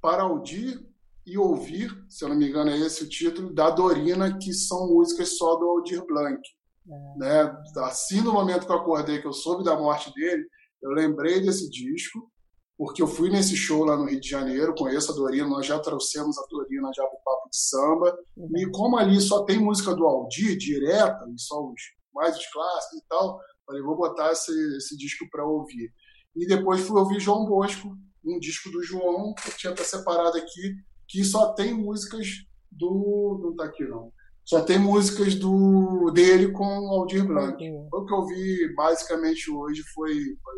para 0.00 0.22
Aldir 0.22 0.89
e 1.26 1.38
Ouvir, 1.38 1.90
se 2.08 2.24
eu 2.24 2.28
não 2.28 2.36
me 2.36 2.48
engano 2.48 2.70
é 2.70 2.78
esse 2.78 3.04
o 3.04 3.08
título, 3.08 3.52
da 3.52 3.70
Dorina, 3.70 4.36
que 4.38 4.52
são 4.52 4.88
músicas 4.88 5.36
só 5.36 5.56
do 5.56 5.68
Aldir 5.68 6.04
Blanc. 6.06 6.40
É. 6.88 7.18
Né? 7.18 7.62
Assim, 7.78 8.20
no 8.20 8.32
momento 8.32 8.66
que 8.66 8.72
eu 8.72 8.76
acordei, 8.76 9.20
que 9.20 9.26
eu 9.26 9.32
soube 9.32 9.64
da 9.64 9.76
morte 9.76 10.12
dele, 10.14 10.44
eu 10.82 10.90
lembrei 10.90 11.40
desse 11.40 11.68
disco, 11.70 12.30
porque 12.76 13.02
eu 13.02 13.06
fui 13.06 13.28
nesse 13.28 13.54
show 13.54 13.84
lá 13.84 13.96
no 13.96 14.06
Rio 14.06 14.20
de 14.20 14.28
Janeiro, 14.28 14.74
conheço 14.74 15.12
a 15.12 15.14
Dorina, 15.14 15.46
nós 15.46 15.66
já 15.66 15.78
trouxemos 15.78 16.38
a 16.38 16.46
Dorina 16.48 16.90
já 16.94 17.02
para 17.04 17.18
o 17.18 17.22
Papo 17.22 17.50
de 17.50 17.56
Samba, 17.56 18.18
uhum. 18.36 18.56
e 18.56 18.70
como 18.70 18.96
ali 18.96 19.20
só 19.20 19.44
tem 19.44 19.58
música 19.58 19.94
do 19.94 20.06
Aldir, 20.06 20.56
direta, 20.56 21.26
e 21.28 21.38
só 21.38 21.62
os, 21.62 21.80
mais 22.14 22.36
os 22.36 22.46
clássicos 22.46 22.98
e 22.98 23.06
tal, 23.06 23.38
falei, 23.66 23.82
vou 23.82 23.96
botar 23.96 24.32
esse, 24.32 24.52
esse 24.76 24.96
disco 24.96 25.26
para 25.30 25.44
ouvir. 25.44 25.92
E 26.34 26.46
depois 26.46 26.80
fui 26.80 26.98
ouvir 26.98 27.20
João 27.20 27.44
Bosco, 27.44 27.94
um 28.24 28.38
disco 28.38 28.70
do 28.70 28.82
João, 28.82 29.34
que 29.34 29.50
eu 29.50 29.56
tinha 29.56 29.72
até 29.72 29.84
separado 29.84 30.38
aqui, 30.38 30.74
que 31.10 31.24
só 31.24 31.52
tem 31.52 31.74
músicas 31.74 32.26
do. 32.70 33.40
Não 33.42 33.56
tá 33.56 33.64
aqui 33.64 33.84
não. 33.84 34.12
Só 34.44 34.62
tem 34.62 34.78
músicas 34.78 35.34
do 35.34 36.10
dele 36.12 36.50
com 36.52 36.64
o 36.64 36.88
Aldir 36.92 37.26
Blanc. 37.26 37.54
O 37.92 38.04
que 38.04 38.14
eu 38.14 38.26
vi 38.26 38.74
basicamente 38.74 39.50
hoje 39.50 39.82
foi, 39.94 40.14
foi 40.42 40.54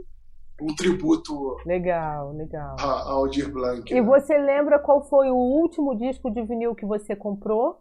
um 0.63 0.75
tributo 0.77 1.57
legal, 1.67 2.33
legal. 2.33 2.77
A, 2.79 2.85
a 2.85 3.13
Aldir 3.13 3.51
Blanc. 3.51 3.91
E 3.91 4.01
né? 4.01 4.03
você 4.03 4.39
lembra 4.39 4.79
qual 4.79 5.09
foi 5.09 5.31
o 5.31 5.37
último 5.37 5.95
disco 5.95 6.31
de 6.31 6.43
vinil 6.43 6.75
que 6.75 6.87
você 6.87 7.17
comprou? 7.17 7.81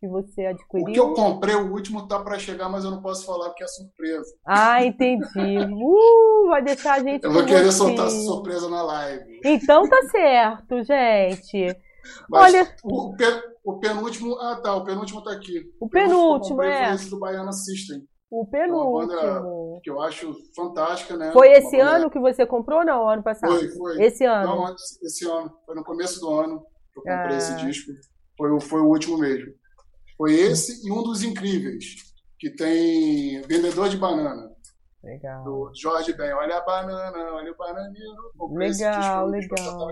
Que 0.00 0.06
você 0.06 0.46
adquiriu? 0.46 0.86
O 0.86 0.92
que 0.92 1.00
eu 1.00 1.12
comprei, 1.12 1.56
o 1.56 1.72
último 1.72 2.06
tá 2.06 2.20
para 2.20 2.38
chegar, 2.38 2.68
mas 2.68 2.84
eu 2.84 2.92
não 2.92 3.02
posso 3.02 3.26
falar 3.26 3.48
porque 3.48 3.64
é 3.64 3.68
surpresa. 3.68 4.32
Ah, 4.44 4.84
entendi. 4.84 5.24
Uh, 5.74 6.50
vai 6.50 6.62
deixar 6.62 6.94
a 6.94 7.02
gente. 7.02 7.24
Eu 7.24 7.32
vou 7.32 7.44
querer 7.44 7.72
soltar 7.72 8.06
essa 8.06 8.20
surpresa 8.20 8.68
na 8.68 8.82
live. 8.82 9.40
Então 9.44 9.88
tá 9.88 10.02
certo, 10.10 10.84
gente. 10.84 11.76
Mas 12.28 12.54
Olha. 12.54 12.76
O, 12.84 13.14
o, 13.64 13.78
penúltimo. 13.78 14.38
Ah, 14.38 14.56
tá. 14.56 14.74
O 14.74 14.84
penúltimo 14.84 15.22
tá 15.22 15.32
aqui. 15.32 15.70
O 15.80 15.88
penúltimo, 15.88 16.62
é. 16.62 16.96
do 16.96 17.18
Baiana 17.18 17.52
System. 17.52 18.06
O 18.30 18.46
penúltimo. 18.46 19.02
É 19.02 19.24
uma 19.24 19.40
banda 19.40 19.80
que 19.82 19.90
eu 19.90 20.00
acho 20.00 20.34
fantástica, 20.54 21.16
né? 21.16 21.32
Foi 21.32 21.50
esse 21.50 21.78
ano 21.80 22.10
que 22.10 22.18
você 22.18 22.44
comprou 22.44 22.80
ou 22.80 22.84
não? 22.84 23.08
Ano 23.08 23.22
passado? 23.22 23.52
Foi, 23.52 23.68
foi. 23.68 24.02
Esse 24.04 24.24
ano? 24.24 24.56
Não, 24.56 24.74
esse 25.02 25.26
ano. 25.26 25.50
Foi 25.64 25.74
no 25.74 25.84
começo 25.84 26.20
do 26.20 26.30
ano 26.30 26.60
que 26.92 26.98
eu 26.98 27.02
comprei 27.02 27.34
ah. 27.34 27.38
esse 27.38 27.56
disco. 27.56 27.92
Foi, 28.36 28.60
foi 28.60 28.80
o 28.80 28.88
último 28.88 29.18
mesmo. 29.18 29.52
Foi 30.16 30.34
esse 30.34 30.86
e 30.86 30.90
um 30.90 31.02
dos 31.02 31.22
incríveis, 31.22 31.84
que 32.38 32.50
tem 32.50 33.40
Vendedor 33.42 33.88
de 33.88 33.96
Banana. 33.96 34.50
Legal. 35.08 35.42
Do 35.42 35.70
Jorge 35.74 36.12
Ben. 36.12 36.32
Olha 36.34 36.58
a 36.58 36.60
banana, 36.60 37.32
olha 37.32 37.50
o 37.50 37.56
bananeiro. 37.56 38.32
Legal, 38.50 39.26
legal. 39.26 39.88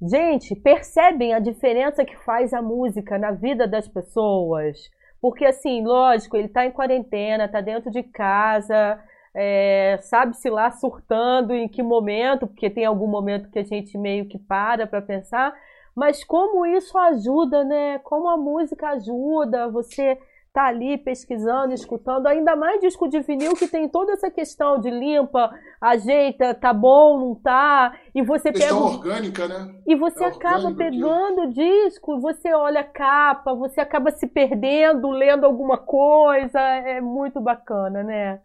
Um 0.00 0.08
Gente, 0.08 0.54
percebem 0.54 1.34
a 1.34 1.40
diferença 1.40 2.04
que 2.04 2.16
faz 2.18 2.54
a 2.54 2.62
música 2.62 3.18
na 3.18 3.32
vida 3.32 3.66
das 3.66 3.88
pessoas? 3.88 4.78
Porque, 5.20 5.44
assim, 5.44 5.84
lógico, 5.84 6.36
ele 6.36 6.46
está 6.46 6.64
em 6.64 6.70
quarentena, 6.70 7.46
está 7.46 7.60
dentro 7.60 7.90
de 7.90 8.04
casa, 8.04 9.02
é, 9.34 9.98
sabe-se 10.02 10.48
lá 10.48 10.70
surtando 10.70 11.52
em 11.52 11.66
que 11.66 11.82
momento, 11.82 12.46
porque 12.46 12.70
tem 12.70 12.84
algum 12.84 13.08
momento 13.08 13.50
que 13.50 13.58
a 13.58 13.64
gente 13.64 13.98
meio 13.98 14.28
que 14.28 14.38
para 14.38 14.86
para 14.86 15.02
pensar, 15.02 15.52
mas 15.96 16.22
como 16.22 16.64
isso 16.64 16.96
ajuda, 16.96 17.64
né? 17.64 17.98
Como 18.00 18.28
a 18.28 18.36
música 18.36 18.90
ajuda 18.90 19.68
você 19.68 20.16
tá 20.56 20.68
ali 20.68 20.96
pesquisando, 20.96 21.74
escutando, 21.74 22.26
ainda 22.26 22.56
mais 22.56 22.80
disco 22.80 23.06
de 23.10 23.20
vinil 23.20 23.52
que 23.52 23.68
tem 23.68 23.86
toda 23.86 24.12
essa 24.12 24.30
questão 24.30 24.80
de 24.80 24.88
limpa, 24.88 25.54
ajeita, 25.78 26.54
tá 26.54 26.72
bom, 26.72 27.20
não 27.20 27.34
tá, 27.34 27.94
e 28.14 28.22
você 28.22 28.50
questão 28.50 28.84
pega 28.84 28.96
orgânica, 28.96 29.46
né? 29.46 29.74
E 29.86 29.94
você 29.94 30.24
é 30.24 30.28
acaba 30.28 30.72
pegando 30.72 31.42
o 31.42 31.52
disco, 31.52 32.18
você 32.18 32.54
olha 32.54 32.80
a 32.80 32.84
capa, 32.84 33.54
você 33.54 33.82
acaba 33.82 34.10
se 34.10 34.26
perdendo, 34.26 35.10
lendo 35.10 35.44
alguma 35.44 35.76
coisa, 35.76 36.58
é 36.58 37.02
muito 37.02 37.38
bacana, 37.38 38.02
né? 38.02 38.40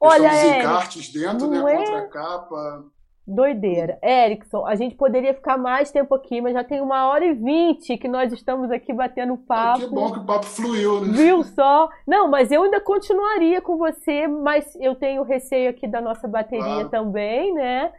Olha, 0.00 0.32
os 0.32 0.44
encartes 0.44 1.12
dentro, 1.12 1.46
né, 1.50 1.58
é... 1.58 1.76
contra 1.76 1.98
a 1.98 2.08
capa. 2.08 2.84
Doideira. 3.26 3.98
Erickson, 4.02 4.66
a 4.66 4.74
gente 4.74 4.94
poderia 4.96 5.32
ficar 5.32 5.56
mais 5.56 5.90
tempo 5.90 6.14
aqui, 6.14 6.42
mas 6.42 6.52
já 6.52 6.62
tem 6.62 6.82
uma 6.82 7.08
hora 7.08 7.24
e 7.24 7.32
vinte 7.32 7.96
que 7.96 8.06
nós 8.06 8.30
estamos 8.32 8.70
aqui 8.70 8.92
batendo 8.92 9.38
papo. 9.38 9.78
Ah, 9.78 9.80
que 9.80 9.94
bom 9.94 10.12
que 10.12 10.18
o 10.18 10.26
papo 10.26 10.44
fluiu, 10.44 11.00
né? 11.00 11.12
Viu 11.12 11.42
só? 11.42 11.88
Não, 12.06 12.28
mas 12.28 12.52
eu 12.52 12.62
ainda 12.62 12.80
continuaria 12.80 13.62
com 13.62 13.78
você, 13.78 14.28
mas 14.28 14.76
eu 14.76 14.94
tenho 14.94 15.22
receio 15.22 15.70
aqui 15.70 15.88
da 15.88 16.02
nossa 16.02 16.28
bateria 16.28 16.64
claro. 16.64 16.90
também, 16.90 17.54
né? 17.54 17.92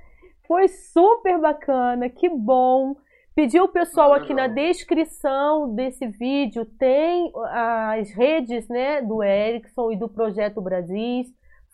Foi 0.47 0.67
super 0.67 1.39
bacana, 1.39 2.07
que 2.07 2.29
bom. 2.29 2.95
Pedi 3.33 3.59
o 3.59 3.67
pessoal 3.67 4.13
ah, 4.13 4.17
aqui 4.17 4.33
na 4.33 4.47
descrição 4.47 5.73
desse 5.73 6.07
vídeo, 6.07 6.65
tem 6.65 7.33
as 7.51 8.11
redes 8.11 8.67
né, 8.69 9.01
do 9.01 9.23
Erickson 9.23 9.91
e 9.91 9.97
do 9.97 10.07
Projeto 10.07 10.61
Brasil 10.61 11.25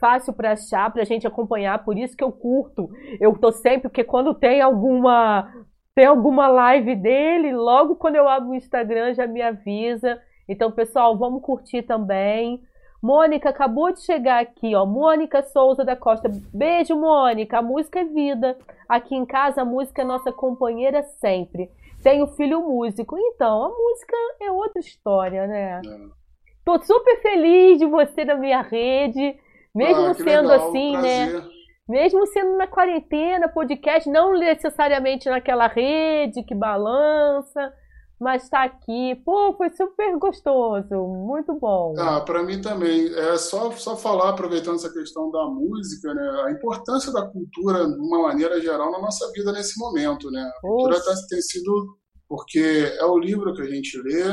fácil 0.01 0.33
para 0.33 0.53
achar, 0.53 0.91
para 0.91 1.03
a 1.03 1.05
gente 1.05 1.27
acompanhar, 1.27 1.85
por 1.85 1.97
isso 1.97 2.17
que 2.17 2.23
eu 2.23 2.31
curto. 2.31 2.89
Eu 3.19 3.37
tô 3.37 3.51
sempre, 3.51 3.83
porque 3.83 4.03
quando 4.03 4.33
tem 4.33 4.59
alguma 4.59 5.47
tem 5.93 6.05
alguma 6.05 6.47
live 6.47 6.95
dele, 6.95 7.53
logo 7.53 7.95
quando 7.95 8.15
eu 8.15 8.27
abro 8.27 8.49
o 8.49 8.55
Instagram 8.55 9.13
já 9.13 9.27
me 9.27 9.41
avisa. 9.41 10.19
Então, 10.47 10.71
pessoal, 10.71 11.17
vamos 11.17 11.41
curtir 11.41 11.83
também. 11.83 12.61
Mônica 13.01 13.49
acabou 13.49 13.91
de 13.91 14.01
chegar 14.01 14.41
aqui, 14.41 14.75
ó. 14.75 14.85
Mônica 14.85 15.41
Souza 15.43 15.83
da 15.83 15.95
Costa. 15.95 16.29
Beijo, 16.53 16.95
Mônica. 16.95 17.57
A 17.57 17.61
música 17.61 17.99
é 17.99 18.05
vida. 18.05 18.57
Aqui 18.87 19.15
em 19.15 19.25
casa 19.25 19.63
a 19.63 19.65
música 19.65 20.01
é 20.01 20.05
nossa 20.05 20.31
companheira 20.31 21.03
sempre. 21.03 21.69
Tenho 22.03 22.27
filho 22.27 22.61
músico. 22.61 23.17
Então, 23.17 23.65
a 23.65 23.69
música 23.69 24.15
é 24.41 24.51
outra 24.51 24.79
história, 24.79 25.47
né? 25.47 25.81
É. 25.85 26.21
Tô 26.63 26.81
super 26.83 27.21
feliz 27.21 27.79
de 27.79 27.85
você 27.85 28.23
na 28.23 28.35
minha 28.35 28.61
rede. 28.61 29.35
Mesmo 29.73 30.05
ah, 30.05 30.13
sendo 30.13 30.49
legal, 30.49 30.69
assim, 30.69 30.97
né? 30.97 31.43
Mesmo 31.87 32.25
sendo 32.27 32.57
na 32.57 32.67
quarentena, 32.67 33.49
podcast, 33.49 34.09
não 34.09 34.37
necessariamente 34.37 35.29
naquela 35.29 35.67
rede 35.67 36.43
que 36.43 36.55
balança, 36.55 37.73
mas 38.19 38.43
está 38.43 38.63
aqui. 38.63 39.15
Pô, 39.25 39.53
foi 39.57 39.69
super 39.71 40.15
gostoso, 40.17 40.95
muito 41.07 41.53
bom. 41.55 41.95
Ah, 41.97 42.21
para 42.21 42.43
mim 42.43 42.61
também. 42.61 43.11
É 43.13 43.35
só, 43.37 43.71
só 43.71 43.97
falar, 43.97 44.29
aproveitando 44.29 44.75
essa 44.75 44.93
questão 44.93 45.31
da 45.31 45.45
música, 45.47 46.13
né? 46.13 46.43
A 46.45 46.51
importância 46.51 47.11
da 47.11 47.25
cultura, 47.27 47.87
de 47.87 47.99
uma 47.99 48.21
maneira 48.21 48.61
geral, 48.61 48.91
na 48.91 48.99
nossa 48.99 49.29
vida 49.31 49.51
nesse 49.51 49.79
momento, 49.79 50.29
né? 50.29 50.41
A 50.41 50.61
cultura 50.61 50.99
tá, 51.03 51.13
tem 51.29 51.41
sido. 51.41 51.97
Porque 52.27 52.95
é 52.97 53.03
o 53.03 53.17
livro 53.17 53.53
que 53.53 53.61
a 53.61 53.69
gente 53.69 54.01
lê, 54.01 54.23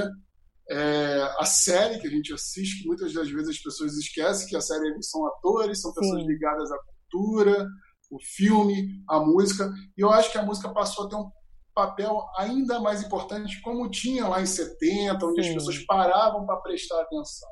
é, 0.71 1.35
a 1.39 1.45
série 1.45 1.99
que 1.99 2.07
a 2.07 2.11
gente 2.11 2.33
assiste, 2.33 2.83
que 2.83 2.87
muitas 2.87 3.13
das 3.13 3.31
vezes 3.31 3.57
as 3.57 3.59
pessoas 3.59 3.97
esquecem 3.97 4.49
que 4.49 4.57
a 4.57 4.61
série 4.61 5.03
são 5.03 5.27
atores, 5.27 5.81
são 5.81 5.93
pessoas 5.93 6.21
Sim. 6.21 6.27
ligadas 6.27 6.71
à 6.71 6.77
cultura, 6.79 7.67
o 8.11 8.19
filme, 8.21 9.03
a 9.09 9.21
música. 9.21 9.73
E 9.97 10.03
eu 10.03 10.11
acho 10.11 10.31
que 10.31 10.39
a 10.39 10.45
música 10.45 10.69
passou 10.73 11.07
a 11.07 11.09
ter 11.09 11.17
um 11.17 11.31
papel 11.75 12.23
ainda 12.37 12.81
mais 12.81 13.03
importante, 13.03 13.61
como 13.63 13.89
tinha 13.89 14.27
lá 14.27 14.43
em 14.43 14.47
70, 14.47 15.25
onde 15.25 15.43
Sim. 15.43 15.49
as 15.49 15.55
pessoas 15.55 15.79
paravam 15.87 16.45
para 16.45 16.57
prestar 16.57 17.01
atenção. 17.01 17.49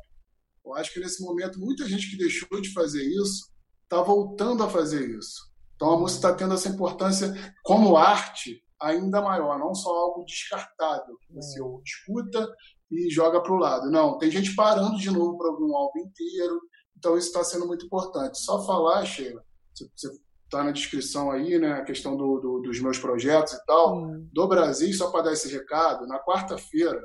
Eu 0.65 0.75
acho 0.75 0.93
que 0.93 1.01
nesse 1.01 1.23
momento, 1.23 1.61
muita 1.61 1.89
gente 1.89 2.11
que 2.11 2.19
deixou 2.19 2.61
de 2.61 2.73
fazer 2.73 3.03
isso 3.03 3.51
está 3.85 4.03
voltando 4.03 4.63
a 4.65 4.69
fazer 4.69 5.09
isso. 5.17 5.49
Então 5.77 5.93
a 5.93 5.99
música 5.99 6.19
está 6.19 6.35
tendo 6.35 6.55
essa 6.55 6.69
importância 6.69 7.33
como 7.63 7.97
arte 7.97 8.63
ainda 8.81 9.23
maior, 9.23 9.59
não 9.59 9.75
só 9.75 9.91
algo 9.91 10.25
descartável, 10.25 11.17
que 11.21 11.33
você 11.33 11.63
é. 11.63 11.67
escuta 11.85 12.49
e 12.91 13.11
joga 13.11 13.43
para 13.43 13.53
o 13.53 13.59
lado. 13.59 13.91
Não, 13.91 14.19
tem 14.19 14.31
gente 14.31 14.55
parando 14.55 14.97
de 14.97 15.11
novo 15.11 15.37
para 15.37 15.51
ouvir 15.51 15.65
um 15.65 15.77
álbum 15.77 16.01
inteiro, 16.01 16.61
então 16.97 17.17
isso 17.17 17.29
está 17.29 17.43
sendo 17.45 17.67
muito 17.67 17.87
importante. 17.87 18.39
Só 18.39 18.65
falar, 18.65 19.05
Sheila, 19.05 19.43
você 19.75 20.09
está 20.45 20.63
na 20.63 20.71
descrição 20.71 21.31
aí, 21.31 21.59
né, 21.59 21.73
a 21.73 21.85
questão 21.85 22.17
do, 22.17 22.39
do, 22.39 22.61
dos 22.61 22.81
meus 22.81 22.99
projetos 22.99 23.53
e 23.53 23.65
tal, 23.67 23.97
hum. 23.97 24.29
do 24.33 24.47
Brasil, 24.47 24.93
só 24.95 25.11
para 25.11 25.23
dar 25.23 25.33
esse 25.33 25.49
recado, 25.53 26.07
na 26.07 26.19
quarta-feira 26.21 27.01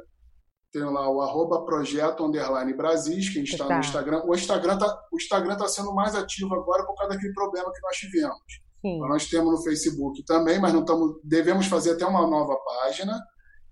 tem 0.72 0.84
lá 0.84 1.10
o 1.10 1.22
arroba 1.22 1.66
projeto 1.66 2.26
underline 2.26 2.74
Brasis, 2.74 3.30
que 3.30 3.40
a 3.40 3.41
gente 3.41 3.52
está 3.52 3.68
tá. 3.68 3.74
no 3.74 3.80
Instagram. 3.82 4.24
O 4.26 4.34
Instagram 4.34 4.74
está 4.74 5.66
tá 5.66 5.68
sendo 5.68 5.94
mais 5.94 6.16
ativo 6.16 6.56
agora 6.56 6.86
por 6.86 6.95
causa 6.95 7.14
daquele 7.14 7.34
problema 7.34 7.72
que 7.74 7.82
nós 7.82 7.98
tivemos. 7.98 8.40
Sim. 8.82 8.99
Nós 8.99 9.28
temos 9.28 9.52
no 9.52 9.64
Facebook 9.64 10.24
também, 10.26 10.60
mas 10.60 10.74
não 10.74 10.80
estamos, 10.80 11.20
devemos 11.24 11.68
fazer 11.68 11.91
até 11.91 12.06
uma 12.06 12.26
nova 12.26 12.56
página 12.56 13.20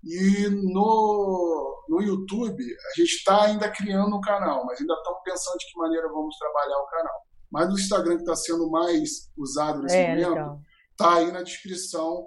E 0.02 0.48
no, 0.48 1.84
no 1.88 2.02
YouTube, 2.02 2.62
a 2.62 3.00
gente 3.00 3.16
está 3.16 3.42
ainda 3.44 3.70
criando 3.70 4.16
um 4.16 4.20
canal, 4.20 4.64
mas 4.64 4.80
ainda 4.80 4.94
estamos 4.94 5.20
pensando 5.24 5.58
de 5.58 5.66
que 5.66 5.78
maneira 5.78 6.08
vamos 6.08 6.36
trabalhar 6.38 6.78
o 6.78 6.86
canal. 6.86 7.20
Mas 7.50 7.68
no 7.68 7.78
Instagram, 7.78 8.16
que 8.16 8.22
está 8.22 8.36
sendo 8.36 8.70
mais 8.70 9.30
usado 9.36 9.82
nesse 9.82 9.96
é, 9.96 10.14
momento, 10.14 10.60
está 10.92 11.16
aí 11.16 11.30
na 11.30 11.42
descrição 11.42 12.26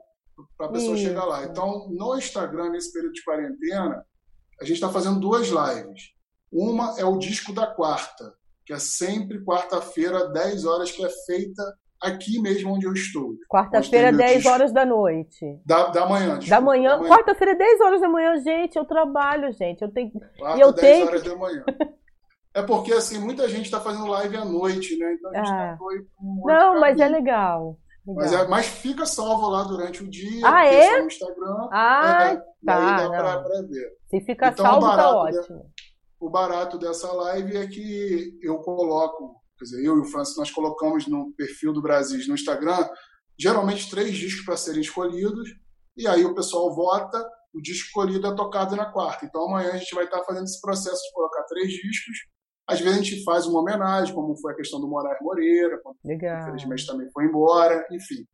para 0.57 0.67
a 0.67 0.71
pessoa 0.71 0.95
Isso. 0.95 1.05
chegar 1.05 1.25
lá. 1.25 1.43
Então, 1.45 1.89
no 1.89 2.17
Instagram, 2.17 2.69
nesse 2.69 2.91
período 2.91 3.13
de 3.13 3.23
quarentena, 3.23 4.05
a 4.61 4.65
gente 4.65 4.75
está 4.75 4.89
fazendo 4.89 5.19
duas 5.19 5.47
lives. 5.47 6.13
Uma 6.51 6.99
é 6.99 7.05
o 7.05 7.17
disco 7.17 7.53
da 7.53 7.67
quarta, 7.67 8.35
que 8.65 8.73
é 8.73 8.79
sempre 8.79 9.43
quarta-feira, 9.43 10.29
10 10.29 10.65
horas, 10.65 10.91
que 10.91 11.03
é 11.03 11.09
feita 11.25 11.63
aqui 12.03 12.39
mesmo 12.39 12.73
onde 12.73 12.85
eu 12.85 12.93
estou. 12.93 13.33
Quarta-feira, 13.49 14.11
10 14.11 14.45
horas 14.45 14.73
da 14.73 14.85
noite. 14.85 15.59
Da, 15.65 15.87
da 15.87 16.05
manhã, 16.05 16.37
desculpa, 16.37 16.49
Da 16.49 16.61
manhã. 16.61 16.97
manhã. 16.97 17.09
Quarta-feira, 17.09 17.55
10 17.55 17.81
horas 17.81 18.01
da 18.01 18.09
manhã, 18.09 18.37
gente, 18.39 18.75
eu 18.75 18.85
trabalho, 18.85 19.51
gente. 19.53 19.81
Eu 19.81 19.89
tenho. 19.89 20.11
Quarta, 20.37 20.59
eu 20.59 20.73
10 20.73 20.81
tenho... 20.81 21.07
horas 21.07 21.23
da 21.23 21.35
manhã. 21.35 21.63
É 22.55 22.61
porque, 22.61 22.93
assim, 22.93 23.17
muita 23.17 23.49
gente 23.49 23.65
está 23.65 23.79
fazendo 23.79 24.05
live 24.05 24.37
à 24.37 24.45
noite, 24.45 24.95
né? 24.97 25.13
Então 25.13 25.31
a 25.31 25.37
gente 25.37 25.49
ah. 25.49 25.75
foi 25.75 26.05
um 26.21 26.43
Não, 26.45 26.79
mas 26.79 26.99
é 26.99 27.07
legal. 27.07 27.79
Mas, 28.05 28.31
é, 28.31 28.47
mas, 28.47 28.67
fica 28.67 29.05
salvo 29.05 29.49
lá 29.49 29.63
durante 29.63 30.03
o 30.03 30.09
dia, 30.09 30.41
ah, 30.43 30.65
é? 30.65 30.99
no 30.99 31.07
Instagram. 31.07 31.69
Ah, 31.71 32.33
é, 32.33 32.35
tá. 32.63 32.97
Aí 32.97 33.09
dá 33.09 33.39
para 33.39 33.61
ver. 33.63 33.93
Se 34.07 34.19
fica 34.21 34.49
então, 34.49 34.65
salvo, 34.65 34.87
tá 34.87 35.15
ótimo. 35.15 35.65
o 36.19 36.29
barato 36.29 36.77
dessa 36.77 37.11
live 37.11 37.57
é 37.57 37.65
que 37.65 38.37
eu 38.43 38.57
coloco 38.59 39.41
quer 39.63 39.75
dizer, 39.75 39.85
eu 39.85 39.97
e 39.97 40.01
o 40.01 40.05
Francis, 40.05 40.37
nós 40.37 40.51
colocamos 40.51 41.07
no 41.07 41.31
perfil 41.35 41.71
do 41.71 41.81
Brasil 41.81 42.19
no 42.27 42.33
Instagram, 42.33 42.87
geralmente 43.39 43.89
três 43.89 44.15
discos 44.15 44.45
para 44.45 44.57
serem 44.57 44.81
escolhidos, 44.81 45.49
e 45.95 46.07
aí 46.07 46.25
o 46.25 46.35
pessoal 46.35 46.73
vota, 46.75 47.23
o 47.53 47.61
disco 47.61 47.87
escolhido 47.87 48.27
é 48.27 48.35
tocado 48.35 48.75
na 48.75 48.85
quarta. 48.85 49.25
Então 49.25 49.45
amanhã 49.45 49.71
a 49.71 49.77
gente 49.77 49.93
vai 49.95 50.05
estar 50.05 50.23
fazendo 50.23 50.45
esse 50.45 50.59
processo 50.59 51.01
de 51.01 51.13
colocar 51.13 51.43
três 51.43 51.69
discos. 51.71 52.17
Às 52.67 52.79
vezes 52.79 52.99
a 52.99 53.01
gente 53.01 53.23
faz 53.23 53.45
uma 53.45 53.59
homenagem, 53.59 54.13
como 54.13 54.35
foi 54.37 54.53
a 54.53 54.55
questão 54.55 54.79
do 54.79 54.87
Moraes 54.87 55.19
Moreira, 55.21 55.79
quando 55.81 55.97
Legal. 56.03 56.41
infelizmente 56.43 56.85
também 56.85 57.09
foi 57.11 57.25
embora, 57.25 57.85
enfim. 57.91 58.25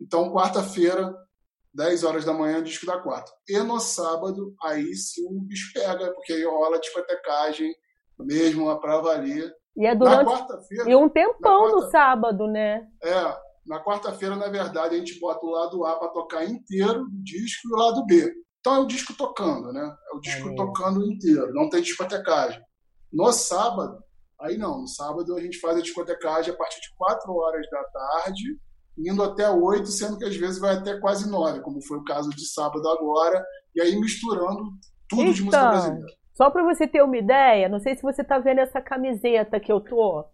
Então, 0.00 0.30
quarta-feira, 0.30 1.12
10 1.74 2.04
horas 2.04 2.24
da 2.24 2.32
manhã, 2.32 2.62
disco 2.62 2.86
da 2.86 3.00
quarta. 3.00 3.32
E 3.48 3.58
no 3.58 3.80
sábado, 3.80 4.54
aí 4.62 4.94
sim 4.94 5.26
o 5.26 5.40
bicho 5.40 5.72
pega, 5.72 6.12
porque 6.12 6.32
aí 6.32 6.44
rola 6.44 6.78
discotecagem 6.78 7.74
mesmo 8.18 8.78
para 8.80 9.00
valer. 9.00 9.52
E 9.76 9.86
é 9.86 9.94
durante. 9.94 10.32
E 10.86 10.94
um 10.94 11.08
tempão 11.08 11.62
quarta... 11.62 11.76
no 11.76 11.90
sábado, 11.90 12.46
né? 12.46 12.86
É. 13.02 13.48
Na 13.66 13.84
quarta-feira, 13.84 14.34
na 14.34 14.48
verdade, 14.48 14.94
a 14.94 14.98
gente 14.98 15.20
bota 15.20 15.44
o 15.44 15.50
lado 15.50 15.84
A 15.84 15.98
para 15.98 16.08
tocar 16.08 16.44
inteiro 16.44 17.02
o 17.02 17.22
disco 17.22 17.68
e 17.68 17.74
o 17.74 17.76
lado 17.76 18.06
B. 18.06 18.32
Então 18.60 18.76
é 18.76 18.78
o 18.80 18.86
disco 18.86 19.14
tocando, 19.14 19.72
né? 19.72 19.94
É 20.10 20.16
o 20.16 20.20
disco 20.20 20.48
é 20.48 20.54
tocando 20.54 21.04
inteiro, 21.04 21.52
não 21.52 21.68
tem 21.68 21.82
discotecagem. 21.82 22.60
No 23.12 23.30
sábado, 23.30 24.02
aí 24.40 24.56
não, 24.56 24.80
no 24.80 24.88
sábado 24.88 25.36
a 25.36 25.40
gente 25.40 25.58
faz 25.60 25.76
a 25.76 25.82
discotecagem 25.82 26.52
a 26.52 26.56
partir 26.56 26.80
de 26.80 26.94
4 26.96 27.32
horas 27.32 27.66
da 27.70 27.84
tarde, 27.84 28.58
indo 28.96 29.22
até 29.22 29.48
8, 29.48 29.86
sendo 29.86 30.18
que 30.18 30.24
às 30.24 30.36
vezes 30.36 30.58
vai 30.58 30.76
até 30.76 30.98
quase 30.98 31.30
9, 31.30 31.60
como 31.60 31.84
foi 31.86 31.98
o 31.98 32.04
caso 32.04 32.30
de 32.30 32.46
sábado 32.50 32.86
agora, 32.88 33.44
e 33.74 33.80
aí 33.80 33.98
misturando 34.00 34.64
tudo 35.08 35.22
então, 35.22 35.32
de 35.32 35.42
música 35.42 35.56
então, 35.56 35.70
brasileira. 35.70 36.17
Só 36.38 36.50
para 36.50 36.62
você 36.62 36.86
ter 36.86 37.02
uma 37.02 37.16
ideia, 37.16 37.68
não 37.68 37.80
sei 37.80 37.96
se 37.96 38.02
você 38.02 38.22
está 38.22 38.38
vendo 38.38 38.60
essa 38.60 38.80
camiseta 38.80 39.58
que 39.58 39.72
eu 39.72 39.80
tô, 39.80 40.24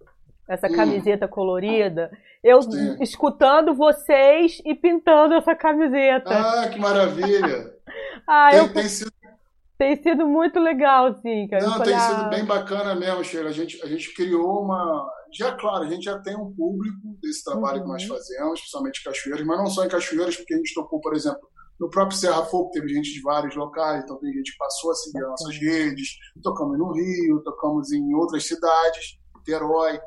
essa 0.46 0.66
hum. 0.66 0.76
camiseta 0.76 1.26
colorida, 1.26 2.10
eu 2.42 2.60
Sim. 2.60 3.02
escutando 3.02 3.74
vocês 3.74 4.60
e 4.66 4.74
pintando 4.74 5.32
essa 5.32 5.54
camiseta. 5.54 6.28
Ah, 6.28 6.68
que 6.68 6.78
maravilha! 6.78 7.72
ah, 8.28 8.50
tem, 8.50 8.58
eu... 8.58 8.72
tem, 8.74 8.84
sido... 8.84 9.12
tem 9.78 10.02
sido 10.02 10.28
muito 10.28 10.60
legal, 10.60 11.14
sim, 11.22 11.48
cara. 11.48 11.64
Não, 11.64 11.80
tem 11.80 11.98
sido 11.98 12.28
bem 12.28 12.44
bacana 12.44 12.94
mesmo, 12.94 13.24
Sheila. 13.24 13.48
A 13.48 13.52
gente, 13.52 13.82
a 13.82 13.86
gente 13.86 14.12
criou 14.14 14.62
uma. 14.62 15.10
Já, 15.32 15.52
claro, 15.52 15.84
a 15.84 15.88
gente 15.88 16.04
já 16.04 16.18
tem 16.18 16.36
um 16.36 16.54
público 16.54 17.16
desse 17.22 17.42
trabalho 17.42 17.78
uhum. 17.78 17.84
que 17.84 17.88
nós 17.88 18.02
uhum. 18.02 18.08
fazemos, 18.10 18.60
principalmente 18.60 19.00
em 19.00 19.04
Cachoeiras, 19.04 19.46
mas 19.46 19.58
não 19.58 19.66
só 19.68 19.86
em 19.86 19.88
Cachoeiras, 19.88 20.36
porque 20.36 20.52
a 20.52 20.58
gente 20.58 20.74
tocou, 20.74 21.00
por 21.00 21.14
exemplo, 21.14 21.48
no 21.78 21.90
próprio 21.90 22.16
Serra 22.16 22.44
Fogo 22.44 22.70
teve 22.70 22.88
gente 22.88 23.12
de 23.12 23.20
vários 23.20 23.56
locais, 23.56 24.02
então 24.02 24.18
tem 24.18 24.32
gente 24.32 24.52
que 24.52 24.58
passou 24.58 24.92
a 24.92 24.94
seguir 24.94 25.22
as 25.24 25.30
nossas 25.30 25.56
redes. 25.56 26.08
Tocamos 26.42 26.78
no 26.78 26.92
Rio, 26.92 27.42
tocamos 27.42 27.92
em 27.92 28.14
outras 28.14 28.46
cidades, 28.46 29.18
Niterói. 29.36 30.00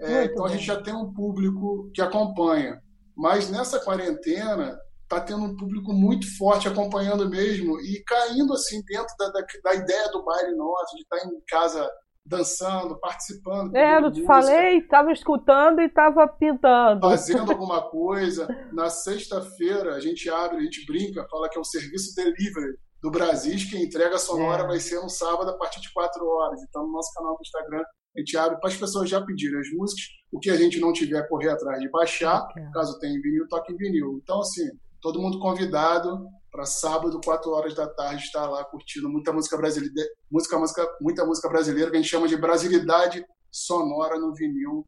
É, 0.00 0.24
então 0.26 0.44
a 0.44 0.48
gente 0.48 0.64
já 0.64 0.80
tem 0.80 0.94
um 0.94 1.12
público 1.12 1.90
que 1.94 2.02
acompanha. 2.02 2.80
Mas 3.16 3.50
nessa 3.50 3.80
quarentena 3.80 4.78
está 5.02 5.20
tendo 5.20 5.44
um 5.44 5.56
público 5.56 5.92
muito 5.92 6.26
forte 6.36 6.68
acompanhando 6.68 7.28
mesmo 7.28 7.80
e 7.80 8.02
caindo 8.04 8.52
assim 8.52 8.82
dentro 8.84 9.12
da, 9.18 9.30
da, 9.30 9.44
da 9.64 9.74
ideia 9.74 10.08
do 10.12 10.22
baile 10.22 10.54
nosso, 10.54 10.94
de 10.94 11.02
estar 11.02 11.18
tá 11.18 11.26
em 11.26 11.40
casa 11.48 11.90
dançando, 12.28 12.98
participando. 13.00 13.74
É, 13.74 13.98
eu 13.98 14.12
te 14.12 14.22
falei, 14.24 14.78
estava 14.78 15.10
escutando 15.12 15.80
e 15.80 15.86
estava 15.86 16.28
pintando. 16.28 17.00
Fazendo 17.00 17.50
alguma 17.52 17.82
coisa. 17.82 18.46
Na 18.72 18.90
sexta-feira, 18.90 19.94
a 19.94 20.00
gente 20.00 20.28
abre, 20.28 20.58
a 20.58 20.60
gente 20.60 20.84
brinca, 20.86 21.26
fala 21.30 21.48
que 21.48 21.56
é 21.56 21.60
o 21.60 21.64
serviço 21.64 22.14
delivery 22.14 22.78
do 23.02 23.10
Brasil, 23.10 23.56
que 23.68 23.76
a 23.76 23.82
entrega 23.82 24.18
sonora 24.18 24.64
é. 24.64 24.66
vai 24.66 24.80
ser 24.80 25.00
no 25.00 25.08
sábado 25.08 25.50
a 25.50 25.56
partir 25.56 25.80
de 25.80 25.92
4 25.92 26.26
horas. 26.26 26.60
Então, 26.68 26.86
no 26.86 26.92
nosso 26.92 27.12
canal 27.14 27.34
do 27.34 27.40
Instagram, 27.40 27.82
a 28.16 28.20
gente 28.20 28.36
abre 28.36 28.58
para 28.58 28.68
as 28.68 28.76
pessoas 28.76 29.08
já 29.08 29.20
pedirem 29.24 29.58
as 29.58 29.70
músicas. 29.70 30.04
O 30.30 30.38
que 30.38 30.50
a 30.50 30.56
gente 30.56 30.78
não 30.80 30.92
tiver, 30.92 31.26
correr 31.28 31.50
atrás 31.50 31.80
de 31.80 31.88
baixar. 31.90 32.46
Caso 32.74 32.98
tenha 32.98 33.16
em 33.16 33.20
vinil, 33.20 33.48
toque 33.48 33.72
em 33.72 33.76
vinil. 33.76 34.20
Então, 34.22 34.40
assim, 34.40 34.68
todo 35.00 35.20
mundo 35.20 35.38
convidado 35.38 36.26
para 36.50 36.64
sábado, 36.64 37.20
4 37.24 37.50
horas 37.50 37.74
da 37.74 37.86
tarde, 37.86 38.22
estar 38.22 38.48
lá 38.48 38.64
curtindo 38.64 39.08
muita 39.08 39.32
música 39.32 39.56
brasileira, 39.56 40.10
música, 40.30 40.58
música, 40.58 40.96
muita 41.00 41.24
música 41.24 41.48
brasileira 41.48 41.90
que 41.90 41.96
a 41.96 42.00
gente 42.00 42.10
chama 42.10 42.28
de 42.28 42.36
brasilidade 42.36 43.24
sonora 43.50 44.18
no 44.18 44.34
vinil, 44.34 44.84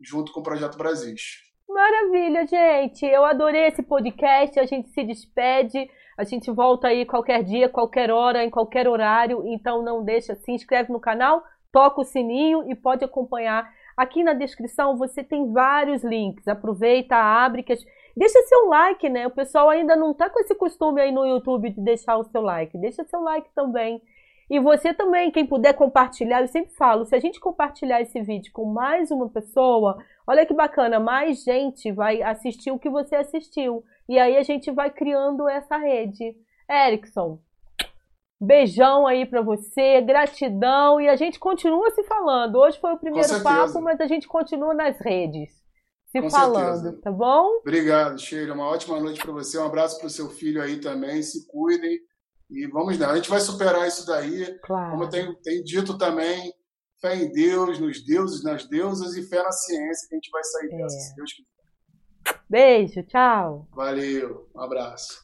junto 0.00 0.32
com 0.32 0.40
o 0.40 0.42
Projeto 0.42 0.78
Brasis. 0.78 1.50
Maravilha, 1.68 2.46
gente! 2.46 3.06
Eu 3.06 3.24
adorei 3.24 3.68
esse 3.68 3.82
podcast. 3.82 4.58
A 4.58 4.66
gente 4.66 4.90
se 4.90 5.04
despede. 5.04 5.88
A 6.18 6.24
gente 6.24 6.50
volta 6.50 6.88
aí 6.88 7.06
qualquer 7.06 7.44
dia, 7.44 7.68
qualquer 7.68 8.10
hora, 8.10 8.44
em 8.44 8.50
qualquer 8.50 8.88
horário. 8.88 9.46
Então 9.46 9.80
não 9.82 10.04
deixa, 10.04 10.34
se 10.34 10.50
inscreve 10.50 10.92
no 10.92 11.00
canal, 11.00 11.42
toca 11.70 12.00
o 12.00 12.04
sininho 12.04 12.68
e 12.68 12.74
pode 12.74 13.04
acompanhar. 13.04 13.72
Aqui 13.96 14.24
na 14.24 14.32
descrição 14.32 14.96
você 14.96 15.22
tem 15.22 15.52
vários 15.52 16.02
links. 16.02 16.48
Aproveita, 16.48 17.14
abre 17.16 17.62
que 17.62 17.72
as 17.72 17.84
Deixa 18.20 18.38
seu 18.42 18.68
like, 18.68 19.08
né? 19.08 19.26
O 19.26 19.30
pessoal 19.30 19.70
ainda 19.70 19.96
não 19.96 20.12
tá 20.12 20.28
com 20.28 20.38
esse 20.40 20.54
costume 20.54 21.00
aí 21.00 21.10
no 21.10 21.24
YouTube 21.24 21.70
de 21.70 21.80
deixar 21.80 22.18
o 22.18 22.24
seu 22.24 22.42
like. 22.42 22.76
Deixa 22.76 23.02
seu 23.02 23.22
like 23.22 23.48
também. 23.54 24.02
E 24.50 24.60
você 24.60 24.92
também, 24.92 25.30
quem 25.30 25.46
puder 25.46 25.72
compartilhar, 25.72 26.42
eu 26.42 26.48
sempre 26.48 26.70
falo, 26.74 27.06
se 27.06 27.16
a 27.16 27.18
gente 27.18 27.40
compartilhar 27.40 28.02
esse 28.02 28.20
vídeo 28.20 28.52
com 28.52 28.66
mais 28.66 29.10
uma 29.10 29.30
pessoa, 29.30 30.04
olha 30.26 30.44
que 30.44 30.52
bacana, 30.52 31.00
mais 31.00 31.42
gente 31.42 31.90
vai 31.90 32.20
assistir 32.20 32.70
o 32.70 32.78
que 32.78 32.90
você 32.90 33.16
assistiu. 33.16 33.82
E 34.06 34.18
aí 34.18 34.36
a 34.36 34.42
gente 34.42 34.70
vai 34.70 34.90
criando 34.90 35.48
essa 35.48 35.78
rede. 35.78 36.36
Erickson, 36.70 37.38
beijão 38.38 39.06
aí 39.06 39.24
para 39.24 39.40
você, 39.40 40.02
gratidão 40.02 41.00
e 41.00 41.08
a 41.08 41.16
gente 41.16 41.38
continua 41.38 41.88
se 41.92 42.02
falando. 42.02 42.56
Hoje 42.56 42.78
foi 42.78 42.92
o 42.92 42.98
primeiro 42.98 43.42
papo, 43.42 43.80
mas 43.80 43.98
a 43.98 44.06
gente 44.06 44.28
continua 44.28 44.74
nas 44.74 45.00
redes 45.00 45.59
se 46.10 46.20
Com 46.20 46.28
falando, 46.30 46.82
certeza. 46.82 47.02
tá 47.02 47.12
bom? 47.12 47.58
Obrigado, 47.60 48.18
Sheila. 48.18 48.54
Uma 48.54 48.66
ótima 48.66 48.98
noite 48.98 49.20
para 49.22 49.32
você. 49.32 49.56
Um 49.58 49.64
abraço 49.64 49.96
para 49.98 50.08
o 50.08 50.10
seu 50.10 50.28
filho 50.28 50.60
aí 50.60 50.80
também. 50.80 51.22
Se 51.22 51.46
cuidem. 51.46 52.00
E 52.50 52.66
vamos 52.66 52.98
lá. 52.98 53.12
A 53.12 53.16
gente 53.16 53.30
vai 53.30 53.38
superar 53.40 53.86
isso 53.86 54.04
daí. 54.04 54.58
Claro. 54.60 54.90
Como 54.90 55.04
eu 55.04 55.08
tenho, 55.08 55.34
tenho 55.36 55.62
dito 55.62 55.96
também, 55.96 56.52
fé 57.00 57.14
em 57.14 57.30
Deus, 57.30 57.78
nos 57.78 58.04
deuses, 58.04 58.42
nas 58.42 58.66
deusas 58.66 59.16
e 59.16 59.22
fé 59.22 59.40
na 59.40 59.52
ciência, 59.52 60.08
que 60.08 60.14
a 60.16 60.18
gente 60.18 60.30
vai 60.30 60.42
sair 60.42 60.72
é. 60.72 60.76
dessa, 60.78 60.98
se 60.98 61.14
Deus 61.14 61.32
quiser. 61.32 61.50
Beijo, 62.48 63.02
tchau. 63.04 63.68
Valeu, 63.72 64.50
um 64.52 64.60
abraço. 64.60 65.19